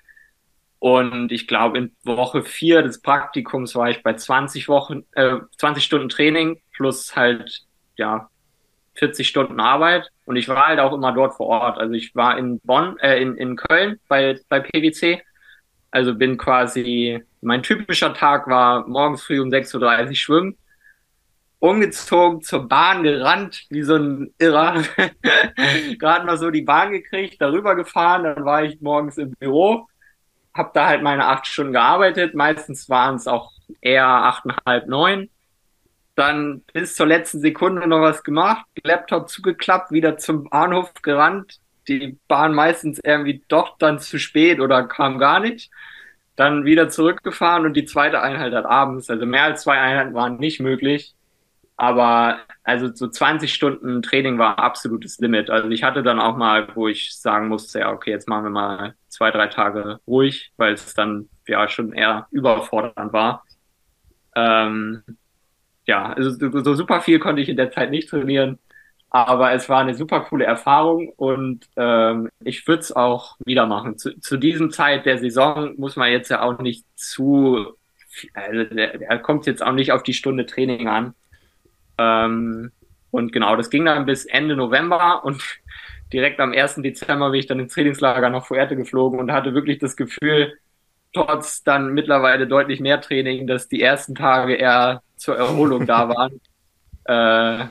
Und 0.81 1.33
ich 1.33 1.49
glaube, 1.49 1.79
in 1.79 1.97
Woche 2.05 2.43
vier 2.43 2.83
des 2.83 3.03
Praktikums 3.03 3.75
war 3.75 3.91
ich 3.91 4.03
bei 4.03 4.15
20 4.15 4.69
Wochen, 4.69 5.05
äh, 5.13 5.39
20 5.59 5.83
Stunden 5.83 6.09
Training 6.09 6.61
plus 6.73 7.17
halt, 7.17 7.65
ja, 7.97 8.31
40 8.95 9.29
Stunden 9.29 9.61
Arbeit. 9.61 10.11
Und 10.25 10.37
ich 10.37 10.49
war 10.49 10.67
halt 10.67 10.81
auch 10.81 10.93
immer 10.93 11.13
dort 11.13 11.35
vor 11.35 11.47
Ort. 11.47 11.79
Also 11.79 11.95
ich 11.95 12.15
war 12.15 12.39
in 12.39 12.61
Bonn, 12.61 12.97
äh, 12.99 13.21
in, 13.21 13.37
in 13.37 13.57
Köln 13.57 13.99
bei, 14.09 14.39
bei 14.49 14.61
PwC. 14.61 15.23
Also 15.91 16.15
bin 16.15 16.37
quasi, 16.37 17.23
mein 17.41 17.63
typischer 17.63 18.13
Tag 18.15 18.47
war 18.49 18.87
morgens 18.87 19.23
früh 19.23 19.41
um 19.41 19.49
6.30 19.49 20.09
Uhr 20.09 20.15
schwimmen, 20.15 20.57
umgezogen, 21.61 22.43
zur 22.43 22.69
Bahn 22.69 23.03
gerannt, 23.03 23.67
wie 23.71 23.83
so 23.83 23.97
ein 23.97 24.35
Irrer. 24.39 24.83
Gerade 25.99 26.27
noch 26.27 26.37
so 26.37 26.51
die 26.51 26.63
Bahn 26.63 26.93
gekriegt, 26.93 27.41
darüber 27.41 27.75
gefahren, 27.75 28.25
dann 28.25 28.45
war 28.45 28.65
ich 28.65 28.81
morgens 28.81 29.19
im 29.19 29.33
Büro, 29.33 29.89
habe 30.55 30.71
da 30.75 30.87
halt 30.87 31.03
meine 31.03 31.27
acht 31.27 31.47
Stunden 31.47 31.73
gearbeitet. 31.73 32.35
Meistens 32.35 32.89
waren 32.89 33.17
es 33.17 33.27
auch 33.27 33.53
eher 33.81 34.07
achteinhalb, 34.07 34.89
neun. 34.89 35.31
Dann 36.15 36.63
bis 36.73 36.97
zur 36.97 37.07
letzten 37.07 37.41
Sekunde 37.41 37.87
noch 37.87 38.01
was 38.01 38.25
gemacht, 38.25 38.67
Laptop 38.83 39.29
zugeklappt, 39.29 39.93
wieder 39.93 40.19
zum 40.19 40.51
Bahnhof 40.51 40.93
gerannt, 41.03 41.61
die 41.87 42.19
Bahn 42.27 42.55
meistens 42.55 43.01
irgendwie 43.05 43.45
doch 43.49 43.79
dann 43.79 44.01
zu 44.01 44.19
spät 44.19 44.59
oder 44.61 44.85
kam 44.89 45.19
gar 45.19 45.39
nicht, 45.39 45.71
dann 46.35 46.65
wieder 46.65 46.89
zurückgefahren 46.89 47.67
und 47.67 47.75
die 47.75 47.85
zweite 47.85 48.21
Einheit 48.21 48.53
hat 48.53 48.67
abends, 48.67 49.09
also 49.11 49.27
mehr 49.27 49.45
als 49.45 49.63
zwei 49.63 49.79
Einheiten 49.79 50.15
waren 50.15 50.39
nicht 50.39 50.59
möglich, 50.61 51.15
aber 51.79 52.41
also 52.65 52.93
so 52.93 53.09
20 53.09 53.55
Stunden 53.55 54.03
Training 54.03 54.37
war 54.37 54.59
absolutes 54.59 55.19
Limit. 55.21 55.49
Also 55.49 55.71
ich 55.71 55.85
hatte 55.85 56.03
dann 56.03 56.19
auch 56.21 56.37
mal, 56.37 56.69
wo 56.75 56.89
ich 56.89 57.17
sagen 57.17 57.49
musste, 57.49 57.79
ja, 57.79 57.93
okay, 57.93 58.11
jetzt 58.11 58.29
machen 58.29 58.45
wir 58.45 58.51
mal 58.51 58.95
zwei, 59.09 59.31
drei 59.31 59.47
Tage 59.47 60.01
ruhig, 60.07 60.53
weil 60.57 60.75
es 60.75 60.93
dann 60.95 61.29
ja 61.47 61.69
schon 61.69 61.93
eher 61.93 62.27
überfordernd 62.33 63.13
war. 63.13 63.45
Ähm, 64.35 65.05
ja, 65.87 66.13
also 66.13 66.31
so 66.61 66.75
super 66.75 67.01
viel 67.01 67.21
konnte 67.21 67.43
ich 67.43 67.49
in 67.49 67.57
der 67.57 67.71
Zeit 67.71 67.91
nicht 67.91 68.11
trainieren, 68.11 68.59
aber 69.09 69.53
es 69.53 69.69
war 69.69 69.81
eine 69.81 69.95
super 69.95 70.21
coole 70.23 70.45
Erfahrung 70.45 71.11
und 71.11 71.69
ähm, 71.77 72.29
ich 72.41 72.67
würde 72.67 72.81
es 72.81 72.93
auch 72.93 73.37
wieder 73.45 73.67
machen. 73.67 73.99
Zu, 73.99 74.19
zu 74.19 74.37
diesem 74.37 74.73
Zeit 74.73 75.07
der 75.07 75.19
Saison 75.19 75.75
muss 75.79 75.95
man 75.95 76.11
jetzt 76.11 76.29
ja 76.29 76.43
auch 76.43 76.59
nicht 76.59 76.85
zu, 76.97 77.77
also 78.35 78.65
der 78.75 79.19
kommt 79.21 79.47
jetzt 79.47 79.63
auch 79.63 79.73
nicht 79.73 79.93
auf 79.93 80.03
die 80.03 80.13
Stunde 80.13 80.45
Training 80.45 80.89
an. 80.89 81.15
Ähm, 81.99 82.73
und 83.11 83.33
genau, 83.33 83.57
das 83.57 83.71
ging 83.71 83.85
dann 83.85 84.07
bis 84.07 84.25
Ende 84.27 84.57
November 84.57 85.25
und 85.25 85.43
direkt 86.13 86.41
am 86.41 86.53
1. 86.53 86.77
Dezember 86.77 87.31
bin 87.31 87.41
ich 87.41 87.47
dann 87.47 87.61
ins 87.61 87.75
Trainingslager 87.75 88.31
nach 88.31 88.47
Fuerte 88.47 88.77
geflogen 88.77 89.19
und 89.19 89.33
hatte 89.33 89.55
wirklich 89.55 89.79
das 89.79 89.97
Gefühl, 89.97 90.59
trotz 91.13 91.63
dann 91.63 91.93
mittlerweile 91.95 92.47
deutlich 92.47 92.81
mehr 92.81 93.01
Training, 93.01 93.47
dass 93.47 93.69
die 93.69 93.83
ersten 93.83 94.15
Tage 94.15 94.55
eher 94.55 95.03
zur 95.17 95.37
Erholung 95.37 95.87
da 95.87 96.09
waren. 96.15 96.41
Äh, 97.05 97.69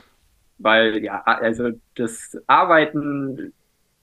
weil 0.58 1.04
ja, 1.04 1.22
also 1.22 1.70
das 1.94 2.36
Arbeiten, 2.46 3.52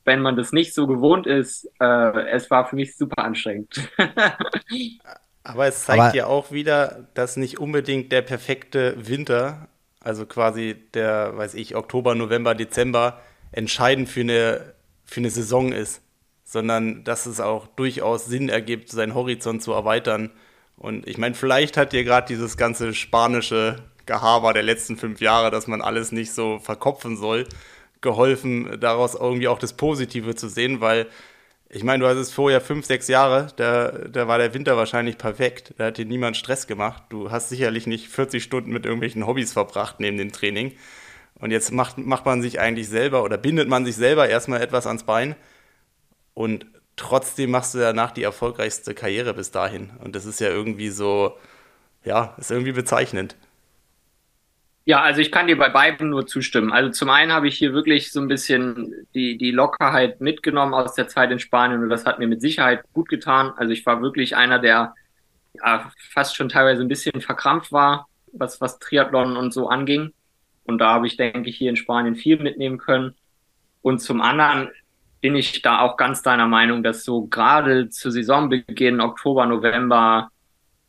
wenn 0.05 0.21
man 0.21 0.37
das 0.37 0.53
nicht 0.53 0.73
so 0.73 0.87
gewohnt 0.87 1.27
ist, 1.27 1.69
äh, 1.79 2.29
es 2.29 2.49
war 2.49 2.65
für 2.67 2.75
mich 2.75 2.95
super 2.95 3.23
anstrengend. 3.23 3.89
Aber 5.43 5.67
es 5.67 5.83
zeigt 5.83 6.01
Aber 6.01 6.15
ja 6.15 6.25
auch 6.25 6.51
wieder, 6.51 7.07
dass 7.13 7.37
nicht 7.37 7.59
unbedingt 7.59 8.11
der 8.11 8.23
perfekte 8.23 8.95
Winter, 9.07 9.67
also 10.05 10.25
quasi 10.25 10.75
der, 10.93 11.35
weiß 11.35 11.55
ich, 11.55 11.75
Oktober, 11.75 12.15
November, 12.15 12.55
Dezember, 12.55 13.21
entscheidend 13.51 14.07
für 14.07 14.21
eine, 14.21 14.73
für 15.03 15.19
eine 15.19 15.29
Saison 15.29 15.71
ist, 15.71 16.01
sondern 16.43 17.03
dass 17.03 17.25
es 17.25 17.39
auch 17.39 17.67
durchaus 17.67 18.25
Sinn 18.25 18.49
ergibt, 18.49 18.89
seinen 18.89 19.15
Horizont 19.15 19.63
zu 19.63 19.73
erweitern. 19.73 20.31
Und 20.77 21.07
ich 21.07 21.17
meine, 21.17 21.35
vielleicht 21.35 21.75
hat 21.75 21.91
dir 21.91 22.03
gerade 22.03 22.27
dieses 22.27 22.55
ganze 22.57 22.93
spanische 22.93 23.77
Gehaber 24.05 24.53
der 24.53 24.63
letzten 24.63 24.97
fünf 24.97 25.21
Jahre, 25.21 25.49
dass 25.49 25.67
man 25.67 25.81
alles 25.81 26.11
nicht 26.11 26.31
so 26.31 26.59
verkopfen 26.59 27.17
soll, 27.17 27.47
geholfen, 28.01 28.79
daraus 28.79 29.15
irgendwie 29.15 29.47
auch 29.47 29.57
das 29.57 29.73
Positive 29.73 30.35
zu 30.35 30.47
sehen, 30.47 30.81
weil 30.81 31.07
ich 31.75 31.83
meine, 31.83 32.05
du 32.05 32.09
hattest 32.09 32.33
vorher 32.33 32.61
fünf, 32.61 32.85
sechs 32.85 33.09
Jahre, 33.09 33.47
da, 33.57 33.91
da 33.91 34.29
war 34.29 34.37
der 34.37 34.53
Winter 34.53 34.77
wahrscheinlich 34.77 35.17
perfekt, 35.17 35.73
da 35.77 35.87
hat 35.87 35.97
dir 35.97 36.05
niemand 36.05 36.37
Stress 36.37 36.67
gemacht. 36.67 37.03
Du 37.09 37.31
hast 37.31 37.49
sicherlich 37.49 37.85
nicht 37.85 38.07
40 38.07 38.41
Stunden 38.41 38.71
mit 38.71 38.85
irgendwelchen 38.85 39.27
Hobbys 39.27 39.51
verbracht 39.51 39.99
neben 39.99 40.17
dem 40.17 40.31
Training. 40.31 40.71
Und 41.37 41.51
jetzt 41.51 41.73
macht, 41.73 41.97
macht 41.97 42.25
man 42.25 42.41
sich 42.41 42.61
eigentlich 42.61 42.87
selber 42.87 43.23
oder 43.23 43.37
bindet 43.37 43.67
man 43.67 43.83
sich 43.83 43.97
selber 43.97 44.29
erstmal 44.29 44.61
etwas 44.61 44.87
ans 44.87 45.03
Bein. 45.03 45.35
Und 46.33 46.65
trotzdem 46.95 47.51
machst 47.51 47.73
du 47.73 47.79
danach 47.79 48.11
die 48.11 48.23
erfolgreichste 48.23 48.93
Karriere 48.93 49.33
bis 49.33 49.51
dahin. 49.51 49.91
Und 50.01 50.15
das 50.15 50.23
ist 50.23 50.39
ja 50.39 50.47
irgendwie 50.47 50.89
so, 50.89 51.37
ja, 52.05 52.35
ist 52.37 52.51
irgendwie 52.51 52.71
bezeichnend. 52.71 53.35
Ja, 54.87 55.01
also 55.01 55.19
ich 55.19 55.31
kann 55.31 55.47
dir 55.47 55.57
bei 55.57 55.69
beiden 55.69 56.09
nur 56.11 56.27
zustimmen. 56.27 56.71
Also 56.71 56.91
zum 56.91 57.09
einen 57.09 57.31
habe 57.31 57.47
ich 57.47 57.57
hier 57.57 57.73
wirklich 57.73 58.11
so 58.11 58.21
ein 58.21 58.27
bisschen 58.27 59.07
die, 59.15 59.35
die 59.35 59.49
Lockerheit 59.49 60.21
mitgenommen 60.21 60.75
aus 60.75 60.93
der 60.93 61.07
Zeit 61.07 61.31
in 61.31 61.39
Spanien 61.39 61.81
und 61.81 61.89
das 61.89 62.05
hat 62.05 62.19
mir 62.19 62.27
mit 62.27 62.39
Sicherheit 62.39 62.83
gut 62.93 63.09
getan. 63.09 63.51
Also 63.57 63.73
ich 63.73 63.83
war 63.87 64.03
wirklich 64.03 64.35
einer, 64.35 64.59
der 64.59 64.93
ja, 65.53 65.91
fast 66.11 66.35
schon 66.35 66.49
teilweise 66.49 66.83
ein 66.83 66.87
bisschen 66.87 67.19
verkrampft 67.19 67.71
war, 67.71 68.07
was, 68.31 68.61
was 68.61 68.77
Triathlon 68.77 69.37
und 69.37 69.53
so 69.53 69.69
anging. 69.69 70.13
Und 70.65 70.77
da 70.77 70.93
habe 70.93 71.07
ich, 71.07 71.17
denke 71.17 71.49
ich, 71.49 71.57
hier 71.57 71.71
in 71.71 71.77
Spanien 71.77 72.15
viel 72.15 72.39
mitnehmen 72.41 72.77
können. 72.77 73.15
Und 73.81 73.99
zum 73.99 74.21
anderen 74.21 74.69
bin 75.19 75.35
ich 75.35 75.63
da 75.63 75.79
auch 75.79 75.97
ganz 75.97 76.21
deiner 76.21 76.47
Meinung, 76.47 76.83
dass 76.83 77.03
so 77.03 77.25
gerade 77.25 77.89
zu 77.89 78.11
Saisonbeginn, 78.11 79.01
Oktober, 79.01 79.47
November, 79.47 80.29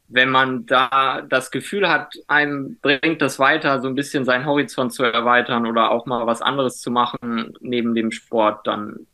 wenn 0.08 0.30
man 0.30 0.66
da 0.66 1.22
das 1.22 1.50
Gefühl 1.50 1.88
hat, 1.88 2.14
einem 2.28 2.78
bringt 2.80 3.20
das 3.22 3.38
weiter, 3.38 3.80
so 3.80 3.88
ein 3.88 3.94
bisschen 3.94 4.24
seinen 4.24 4.46
Horizont 4.46 4.92
zu 4.92 5.02
erweitern 5.02 5.66
oder 5.66 5.90
auch 5.90 6.06
mal 6.06 6.26
was 6.26 6.42
anderes 6.42 6.80
zu 6.80 6.90
machen 6.90 7.54
neben 7.60 7.94
dem 7.94 8.12
Sport, 8.12 8.66
dann 8.66 9.06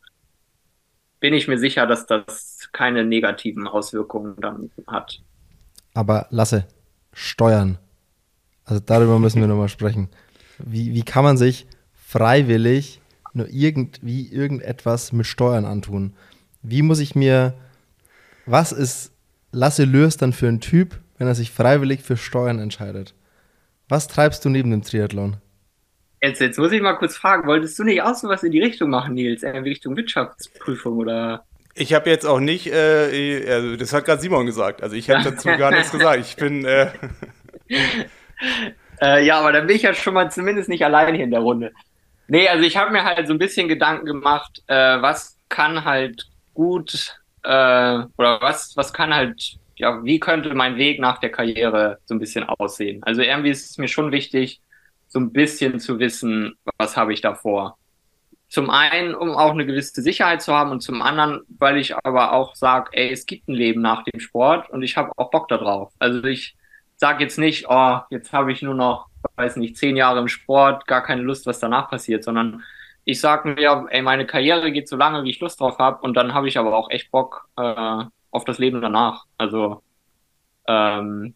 bin 1.20 1.34
ich 1.34 1.48
mir 1.48 1.58
sicher, 1.58 1.86
dass 1.86 2.06
das 2.06 2.68
keine 2.72 3.04
negativen 3.04 3.66
Auswirkungen 3.68 4.34
dann 4.40 4.70
hat. 4.86 5.20
Aber 5.94 6.26
Lasse, 6.30 6.66
Steuern. 7.12 7.78
Also 8.64 8.82
darüber 8.84 9.18
müssen 9.18 9.40
wir 9.40 9.48
nochmal 9.48 9.68
sprechen. 9.68 10.08
Wie, 10.58 10.94
wie 10.94 11.04
kann 11.04 11.24
man 11.24 11.36
sich 11.36 11.66
freiwillig 11.94 13.00
nur 13.34 13.48
irgendwie 13.48 14.26
irgendetwas 14.28 15.12
mit 15.12 15.26
Steuern 15.26 15.64
antun. 15.64 16.14
Wie 16.62 16.82
muss 16.82 16.98
ich 16.98 17.14
mir, 17.14 17.54
was 18.46 18.72
ist 18.72 19.11
Lasse 19.52 19.84
Lürs 19.84 20.16
dann 20.16 20.32
für 20.32 20.48
ein 20.48 20.60
Typ, 20.60 20.98
wenn 21.18 21.26
er 21.26 21.34
sich 21.34 21.50
freiwillig 21.50 22.00
für 22.00 22.16
Steuern 22.16 22.58
entscheidet? 22.58 23.14
Was 23.88 24.08
treibst 24.08 24.44
du 24.44 24.48
neben 24.48 24.70
dem 24.70 24.82
Triathlon? 24.82 25.36
Jetzt, 26.22 26.40
jetzt 26.40 26.58
muss 26.58 26.72
ich 26.72 26.80
mal 26.80 26.94
kurz 26.94 27.16
fragen, 27.16 27.46
wolltest 27.46 27.78
du 27.78 27.84
nicht 27.84 28.00
auch 28.00 28.14
so 28.14 28.28
was 28.28 28.42
in 28.42 28.52
die 28.52 28.62
Richtung 28.62 28.88
machen, 28.88 29.14
Nils? 29.14 29.42
In 29.42 29.64
Richtung 29.64 29.96
Wirtschaftsprüfung 29.96 30.96
oder? 30.96 31.44
Ich 31.74 31.92
habe 31.92 32.08
jetzt 32.08 32.24
auch 32.24 32.40
nicht, 32.40 32.66
äh, 32.68 33.44
also 33.46 33.76
das 33.76 33.92
hat 33.92 34.06
gerade 34.06 34.22
Simon 34.22 34.46
gesagt, 34.46 34.82
also 34.82 34.96
ich 34.96 35.10
habe 35.10 35.22
dazu 35.30 35.48
gar 35.48 35.70
nichts 35.70 35.92
gesagt. 35.92 36.20
Ich 36.20 36.36
bin. 36.36 36.64
Äh 36.64 36.90
äh, 39.02 39.24
ja, 39.24 39.38
aber 39.38 39.52
dann 39.52 39.66
bin 39.66 39.76
ich 39.76 39.82
ja 39.82 39.92
schon 39.92 40.14
mal 40.14 40.30
zumindest 40.30 40.68
nicht 40.68 40.84
allein 40.84 41.14
hier 41.14 41.24
in 41.24 41.30
der 41.30 41.40
Runde. 41.40 41.72
Nee, 42.28 42.48
also 42.48 42.64
ich 42.64 42.76
habe 42.78 42.92
mir 42.92 43.04
halt 43.04 43.26
so 43.26 43.34
ein 43.34 43.38
bisschen 43.38 43.68
Gedanken 43.68 44.06
gemacht, 44.06 44.62
äh, 44.66 45.02
was 45.02 45.36
kann 45.48 45.84
halt 45.84 46.28
gut 46.54 47.21
äh, 47.42 48.04
oder 48.16 48.40
was, 48.40 48.76
was 48.76 48.92
kann 48.92 49.14
halt, 49.14 49.58
ja, 49.76 50.02
wie 50.04 50.20
könnte 50.20 50.54
mein 50.54 50.76
Weg 50.76 51.00
nach 51.00 51.18
der 51.18 51.30
Karriere 51.30 51.98
so 52.04 52.14
ein 52.14 52.20
bisschen 52.20 52.44
aussehen? 52.44 53.02
Also 53.02 53.22
irgendwie 53.22 53.50
ist 53.50 53.70
es 53.70 53.78
mir 53.78 53.88
schon 53.88 54.12
wichtig, 54.12 54.60
so 55.08 55.18
ein 55.18 55.32
bisschen 55.32 55.78
zu 55.80 55.98
wissen, 55.98 56.54
was 56.78 56.96
habe 56.96 57.12
ich 57.12 57.20
da 57.20 57.34
vor. 57.34 57.76
Zum 58.48 58.70
einen, 58.70 59.14
um 59.14 59.30
auch 59.30 59.52
eine 59.52 59.66
gewisse 59.66 60.02
Sicherheit 60.02 60.42
zu 60.42 60.52
haben 60.54 60.70
und 60.70 60.80
zum 60.80 61.00
anderen, 61.02 61.40
weil 61.58 61.78
ich 61.78 61.94
aber 61.96 62.32
auch 62.32 62.54
sage, 62.54 62.90
ey, 62.92 63.10
es 63.10 63.26
gibt 63.26 63.48
ein 63.48 63.54
Leben 63.54 63.80
nach 63.80 64.04
dem 64.04 64.20
Sport 64.20 64.70
und 64.70 64.82
ich 64.82 64.96
habe 64.96 65.12
auch 65.16 65.30
Bock 65.30 65.48
da 65.48 65.56
drauf. 65.56 65.92
Also 65.98 66.22
ich 66.24 66.54
sage 66.96 67.24
jetzt 67.24 67.38
nicht, 67.38 67.66
oh, 67.68 67.98
jetzt 68.10 68.32
habe 68.32 68.52
ich 68.52 68.62
nur 68.62 68.74
noch, 68.74 69.06
weiß 69.36 69.56
nicht, 69.56 69.76
zehn 69.76 69.96
Jahre 69.96 70.20
im 70.20 70.28
Sport, 70.28 70.86
gar 70.86 71.02
keine 71.02 71.22
Lust, 71.22 71.46
was 71.46 71.60
danach 71.60 71.90
passiert, 71.90 72.24
sondern 72.24 72.62
ich 73.04 73.20
sage 73.20 73.48
mir, 73.50 73.86
ey, 73.90 74.02
meine 74.02 74.26
Karriere 74.26 74.70
geht 74.72 74.88
so 74.88 74.96
lange, 74.96 75.24
wie 75.24 75.30
ich 75.30 75.40
Lust 75.40 75.60
drauf 75.60 75.78
habe 75.78 76.02
und 76.02 76.14
dann 76.14 76.34
habe 76.34 76.48
ich 76.48 76.58
aber 76.58 76.76
auch 76.76 76.90
echt 76.90 77.10
Bock 77.10 77.48
äh, 77.56 78.04
auf 78.30 78.44
das 78.44 78.58
Leben 78.58 78.80
danach. 78.80 79.24
Also 79.38 79.82
ähm, 80.66 81.34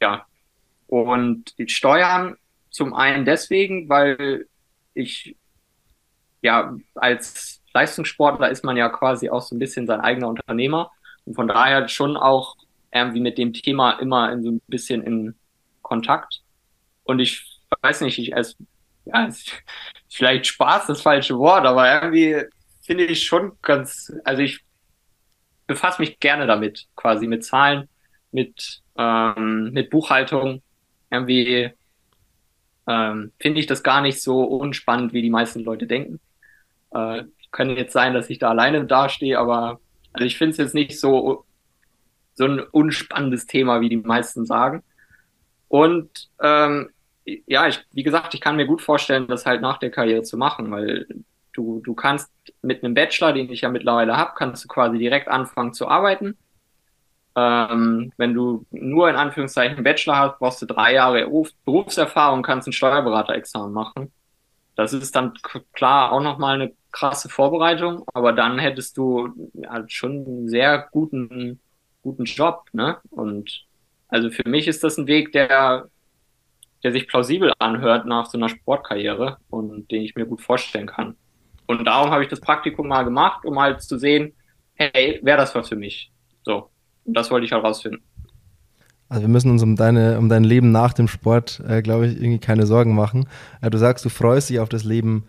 ja. 0.00 0.26
Und 0.88 1.58
die 1.58 1.68
Steuern 1.68 2.36
zum 2.70 2.94
einen 2.94 3.24
deswegen, 3.24 3.88
weil 3.88 4.46
ich 4.94 5.36
ja, 6.42 6.76
als 6.94 7.62
Leistungssportler 7.74 8.50
ist 8.50 8.64
man 8.64 8.76
ja 8.76 8.88
quasi 8.88 9.30
auch 9.30 9.42
so 9.42 9.54
ein 9.54 9.58
bisschen 9.58 9.86
sein 9.86 10.00
eigener 10.00 10.28
Unternehmer 10.28 10.90
und 11.24 11.34
von 11.34 11.48
daher 11.48 11.88
schon 11.88 12.16
auch 12.16 12.56
irgendwie 12.92 13.20
mit 13.20 13.36
dem 13.36 13.52
Thema 13.52 13.92
immer 13.98 14.32
in 14.32 14.42
so 14.42 14.50
ein 14.52 14.60
bisschen 14.68 15.02
in 15.02 15.34
Kontakt. 15.82 16.42
Und 17.04 17.18
ich 17.18 17.60
weiß 17.82 18.00
nicht, 18.02 18.18
ich 18.18 18.34
als, 18.34 18.56
ja, 19.06 19.28
vielleicht 20.10 20.46
Spaß 20.46 20.86
das 20.86 21.02
falsche 21.02 21.38
Wort, 21.38 21.64
aber 21.64 22.02
irgendwie 22.02 22.42
finde 22.82 23.04
ich 23.04 23.24
schon 23.24 23.52
ganz, 23.62 24.12
also 24.24 24.42
ich 24.42 24.64
befasse 25.66 26.00
mich 26.00 26.20
gerne 26.20 26.46
damit, 26.46 26.86
quasi 26.94 27.26
mit 27.26 27.44
Zahlen, 27.44 27.88
mit, 28.30 28.82
ähm, 28.96 29.72
mit 29.72 29.90
Buchhaltung. 29.90 30.62
Irgendwie 31.10 31.72
ähm, 32.86 33.32
finde 33.40 33.60
ich 33.60 33.66
das 33.66 33.82
gar 33.82 34.00
nicht 34.00 34.22
so 34.22 34.42
unspannend, 34.44 35.12
wie 35.12 35.22
die 35.22 35.30
meisten 35.30 35.64
Leute 35.64 35.86
denken. 35.86 36.20
Äh, 36.92 37.24
könnte 37.50 37.74
jetzt 37.74 37.92
sein, 37.92 38.14
dass 38.14 38.30
ich 38.30 38.38
da 38.38 38.50
alleine 38.50 38.84
dastehe, 38.84 39.38
aber 39.38 39.80
also 40.12 40.26
ich 40.26 40.38
finde 40.38 40.52
es 40.52 40.58
jetzt 40.58 40.74
nicht 40.74 41.00
so, 41.00 41.44
so 42.34 42.44
ein 42.44 42.60
unspannendes 42.60 43.46
Thema, 43.46 43.80
wie 43.80 43.88
die 43.88 43.96
meisten 43.96 44.46
sagen. 44.46 44.82
Und 45.68 46.30
ähm, 46.40 46.90
ja, 47.46 47.66
ich, 47.66 47.84
wie 47.92 48.02
gesagt, 48.02 48.34
ich 48.34 48.40
kann 48.40 48.56
mir 48.56 48.66
gut 48.66 48.82
vorstellen, 48.82 49.26
das 49.26 49.46
halt 49.46 49.60
nach 49.60 49.78
der 49.78 49.90
Karriere 49.90 50.22
zu 50.22 50.36
machen, 50.36 50.70
weil 50.70 51.06
du, 51.52 51.80
du 51.80 51.94
kannst 51.94 52.30
mit 52.62 52.84
einem 52.84 52.94
Bachelor, 52.94 53.32
den 53.32 53.50
ich 53.50 53.62
ja 53.62 53.68
mittlerweile 53.68 54.16
habe, 54.16 54.32
kannst 54.36 54.64
du 54.64 54.68
quasi 54.68 54.98
direkt 54.98 55.28
anfangen 55.28 55.72
zu 55.72 55.88
arbeiten. 55.88 56.36
Ähm, 57.34 58.12
wenn 58.16 58.32
du 58.32 58.64
nur 58.70 59.10
in 59.10 59.16
Anführungszeichen 59.16 59.82
Bachelor 59.84 60.16
hast, 60.18 60.38
brauchst 60.38 60.62
du 60.62 60.66
drei 60.66 60.94
Jahre 60.94 61.28
Berufserfahrung, 61.64 62.42
kannst 62.42 62.68
ein 62.68 62.72
Steuerberaterexamen 62.72 63.72
machen. 63.72 64.12
Das 64.76 64.92
ist 64.92 65.16
dann 65.16 65.34
klar 65.72 66.12
auch 66.12 66.20
nochmal 66.20 66.60
eine 66.60 66.72
krasse 66.92 67.28
Vorbereitung, 67.28 68.04
aber 68.14 68.32
dann 68.32 68.58
hättest 68.58 68.96
du 68.96 69.50
halt 69.68 69.92
schon 69.92 70.26
einen 70.26 70.48
sehr 70.48 70.86
guten, 70.90 71.60
guten 72.02 72.24
Job, 72.24 72.64
ne? 72.72 72.98
Und 73.10 73.64
also 74.08 74.30
für 74.30 74.48
mich 74.48 74.68
ist 74.68 74.84
das 74.84 74.96
ein 74.98 75.06
Weg, 75.06 75.32
der, 75.32 75.88
der 76.82 76.92
sich 76.92 77.08
plausibel 77.08 77.52
anhört 77.58 78.06
nach 78.06 78.26
so 78.26 78.38
einer 78.38 78.48
Sportkarriere 78.48 79.38
und 79.50 79.90
den 79.90 80.02
ich 80.02 80.14
mir 80.14 80.26
gut 80.26 80.40
vorstellen 80.40 80.86
kann. 80.86 81.16
Und 81.66 81.84
darum 81.84 82.10
habe 82.10 82.22
ich 82.22 82.28
das 82.28 82.40
Praktikum 82.40 82.88
mal 82.88 83.02
gemacht, 83.02 83.44
um 83.44 83.58
halt 83.58 83.82
zu 83.82 83.98
sehen, 83.98 84.32
hey, 84.74 85.18
wäre 85.22 85.38
das 85.38 85.54
was 85.54 85.68
für 85.68 85.76
mich? 85.76 86.12
So. 86.42 86.70
Und 87.04 87.16
das 87.16 87.30
wollte 87.30 87.46
ich 87.46 87.52
herausfinden. 87.52 88.02
Also 89.08 89.22
wir 89.22 89.28
müssen 89.28 89.50
uns 89.50 89.62
um, 89.62 89.76
deine, 89.76 90.18
um 90.18 90.28
dein 90.28 90.44
Leben 90.44 90.72
nach 90.72 90.92
dem 90.92 91.06
Sport, 91.06 91.62
äh, 91.66 91.80
glaube 91.80 92.08
ich, 92.08 92.16
irgendwie 92.16 92.40
keine 92.40 92.66
Sorgen 92.66 92.94
machen. 92.94 93.28
Äh, 93.60 93.70
du 93.70 93.78
sagst, 93.78 94.04
du 94.04 94.08
freust 94.08 94.50
dich 94.50 94.58
auf 94.58 94.68
das 94.68 94.84
Leben 94.84 95.24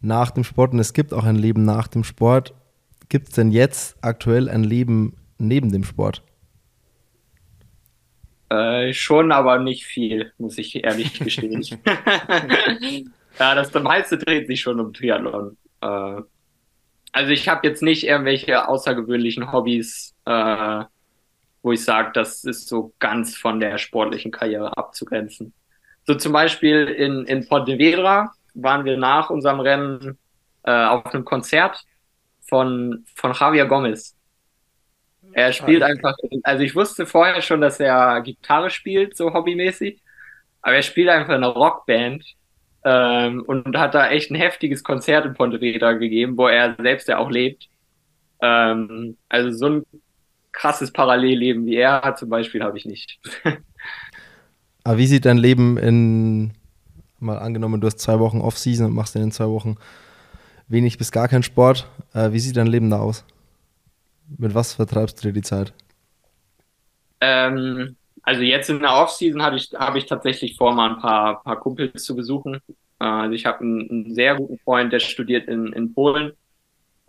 nach 0.00 0.30
dem 0.30 0.44
Sport 0.44 0.72
und 0.72 0.78
es 0.78 0.92
gibt 0.92 1.14
auch 1.14 1.24
ein 1.24 1.36
Leben 1.36 1.64
nach 1.64 1.88
dem 1.88 2.04
Sport. 2.04 2.54
Gibt 3.08 3.28
es 3.28 3.34
denn 3.34 3.50
jetzt 3.50 3.96
aktuell 4.02 4.48
ein 4.48 4.64
Leben 4.64 5.14
neben 5.38 5.72
dem 5.72 5.84
Sport? 5.84 6.22
Äh, 8.50 8.92
schon, 8.92 9.32
aber 9.32 9.58
nicht 9.58 9.84
viel, 9.84 10.32
muss 10.38 10.58
ich 10.58 10.84
ehrlich 10.84 11.18
gestehen. 11.18 11.62
ja, 13.38 13.54
das 13.54 13.72
meiste 13.74 14.18
dreht 14.18 14.46
sich 14.46 14.60
schon 14.60 14.80
um 14.80 14.92
Triathlon. 14.92 15.56
Äh, 15.80 16.22
also 17.12 17.30
ich 17.30 17.48
habe 17.48 17.66
jetzt 17.66 17.82
nicht 17.82 18.04
irgendwelche 18.06 18.68
außergewöhnlichen 18.68 19.52
Hobbys, 19.52 20.14
äh, 20.24 20.84
wo 21.62 21.72
ich 21.72 21.84
sage, 21.84 22.10
das 22.12 22.44
ist 22.44 22.68
so 22.68 22.92
ganz 22.98 23.36
von 23.36 23.60
der 23.60 23.78
sportlichen 23.78 24.30
Karriere 24.30 24.76
abzugrenzen. 24.76 25.54
So 26.06 26.14
zum 26.14 26.32
Beispiel 26.32 26.86
in, 26.86 27.24
in 27.24 27.48
Pontevedra 27.48 28.32
waren 28.54 28.84
wir 28.84 28.96
nach 28.98 29.30
unserem 29.30 29.60
Rennen 29.60 30.18
äh, 30.64 30.84
auf 30.84 31.06
einem 31.06 31.24
Konzert 31.24 31.84
von, 32.46 33.04
von 33.14 33.32
Javier 33.32 33.66
Gomez. 33.66 34.14
Er 35.34 35.52
spielt 35.52 35.82
ah, 35.82 35.86
einfach, 35.86 36.14
also 36.44 36.62
ich 36.62 36.76
wusste 36.76 37.06
vorher 37.06 37.42
schon, 37.42 37.60
dass 37.60 37.80
er 37.80 38.20
Gitarre 38.22 38.70
spielt, 38.70 39.16
so 39.16 39.34
hobbymäßig, 39.34 40.00
aber 40.62 40.76
er 40.76 40.82
spielt 40.82 41.08
einfach 41.08 41.34
in 41.34 41.42
einer 41.42 41.48
Rockband 41.48 42.24
ähm, 42.84 43.42
und 43.46 43.76
hat 43.76 43.94
da 43.94 44.10
echt 44.10 44.30
ein 44.30 44.36
heftiges 44.36 44.84
Konzert 44.84 45.26
in 45.26 45.34
Pontevedra 45.34 45.94
gegeben, 45.94 46.36
wo 46.36 46.46
er 46.46 46.76
selbst 46.80 47.08
ja 47.08 47.18
auch 47.18 47.30
lebt. 47.30 47.68
Ähm, 48.40 49.16
also 49.28 49.50
so 49.50 49.66
ein 49.66 49.86
krasses 50.52 50.92
Parallelleben 50.92 51.66
wie 51.66 51.76
er 51.76 52.02
hat 52.02 52.18
zum 52.18 52.28
Beispiel, 52.28 52.62
habe 52.62 52.78
ich 52.78 52.84
nicht. 52.84 53.18
Aber 54.84 54.98
wie 54.98 55.06
sieht 55.08 55.24
dein 55.24 55.38
Leben 55.38 55.78
in, 55.78 56.52
mal 57.18 57.38
angenommen, 57.38 57.80
du 57.80 57.88
hast 57.88 57.98
zwei 57.98 58.20
Wochen 58.20 58.40
Off-Season 58.40 58.86
und 58.86 58.94
machst 58.94 59.16
in 59.16 59.22
den 59.22 59.32
zwei 59.32 59.48
Wochen 59.48 59.78
wenig 60.68 60.96
bis 60.96 61.10
gar 61.10 61.26
keinen 61.26 61.42
Sport. 61.42 61.88
Äh, 62.14 62.30
wie 62.30 62.38
sieht 62.38 62.56
dein 62.56 62.68
Leben 62.68 62.90
da 62.90 63.00
aus? 63.00 63.24
Mit 64.38 64.54
was 64.54 64.74
vertreibst 64.74 65.22
du 65.22 65.28
dir 65.28 65.34
die 65.34 65.42
Zeit? 65.42 65.72
Ähm, 67.20 67.96
also 68.22 68.42
jetzt 68.42 68.70
in 68.70 68.80
der 68.80 68.94
Off-Season 68.94 69.42
habe 69.42 69.56
ich, 69.56 69.70
hab 69.74 69.96
ich 69.96 70.06
tatsächlich 70.06 70.56
vor, 70.56 70.74
mal 70.74 70.90
ein 70.90 70.98
paar, 70.98 71.42
paar 71.42 71.60
Kumpels 71.60 72.04
zu 72.04 72.16
besuchen. 72.16 72.54
Äh, 72.98 73.04
also 73.04 73.34
ich 73.34 73.46
habe 73.46 73.60
einen, 73.60 73.90
einen, 73.90 74.14
sehr 74.14 74.36
guten 74.36 74.58
Freund, 74.58 74.92
der 74.92 75.00
studiert 75.00 75.48
in, 75.48 75.72
in 75.72 75.94
Polen. 75.94 76.30
Äh, 76.30 76.34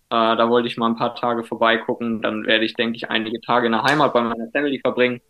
da 0.09 0.49
wollte 0.49 0.67
ich 0.67 0.77
mal 0.77 0.87
ein 0.87 0.97
paar 0.97 1.15
Tage 1.15 1.43
vorbeigucken. 1.43 2.21
Dann 2.21 2.45
werde 2.45 2.65
ich, 2.65 2.73
denke 2.73 2.97
ich, 2.97 3.09
einige 3.09 3.41
Tage 3.41 3.67
in 3.67 3.71
der 3.71 3.83
Heimat 3.83 4.13
bei 4.13 4.21
meiner 4.21 4.49
Family 4.51 4.79
verbringen. 4.79 5.21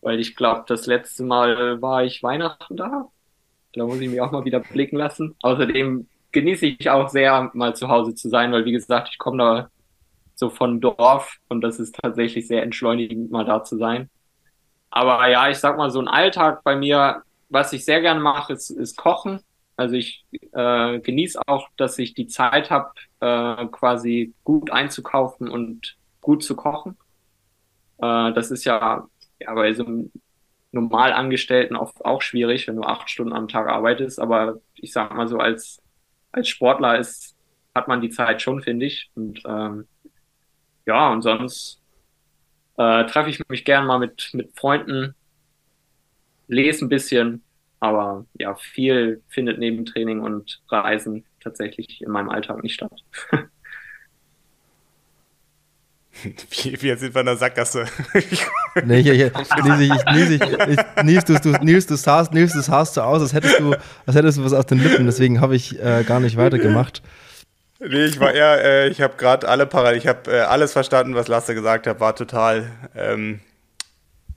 Weil 0.00 0.20
ich 0.20 0.36
glaube, 0.36 0.64
das 0.68 0.86
letzte 0.86 1.24
Mal 1.24 1.82
war 1.82 2.04
ich 2.04 2.22
Weihnachten 2.22 2.76
da. 2.76 3.08
Da 3.72 3.84
muss 3.84 4.00
ich 4.00 4.08
mich 4.08 4.20
auch 4.20 4.30
mal 4.30 4.44
wieder 4.44 4.60
blicken 4.60 4.96
lassen. 4.96 5.34
Außerdem 5.42 6.06
genieße 6.32 6.66
ich 6.66 6.90
auch 6.90 7.08
sehr, 7.08 7.50
mal 7.54 7.74
zu 7.74 7.88
Hause 7.88 8.14
zu 8.14 8.28
sein, 8.28 8.52
weil 8.52 8.64
wie 8.64 8.72
gesagt, 8.72 9.08
ich 9.10 9.18
komme 9.18 9.38
da 9.38 9.70
so 10.36 10.50
von 10.50 10.80
Dorf 10.80 11.38
und 11.48 11.62
das 11.62 11.80
ist 11.80 11.96
tatsächlich 11.96 12.46
sehr 12.46 12.62
entschleunigend, 12.62 13.30
mal 13.32 13.44
da 13.44 13.64
zu 13.64 13.76
sein. 13.76 14.10
Aber 14.90 15.28
ja, 15.28 15.50
ich 15.50 15.58
sag 15.58 15.76
mal, 15.76 15.90
so 15.90 16.00
ein 16.00 16.08
Alltag 16.08 16.62
bei 16.62 16.76
mir, 16.76 17.22
was 17.48 17.72
ich 17.72 17.84
sehr 17.84 18.00
gern 18.00 18.20
mache, 18.20 18.52
ist, 18.52 18.70
ist 18.70 18.96
Kochen. 18.96 19.40
Also 19.76 19.94
ich 19.94 20.24
äh, 20.52 21.00
genieße 21.00 21.40
auch, 21.46 21.68
dass 21.76 21.98
ich 21.98 22.14
die 22.14 22.28
Zeit 22.28 22.70
habe, 22.70 22.92
äh, 23.20 23.66
quasi 23.66 24.34
gut 24.44 24.70
einzukaufen 24.70 25.48
und 25.48 25.96
gut 26.20 26.44
zu 26.44 26.56
kochen. 26.56 26.96
Äh, 27.98 28.32
das 28.32 28.50
ist 28.50 28.64
ja, 28.64 29.06
ja 29.40 29.54
bei 29.54 29.72
so 29.74 29.84
einem 29.84 30.12
normal 30.72 31.12
Angestellten 31.12 31.76
oft 31.76 32.04
auch 32.04 32.22
schwierig, 32.22 32.68
wenn 32.68 32.76
du 32.76 32.82
acht 32.82 33.10
Stunden 33.10 33.32
am 33.32 33.48
Tag 33.48 33.68
arbeitest. 33.68 34.20
Aber 34.20 34.60
ich 34.74 34.92
sag 34.92 35.14
mal 35.14 35.28
so, 35.28 35.38
als, 35.38 35.82
als 36.32 36.48
Sportler 36.48 36.98
ist, 36.98 37.36
hat 37.74 37.88
man 37.88 38.00
die 38.00 38.10
Zeit 38.10 38.42
schon, 38.42 38.62
finde 38.62 38.86
ich. 38.86 39.10
Und 39.14 39.42
ähm, 39.46 39.86
ja, 40.86 41.12
und 41.12 41.22
sonst 41.22 41.80
äh, 42.78 43.04
treffe 43.06 43.30
ich 43.30 43.46
mich 43.48 43.64
gern 43.64 43.86
mal 43.86 43.98
mit, 43.98 44.30
mit 44.32 44.50
Freunden, 44.58 45.14
lese 46.48 46.84
ein 46.84 46.88
bisschen, 46.88 47.42
aber 47.80 48.24
ja, 48.38 48.54
viel 48.54 49.22
findet 49.28 49.58
neben 49.58 49.84
Training 49.84 50.20
und 50.20 50.62
Reisen 50.68 51.24
tatsächlich 51.40 52.02
in 52.02 52.10
meinem 52.10 52.30
Alltag 52.30 52.62
nicht 52.62 52.74
statt. 52.74 52.92
Wie, 56.22 56.80
wie 56.80 56.86
jetzt 56.86 57.00
sind 57.00 57.14
wir 57.14 57.20
in 57.20 57.26
der 57.26 57.36
Sackgasse. 57.36 57.84
nee, 58.84 59.00
ich, 59.00 59.06
ich, 59.06 59.32
Nils, 59.64 59.80
ich, 59.80 60.04
Nils, 60.14 60.30
ich, 60.30 60.42
ich, 60.42 61.04
Nils, 61.04 61.24
du, 61.24 61.34
du, 61.38 61.50
Nils, 61.62 61.86
du 61.86 61.94
sahst, 61.94 62.32
Nils, 62.32 62.54
du 62.54 62.62
sahst 62.62 62.94
so 62.94 63.02
aus, 63.02 63.20
als 63.20 63.34
hättest 63.34 63.60
du, 63.60 63.74
als 64.06 64.16
hättest 64.16 64.38
du 64.38 64.44
was 64.44 64.54
aus 64.54 64.66
den 64.66 64.82
Lippen, 64.82 65.04
deswegen 65.04 65.42
habe 65.42 65.54
ich 65.54 65.78
äh, 65.78 66.04
gar 66.04 66.20
nicht 66.20 66.38
weitergemacht. 66.38 67.02
Nee, 67.78 68.04
ich 68.06 68.20
war 68.20 68.32
eher, 68.32 68.64
äh, 68.64 68.88
ich 68.88 69.00
habe 69.00 69.16
gerade 69.16 69.48
alle 69.48 69.66
parallel, 69.66 69.98
ich 69.98 70.06
habe 70.06 70.30
äh, 70.30 70.40
alles 70.40 70.72
verstanden, 70.72 71.14
was 71.14 71.28
Lasse 71.28 71.54
gesagt 71.54 71.86
hat, 71.86 72.00
war 72.00 72.16
total, 72.16 72.70
ähm, 72.94 73.40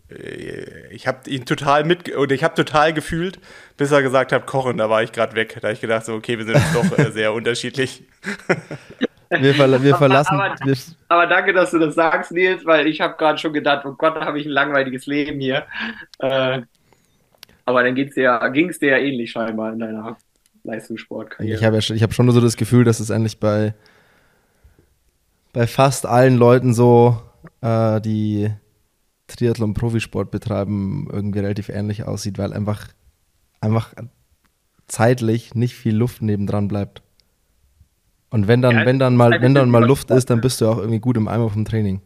äh, 0.10 0.88
ich 0.92 1.08
habe 1.08 1.30
ihn 1.30 1.46
total 1.46 1.86
mit, 1.86 2.10
und 2.10 2.32
ich 2.32 2.44
habe 2.44 2.56
total 2.56 2.94
gefühlt, 2.94 3.40
bis 3.78 3.92
er 3.92 4.02
gesagt 4.02 4.34
hat, 4.34 4.46
kochen, 4.46 4.78
da 4.78 4.90
war 4.90 5.04
ich 5.04 5.14
gerade 5.14 5.36
weg. 5.36 5.56
Da 5.56 5.68
habe 5.68 5.74
ich 5.74 5.82
gedacht, 5.82 6.06
so, 6.06 6.16
okay, 6.16 6.38
wir 6.38 6.46
sind 6.46 6.58
doch 6.74 6.98
äh, 6.98 7.12
sehr 7.12 7.34
unterschiedlich. 7.34 8.04
Wir, 9.32 9.54
ver 9.54 9.84
wir 9.84 9.96
verlassen. 9.96 10.34
Aber, 10.34 10.56
aber, 10.60 10.74
aber, 11.08 11.28
danke, 11.28 11.54
dass 11.54 11.70
du 11.70 11.78
das 11.78 11.94
sagst, 11.94 12.32
Nils, 12.32 12.66
weil 12.66 12.88
ich 12.88 13.00
habe 13.00 13.16
gerade 13.16 13.38
schon 13.38 13.54
gedacht, 13.54 13.86
oh 13.86 13.94
Gott, 13.94 14.16
habe 14.16 14.40
ich 14.40 14.48
ein 14.48 14.52
langweiliges 14.52 15.06
Leben 15.06 15.40
hier. 15.40 15.68
Äh, 16.18 16.64
aber 17.64 17.84
dann 17.84 17.94
ging 17.94 18.08
es 18.08 18.16
dir 18.16 18.90
ja 18.90 18.98
ähnlich 18.98 19.30
scheinbar 19.30 19.72
in 19.72 19.78
deiner 19.78 20.18
Leistungssportkarriere. 20.64 21.58
Ich 21.58 21.64
habe 21.64 21.78
ja, 21.78 21.96
ich 21.96 22.04
hab 22.04 22.14
schon 22.14 22.30
so 22.32 22.42
das 22.42 22.58
Gefühl, 22.58 22.84
dass 22.84 23.00
es 23.00 23.12
eigentlich 23.12 23.40
bei, 23.40 23.74
bei 25.54 25.68
fast 25.68 26.06
allen 26.06 26.38
Leuten 26.38 26.74
so, 26.74 27.22
äh, 27.62 28.02
die 28.02 28.50
Triathlon-Profisport 29.28 30.32
betreiben, 30.32 31.08
irgendwie 31.12 31.40
relativ 31.40 31.70
ähnlich 31.70 32.04
aussieht, 32.04 32.38
weil 32.38 32.54
einfach, 32.54 32.88
einfach 33.62 33.94
zeitlich 34.88 35.56
nicht 35.56 35.76
viel 35.76 35.96
Luft 35.96 36.22
nebendran 36.22 36.68
bleibt. 36.68 37.02
Und 38.32 38.48
wenn 38.48 38.62
dann, 38.62 38.76
ja, 38.76 38.86
wenn 38.86 39.00
dann 39.00 39.16
mal, 39.16 39.42
wenn 39.42 39.56
dann 39.56 39.70
mal 39.70 39.84
Luft 39.84 40.12
ist, 40.12 40.30
dann 40.30 40.42
bist 40.42 40.62
du 40.62 40.68
auch 40.68 40.78
irgendwie 40.78 41.00
gut 41.00 41.18
im 41.18 41.28
Eimer 41.28 41.50
vom 41.50 41.66
Training. 41.66 42.02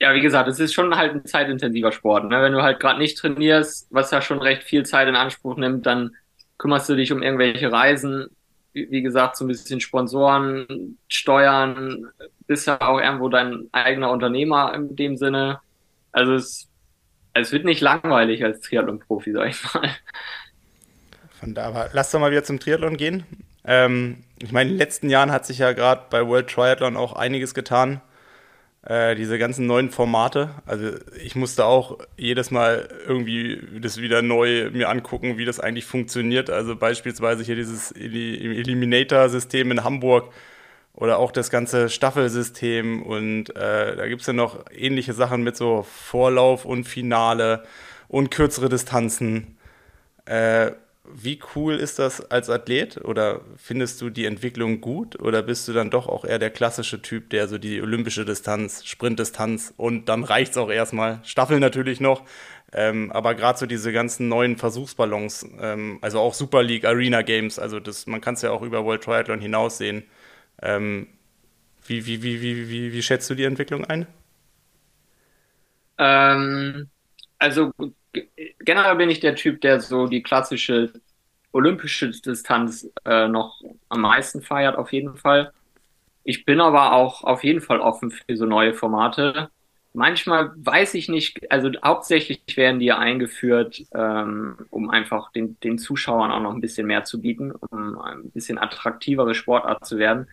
Ja, 0.00 0.14
wie 0.14 0.20
gesagt, 0.20 0.48
es 0.48 0.60
ist 0.60 0.74
schon 0.74 0.96
halt 0.96 1.12
ein 1.12 1.26
zeitintensiver 1.26 1.90
Sport. 1.90 2.26
Ne? 2.26 2.40
Wenn 2.40 2.52
du 2.52 2.62
halt 2.62 2.78
gerade 2.78 2.98
nicht 3.00 3.18
trainierst, 3.18 3.88
was 3.90 4.10
ja 4.10 4.22
schon 4.22 4.40
recht 4.40 4.62
viel 4.62 4.84
Zeit 4.84 5.08
in 5.08 5.16
Anspruch 5.16 5.56
nimmt, 5.56 5.86
dann 5.86 6.14
kümmerst 6.56 6.88
du 6.88 6.94
dich 6.94 7.12
um 7.12 7.22
irgendwelche 7.22 7.72
Reisen, 7.72 8.28
wie 8.72 9.02
gesagt, 9.02 9.36
so 9.36 9.44
ein 9.44 9.48
bisschen 9.48 9.80
Sponsoren, 9.80 10.98
Steuern, 11.08 12.10
bist 12.46 12.66
ja 12.66 12.80
auch 12.80 13.00
irgendwo 13.00 13.28
dein 13.28 13.68
eigener 13.72 14.10
Unternehmer 14.10 14.72
in 14.74 14.94
dem 14.94 15.16
Sinne. 15.16 15.60
Also 16.12 16.34
es, 16.34 16.68
es 17.34 17.52
wird 17.52 17.64
nicht 17.64 17.80
langweilig 17.80 18.44
als 18.44 18.60
Triathlon-Profi, 18.60 19.32
sag 19.32 19.48
ich 19.48 19.74
mal. 19.74 19.90
Von 21.40 21.54
da, 21.54 21.66
aber 21.66 21.90
lass 21.92 22.10
doch 22.10 22.20
mal 22.20 22.30
wieder 22.30 22.44
zum 22.44 22.60
Triathlon 22.60 22.96
gehen. 22.96 23.24
Ähm, 23.64 24.24
ich 24.40 24.52
meine, 24.52 24.70
in 24.70 24.76
den 24.76 24.78
letzten 24.78 25.10
Jahren 25.10 25.30
hat 25.30 25.46
sich 25.46 25.58
ja 25.58 25.72
gerade 25.72 26.02
bei 26.10 26.26
World 26.26 26.48
Triathlon 26.48 26.96
auch 26.96 27.14
einiges 27.14 27.54
getan. 27.54 28.00
Äh, 28.82 29.16
diese 29.16 29.38
ganzen 29.38 29.66
neuen 29.66 29.90
Formate. 29.90 30.50
Also 30.64 30.92
ich 31.22 31.34
musste 31.34 31.64
auch 31.64 31.98
jedes 32.16 32.50
Mal 32.52 32.88
irgendwie 33.06 33.60
das 33.80 34.00
wieder 34.00 34.22
neu 34.22 34.70
mir 34.70 34.88
angucken, 34.88 35.36
wie 35.36 35.44
das 35.44 35.58
eigentlich 35.58 35.84
funktioniert. 35.84 36.48
Also 36.48 36.76
beispielsweise 36.76 37.42
hier 37.42 37.56
dieses 37.56 37.90
Eliminator-System 37.92 39.72
in 39.72 39.82
Hamburg 39.84 40.32
oder 40.94 41.18
auch 41.18 41.32
das 41.32 41.50
ganze 41.50 41.88
Staffelsystem 41.88 43.02
und 43.02 43.54
äh, 43.56 43.96
da 43.96 44.08
gibt 44.08 44.20
es 44.22 44.26
ja 44.26 44.32
noch 44.32 44.64
ähnliche 44.72 45.12
Sachen 45.12 45.42
mit 45.42 45.56
so 45.56 45.82
Vorlauf 45.82 46.64
und 46.64 46.84
Finale 46.84 47.64
und 48.08 48.30
kürzere 48.30 48.68
Distanzen. 48.68 49.58
Äh, 50.24 50.72
wie 51.14 51.40
cool 51.54 51.74
ist 51.76 51.98
das 51.98 52.30
als 52.30 52.50
Athlet? 52.50 52.98
Oder 53.04 53.42
findest 53.56 54.00
du 54.00 54.10
die 54.10 54.26
Entwicklung 54.26 54.80
gut? 54.80 55.20
Oder 55.20 55.42
bist 55.42 55.68
du 55.68 55.72
dann 55.72 55.90
doch 55.90 56.08
auch 56.08 56.24
eher 56.24 56.38
der 56.38 56.50
klassische 56.50 57.02
Typ, 57.02 57.30
der 57.30 57.48
so 57.48 57.58
die 57.58 57.80
olympische 57.82 58.24
Distanz, 58.24 58.84
Sprintdistanz 58.84 59.74
und 59.76 60.08
dann 60.08 60.24
reicht 60.24 60.52
es 60.52 60.58
auch 60.58 60.70
erstmal. 60.70 61.20
Staffel 61.24 61.60
natürlich 61.60 62.00
noch. 62.00 62.24
Ähm, 62.72 63.10
aber 63.12 63.34
gerade 63.34 63.58
so 63.58 63.66
diese 63.66 63.92
ganzen 63.92 64.28
neuen 64.28 64.56
Versuchsballons, 64.58 65.46
ähm, 65.60 65.98
also 66.02 66.20
auch 66.20 66.34
Super 66.34 66.62
League, 66.62 66.84
Arena 66.84 67.22
Games, 67.22 67.58
also 67.58 67.80
das, 67.80 68.06
man 68.06 68.20
kann 68.20 68.34
es 68.34 68.42
ja 68.42 68.50
auch 68.50 68.60
über 68.62 68.84
World 68.84 69.02
Triathlon 69.04 69.40
hinaus 69.40 69.78
sehen. 69.78 70.04
Ähm, 70.62 71.08
wie, 71.86 72.06
wie, 72.06 72.22
wie, 72.22 72.42
wie, 72.42 72.68
wie, 72.70 72.92
wie 72.92 73.02
schätzt 73.02 73.30
du 73.30 73.34
die 73.34 73.44
Entwicklung 73.44 73.84
ein? 73.86 74.06
Ähm, 75.98 76.90
also 77.38 77.72
generell 78.68 78.96
bin 78.96 79.08
ich 79.08 79.20
der 79.20 79.34
Typ, 79.34 79.62
der 79.62 79.80
so 79.80 80.08
die 80.08 80.22
klassische 80.22 80.92
olympische 81.52 82.10
Distanz 82.10 82.86
äh, 83.06 83.26
noch 83.26 83.62
am 83.88 84.02
meisten 84.02 84.42
feiert, 84.42 84.76
auf 84.76 84.92
jeden 84.92 85.16
Fall. 85.16 85.54
Ich 86.22 86.44
bin 86.44 86.60
aber 86.60 86.92
auch 86.92 87.24
auf 87.24 87.44
jeden 87.44 87.62
Fall 87.62 87.80
offen 87.80 88.10
für 88.10 88.36
so 88.36 88.44
neue 88.44 88.74
Formate. 88.74 89.48
Manchmal 89.94 90.52
weiß 90.56 90.92
ich 90.94 91.08
nicht, 91.08 91.50
also 91.50 91.70
hauptsächlich 91.82 92.42
werden 92.58 92.78
die 92.78 92.92
eingeführt, 92.92 93.84
ähm, 93.94 94.58
um 94.68 94.90
einfach 94.90 95.32
den, 95.32 95.58
den 95.60 95.78
Zuschauern 95.78 96.30
auch 96.30 96.42
noch 96.42 96.52
ein 96.52 96.60
bisschen 96.60 96.86
mehr 96.86 97.04
zu 97.04 97.22
bieten, 97.22 97.52
um 97.52 97.98
ein 97.98 98.30
bisschen 98.32 98.58
attraktivere 98.58 99.34
Sportart 99.34 99.86
zu 99.86 99.96
werden. 99.96 100.28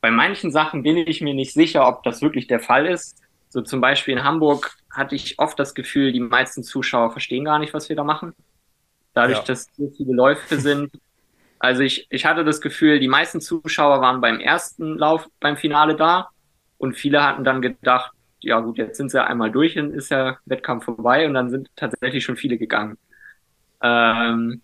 Bei 0.00 0.12
manchen 0.12 0.52
Sachen 0.52 0.84
bin 0.84 0.98
ich 0.98 1.20
mir 1.20 1.34
nicht 1.34 1.52
sicher, 1.52 1.88
ob 1.88 2.04
das 2.04 2.22
wirklich 2.22 2.46
der 2.46 2.60
Fall 2.60 2.86
ist. 2.86 3.20
So 3.48 3.60
zum 3.60 3.80
Beispiel 3.80 4.16
in 4.16 4.22
Hamburg 4.22 4.76
hatte 4.92 5.14
ich 5.14 5.38
oft 5.38 5.58
das 5.58 5.74
Gefühl, 5.74 6.12
die 6.12 6.20
meisten 6.20 6.62
Zuschauer 6.62 7.10
verstehen 7.10 7.44
gar 7.44 7.58
nicht, 7.58 7.74
was 7.74 7.88
wir 7.88 7.96
da 7.96 8.04
machen. 8.04 8.34
Dadurch, 9.14 9.38
ja. 9.38 9.44
dass 9.44 9.68
so 9.76 9.90
viele 9.96 10.12
Läufe 10.14 10.58
sind. 10.58 10.92
Also 11.58 11.82
ich, 11.82 12.06
ich 12.10 12.26
hatte 12.26 12.44
das 12.44 12.60
Gefühl, 12.60 12.98
die 12.98 13.08
meisten 13.08 13.40
Zuschauer 13.40 14.00
waren 14.00 14.20
beim 14.20 14.40
ersten 14.40 14.98
Lauf 14.98 15.28
beim 15.38 15.56
Finale 15.56 15.94
da 15.94 16.28
und 16.78 16.94
viele 16.94 17.24
hatten 17.24 17.44
dann 17.44 17.62
gedacht, 17.62 18.10
ja 18.40 18.58
gut, 18.58 18.78
jetzt 18.78 18.96
sind 18.96 19.10
sie 19.10 19.18
ja 19.18 19.24
einmal 19.24 19.52
durch 19.52 19.78
und 19.78 19.94
ist 19.94 20.10
der 20.10 20.38
Wettkampf 20.44 20.84
vorbei 20.84 21.26
und 21.26 21.34
dann 21.34 21.50
sind 21.50 21.70
tatsächlich 21.76 22.24
schon 22.24 22.36
viele 22.36 22.58
gegangen. 22.58 22.98
Ähm, 23.80 24.60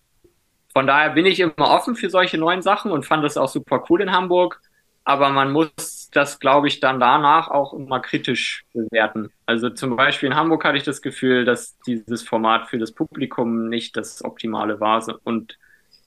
von 0.72 0.86
daher 0.86 1.10
bin 1.10 1.26
ich 1.26 1.38
immer 1.40 1.70
offen 1.70 1.94
für 1.94 2.10
solche 2.10 2.36
neuen 2.36 2.62
Sachen 2.62 2.90
und 2.90 3.06
fand 3.06 3.22
das 3.22 3.36
auch 3.36 3.48
super 3.48 3.84
cool 3.88 4.02
in 4.02 4.10
Hamburg 4.10 4.60
aber 5.08 5.30
man 5.30 5.52
muss 5.52 6.10
das, 6.12 6.38
glaube 6.38 6.68
ich, 6.68 6.80
dann 6.80 7.00
danach 7.00 7.48
auch 7.48 7.72
immer 7.72 7.98
kritisch 7.98 8.66
bewerten. 8.74 9.30
Also 9.46 9.70
zum 9.70 9.96
Beispiel 9.96 10.26
in 10.26 10.36
Hamburg 10.36 10.64
hatte 10.64 10.76
ich 10.76 10.82
das 10.82 11.00
Gefühl, 11.00 11.46
dass 11.46 11.78
dieses 11.86 12.20
Format 12.20 12.68
für 12.68 12.76
das 12.76 12.92
Publikum 12.92 13.70
nicht 13.70 13.96
das 13.96 14.22
Optimale 14.22 14.80
war 14.80 15.02
und 15.24 15.56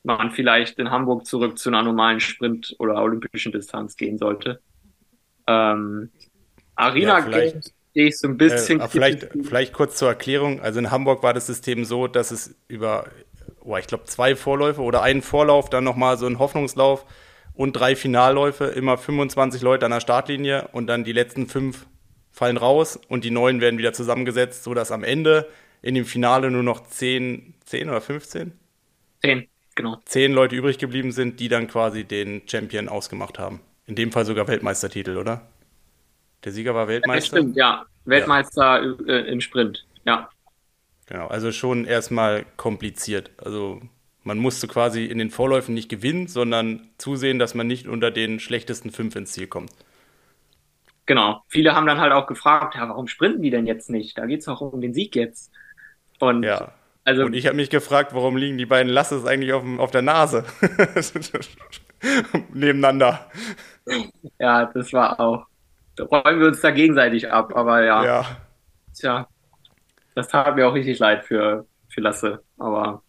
man 0.04 0.30
vielleicht 0.30 0.78
in 0.78 0.92
Hamburg 0.92 1.26
zurück 1.26 1.58
zu 1.58 1.70
einer 1.70 1.82
normalen 1.82 2.20
Sprint- 2.20 2.76
oder 2.78 3.02
olympischen 3.02 3.52
Distanz 3.52 3.98
gehen 3.98 4.20
sollte. 4.20 4.62
Ähm, 5.48 6.12
Arena 6.76 7.28
ja, 7.28 7.50
sehe 7.96 8.08
ich 8.08 8.20
so 8.20 8.28
ein 8.28 8.38
bisschen. 8.38 8.82
Äh, 8.82 8.88
vielleicht, 8.88 9.30
vielleicht 9.42 9.74
kurz 9.74 9.96
zur 9.96 10.10
Erklärung. 10.10 10.62
Also 10.62 10.78
in 10.78 10.92
Hamburg 10.92 11.24
war 11.24 11.34
das 11.34 11.48
System 11.48 11.86
so, 11.86 12.06
dass 12.06 12.30
es 12.30 12.56
über, 12.68 13.08
oh, 13.64 13.78
ich 13.78 13.88
glaube, 13.88 14.04
zwei 14.04 14.36
Vorläufe 14.36 14.84
oder 14.84 15.02
einen 15.02 15.24
Vorlauf, 15.24 15.72
dann 15.72 15.84
nochmal 15.84 16.20
so 16.20 16.28
ein 16.28 16.38
Hoffnungslauf 16.38 17.04
und 17.62 17.74
drei 17.74 17.96
Finalläufe, 17.96 18.66
immer 18.66 18.98
25 18.98 19.62
Leute 19.62 19.86
an 19.86 19.92
der 19.92 20.00
Startlinie 20.00 20.70
und 20.72 20.88
dann 20.88 21.04
die 21.04 21.14
letzten 21.14 21.46
fünf 21.46 21.86
fallen 22.32 22.58
raus 22.58 23.00
und 23.08 23.24
die 23.24 23.30
neun 23.30 23.62
werden 23.62 23.78
wieder 23.78 23.94
zusammengesetzt, 23.94 24.64
sodass 24.64 24.92
am 24.92 25.04
Ende 25.04 25.48
in 25.84 25.94
dem 25.94 26.06
Finale 26.06 26.50
nur 26.50 26.64
noch 26.64 26.88
10, 26.88 27.54
10 27.66 27.90
oder 27.90 28.02
15? 28.02 28.54
10, 29.22 29.48
genau. 29.76 30.00
10 30.06 30.34
Leute 30.34 30.56
übrig 30.56 30.80
geblieben 30.80 31.12
sind, 31.12 31.40
die 31.40 31.50
dann 31.50 31.68
quasi 31.68 32.04
den 32.04 32.42
Champion 32.48 32.90
ausgemacht 32.90 33.38
haben. 33.38 33.62
In 33.86 33.94
dem 33.94 34.12
Fall 34.12 34.26
sogar 34.26 34.48
Weltmeistertitel, 34.48 35.18
oder? 35.18 35.48
Der 36.44 36.54
Sieger 36.54 36.74
war 36.74 36.88
Weltmeister? 36.88 37.38
Ja, 37.38 37.42
stimmt, 37.42 37.58
ja. 37.58 37.86
Weltmeister 38.06 38.84
ja. 38.84 39.14
Äh, 39.14 39.32
im 39.32 39.40
Sprint, 39.40 39.86
ja. 40.04 40.32
Genau, 41.06 41.28
also 41.28 41.52
schon 41.52 41.86
erstmal 41.86 42.44
kompliziert. 42.58 43.30
Also 43.38 43.82
man 44.24 44.38
musste 44.38 44.68
quasi 44.68 45.06
in 45.06 45.18
den 45.18 45.32
Vorläufen 45.32 45.74
nicht 45.74 45.90
gewinnen, 45.90 46.28
sondern 46.28 46.90
zusehen, 46.98 47.40
dass 47.40 47.56
man 47.56 47.68
nicht 47.68 47.88
unter 47.88 48.12
den 48.12 48.40
schlechtesten 48.40 48.92
fünf 48.92 49.16
ins 49.16 49.32
Ziel 49.32 49.48
kommt. 49.48 49.72
Genau. 51.08 51.44
Viele 51.48 51.76
haben 51.76 51.88
dann 51.88 52.00
halt 52.00 52.14
auch 52.14 52.28
gefragt, 52.28 52.76
ja, 52.76 52.88
warum 52.88 53.08
sprinten 53.08 53.42
die 53.42 53.50
denn 53.50 53.66
jetzt 53.66 53.90
nicht? 53.90 54.18
Da 54.18 54.26
geht 54.26 54.40
es 54.40 54.46
doch 54.46 54.62
um 54.62 54.80
den 54.80 54.94
Sieg 54.94 55.16
jetzt. 55.16 55.52
Und, 56.20 56.44
ja. 56.44 56.72
also, 57.04 57.26
Und 57.26 57.34
ich 57.34 57.48
habe 57.48 57.56
mich 57.56 57.70
gefragt, 57.70 58.14
warum 58.14 58.38
liegen 58.38 58.58
die 58.58 58.68
beiden 58.68 58.92
Lasses 58.92 59.26
eigentlich 59.26 59.54
auf, 59.54 59.64
auf 59.80 59.92
der 59.92 60.04
Nase? 60.04 60.46
Nebeneinander. 62.54 63.30
Ja, 64.40 64.66
das 64.66 64.94
war 64.94 65.20
auch. 65.20 65.48
Da 65.96 66.06
räumen 66.06 66.40
wir 66.40 66.48
uns 66.48 66.62
da 66.62 66.72
gegenseitig 66.72 67.32
ab, 67.32 67.56
aber 67.56 67.84
ja. 67.84 68.06
Ja. 68.06 68.26
Tja. 68.94 69.28
Das 70.14 70.28
tat 70.28 70.56
mir 70.56 70.68
auch 70.68 70.74
richtig 70.74 71.00
leid 71.00 71.26
für, 71.26 71.66
für 71.90 72.02
Lasse, 72.02 72.44
aber 72.58 73.02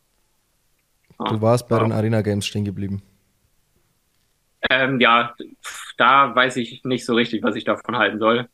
Du 1.28 1.40
warst 1.40 1.68
bei 1.68 1.76
ja. 1.76 1.82
den 1.82 1.92
Arena 1.92 2.22
Games 2.22 2.46
stehen 2.46 2.64
geblieben. 2.64 3.02
Ähm, 4.70 5.00
ja, 5.00 5.34
da 5.96 6.34
weiß 6.34 6.56
ich 6.56 6.84
nicht 6.84 7.04
so 7.04 7.14
richtig, 7.14 7.42
was 7.42 7.56
ich 7.56 7.64
davon 7.64 7.96
halten 7.96 8.18
soll. 8.18 8.48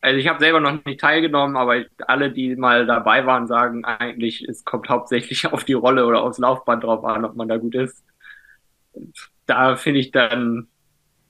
Also 0.00 0.18
ich 0.18 0.28
habe 0.28 0.40
selber 0.40 0.60
noch 0.60 0.84
nicht 0.84 1.00
teilgenommen, 1.00 1.56
aber 1.56 1.84
alle, 2.06 2.30
die 2.30 2.56
mal 2.56 2.84
dabei 2.86 3.24
waren, 3.24 3.46
sagen 3.46 3.84
eigentlich, 3.84 4.42
es 4.42 4.64
kommt 4.64 4.88
hauptsächlich 4.88 5.46
auf 5.52 5.64
die 5.64 5.72
Rolle 5.72 6.06
oder 6.06 6.22
aufs 6.22 6.38
Laufband 6.38 6.84
drauf 6.84 7.04
an, 7.04 7.24
ob 7.24 7.36
man 7.36 7.48
da 7.48 7.56
gut 7.56 7.74
ist. 7.74 8.04
Da 9.46 9.76
finde 9.76 10.00
ich 10.00 10.10
dann, 10.10 10.68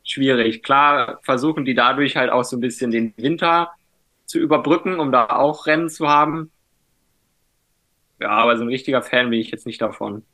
schwierig. 0.04 0.62
Klar 0.62 1.18
versuchen 1.22 1.64
die 1.64 1.74
dadurch 1.74 2.16
halt 2.16 2.30
auch 2.30 2.44
so 2.44 2.56
ein 2.56 2.60
bisschen 2.60 2.90
den 2.90 3.14
Winter 3.16 3.72
zu 4.26 4.38
überbrücken, 4.38 5.00
um 5.00 5.10
da 5.10 5.26
auch 5.26 5.66
Rennen 5.66 5.88
zu 5.88 6.08
haben. 6.08 6.50
Ja, 8.20 8.30
aber 8.30 8.56
so 8.56 8.62
ein 8.62 8.68
richtiger 8.68 9.02
Fan 9.02 9.30
bin 9.30 9.40
ich 9.40 9.50
jetzt 9.50 9.66
nicht 9.66 9.80
davon. 9.80 10.24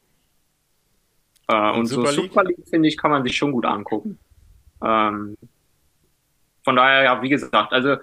Äh, 1.51 1.71
und, 1.73 1.87
Super 1.87 2.13
so 2.13 2.23
Super 2.23 2.45
League, 2.45 2.69
finde 2.69 2.89
ich, 2.89 2.97
kann 2.97 3.11
man 3.11 3.25
sich 3.25 3.37
schon 3.37 3.53
gut 3.53 3.67
angucken. 3.67 4.19
Ähm, 4.83 5.37
von 6.65 6.77
daher, 6.77 7.03
ja, 7.03 7.23
wie 7.23 7.29
gesagt, 7.29 7.73
also 7.73 7.97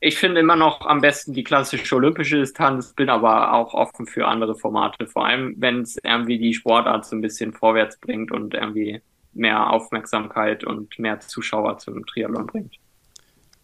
ich 0.00 0.18
finde 0.18 0.40
immer 0.40 0.56
noch 0.56 0.86
am 0.86 1.00
besten 1.00 1.32
die 1.32 1.44
klassische 1.44 1.96
olympische 1.96 2.38
Distanz, 2.38 2.92
bin 2.92 3.08
aber 3.08 3.54
auch 3.54 3.74
offen 3.74 4.06
für 4.06 4.26
andere 4.26 4.54
Formate, 4.54 5.06
vor 5.06 5.26
allem 5.26 5.54
wenn 5.58 5.80
es 5.80 5.96
irgendwie 6.02 6.38
die 6.38 6.54
Sportart 6.54 7.06
so 7.06 7.16
ein 7.16 7.20
bisschen 7.20 7.52
vorwärts 7.52 7.98
bringt 7.98 8.30
und 8.30 8.54
irgendwie 8.54 9.00
mehr 9.32 9.70
Aufmerksamkeit 9.70 10.64
und 10.64 10.98
mehr 10.98 11.20
Zuschauer 11.20 11.78
zum 11.78 12.04
Triathlon 12.06 12.46
bringt. 12.46 12.74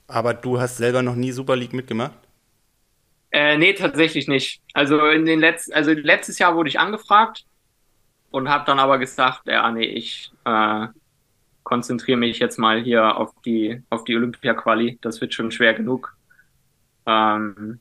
Aber 0.07 0.35
du 0.35 0.61
hast 0.61 0.79
selber 0.79 1.03
noch 1.03 1.15
nie 1.15 1.33
Super 1.33 1.57
League 1.57 1.73
mitgemacht? 1.73 2.19
Äh, 3.31 3.59
nee, 3.59 3.73
tatsächlich 3.73 4.29
nicht. 4.29 4.61
Also 4.75 5.05
in 5.07 5.25
den 5.27 5.41
letzten, 5.41 5.73
also 5.73 5.93
letztes 5.93 6.39
Jahr 6.39 6.55
wurde 6.57 6.69
ich 6.69 6.79
angefragt 6.79 7.45
und 8.35 8.49
habe 8.49 8.65
dann 8.67 8.81
aber 8.81 8.99
gesagt, 8.99 9.43
ja, 9.47 9.71
nee, 9.71 9.85
ich 9.85 10.33
äh, 10.45 10.89
konzentriere 11.63 12.19
mich 12.19 12.41
jetzt 12.41 12.59
mal 12.59 12.83
hier 12.83 13.17
auf 13.17 13.33
die 13.45 13.81
auf 13.91 14.03
die 14.03 14.17
Olympia-Quali. 14.17 14.99
Das 15.03 15.21
wird 15.21 15.33
schon 15.33 15.53
schwer 15.53 15.73
genug. 15.73 16.17
Ähm, 17.07 17.79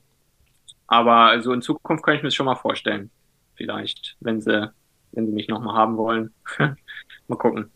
aber 0.85 1.15
also 1.15 1.53
in 1.53 1.63
Zukunft 1.63 2.05
kann 2.05 2.13
ich 2.15 2.21
mir 2.21 2.27
das 2.27 2.35
schon 2.35 2.45
mal 2.45 2.55
vorstellen. 2.55 3.09
Vielleicht, 3.55 4.15
wenn 4.19 4.41
sie, 4.41 4.71
wenn 5.13 5.25
sie 5.25 5.33
mich 5.33 5.47
nochmal 5.47 5.75
haben 5.75 5.97
wollen. 5.97 6.31
mal 7.27 7.35
gucken. 7.35 7.71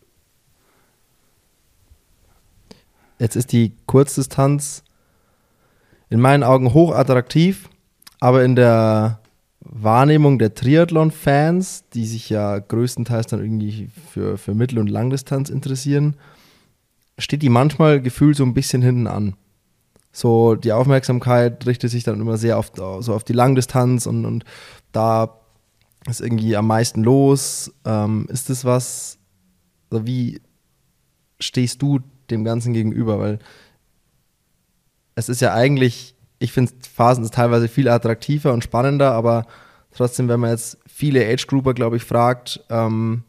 Jetzt 3.18 3.34
ist 3.34 3.50
die 3.50 3.74
Kurzdistanz 3.86 4.84
in 6.10 6.20
meinen 6.20 6.44
Augen 6.44 6.72
hochattraktiv, 6.74 7.68
aber 8.20 8.44
in 8.44 8.54
der 8.54 9.18
Wahrnehmung 9.70 10.38
der 10.38 10.54
Triathlon-Fans, 10.54 11.84
die 11.92 12.06
sich 12.06 12.30
ja 12.30 12.58
größtenteils 12.58 13.26
dann 13.26 13.40
irgendwie 13.40 13.90
für, 14.10 14.38
für 14.38 14.54
Mittel- 14.54 14.78
und 14.78 14.88
Langdistanz 14.88 15.50
interessieren, 15.50 16.16
steht 17.18 17.42
die 17.42 17.48
manchmal 17.48 18.00
gefühlt 18.00 18.36
so 18.36 18.44
ein 18.44 18.54
bisschen 18.54 18.82
hinten 18.82 19.06
an. 19.06 19.36
So, 20.12 20.54
die 20.54 20.72
Aufmerksamkeit 20.72 21.66
richtet 21.66 21.90
sich 21.90 22.02
dann 22.02 22.20
immer 22.20 22.38
sehr 22.38 22.58
auf, 22.58 22.72
so 22.74 23.14
auf 23.14 23.24
die 23.24 23.34
Langdistanz 23.34 24.06
und, 24.06 24.24
und 24.24 24.44
da 24.92 25.38
ist 26.08 26.20
irgendwie 26.20 26.56
am 26.56 26.66
meisten 26.66 27.02
los. 27.02 27.72
Ähm, 27.84 28.26
ist 28.30 28.48
das 28.50 28.64
was, 28.64 29.18
also 29.90 30.06
wie 30.06 30.40
stehst 31.38 31.82
du 31.82 32.00
dem 32.30 32.44
Ganzen 32.44 32.72
gegenüber, 32.72 33.18
weil 33.18 33.38
es 35.14 35.28
ist 35.28 35.40
ja 35.40 35.52
eigentlich, 35.52 36.14
ich 36.38 36.52
finde 36.52 36.72
Phasen 36.94 37.24
ist 37.24 37.34
teilweise 37.34 37.68
viel 37.68 37.88
attraktiver 37.88 38.52
und 38.52 38.64
spannender, 38.64 39.12
aber 39.12 39.46
trotzdem, 39.94 40.28
wenn 40.28 40.40
man 40.40 40.50
jetzt 40.50 40.78
viele 40.86 41.26
Age-Grouper, 41.26 41.74
glaube 41.74 41.96
ich, 41.96 42.04
fragt, 42.04 42.60
ähm, 42.70 43.24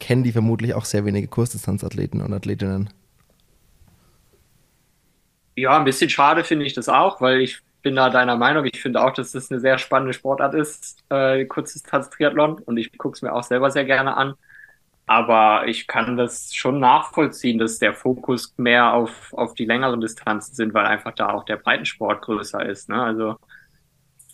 kennen 0.00 0.22
die 0.22 0.32
vermutlich 0.32 0.74
auch 0.74 0.84
sehr 0.84 1.04
wenige 1.04 1.28
Kursdistanzathleten 1.28 2.20
und 2.20 2.32
Athletinnen. 2.32 2.90
Ja, 5.56 5.78
ein 5.78 5.84
bisschen 5.84 6.10
schade 6.10 6.44
finde 6.44 6.66
ich 6.66 6.74
das 6.74 6.88
auch, 6.88 7.20
weil 7.20 7.40
ich 7.40 7.60
bin 7.82 7.94
da 7.94 8.10
deiner 8.10 8.36
Meinung. 8.36 8.64
Ich 8.64 8.82
finde 8.82 9.02
auch, 9.02 9.12
dass 9.12 9.32
das 9.32 9.50
eine 9.50 9.60
sehr 9.60 9.78
spannende 9.78 10.12
Sportart 10.12 10.54
ist, 10.54 10.98
äh, 11.10 11.44
Kurzdistanz-Triathlon. 11.44 12.60
Und 12.64 12.76
ich 12.76 12.96
gucke 12.98 13.14
es 13.14 13.22
mir 13.22 13.32
auch 13.32 13.44
selber 13.44 13.70
sehr 13.70 13.84
gerne 13.84 14.16
an. 14.16 14.34
Aber 15.06 15.66
ich 15.66 15.86
kann 15.86 16.16
das 16.16 16.54
schon 16.54 16.80
nachvollziehen, 16.80 17.58
dass 17.58 17.78
der 17.78 17.92
Fokus 17.92 18.54
mehr 18.56 18.94
auf, 18.94 19.32
auf 19.34 19.54
die 19.54 19.66
längeren 19.66 20.00
Distanzen 20.00 20.54
sind, 20.54 20.72
weil 20.72 20.86
einfach 20.86 21.12
da 21.12 21.30
auch 21.30 21.44
der 21.44 21.56
Breitensport 21.56 22.22
größer 22.22 22.64
ist. 22.64 22.88
Ne? 22.88 23.02
Also 23.02 23.36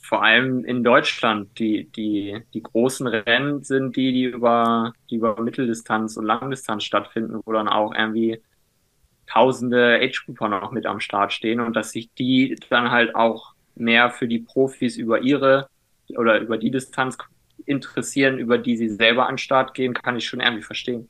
vor 0.03 0.23
allem 0.23 0.65
in 0.65 0.85
Deutschland, 0.85 1.59
die, 1.59 1.91
die, 1.91 2.43
die 2.55 2.63
großen 2.63 3.07
Rennen 3.07 3.63
sind 3.63 3.97
die, 3.97 4.13
die 4.13 4.25
über, 4.25 4.93
die 5.09 5.17
über 5.17 5.41
Mitteldistanz 5.41 6.17
und 6.17 6.25
Langdistanz 6.25 6.85
stattfinden, 6.85 7.41
wo 7.45 7.53
dann 7.53 7.69
auch 7.69 7.95
irgendwie 7.95 8.41
tausende 9.29 10.01
Age-Grouper 10.01 10.49
noch 10.49 10.73
mit 10.73 10.87
am 10.87 11.01
Start 11.01 11.33
stehen 11.33 11.61
und 11.61 11.75
dass 11.75 11.93
sich 11.93 12.13
die 12.15 12.57
dann 12.69 12.91
halt 12.91 13.15
auch 13.15 13.55
mehr 13.77 14.11
für 14.11 14.27
die 14.27 14.41
Profis 14.41 14.97
über 14.97 15.21
ihre 15.21 15.69
oder 16.17 16.41
über 16.41 16.59
die 16.59 16.73
Distanz 16.73 17.17
interessieren, 17.71 18.39
über 18.39 18.59
die 18.59 18.77
sie 18.77 18.89
selber 18.89 19.27
an 19.27 19.35
den 19.35 19.39
Start 19.39 19.75
gehen, 19.75 19.95
kann 19.95 20.17
ich 20.17 20.27
schon 20.27 20.41
irgendwie 20.41 20.63
verstehen. 20.63 21.09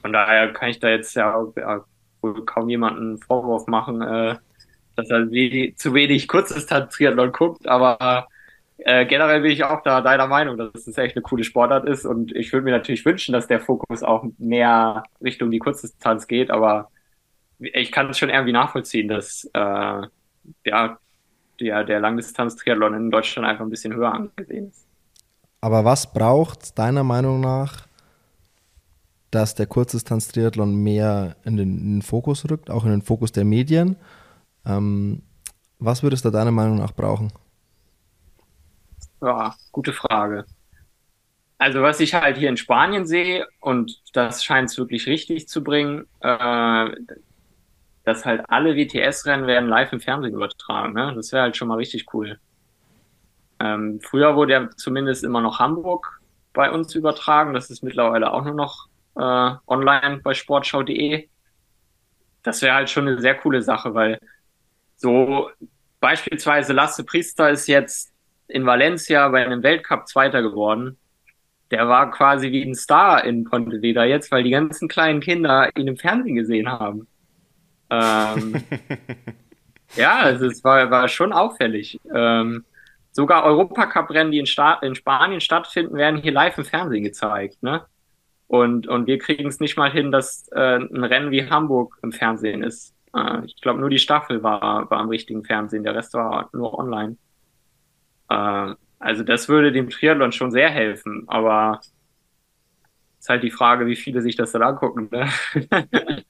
Von 0.00 0.12
daher 0.12 0.52
kann 0.52 0.70
ich 0.70 0.78
da 0.78 0.88
jetzt 0.88 1.14
ja, 1.14 1.34
ja 1.56 1.84
wohl 2.20 2.44
kaum 2.44 2.68
jemanden 2.68 3.18
Vorwurf 3.18 3.66
machen, 3.66 4.02
äh, 4.02 4.36
dass 4.96 5.10
er 5.10 5.30
wenig, 5.30 5.76
zu 5.76 5.94
wenig 5.94 6.28
Kurzdistanz-Triathlon 6.28 7.32
guckt, 7.32 7.66
aber 7.66 8.28
äh, 8.78 9.06
generell 9.06 9.42
bin 9.42 9.52
ich 9.52 9.64
auch 9.64 9.82
da 9.82 10.00
deiner 10.00 10.26
Meinung, 10.26 10.56
dass 10.56 10.86
es 10.86 10.98
echt 10.98 11.16
eine 11.16 11.22
coole 11.22 11.44
Sportart 11.44 11.86
ist 11.86 12.04
und 12.04 12.34
ich 12.34 12.52
würde 12.52 12.64
mir 12.64 12.72
natürlich 12.72 13.04
wünschen, 13.04 13.32
dass 13.32 13.46
der 13.46 13.60
Fokus 13.60 14.02
auch 14.02 14.24
mehr 14.38 15.04
Richtung 15.22 15.50
die 15.50 15.58
Kurzdistanz 15.58 16.26
geht, 16.26 16.50
aber 16.50 16.90
ich 17.58 17.92
kann 17.92 18.10
es 18.10 18.18
schon 18.18 18.30
irgendwie 18.30 18.52
nachvollziehen, 18.52 19.08
dass 19.08 19.48
äh, 19.54 20.02
ja, 20.64 20.98
der, 21.60 21.84
der 21.84 22.00
Langdistanz-Triathlon 22.00 22.94
in 22.94 23.10
Deutschland 23.10 23.46
einfach 23.46 23.64
ein 23.64 23.70
bisschen 23.70 23.94
höher 23.94 24.12
angesehen 24.12 24.68
ist. 24.68 24.81
Aber 25.62 25.84
was 25.84 26.12
braucht 26.12 26.76
deiner 26.76 27.04
Meinung 27.04 27.40
nach, 27.40 27.86
dass 29.30 29.54
der 29.54 29.66
Kurzdistanz-Triathlon 29.66 30.74
mehr 30.74 31.36
in 31.44 31.56
den, 31.56 31.78
in 31.78 31.94
den, 31.94 32.02
Fokus 32.02 32.50
rückt, 32.50 32.68
auch 32.68 32.84
in 32.84 32.90
den 32.90 33.02
Fokus 33.02 33.30
der 33.30 33.44
Medien? 33.44 33.96
Ähm, 34.66 35.22
was 35.78 36.02
würdest 36.02 36.24
du 36.24 36.30
deiner 36.30 36.50
Meinung 36.50 36.78
nach 36.78 36.92
brauchen? 36.92 37.32
Ja, 39.20 39.54
gute 39.70 39.92
Frage. 39.92 40.46
Also 41.58 41.80
was 41.80 42.00
ich 42.00 42.12
halt 42.12 42.36
hier 42.36 42.48
in 42.48 42.56
Spanien 42.56 43.06
sehe, 43.06 43.46
und 43.60 44.02
das 44.12 44.42
scheint 44.42 44.68
es 44.68 44.78
wirklich 44.78 45.06
richtig 45.06 45.46
zu 45.46 45.62
bringen, 45.62 46.06
äh, 46.20 46.90
dass 48.02 48.24
halt 48.24 48.42
alle 48.48 48.74
WTS-Rennen 48.74 49.46
werden 49.46 49.68
live 49.68 49.92
im 49.92 50.00
Fernsehen 50.00 50.34
übertragen. 50.34 50.92
Ne? 50.92 51.12
Das 51.14 51.30
wäre 51.30 51.42
halt 51.42 51.56
schon 51.56 51.68
mal 51.68 51.76
richtig 51.76 52.12
cool. 52.12 52.40
Ähm, 53.62 54.00
früher 54.02 54.34
wurde 54.34 54.52
ja 54.52 54.70
zumindest 54.76 55.22
immer 55.22 55.40
noch 55.40 55.60
Hamburg 55.60 56.20
bei 56.52 56.70
uns 56.70 56.94
übertragen. 56.94 57.54
Das 57.54 57.70
ist 57.70 57.82
mittlerweile 57.82 58.32
auch 58.32 58.44
nur 58.44 58.54
noch 58.54 58.88
äh, 59.14 59.54
online 59.66 60.20
bei 60.22 60.34
sportschau.de. 60.34 61.28
Das 62.42 62.60
wäre 62.60 62.74
halt 62.74 62.90
schon 62.90 63.06
eine 63.06 63.20
sehr 63.20 63.36
coole 63.36 63.62
Sache, 63.62 63.94
weil 63.94 64.18
so 64.96 65.50
beispielsweise 66.00 66.72
Lasse 66.72 67.04
Priester 67.04 67.50
ist 67.50 67.68
jetzt 67.68 68.12
in 68.48 68.66
Valencia 68.66 69.28
bei 69.28 69.44
einem 69.44 69.62
Weltcup 69.62 70.08
Zweiter 70.08 70.42
geworden. 70.42 70.98
Der 71.70 71.88
war 71.88 72.10
quasi 72.10 72.50
wie 72.50 72.62
ein 72.62 72.74
Star 72.74 73.24
in 73.24 73.44
Pontevedra 73.44 74.04
jetzt, 74.04 74.30
weil 74.32 74.42
die 74.42 74.50
ganzen 74.50 74.88
kleinen 74.88 75.20
Kinder 75.20 75.70
ihn 75.76 75.86
im 75.86 75.96
Fernsehen 75.96 76.34
gesehen 76.34 76.68
haben. 76.68 77.06
Ähm, 77.88 78.62
ja, 79.96 80.16
also 80.18 80.46
es 80.46 80.64
war, 80.64 80.90
war 80.90 81.06
schon 81.08 81.32
auffällig. 81.32 82.00
Ähm, 82.12 82.64
sogar 83.12 83.44
Europacup-Rennen, 83.44 84.32
die 84.32 84.38
in, 84.38 84.46
in, 84.82 84.94
Spanien 84.94 85.40
stattfinden, 85.40 85.96
werden 85.96 86.20
hier 86.20 86.32
live 86.32 86.58
im 86.58 86.64
Fernsehen 86.64 87.04
gezeigt. 87.04 87.62
Ne? 87.62 87.82
Und, 88.48 88.88
und 88.88 89.06
wir 89.06 89.18
kriegen 89.18 89.48
es 89.48 89.60
nicht 89.60 89.76
mal 89.76 89.90
hin, 89.90 90.10
dass 90.10 90.48
äh, 90.52 90.76
ein 90.76 91.04
Rennen 91.04 91.30
wie 91.30 91.48
Hamburg 91.48 91.98
im 92.02 92.12
Fernsehen 92.12 92.62
ist. 92.62 92.94
Äh, 93.14 93.44
ich 93.44 93.60
glaube, 93.60 93.80
nur 93.80 93.90
die 93.90 93.98
Staffel 93.98 94.42
war, 94.42 94.90
war 94.90 94.98
am 94.98 95.08
richtigen 95.08 95.44
Fernsehen, 95.44 95.84
der 95.84 95.94
Rest 95.94 96.14
war 96.14 96.50
nur 96.52 96.78
online. 96.78 97.16
Äh, 98.28 98.74
also 98.98 99.22
das 99.24 99.48
würde 99.48 99.72
dem 99.72 99.90
Triathlon 99.90 100.32
schon 100.32 100.50
sehr 100.50 100.70
helfen, 100.70 101.24
aber 101.26 101.80
ist 103.18 103.28
halt 103.28 103.42
die 103.42 103.50
Frage, 103.50 103.86
wie 103.86 103.96
viele 103.96 104.22
sich 104.22 104.36
das 104.36 104.52
dann 104.52 104.62
angucken. 104.62 105.08
Ne? 105.10 105.28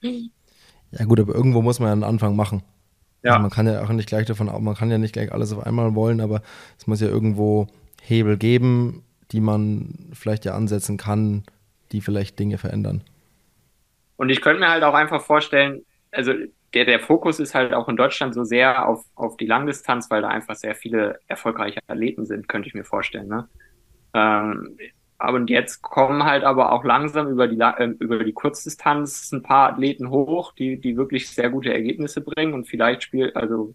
ja 0.91 1.05
gut, 1.05 1.19
aber 1.19 1.33
irgendwo 1.33 1.61
muss 1.61 1.79
man 1.79 1.87
ja 1.87 1.93
einen 1.93 2.03
Anfang 2.03 2.35
machen. 2.35 2.63
Ja. 3.23 3.31
Also 3.31 3.41
man 3.41 3.51
kann 3.51 3.67
ja 3.67 3.81
auch 3.81 3.89
nicht 3.89 4.09
gleich 4.09 4.25
davon, 4.27 4.47
man 4.63 4.75
kann 4.75 4.91
ja 4.91 4.97
nicht 4.97 5.13
gleich 5.13 5.31
alles 5.31 5.53
auf 5.53 5.65
einmal 5.65 5.95
wollen, 5.95 6.21
aber 6.21 6.41
es 6.77 6.87
muss 6.87 7.01
ja 7.01 7.07
irgendwo 7.07 7.67
Hebel 8.01 8.37
geben, 8.37 9.03
die 9.31 9.39
man 9.39 10.09
vielleicht 10.13 10.45
ja 10.45 10.53
ansetzen 10.53 10.97
kann, 10.97 11.43
die 11.91 12.01
vielleicht 12.01 12.37
Dinge 12.37 12.57
verändern. 12.57 13.01
Und 14.17 14.29
ich 14.29 14.41
könnte 14.41 14.59
mir 14.59 14.69
halt 14.69 14.83
auch 14.83 14.93
einfach 14.93 15.21
vorstellen, 15.21 15.83
also 16.11 16.33
der, 16.73 16.85
der 16.85 16.99
Fokus 16.99 17.39
ist 17.39 17.55
halt 17.55 17.73
auch 17.73 17.87
in 17.87 17.95
Deutschland 17.95 18.33
so 18.33 18.43
sehr 18.43 18.87
auf, 18.87 19.05
auf 19.15 19.37
die 19.37 19.45
Langdistanz, 19.45 20.09
weil 20.09 20.21
da 20.21 20.27
einfach 20.27 20.55
sehr 20.55 20.75
viele 20.75 21.19
erfolgreiche 21.27 21.79
Athleten 21.87 22.25
sind, 22.25 22.47
könnte 22.47 22.67
ich 22.67 22.73
mir 22.73 22.83
vorstellen. 22.83 23.27
Ne? 23.27 23.47
Ähm, 24.13 24.77
und 25.31 25.49
jetzt 25.49 25.81
kommen 25.81 26.23
halt 26.23 26.43
aber 26.43 26.71
auch 26.71 26.83
langsam 26.83 27.29
über 27.29 27.47
die, 27.47 27.59
äh, 27.59 27.95
über 27.99 28.23
die 28.23 28.33
Kurzdistanz 28.33 29.31
ein 29.31 29.41
paar 29.41 29.71
Athleten 29.71 30.09
hoch, 30.09 30.53
die, 30.53 30.79
die 30.79 30.97
wirklich 30.97 31.29
sehr 31.29 31.49
gute 31.49 31.73
Ergebnisse 31.73 32.21
bringen 32.21 32.53
und 32.53 32.67
vielleicht 32.67 33.03
spielt, 33.03 33.35
also 33.35 33.73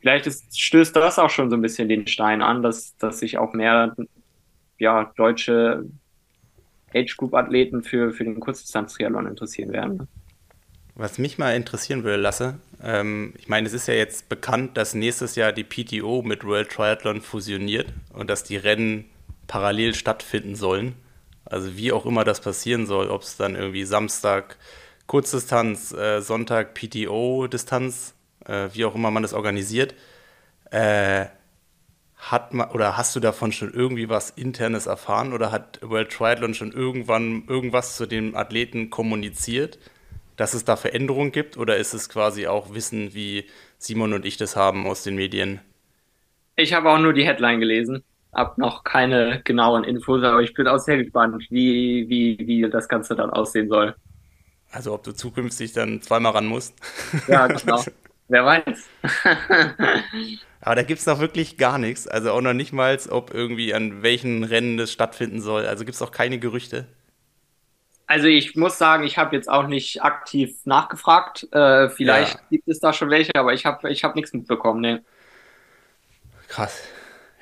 vielleicht 0.00 0.26
ist, 0.26 0.58
stößt 0.58 0.96
das 0.96 1.18
auch 1.18 1.30
schon 1.30 1.50
so 1.50 1.56
ein 1.56 1.62
bisschen 1.62 1.88
den 1.88 2.06
Stein 2.06 2.42
an, 2.42 2.62
dass, 2.62 2.96
dass 2.96 3.18
sich 3.18 3.38
auch 3.38 3.52
mehr 3.52 3.94
ja, 4.78 5.12
deutsche 5.16 5.84
Age-Group-Athleten 6.94 7.82
für, 7.82 8.12
für 8.12 8.24
den 8.24 8.40
Kurzdistanz-Triathlon 8.40 9.26
interessieren 9.26 9.72
werden. 9.72 10.08
Was 10.94 11.18
mich 11.18 11.38
mal 11.38 11.54
interessieren 11.54 12.04
würde, 12.04 12.20
Lasse, 12.20 12.58
ähm, 12.82 13.32
ich 13.38 13.48
meine, 13.48 13.66
es 13.66 13.72
ist 13.72 13.88
ja 13.88 13.94
jetzt 13.94 14.28
bekannt, 14.28 14.76
dass 14.76 14.94
nächstes 14.94 15.36
Jahr 15.36 15.52
die 15.52 15.64
PTO 15.64 16.22
mit 16.22 16.44
World 16.44 16.70
Triathlon 16.70 17.20
fusioniert 17.20 17.86
und 18.12 18.28
dass 18.28 18.44
die 18.44 18.56
Rennen 18.56 19.06
parallel 19.46 19.94
stattfinden 19.94 20.54
sollen. 20.54 20.94
Also 21.44 21.76
wie 21.76 21.92
auch 21.92 22.06
immer 22.06 22.24
das 22.24 22.40
passieren 22.40 22.86
soll, 22.86 23.10
ob 23.10 23.22
es 23.22 23.36
dann 23.36 23.56
irgendwie 23.56 23.84
Samstag 23.84 24.56
Kurzdistanz, 25.06 25.92
äh, 25.92 26.20
Sonntag 26.20 26.74
PTO-Distanz, 26.74 28.14
äh, 28.46 28.68
wie 28.72 28.84
auch 28.84 28.94
immer 28.94 29.10
man 29.10 29.22
das 29.22 29.34
organisiert. 29.34 29.94
Äh, 30.70 31.26
hat 32.16 32.54
man, 32.54 32.70
oder 32.70 32.96
hast 32.96 33.16
du 33.16 33.20
davon 33.20 33.50
schon 33.50 33.74
irgendwie 33.74 34.08
was 34.08 34.30
Internes 34.30 34.86
erfahren 34.86 35.32
oder 35.32 35.50
hat 35.50 35.80
World 35.82 36.10
Triathlon 36.10 36.54
schon 36.54 36.70
irgendwann 36.70 37.44
irgendwas 37.48 37.96
zu 37.96 38.06
den 38.06 38.36
Athleten 38.36 38.90
kommuniziert, 38.90 39.78
dass 40.36 40.54
es 40.54 40.64
da 40.64 40.76
Veränderungen 40.76 41.32
gibt 41.32 41.56
oder 41.56 41.76
ist 41.76 41.94
es 41.94 42.08
quasi 42.08 42.46
auch 42.46 42.72
Wissen, 42.74 43.12
wie 43.12 43.46
Simon 43.78 44.12
und 44.12 44.24
ich 44.24 44.36
das 44.36 44.54
haben 44.54 44.86
aus 44.86 45.02
den 45.02 45.16
Medien? 45.16 45.60
Ich 46.54 46.72
habe 46.72 46.90
auch 46.90 46.98
nur 46.98 47.12
die 47.12 47.26
Headline 47.26 47.58
gelesen, 47.58 48.04
habe 48.34 48.60
noch 48.60 48.84
keine 48.84 49.42
genauen 49.44 49.84
Infos, 49.84 50.22
aber 50.22 50.40
ich 50.40 50.54
bin 50.54 50.66
auch 50.66 50.78
sehr 50.78 50.98
gespannt, 50.98 51.44
wie, 51.50 52.08
wie, 52.08 52.38
wie 52.46 52.70
das 52.70 52.88
Ganze 52.88 53.14
dann 53.14 53.30
aussehen 53.30 53.68
soll. 53.68 53.94
Also 54.70 54.94
ob 54.94 55.02
du 55.02 55.12
zukünftig 55.12 55.72
dann 55.74 56.00
zweimal 56.00 56.32
ran 56.32 56.46
musst. 56.46 56.74
Ja, 57.28 57.46
genau. 57.48 57.84
Wer 58.28 58.44
weiß. 58.46 58.88
Aber 60.62 60.76
da 60.76 60.82
gibt 60.82 61.00
es 61.00 61.06
noch 61.06 61.18
wirklich 61.18 61.58
gar 61.58 61.76
nichts. 61.76 62.08
Also 62.08 62.30
auch 62.32 62.40
noch 62.40 62.54
nicht 62.54 62.72
mal, 62.72 62.98
ob 63.10 63.34
irgendwie 63.34 63.74
an 63.74 64.02
welchen 64.02 64.44
Rennen 64.44 64.78
das 64.78 64.92
stattfinden 64.92 65.42
soll. 65.42 65.66
Also 65.66 65.84
gibt 65.84 65.96
es 65.96 66.02
auch 66.02 66.12
keine 66.12 66.38
Gerüchte. 66.38 66.86
Also 68.06 68.28
ich 68.28 68.56
muss 68.56 68.78
sagen, 68.78 69.04
ich 69.04 69.18
habe 69.18 69.34
jetzt 69.36 69.50
auch 69.50 69.66
nicht 69.66 70.02
aktiv 70.02 70.56
nachgefragt. 70.64 71.48
Äh, 71.52 71.88
vielleicht 71.90 72.34
ja. 72.34 72.40
gibt 72.50 72.68
es 72.68 72.78
da 72.78 72.92
schon 72.92 73.10
welche, 73.10 73.34
aber 73.34 73.52
ich 73.52 73.66
habe 73.66 73.90
ich 73.90 74.04
hab 74.04 74.14
nichts 74.14 74.32
mitbekommen. 74.32 74.80
Nee. 74.80 74.98
Krass. 76.48 76.82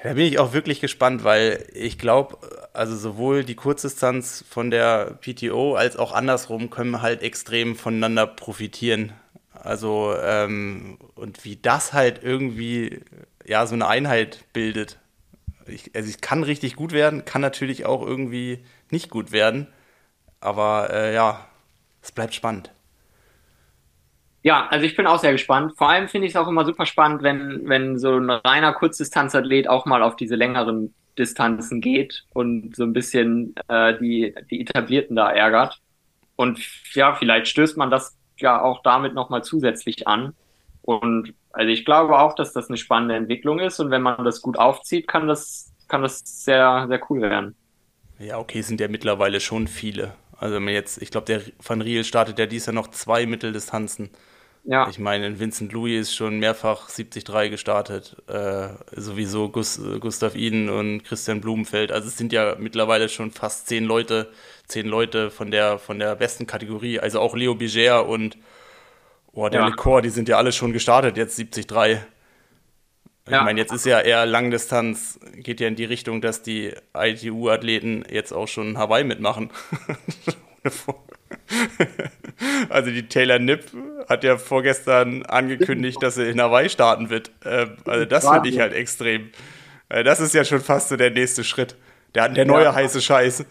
Da 0.03 0.15
bin 0.15 0.25
ich 0.25 0.39
auch 0.39 0.53
wirklich 0.55 0.81
gespannt, 0.81 1.25
weil 1.25 1.67
ich 1.75 1.99
glaube, 1.99 2.39
also 2.73 2.97
sowohl 2.97 3.45
die 3.45 3.55
Kurzdistanz 3.55 4.45
von 4.49 4.71
der 4.71 5.19
PTO 5.21 5.75
als 5.75 5.97
auch 5.97 6.13
andersrum 6.13 6.71
können 6.71 7.03
halt 7.03 7.23
extrem 7.23 7.77
voneinander 7.77 8.27
profitieren. 8.27 9.13
Also, 9.53 10.15
ähm, 10.23 10.99
und 11.17 11.45
wie 11.45 11.57
das 11.57 11.93
halt 11.93 12.23
irgendwie, 12.23 13.01
ja, 13.47 13.67
so 13.67 13.75
eine 13.75 13.89
Einheit 13.89 14.45
bildet. 14.55 14.99
Ich, 15.67 15.95
also, 15.95 16.09
es 16.09 16.21
kann 16.23 16.45
richtig 16.45 16.77
gut 16.77 16.93
werden, 16.93 17.27
kann 17.27 17.43
natürlich 17.43 17.85
auch 17.85 18.03
irgendwie 18.03 18.65
nicht 18.91 19.11
gut 19.11 19.33
werden. 19.33 19.67
Aber 20.41 20.91
äh, 20.91 21.15
ja, 21.15 21.47
es 22.03 22.13
bleibt 22.13 22.35
spannend. 22.35 22.73
Ja, 24.43 24.67
also 24.69 24.87
ich 24.87 24.97
bin 24.97 25.07
auch 25.07 25.19
sehr 25.19 25.33
gespannt. 25.33 25.75
Vor 25.77 25.89
allem 25.91 26.09
finde 26.09 26.27
ich 26.27 26.33
es 26.33 26.37
auch 26.37 26.49
immer 26.49 26.65
super 26.65 26.87
spannend, 26.87 27.23
wenn, 27.23 27.69
wenn 27.69 27.99
so 27.99 28.17
ein 28.17 28.31
reiner 28.31 28.73
Kurzdistanzathlet 28.73 29.69
auch 29.69 29.85
mal 29.85 30.03
auf 30.03 30.17
diese 30.17 30.35
längeren 30.35 30.95
Distanzen 31.19 31.81
geht 31.81 32.25
und 32.33 32.75
so 32.75 32.85
ein 32.85 32.93
bisschen 32.95 33.55
äh, 33.69 33.99
die, 33.99 34.35
die 34.51 34.63
Etablierten 34.63 35.17
da 35.17 35.31
ärgert. 35.31 35.81
Und 36.37 36.59
ja, 36.95 37.15
vielleicht 37.15 37.49
stößt 37.49 37.77
man 37.77 37.91
das 37.91 38.17
ja 38.39 38.63
auch 38.63 38.83
damit 38.83 39.13
nochmal 39.13 39.45
zusätzlich 39.45 40.09
an. 40.09 40.33
Und 40.83 41.35
also 41.53 41.69
ich 41.69 41.85
glaube 41.85 42.19
auch, 42.19 42.35
dass 42.35 42.55
das 42.55 42.69
eine 42.69 42.79
spannende 42.79 43.17
Entwicklung 43.17 43.59
ist 43.59 43.81
und 43.81 43.91
wenn 43.91 44.03
man 44.03 44.25
das 44.25 44.41
gut 44.41 44.59
aufzieht, 44.59 45.07
kann 45.07 45.29
das, 45.29 45.73
kann 45.89 46.01
das 46.01 46.23
sehr, 46.25 46.87
sehr 46.89 47.01
cool 47.11 47.21
werden. 47.21 47.55
Ja, 48.19 48.39
okay, 48.39 48.63
sind 48.63 48.81
ja 48.81 48.89
mittlerweile 48.89 49.41
schon 49.41 49.67
viele. 49.67 50.15
Also 50.41 50.55
wenn 50.55 50.65
man 50.65 50.73
jetzt, 50.73 51.03
ich 51.03 51.11
glaube, 51.11 51.27
der 51.27 51.43
Van 51.63 51.83
Riel 51.83 52.03
startet 52.03 52.39
ja 52.39 52.47
dies 52.47 52.65
Jahr 52.65 52.73
noch 52.73 52.89
zwei 52.89 53.27
Mitteldistanzen. 53.27 54.09
Ja. 54.65 54.89
Ich 54.89 54.99
meine, 54.99 55.39
Vincent 55.39 55.73
Louis 55.73 56.01
ist 56.01 56.15
schon 56.15 56.39
mehrfach 56.39 56.89
73 56.89 57.51
gestartet. 57.51 58.17
Äh, 58.27 58.69
sowieso 58.97 59.51
Gus, 59.51 59.79
Gustav 60.01 60.35
Iden 60.35 60.71
und 60.71 61.05
Christian 61.05 61.43
Blumenfeld. 61.43 61.93
Also 61.93 62.09
es 62.09 62.17
sind 62.17 62.33
ja 62.33 62.57
mittlerweile 62.59 63.11
schon 63.11 63.33
fast 63.33 63.69
zehn 63.69 63.85
Leute, 63.85 64.31
zehn 64.67 64.87
Leute 64.87 65.31
von 65.31 65.51
der, 65.51 65.79
von 65.79 65.99
der 65.99 66.17
besten 66.17 66.47
Kategorie. 66.47 67.01
Also 67.01 67.21
auch 67.21 67.37
Leo 67.37 67.55
Biger 67.55 68.07
und 68.07 68.39
oh, 69.33 69.47
der 69.51 69.61
ja. 69.61 69.69
Lecor, 69.69 70.01
die 70.01 70.11
sind 70.11 70.27
ja 70.27 70.39
alle 70.39 70.53
schon 70.53 70.73
gestartet, 70.73 71.19
jetzt 71.19 71.37
73. 73.31 73.33
Ich 73.33 73.39
ja. 73.39 73.45
meine, 73.45 73.61
jetzt 73.61 73.73
ist 73.73 73.87
ja 73.87 74.01
eher 74.01 74.27
Langdistanz, 74.27 75.19
geht 75.37 75.61
ja 75.61 75.69
in 75.69 75.77
die 75.77 75.85
Richtung, 75.85 76.21
dass 76.21 76.43
die 76.43 76.75
ITU-Athleten 76.95 78.05
jetzt 78.11 78.33
auch 78.33 78.49
schon 78.49 78.77
Hawaii 78.79 79.05
mitmachen. 79.05 79.51
also 82.69 82.91
die 82.91 83.09
Taylor 83.09 83.39
Nipp 83.39 83.65
hat 84.09 84.25
ja 84.25 84.37
vorgestern 84.37 85.25
angekündigt, 85.25 86.03
dass 86.03 86.17
sie 86.17 86.29
in 86.29 86.41
Hawaii 86.41 86.69
starten 86.69 87.11
wird. 87.11 87.31
Ähm, 87.45 87.77
also 87.87 88.05
das 88.05 88.29
finde 88.29 88.49
ich 88.49 88.61
halt 88.61 88.73
extrem. 88.73 89.31
Äh, 89.89 90.05
das 90.05 90.21
ist 90.21 90.35
ja 90.35 90.45
schon 90.45 90.61
fast 90.61 90.89
so 90.89 90.97
der 90.97 91.11
nächste 91.11 91.45
Schritt. 91.45 91.77
Der, 92.15 92.29
der 92.29 92.45
neue 92.45 92.65
ja. 92.65 92.75
heiße 92.75 93.01
Scheiß. 93.01 93.45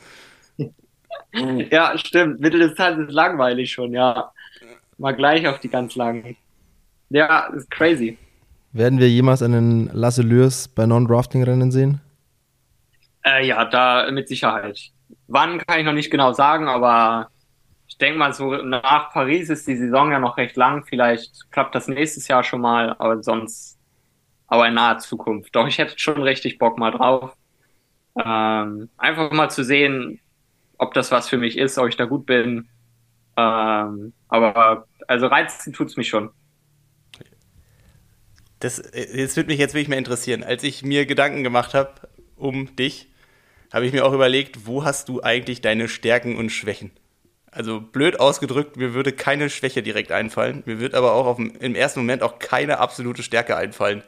Ja, 1.69 1.95
stimmt. 1.97 2.39
Mitteldistanz 2.39 3.07
ist 3.07 3.11
langweilig 3.11 3.71
schon, 3.71 3.93
ja. 3.93 4.31
Mal 4.97 5.11
gleich 5.11 5.47
auf 5.47 5.59
die 5.59 5.69
ganz 5.69 5.95
langen. 5.95 6.37
Ja, 7.09 7.47
ist 7.55 7.69
crazy. 7.69 8.17
Werden 8.71 8.99
wir 8.99 9.09
jemals 9.09 9.41
einen 9.41 9.89
Lasse 9.93 10.21
Lürs 10.21 10.67
bei 10.67 10.85
Non-Drafting-Rennen 10.85 11.71
sehen? 11.71 12.01
Äh, 13.25 13.47
ja, 13.47 13.65
da 13.65 14.09
mit 14.11 14.27
Sicherheit. 14.27 14.91
Wann 15.27 15.59
kann 15.59 15.79
ich 15.79 15.85
noch 15.85 15.93
nicht 15.93 16.11
genau 16.11 16.33
sagen, 16.33 16.67
aber 16.67 17.29
ich 17.87 17.97
denke 17.97 18.19
mal, 18.19 18.33
so 18.33 18.55
nach 18.57 19.11
Paris 19.11 19.49
ist 19.49 19.67
die 19.67 19.75
Saison 19.75 20.11
ja 20.11 20.19
noch 20.19 20.37
recht 20.37 20.55
lang. 20.55 20.85
Vielleicht 20.85 21.51
klappt 21.51 21.73
das 21.75 21.87
nächstes 21.87 22.27
Jahr 22.27 22.43
schon 22.43 22.61
mal, 22.61 22.95
aber 22.99 23.21
sonst 23.23 23.79
aber 24.47 24.67
in 24.67 24.75
naher 24.75 24.97
Zukunft. 24.99 25.55
Doch 25.55 25.67
ich 25.67 25.77
hätte 25.77 25.97
schon 25.97 26.21
richtig 26.21 26.57
Bock 26.59 26.77
mal 26.77 26.91
drauf. 26.91 27.35
Ähm, 28.23 28.89
einfach 28.97 29.31
mal 29.31 29.49
zu 29.49 29.63
sehen, 29.63 30.19
ob 30.77 30.93
das 30.93 31.11
was 31.11 31.29
für 31.29 31.37
mich 31.37 31.57
ist, 31.57 31.77
ob 31.77 31.87
ich 31.87 31.97
da 31.97 32.05
gut 32.05 32.25
bin. 32.25 32.67
Ähm, 33.37 34.13
aber 34.27 34.87
also 35.07 35.27
reizen 35.27 35.73
tut's 35.73 35.97
mich 35.97 36.09
schon. 36.09 36.31
Das, 38.59 38.81
das 38.81 39.35
würde 39.35 39.47
mich 39.47 39.59
jetzt 39.59 39.73
wirklich 39.73 39.87
mehr 39.87 39.97
interessieren. 39.97 40.43
Als 40.43 40.63
ich 40.63 40.83
mir 40.83 41.05
Gedanken 41.05 41.43
gemacht 41.43 41.73
habe 41.73 41.93
um 42.35 42.75
dich, 42.75 43.07
habe 43.71 43.85
ich 43.85 43.93
mir 43.93 44.05
auch 44.05 44.13
überlegt, 44.13 44.65
wo 44.65 44.83
hast 44.83 45.09
du 45.09 45.21
eigentlich 45.21 45.61
deine 45.61 45.87
Stärken 45.87 46.35
und 46.37 46.49
Schwächen? 46.49 46.91
Also 47.51 47.81
blöd 47.81 48.19
ausgedrückt, 48.19 48.77
mir 48.77 48.93
würde 48.93 49.11
keine 49.11 49.49
Schwäche 49.49 49.81
direkt 49.81 50.11
einfallen. 50.11 50.63
Mir 50.65 50.79
wird 50.79 50.93
aber 50.93 51.13
auch 51.13 51.25
auf, 51.25 51.39
im 51.39 51.75
ersten 51.75 52.01
Moment 52.01 52.21
auch 52.21 52.39
keine 52.39 52.79
absolute 52.79 53.23
Stärke 53.23 53.55
einfallen. 53.55 54.03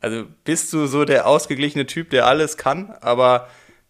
Also 0.00 0.24
bist 0.44 0.72
du 0.72 0.86
so 0.86 1.04
der 1.04 1.26
ausgeglichene 1.26 1.86
Typ, 1.86 2.10
der 2.10 2.26
alles 2.26 2.56
kann, 2.56 2.94
aber 3.00 3.48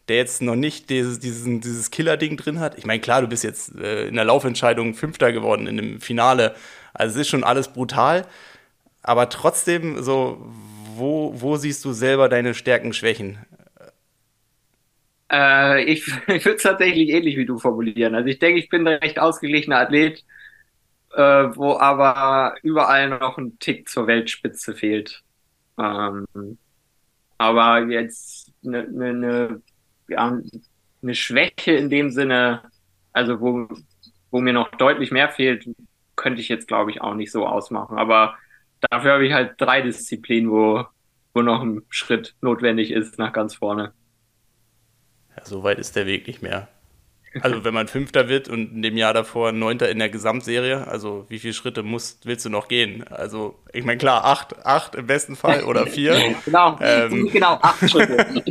der 0.08 0.16
jetzt 0.16 0.40
noch 0.40 0.54
nicht 0.54 0.88
dieses, 0.88 1.18
diesen, 1.18 1.60
dieses 1.60 1.90
Killer-Ding 1.90 2.36
drin 2.36 2.60
hat. 2.60 2.78
Ich 2.78 2.86
meine, 2.86 3.00
klar, 3.00 3.22
du 3.22 3.26
bist 3.26 3.42
jetzt 3.42 3.74
äh, 3.74 4.06
in 4.06 4.14
der 4.14 4.24
Laufentscheidung 4.24 4.94
Fünfter 4.94 5.32
geworden 5.32 5.66
in 5.66 5.76
dem 5.76 6.00
Finale. 6.00 6.54
Also 6.94 7.16
es 7.16 7.22
ist 7.22 7.28
schon 7.28 7.44
alles 7.44 7.68
brutal. 7.68 8.26
Aber 9.06 9.28
trotzdem, 9.28 10.02
so, 10.02 10.38
wo, 10.96 11.32
wo 11.40 11.56
siehst 11.56 11.84
du 11.84 11.92
selber 11.92 12.28
deine 12.28 12.54
Stärken, 12.54 12.92
Schwächen? 12.92 13.38
Äh, 15.30 15.84
ich 15.84 16.06
ich 16.28 16.44
würde 16.44 16.56
es 16.56 16.62
tatsächlich 16.62 17.10
ähnlich 17.10 17.36
wie 17.36 17.46
du 17.46 17.58
formulieren. 17.58 18.14
Also 18.14 18.28
ich 18.28 18.38
denke, 18.38 18.58
ich 18.60 18.68
bin 18.68 18.86
ein 18.86 18.98
recht 18.98 19.18
ausgeglichener 19.18 19.78
Athlet, 19.80 20.24
äh, 21.14 21.20
wo 21.22 21.78
aber 21.78 22.56
überall 22.62 23.10
noch 23.10 23.38
ein 23.38 23.58
Tick 23.60 23.88
zur 23.88 24.06
Weltspitze 24.06 24.74
fehlt. 24.74 25.22
Ähm, 25.78 26.26
aber 27.38 27.82
jetzt 27.86 28.52
eine 28.64 28.88
ne, 28.90 29.12
ne, 29.14 29.62
ja, 30.08 30.40
ne 31.02 31.14
Schwäche 31.14 31.72
in 31.72 31.90
dem 31.90 32.10
Sinne, 32.10 32.62
also 33.12 33.40
wo, 33.40 33.68
wo 34.30 34.40
mir 34.40 34.52
noch 34.52 34.70
deutlich 34.72 35.10
mehr 35.10 35.28
fehlt, 35.30 35.68
könnte 36.16 36.40
ich 36.40 36.48
jetzt, 36.48 36.68
glaube 36.68 36.90
ich, 36.90 37.00
auch 37.02 37.14
nicht 37.14 37.30
so 37.32 37.46
ausmachen. 37.46 37.98
Aber 37.98 38.36
dafür 38.80 39.12
habe 39.12 39.26
ich 39.26 39.32
halt 39.32 39.54
drei 39.58 39.82
Disziplinen, 39.82 40.50
wo, 40.50 40.84
wo 41.34 41.42
noch 41.42 41.62
ein 41.62 41.82
Schritt 41.90 42.34
notwendig 42.40 42.90
ist 42.90 43.18
nach 43.18 43.32
ganz 43.32 43.54
vorne. 43.54 43.92
Ja, 45.36 45.44
so 45.44 45.62
weit 45.62 45.78
ist 45.78 45.96
der 45.96 46.06
Weg 46.06 46.26
nicht 46.26 46.42
mehr. 46.42 46.68
Also 47.42 47.64
wenn 47.64 47.74
man 47.74 47.88
Fünfter 47.88 48.28
wird 48.28 48.48
und 48.48 48.72
in 48.72 48.82
dem 48.82 48.96
Jahr 48.96 49.12
davor 49.12 49.52
Neunter 49.52 49.90
in 49.90 49.98
der 49.98 50.08
Gesamtserie, 50.08 50.86
also 50.86 51.26
wie 51.28 51.38
viele 51.38 51.52
Schritte 51.52 51.82
musst, 51.82 52.24
willst 52.26 52.44
du 52.46 52.50
noch 52.50 52.68
gehen? 52.68 53.06
Also 53.08 53.58
ich 53.72 53.84
meine 53.84 53.98
klar, 53.98 54.24
acht, 54.24 54.64
acht 54.64 54.94
im 54.94 55.06
besten 55.06 55.36
Fall 55.36 55.64
oder 55.64 55.86
vier. 55.86 56.34
genau, 56.44 56.78
ähm, 56.80 57.28
genau, 57.32 57.58
acht 57.60 57.90
Schritte. 57.90 58.42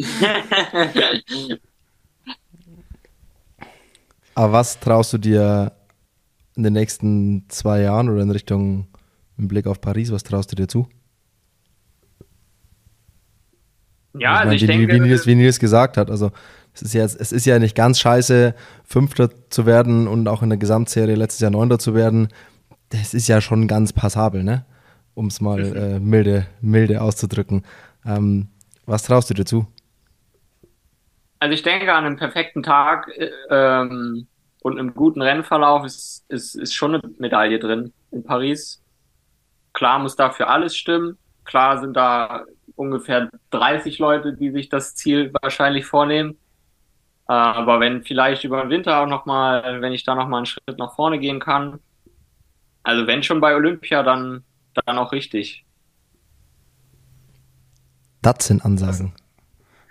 Aber 4.36 4.54
was 4.54 4.80
traust 4.80 5.14
du 5.14 5.18
dir 5.18 5.72
in 6.56 6.64
den 6.64 6.74
nächsten 6.74 7.46
zwei 7.50 7.82
Jahren 7.82 8.10
oder 8.10 8.22
in 8.22 8.32
Richtung 8.32 8.88
im 9.38 9.48
Blick 9.48 9.68
auf 9.68 9.82
Paris, 9.82 10.12
was 10.12 10.24
traust 10.24 10.52
du 10.52 10.56
dir 10.56 10.68
zu? 10.68 10.88
Ja, 14.18 14.32
also, 14.32 14.44
also 14.44 14.56
ich 14.56 14.62
wie, 14.64 14.68
denke, 14.68 14.94
wie, 14.94 15.00
Nils, 15.00 15.28
wie 15.28 15.36
Nils 15.36 15.60
gesagt 15.60 15.98
hat, 15.98 16.10
also 16.10 16.32
es 16.74 16.82
ist, 16.82 16.94
ja, 16.94 17.04
es 17.04 17.32
ist 17.32 17.46
ja 17.46 17.60
nicht 17.60 17.76
ganz 17.76 18.00
scheiße, 18.00 18.54
Fünfter 18.84 19.30
zu 19.50 19.66
werden 19.66 20.08
und 20.08 20.28
auch 20.28 20.42
in 20.42 20.50
der 20.50 20.58
Gesamtserie 20.58 21.16
letztes 21.16 21.42
Jahr 21.42 21.52
Neunter 21.52 21.80
zu 21.80 21.96
werden. 21.96 22.30
Das 22.90 23.14
ist 23.14 23.28
ja 23.28 23.42
schon 23.42 23.68
ganz 23.68 23.94
passabel, 23.94 24.44
ne? 24.44 24.66
Um 25.14 25.28
es 25.28 25.40
mal 25.40 25.76
äh, 25.76 26.00
milde, 26.00 26.48
milde 26.62 27.02
auszudrücken. 27.02 27.64
Ähm, 28.06 28.50
was 28.86 29.04
traust 29.04 29.30
du 29.30 29.34
dir 29.34 29.46
zu? 29.46 29.68
Also 31.40 31.54
ich 31.54 31.64
denke, 31.64 31.94
an 31.94 32.06
einem 32.06 32.18
perfekten 32.18 32.64
Tag 32.64 33.08
äh, 33.18 33.30
ähm, 33.50 34.28
und 34.62 34.78
einem 34.78 34.94
guten 34.94 35.22
Rennverlauf 35.22 35.86
ist, 35.86 36.26
ist, 36.28 36.56
ist 36.56 36.74
schon 36.74 36.96
eine 36.96 37.02
Medaille 37.18 37.60
drin 37.60 37.94
in 38.12 38.24
Paris. 38.24 38.82
Klar 39.76 40.00
muss 40.00 40.16
dafür 40.16 40.50
alles 40.50 40.76
stimmen. 40.76 41.18
Klar 41.44 41.82
sind 41.82 41.96
da 41.96 42.46
ungefähr 42.76 43.30
30 43.52 44.00
Leute, 44.00 44.34
die 44.34 44.50
sich 44.50 44.70
das 44.70 44.96
Ziel 44.96 45.32
wahrscheinlich 45.42 45.86
vornehmen. 45.86 46.38
Aber 47.28 47.82
wenn 47.82 48.04
vielleicht 48.04 48.46
über 48.46 48.62
den 48.62 48.70
Winter 48.70 49.02
auch 49.02 49.08
nochmal, 49.08 49.82
wenn 49.82 49.92
ich 49.92 50.04
da 50.04 50.16
nochmal 50.16 50.40
einen 50.40 50.46
Schritt 50.46 50.78
nach 50.78 50.96
vorne 50.96 51.20
gehen 51.20 51.42
kann, 51.42 51.80
also 52.84 53.06
wenn 53.06 53.22
schon 53.22 53.42
bei 53.42 53.54
Olympia, 53.54 54.02
dann, 54.02 54.46
dann 54.86 54.98
auch 54.98 55.12
richtig. 55.12 55.66
Das 58.22 58.48
sind 58.48 58.64
Ansagen. 58.64 59.14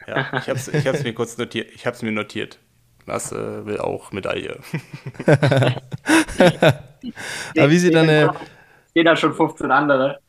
Ja, 0.07 0.39
ich 0.39 0.49
habe 0.49 0.59
es 0.59 0.69
ich 0.69 1.05
mir 1.05 1.15
kurz 1.15 1.37
notiert. 1.37 1.71
Ich 1.75 1.85
habe 1.85 1.95
es 1.95 2.03
mir 2.03 2.13
notiert. 2.13 2.59
Lasse 3.05 3.67
will 3.67 3.79
auch 3.79 4.13
Medaille. 4.13 4.61
Aber 7.59 7.71
wie 7.71 7.79
sieht 7.79 7.95
deine. 7.95 8.33
Jeder 8.95 9.17
schon 9.17 9.35
15 9.35 9.71
andere. 9.71 10.21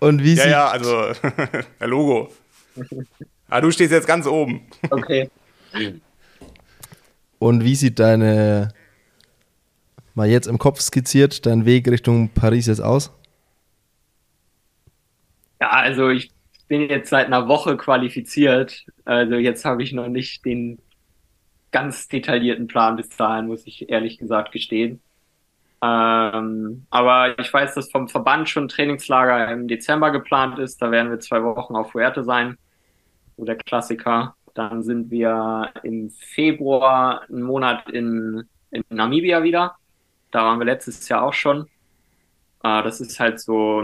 Und 0.00 0.22
wie 0.22 0.34
ja, 0.34 0.48
ja, 0.48 0.68
also, 0.68 1.12
der 1.80 1.88
Logo. 1.88 2.30
Ah, 3.48 3.60
du 3.60 3.70
stehst 3.70 3.92
jetzt 3.92 4.06
ganz 4.06 4.26
oben. 4.26 4.66
Okay. 4.90 5.30
Und 7.38 7.64
wie 7.64 7.74
sieht 7.74 7.98
deine, 7.98 8.72
mal 10.14 10.28
jetzt 10.28 10.46
im 10.46 10.58
Kopf 10.58 10.80
skizziert, 10.80 11.46
dein 11.46 11.64
Weg 11.64 11.88
Richtung 11.88 12.28
Paris 12.28 12.66
jetzt 12.66 12.82
aus? 12.82 13.10
Ja, 15.60 15.70
also 15.70 16.10
ich 16.10 16.30
bin 16.68 16.88
jetzt 16.88 17.10
seit 17.10 17.26
einer 17.26 17.48
Woche 17.48 17.76
qualifiziert. 17.76 18.84
Also 19.04 19.34
jetzt 19.34 19.64
habe 19.64 19.82
ich 19.82 19.92
noch 19.92 20.08
nicht 20.08 20.44
den 20.44 20.78
ganz 21.70 22.08
detaillierten 22.08 22.66
Plan 22.66 22.96
bis 22.96 23.08
dahin, 23.08 23.46
muss 23.46 23.66
ich 23.66 23.88
ehrlich 23.88 24.18
gesagt 24.18 24.52
gestehen. 24.52 25.00
Ähm, 25.82 26.86
aber 26.90 27.36
ich 27.40 27.52
weiß, 27.52 27.74
dass 27.74 27.90
vom 27.90 28.08
Verband 28.08 28.48
schon 28.48 28.68
Trainingslager 28.68 29.50
im 29.50 29.66
Dezember 29.66 30.12
geplant 30.12 30.60
ist. 30.60 30.80
Da 30.80 30.92
werden 30.92 31.10
wir 31.10 31.18
zwei 31.18 31.42
Wochen 31.42 31.74
auf 31.74 31.90
Fuerte 31.90 32.22
sein, 32.22 32.56
wo 33.36 33.44
der 33.44 33.56
Klassiker. 33.56 34.36
Dann 34.54 34.84
sind 34.84 35.10
wir 35.10 35.72
im 35.82 36.10
Februar 36.10 37.22
einen 37.28 37.42
Monat 37.42 37.90
in, 37.90 38.44
in 38.70 38.84
Namibia 38.90 39.42
wieder. 39.42 39.74
Da 40.30 40.44
waren 40.44 40.60
wir 40.60 40.66
letztes 40.66 41.08
Jahr 41.08 41.24
auch 41.24 41.34
schon. 41.34 41.62
Äh, 42.62 42.82
das 42.84 43.00
ist 43.00 43.18
halt 43.18 43.40
so, 43.40 43.82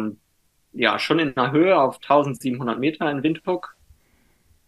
ja, 0.73 0.99
schon 1.01 1.19
in 1.19 1.35
der 1.35 1.51
Höhe 1.51 1.77
auf 1.77 1.97
1700 1.97 2.79
Meter 2.79 3.11
in 3.11 3.25
Windhoek. 3.25 3.75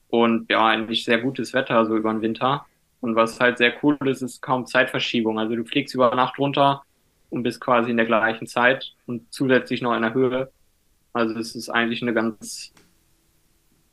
Und 0.08 0.50
ja, 0.50 0.66
eigentlich 0.66 1.04
sehr 1.04 1.20
gutes 1.20 1.54
Wetter 1.54 1.86
so 1.86 1.96
über 1.96 2.12
den 2.12 2.22
Winter. 2.22 2.66
Und 3.00 3.14
was 3.14 3.38
halt 3.38 3.58
sehr 3.58 3.74
cool 3.84 3.96
ist, 4.06 4.22
ist 4.22 4.42
kaum 4.42 4.66
Zeitverschiebung. 4.66 5.38
Also 5.38 5.54
du 5.54 5.64
fliegst 5.64 5.94
über 5.94 6.12
Nacht 6.16 6.36
runter 6.38 6.82
und 7.30 7.44
bist 7.44 7.60
quasi 7.60 7.90
in 7.90 7.96
der 7.96 8.06
gleichen 8.06 8.46
Zeit 8.46 8.92
und 9.06 9.32
zusätzlich 9.32 9.80
noch 9.82 9.94
in 9.94 10.02
der 10.02 10.14
Höhe. 10.14 10.52
Also 11.12 11.38
es 11.38 11.54
ist 11.54 11.70
eigentlich 11.70 12.02
eine 12.02 12.12
ganz, 12.12 12.72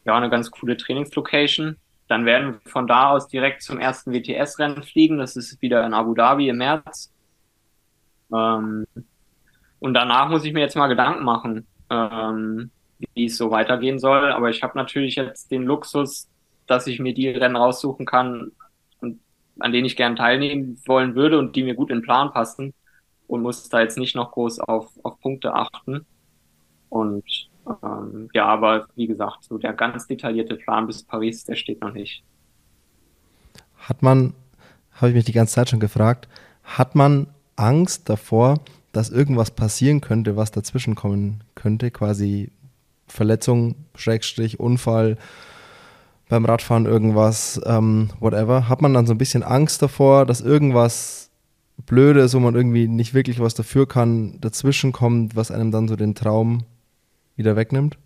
ja, 0.05 0.15
eine 0.15 0.29
ganz 0.29 0.51
coole 0.51 0.75
Trainingslocation. 0.75 1.77
Dann 2.07 2.25
werden 2.25 2.53
wir 2.53 2.71
von 2.71 2.87
da 2.87 3.11
aus 3.11 3.27
direkt 3.27 3.61
zum 3.61 3.79
ersten 3.79 4.13
WTS-Rennen 4.13 4.83
fliegen. 4.83 5.17
Das 5.17 5.35
ist 5.35 5.61
wieder 5.61 5.85
in 5.85 5.93
Abu 5.93 6.13
Dhabi 6.13 6.49
im 6.49 6.57
März. 6.57 7.11
Ähm, 8.33 8.85
und 9.79 9.93
danach 9.93 10.29
muss 10.29 10.43
ich 10.43 10.53
mir 10.53 10.61
jetzt 10.61 10.75
mal 10.75 10.87
Gedanken 10.87 11.23
machen, 11.23 11.67
ähm, 11.89 12.71
wie 13.13 13.25
es 13.25 13.37
so 13.37 13.51
weitergehen 13.51 13.99
soll. 13.99 14.31
Aber 14.31 14.49
ich 14.49 14.63
habe 14.63 14.77
natürlich 14.77 15.15
jetzt 15.15 15.51
den 15.51 15.63
Luxus, 15.63 16.27
dass 16.65 16.87
ich 16.87 16.99
mir 16.99 17.13
die 17.13 17.29
Rennen 17.29 17.55
raussuchen 17.55 18.05
kann, 18.05 18.51
an 19.59 19.71
denen 19.71 19.85
ich 19.85 19.95
gern 19.95 20.15
teilnehmen 20.15 20.79
wollen 20.85 21.15
würde 21.15 21.39
und 21.39 21.55
die 21.55 21.63
mir 21.63 21.75
gut 21.75 21.89
in 21.89 21.97
den 21.97 22.03
Plan 22.03 22.31
passen 22.31 22.73
und 23.27 23.41
muss 23.41 23.67
da 23.69 23.81
jetzt 23.81 23.97
nicht 23.97 24.15
noch 24.15 24.31
groß 24.31 24.59
auf, 24.61 24.89
auf 25.03 25.19
Punkte 25.19 25.53
achten. 25.53 26.05
Und 26.89 27.49
ähm, 27.83 28.29
ja, 28.33 28.45
aber 28.45 28.87
wie 28.95 29.07
gesagt, 29.07 29.43
so 29.43 29.57
der 29.57 29.73
ganz 29.73 30.07
detaillierte 30.07 30.55
Plan 30.55 30.87
bis 30.87 31.03
Paris, 31.03 31.45
der 31.45 31.55
steht 31.55 31.81
noch 31.81 31.93
nicht. 31.93 32.23
Hat 33.77 34.01
man, 34.01 34.33
habe 34.93 35.09
ich 35.09 35.15
mich 35.15 35.25
die 35.25 35.33
ganze 35.33 35.55
Zeit 35.55 35.69
schon 35.69 35.79
gefragt, 35.79 36.27
hat 36.63 36.95
man 36.95 37.27
Angst 37.55 38.09
davor, 38.09 38.59
dass 38.91 39.09
irgendwas 39.09 39.51
passieren 39.51 40.01
könnte, 40.01 40.37
was 40.37 40.51
dazwischen 40.51 40.95
kommen 40.95 41.43
könnte, 41.55 41.91
quasi 41.91 42.51
Verletzung, 43.07 43.75
Schrägstrich, 43.95 44.59
Unfall, 44.59 45.17
beim 46.29 46.45
Radfahren 46.45 46.85
irgendwas, 46.85 47.61
ähm, 47.65 48.09
whatever. 48.19 48.67
Hat 48.67 48.81
man 48.81 48.93
dann 48.93 49.07
so 49.07 49.13
ein 49.13 49.17
bisschen 49.17 49.43
Angst 49.43 49.81
davor, 49.81 50.25
dass 50.25 50.41
irgendwas 50.41 51.26
Blödes, 51.87 52.35
wo 52.35 52.39
man 52.39 52.53
irgendwie 52.53 52.87
nicht 52.87 53.13
wirklich 53.13 53.39
was 53.39 53.55
dafür 53.55 53.87
kann, 53.87 54.39
dazwischen 54.41 54.91
kommt, 54.91 55.35
was 55.35 55.51
einem 55.51 55.71
dann 55.71 55.87
so 55.87 55.95
den 55.95 56.15
Traum 56.15 56.65
wieder 57.37 57.55
wegnimmt? 57.55 57.97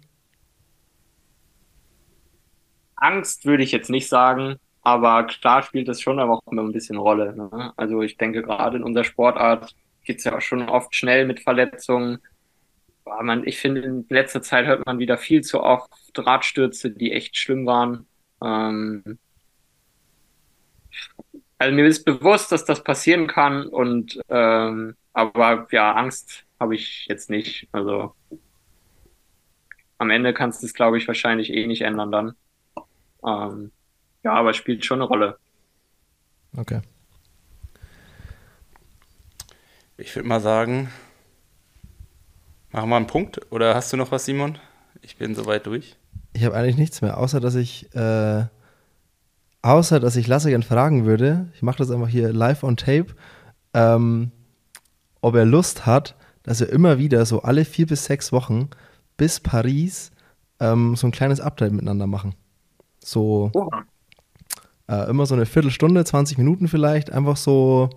Angst 2.96 3.46
würde 3.46 3.64
ich 3.64 3.72
jetzt 3.72 3.90
nicht 3.90 4.08
sagen, 4.08 4.58
aber 4.84 5.26
klar 5.26 5.64
spielt 5.64 5.88
das 5.88 6.00
schon 6.00 6.20
aber 6.20 6.34
auch 6.34 6.52
immer 6.52 6.62
ein 6.62 6.72
bisschen 6.72 6.98
Rolle. 6.98 7.36
Ne? 7.36 7.74
Also 7.76 8.04
ich 8.04 8.18
denke, 8.18 8.44
gerade 8.44 8.78
in 8.78 8.84
unserer 8.84 9.04
Sportart 9.04 9.76
geht 10.04 10.20
es 10.20 10.26
ja 10.26 10.38
auch 10.38 10.42
schon 10.42 10.70
oft 10.70 10.96
schnell 10.96 11.26
mit 11.26 11.40
Verletzungen. 11.40 12.20
Aber 13.04 13.24
man, 13.24 13.48
ich 13.48 13.58
finde, 13.58 13.82
in 13.82 14.06
letzter 14.10 14.44
Zeit 14.44 14.68
hört 14.68 14.86
man 14.86 15.00
wieder 15.00 15.18
viel 15.18 15.42
zu 15.42 15.62
oft 15.62 15.90
Radstürze, 16.16 16.92
die 16.92 17.12
echt 17.12 17.36
schlimm 17.36 17.66
waren. 17.66 18.06
Ähm 18.44 19.18
also 21.62 21.76
mir 21.76 21.86
ist 21.86 22.06
bewusst, 22.06 22.52
dass 22.52 22.66
das 22.66 22.84
passieren 22.84 23.28
kann 23.28 23.68
und 23.68 24.20
ähm, 24.30 24.96
aber 25.14 25.68
ja, 25.72 25.94
Angst 25.94 26.44
habe 26.60 26.74
ich 26.74 27.06
jetzt 27.08 27.30
nicht. 27.30 27.68
Also 27.72 28.16
am 30.00 30.10
Ende 30.10 30.34
kannst 30.34 30.64
du 30.64 30.66
es, 30.66 30.74
glaube 30.74 30.98
ich, 30.98 31.08
wahrscheinlich 31.08 31.52
eh 31.52 31.68
nicht 31.68 31.84
ändern 31.84 32.12
dann. 32.12 32.34
Ähm, 33.24 33.72
ja, 34.24 34.34
aber 34.34 34.50
es 34.50 34.58
spielt 34.58 34.84
schon 34.86 35.02
eine 35.02 35.08
Rolle. 35.08 35.38
Okay. 36.58 36.82
Ich 39.98 40.16
würde 40.16 40.28
mal 40.28 40.42
sagen, 40.42 40.90
machen 42.72 42.90
wir 42.90 42.96
einen 42.96 43.06
Punkt. 43.06 43.40
Oder 43.52 43.76
hast 43.76 43.94
du 43.94 43.98
noch 43.98 44.12
was, 44.12 44.26
Simon? 44.26 44.58
Ich 45.04 45.18
bin 45.18 45.36
soweit 45.36 45.68
durch. 45.68 45.96
Ich 46.34 46.44
habe 46.44 46.56
eigentlich 46.56 46.78
nichts 46.78 47.04
mehr, 47.04 47.20
außer 47.20 47.40
dass 47.40 47.54
ich, 47.54 47.94
äh, 47.94 48.46
außer 49.62 50.00
dass 50.00 50.16
ich 50.16 50.28
Lasse 50.28 50.50
gern 50.50 50.64
fragen 50.64 51.06
würde. 51.06 51.50
Ich 51.54 51.62
mache 51.62 51.78
das 51.78 51.92
einfach 51.92 52.08
hier 52.08 52.34
live 52.34 52.64
on 52.64 52.78
tape. 52.78 53.08
Ähm, 53.74 54.32
ob 55.22 55.36
er 55.36 55.46
Lust 55.46 55.86
hat, 55.86 56.16
dass 56.44 56.62
er 56.62 56.70
immer 56.70 56.98
wieder 56.98 57.26
so 57.26 57.44
alle 57.44 57.66
vier 57.66 57.88
bis 57.88 58.06
sechs 58.06 58.32
Wochen 58.32 58.70
bis 59.18 59.40
Paris 59.40 60.12
ähm, 60.60 60.96
so 60.96 61.08
ein 61.08 61.12
kleines 61.12 61.40
Update 61.40 61.74
miteinander 61.74 62.08
machen. 62.08 62.36
So 63.04 63.52
äh, 64.88 65.10
immer 65.10 65.26
so 65.26 65.36
eine 65.36 65.46
Viertelstunde, 65.46 66.04
20 66.04 66.38
Minuten 66.38 66.68
vielleicht, 66.68 67.12
einfach 67.12 67.38
so 67.38 67.90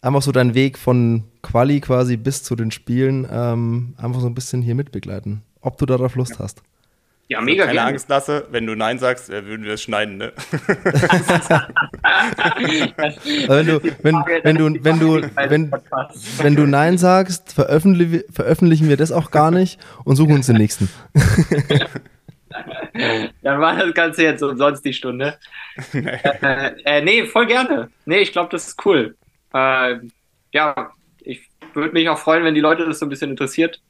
einfach 0.00 0.22
so 0.22 0.32
deinen 0.32 0.54
Weg 0.54 0.78
von 0.78 1.24
Quali 1.42 1.80
quasi 1.80 2.16
bis 2.16 2.42
zu 2.42 2.54
den 2.56 2.70
Spielen 2.70 3.26
ähm, 3.30 3.94
einfach 3.96 4.20
so 4.20 4.26
ein 4.26 4.34
bisschen 4.34 4.62
hier 4.62 4.74
mitbegleiten. 4.74 5.42
Ob 5.60 5.78
du 5.78 5.86
darauf 5.86 6.14
Lust 6.14 6.32
ja. 6.32 6.38
hast. 6.40 6.62
Ja, 7.30 7.42
mega 7.42 7.64
also 7.64 7.68
Keine 7.68 7.76
gerne. 7.76 7.90
Angst, 7.90 8.08
Lasse, 8.08 8.46
wenn 8.50 8.66
du 8.66 8.74
Nein 8.74 8.98
sagst, 8.98 9.28
äh, 9.28 9.44
würden 9.44 9.62
wir 9.64 9.72
das 9.72 9.82
schneiden, 9.82 10.16
ne? 10.16 10.32
wenn 13.46 13.66
du, 13.66 13.82
wenn, 14.02 14.14
wenn 14.44 14.56
du, 14.56 14.82
wenn 14.82 14.98
du, 14.98 15.20
wenn, 15.36 15.70
wenn 16.38 16.56
du 16.56 16.66
Nein 16.66 16.96
sagst, 16.96 17.52
veröffentlich, 17.52 18.24
veröffentlichen 18.32 18.88
wir 18.88 18.96
das 18.96 19.12
auch 19.12 19.30
gar 19.30 19.50
nicht 19.50 19.78
und 20.04 20.16
suchen 20.16 20.32
uns 20.36 20.46
den 20.46 20.56
nächsten. 20.56 20.88
Dann 23.42 23.60
war 23.60 23.76
das 23.76 23.92
Ganze 23.92 24.22
jetzt 24.22 24.42
umsonst 24.42 24.82
die 24.86 24.94
Stunde. 24.94 25.36
äh, 25.92 26.72
äh, 26.84 27.02
nee, 27.02 27.24
voll 27.26 27.46
gerne. 27.46 27.90
Nee, 28.06 28.20
ich 28.20 28.32
glaube, 28.32 28.48
das 28.50 28.68
ist 28.68 28.86
cool. 28.86 29.16
Äh, 29.52 29.96
ja, 30.52 30.92
ich 31.20 31.42
würde 31.74 31.92
mich 31.92 32.08
auch 32.08 32.18
freuen, 32.18 32.44
wenn 32.44 32.54
die 32.54 32.62
Leute 32.62 32.86
das 32.86 32.98
so 32.98 33.06
ein 33.06 33.10
bisschen 33.10 33.30
interessiert, 33.30 33.82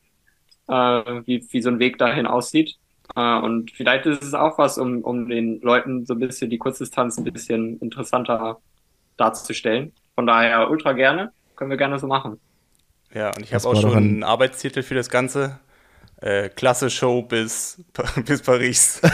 äh, 0.66 0.72
wie, 0.72 1.46
wie 1.50 1.62
so 1.62 1.70
ein 1.70 1.78
Weg 1.78 1.98
dahin 1.98 2.26
aussieht. 2.26 2.76
Äh, 3.16 3.38
und 3.38 3.70
vielleicht 3.72 4.06
ist 4.06 4.22
es 4.22 4.34
auch 4.34 4.58
was, 4.58 4.78
um, 4.78 5.02
um 5.02 5.28
den 5.28 5.60
Leuten 5.60 6.06
so 6.06 6.14
ein 6.14 6.20
bisschen 6.20 6.50
die 6.50 6.58
Kurzdistanz 6.58 7.18
ein 7.18 7.24
bisschen 7.24 7.78
interessanter 7.80 8.58
darzustellen. 9.16 9.92
Von 10.14 10.26
daher 10.26 10.70
ultra 10.70 10.92
gerne, 10.92 11.32
können 11.56 11.70
wir 11.70 11.76
gerne 11.76 11.98
so 11.98 12.06
machen. 12.06 12.40
Ja, 13.14 13.28
und 13.28 13.42
ich 13.42 13.54
habe 13.54 13.66
auch 13.66 13.80
schon 13.80 13.96
einen 13.96 14.22
Arbeitstitel 14.22 14.82
für 14.82 14.94
das 14.94 15.08
Ganze. 15.08 15.58
Äh, 16.20 16.48
Klasse 16.50 16.90
Show 16.90 17.22
bis, 17.22 17.82
bis 18.24 18.42
Paris. 18.42 19.00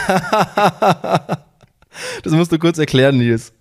Das 2.22 2.32
musst 2.32 2.50
du 2.50 2.58
kurz 2.58 2.78
erklären, 2.78 3.18
Nils. 3.18 3.52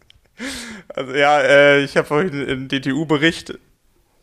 Also 0.89 1.14
ja, 1.14 1.39
äh, 1.39 1.84
ich 1.84 1.95
habe 1.97 2.07
vorhin 2.07 2.31
einen 2.31 2.68
DTU-Bericht, 2.68 3.60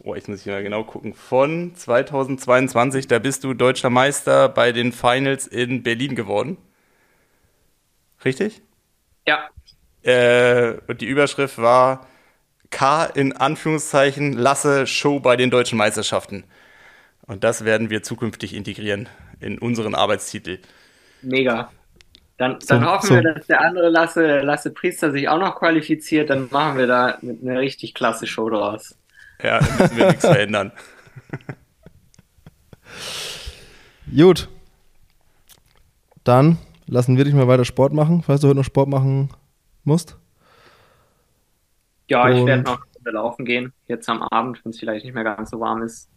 oh, 0.02 0.14
ich 0.14 0.27
muss 0.28 0.47
mal 0.47 0.62
genau 0.62 0.85
gucken, 0.85 1.14
von 1.14 1.74
2022, 1.74 3.06
da 3.06 3.18
bist 3.18 3.44
du 3.44 3.55
deutscher 3.55 3.90
Meister 3.90 4.48
bei 4.48 4.72
den 4.72 4.93
Finals 4.93 5.47
in 5.47 5.82
Berlin 5.82 6.14
geworden. 6.14 6.56
Richtig? 8.24 8.62
Ja. 9.27 9.48
Äh, 10.02 10.78
und 10.86 11.01
die 11.01 11.06
Überschrift 11.06 11.59
war 11.59 12.06
K 12.70 13.05
in 13.05 13.36
Anführungszeichen 13.36 14.32
Lasse 14.32 14.86
Show 14.86 15.20
bei 15.20 15.36
den 15.36 15.51
deutschen 15.51 15.78
Meisterschaften. 15.78 16.44
Und 17.27 17.44
das 17.44 17.64
werden 17.64 17.90
wir 17.90 18.02
zukünftig 18.02 18.55
integrieren 18.55 19.09
in 19.40 19.59
unseren 19.59 19.94
Arbeitstitel. 19.94 20.59
Mega. 21.22 21.70
Dann, 22.39 22.59
dann 22.66 22.82
so, 22.82 22.86
hoffen 22.86 23.06
so. 23.06 23.14
wir, 23.16 23.35
dass 23.35 23.47
der 23.47 23.60
andere 23.60 23.90
Lasse, 23.90 24.40
Lasse 24.40 24.70
Priester 24.70 25.12
sich 25.12 25.28
auch 25.28 25.39
noch 25.39 25.56
qualifiziert. 25.56 26.31
Dann 26.31 26.48
machen 26.51 26.78
wir 26.78 26.86
da 26.86 27.18
eine 27.20 27.60
richtig 27.60 27.94
klasse 27.94 28.27
Show 28.27 28.48
draus. 28.48 28.97
Ja, 29.43 29.61
müssen 29.61 29.97
wir 29.97 30.09
nichts 30.09 30.25
verändern. 30.25 30.73
Gut. 34.17 34.49
Dann 36.25 36.59
lassen 36.87 37.17
wir 37.17 37.25
dich 37.25 37.35
mal 37.35 37.49
weiter 37.49 37.65
Sport 37.65 37.93
machen, 37.93 38.23
falls 38.23 38.41
du 38.41 38.49
heute 38.49 38.59
noch 38.59 38.65
Sport 38.65 38.89
machen 38.89 39.31
musst. 39.85 40.17
Ja, 42.09 42.29
ich 42.29 42.45
werde 42.45 42.65
noch 42.65 42.85
laufen 43.05 43.45
gehen, 43.45 43.73
jetzt 43.89 44.09
am 44.09 44.23
Abend, 44.23 44.65
wenn 44.65 44.71
es 44.71 44.79
vielleicht 44.79 45.05
nicht 45.05 45.15
mehr 45.15 45.25
ganz 45.25 45.51
so 45.51 45.61
warm 45.61 45.83
ist. 45.83 46.09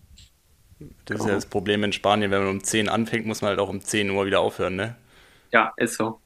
Das 1.06 1.22
ist 1.22 1.28
ja 1.28 1.34
das 1.34 1.46
Problem 1.46 1.84
in 1.84 1.94
Spanien, 1.94 2.32
wenn 2.32 2.42
man 2.42 2.50
um 2.50 2.64
10 2.64 2.90
anfängt, 2.90 3.26
muss 3.26 3.42
man 3.42 3.50
halt 3.50 3.60
auch 3.60 3.70
um 3.70 3.80
10 3.80 4.10
Uhr 4.10 4.26
wieder 4.26 4.42
aufhören, 4.42 4.76
ne? 4.76 4.96
Ja, 5.52 5.72
ist 5.78 5.96
so. 5.96 6.20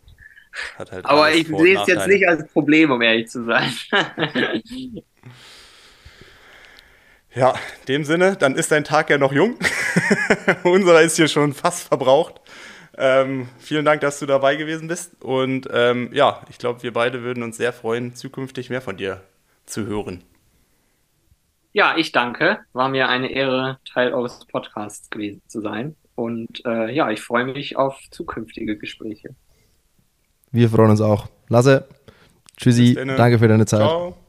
Halt 0.77 1.05
Aber 1.05 1.31
ich 1.31 1.47
sehe 1.47 1.79
es 1.79 1.87
jetzt 1.87 2.07
nicht 2.07 2.27
als 2.27 2.47
Problem, 2.47 2.89
um 2.89 3.01
ehrlich 3.01 3.27
zu 3.27 3.43
sein. 3.43 3.71
ja, 7.33 7.51
in 7.51 7.85
dem 7.87 8.03
Sinne, 8.03 8.35
dann 8.35 8.55
ist 8.55 8.71
dein 8.71 8.83
Tag 8.83 9.09
ja 9.09 9.17
noch 9.17 9.33
jung. 9.33 9.57
Unserer 10.63 11.01
ist 11.01 11.15
hier 11.15 11.27
schon 11.27 11.53
fast 11.53 11.87
verbraucht. 11.87 12.41
Ähm, 12.97 13.47
vielen 13.59 13.85
Dank, 13.85 14.01
dass 14.01 14.19
du 14.19 14.25
dabei 14.25 14.55
gewesen 14.55 14.87
bist. 14.87 15.21
Und 15.23 15.67
ähm, 15.71 16.09
ja, 16.13 16.41
ich 16.49 16.57
glaube, 16.57 16.81
wir 16.83 16.93
beide 16.93 17.21
würden 17.21 17.43
uns 17.43 17.57
sehr 17.57 17.73
freuen, 17.73 18.15
zukünftig 18.15 18.69
mehr 18.69 18.81
von 18.81 18.97
dir 18.97 19.21
zu 19.65 19.85
hören. 19.85 20.23
Ja, 21.73 21.95
ich 21.95 22.11
danke. 22.11 22.59
War 22.73 22.89
mir 22.89 23.07
eine 23.07 23.31
Ehre, 23.31 23.77
Teil 23.85 24.13
eures 24.13 24.45
Podcasts 24.47 25.11
gewesen 25.11 25.43
zu 25.47 25.61
sein. 25.61 25.95
Und 26.15 26.65
äh, 26.65 26.91
ja, 26.91 27.11
ich 27.11 27.21
freue 27.21 27.45
mich 27.45 27.77
auf 27.77 27.99
zukünftige 28.09 28.77
Gespräche. 28.77 29.35
Wir 30.51 30.69
freuen 30.69 30.89
uns 30.89 31.01
auch. 31.01 31.27
Lasse, 31.49 31.87
tschüssi, 32.57 32.95
danke 32.95 33.37
für 33.37 33.47
deine 33.47 33.67
Zeit. 33.67 33.81
Ciao. 33.81 34.26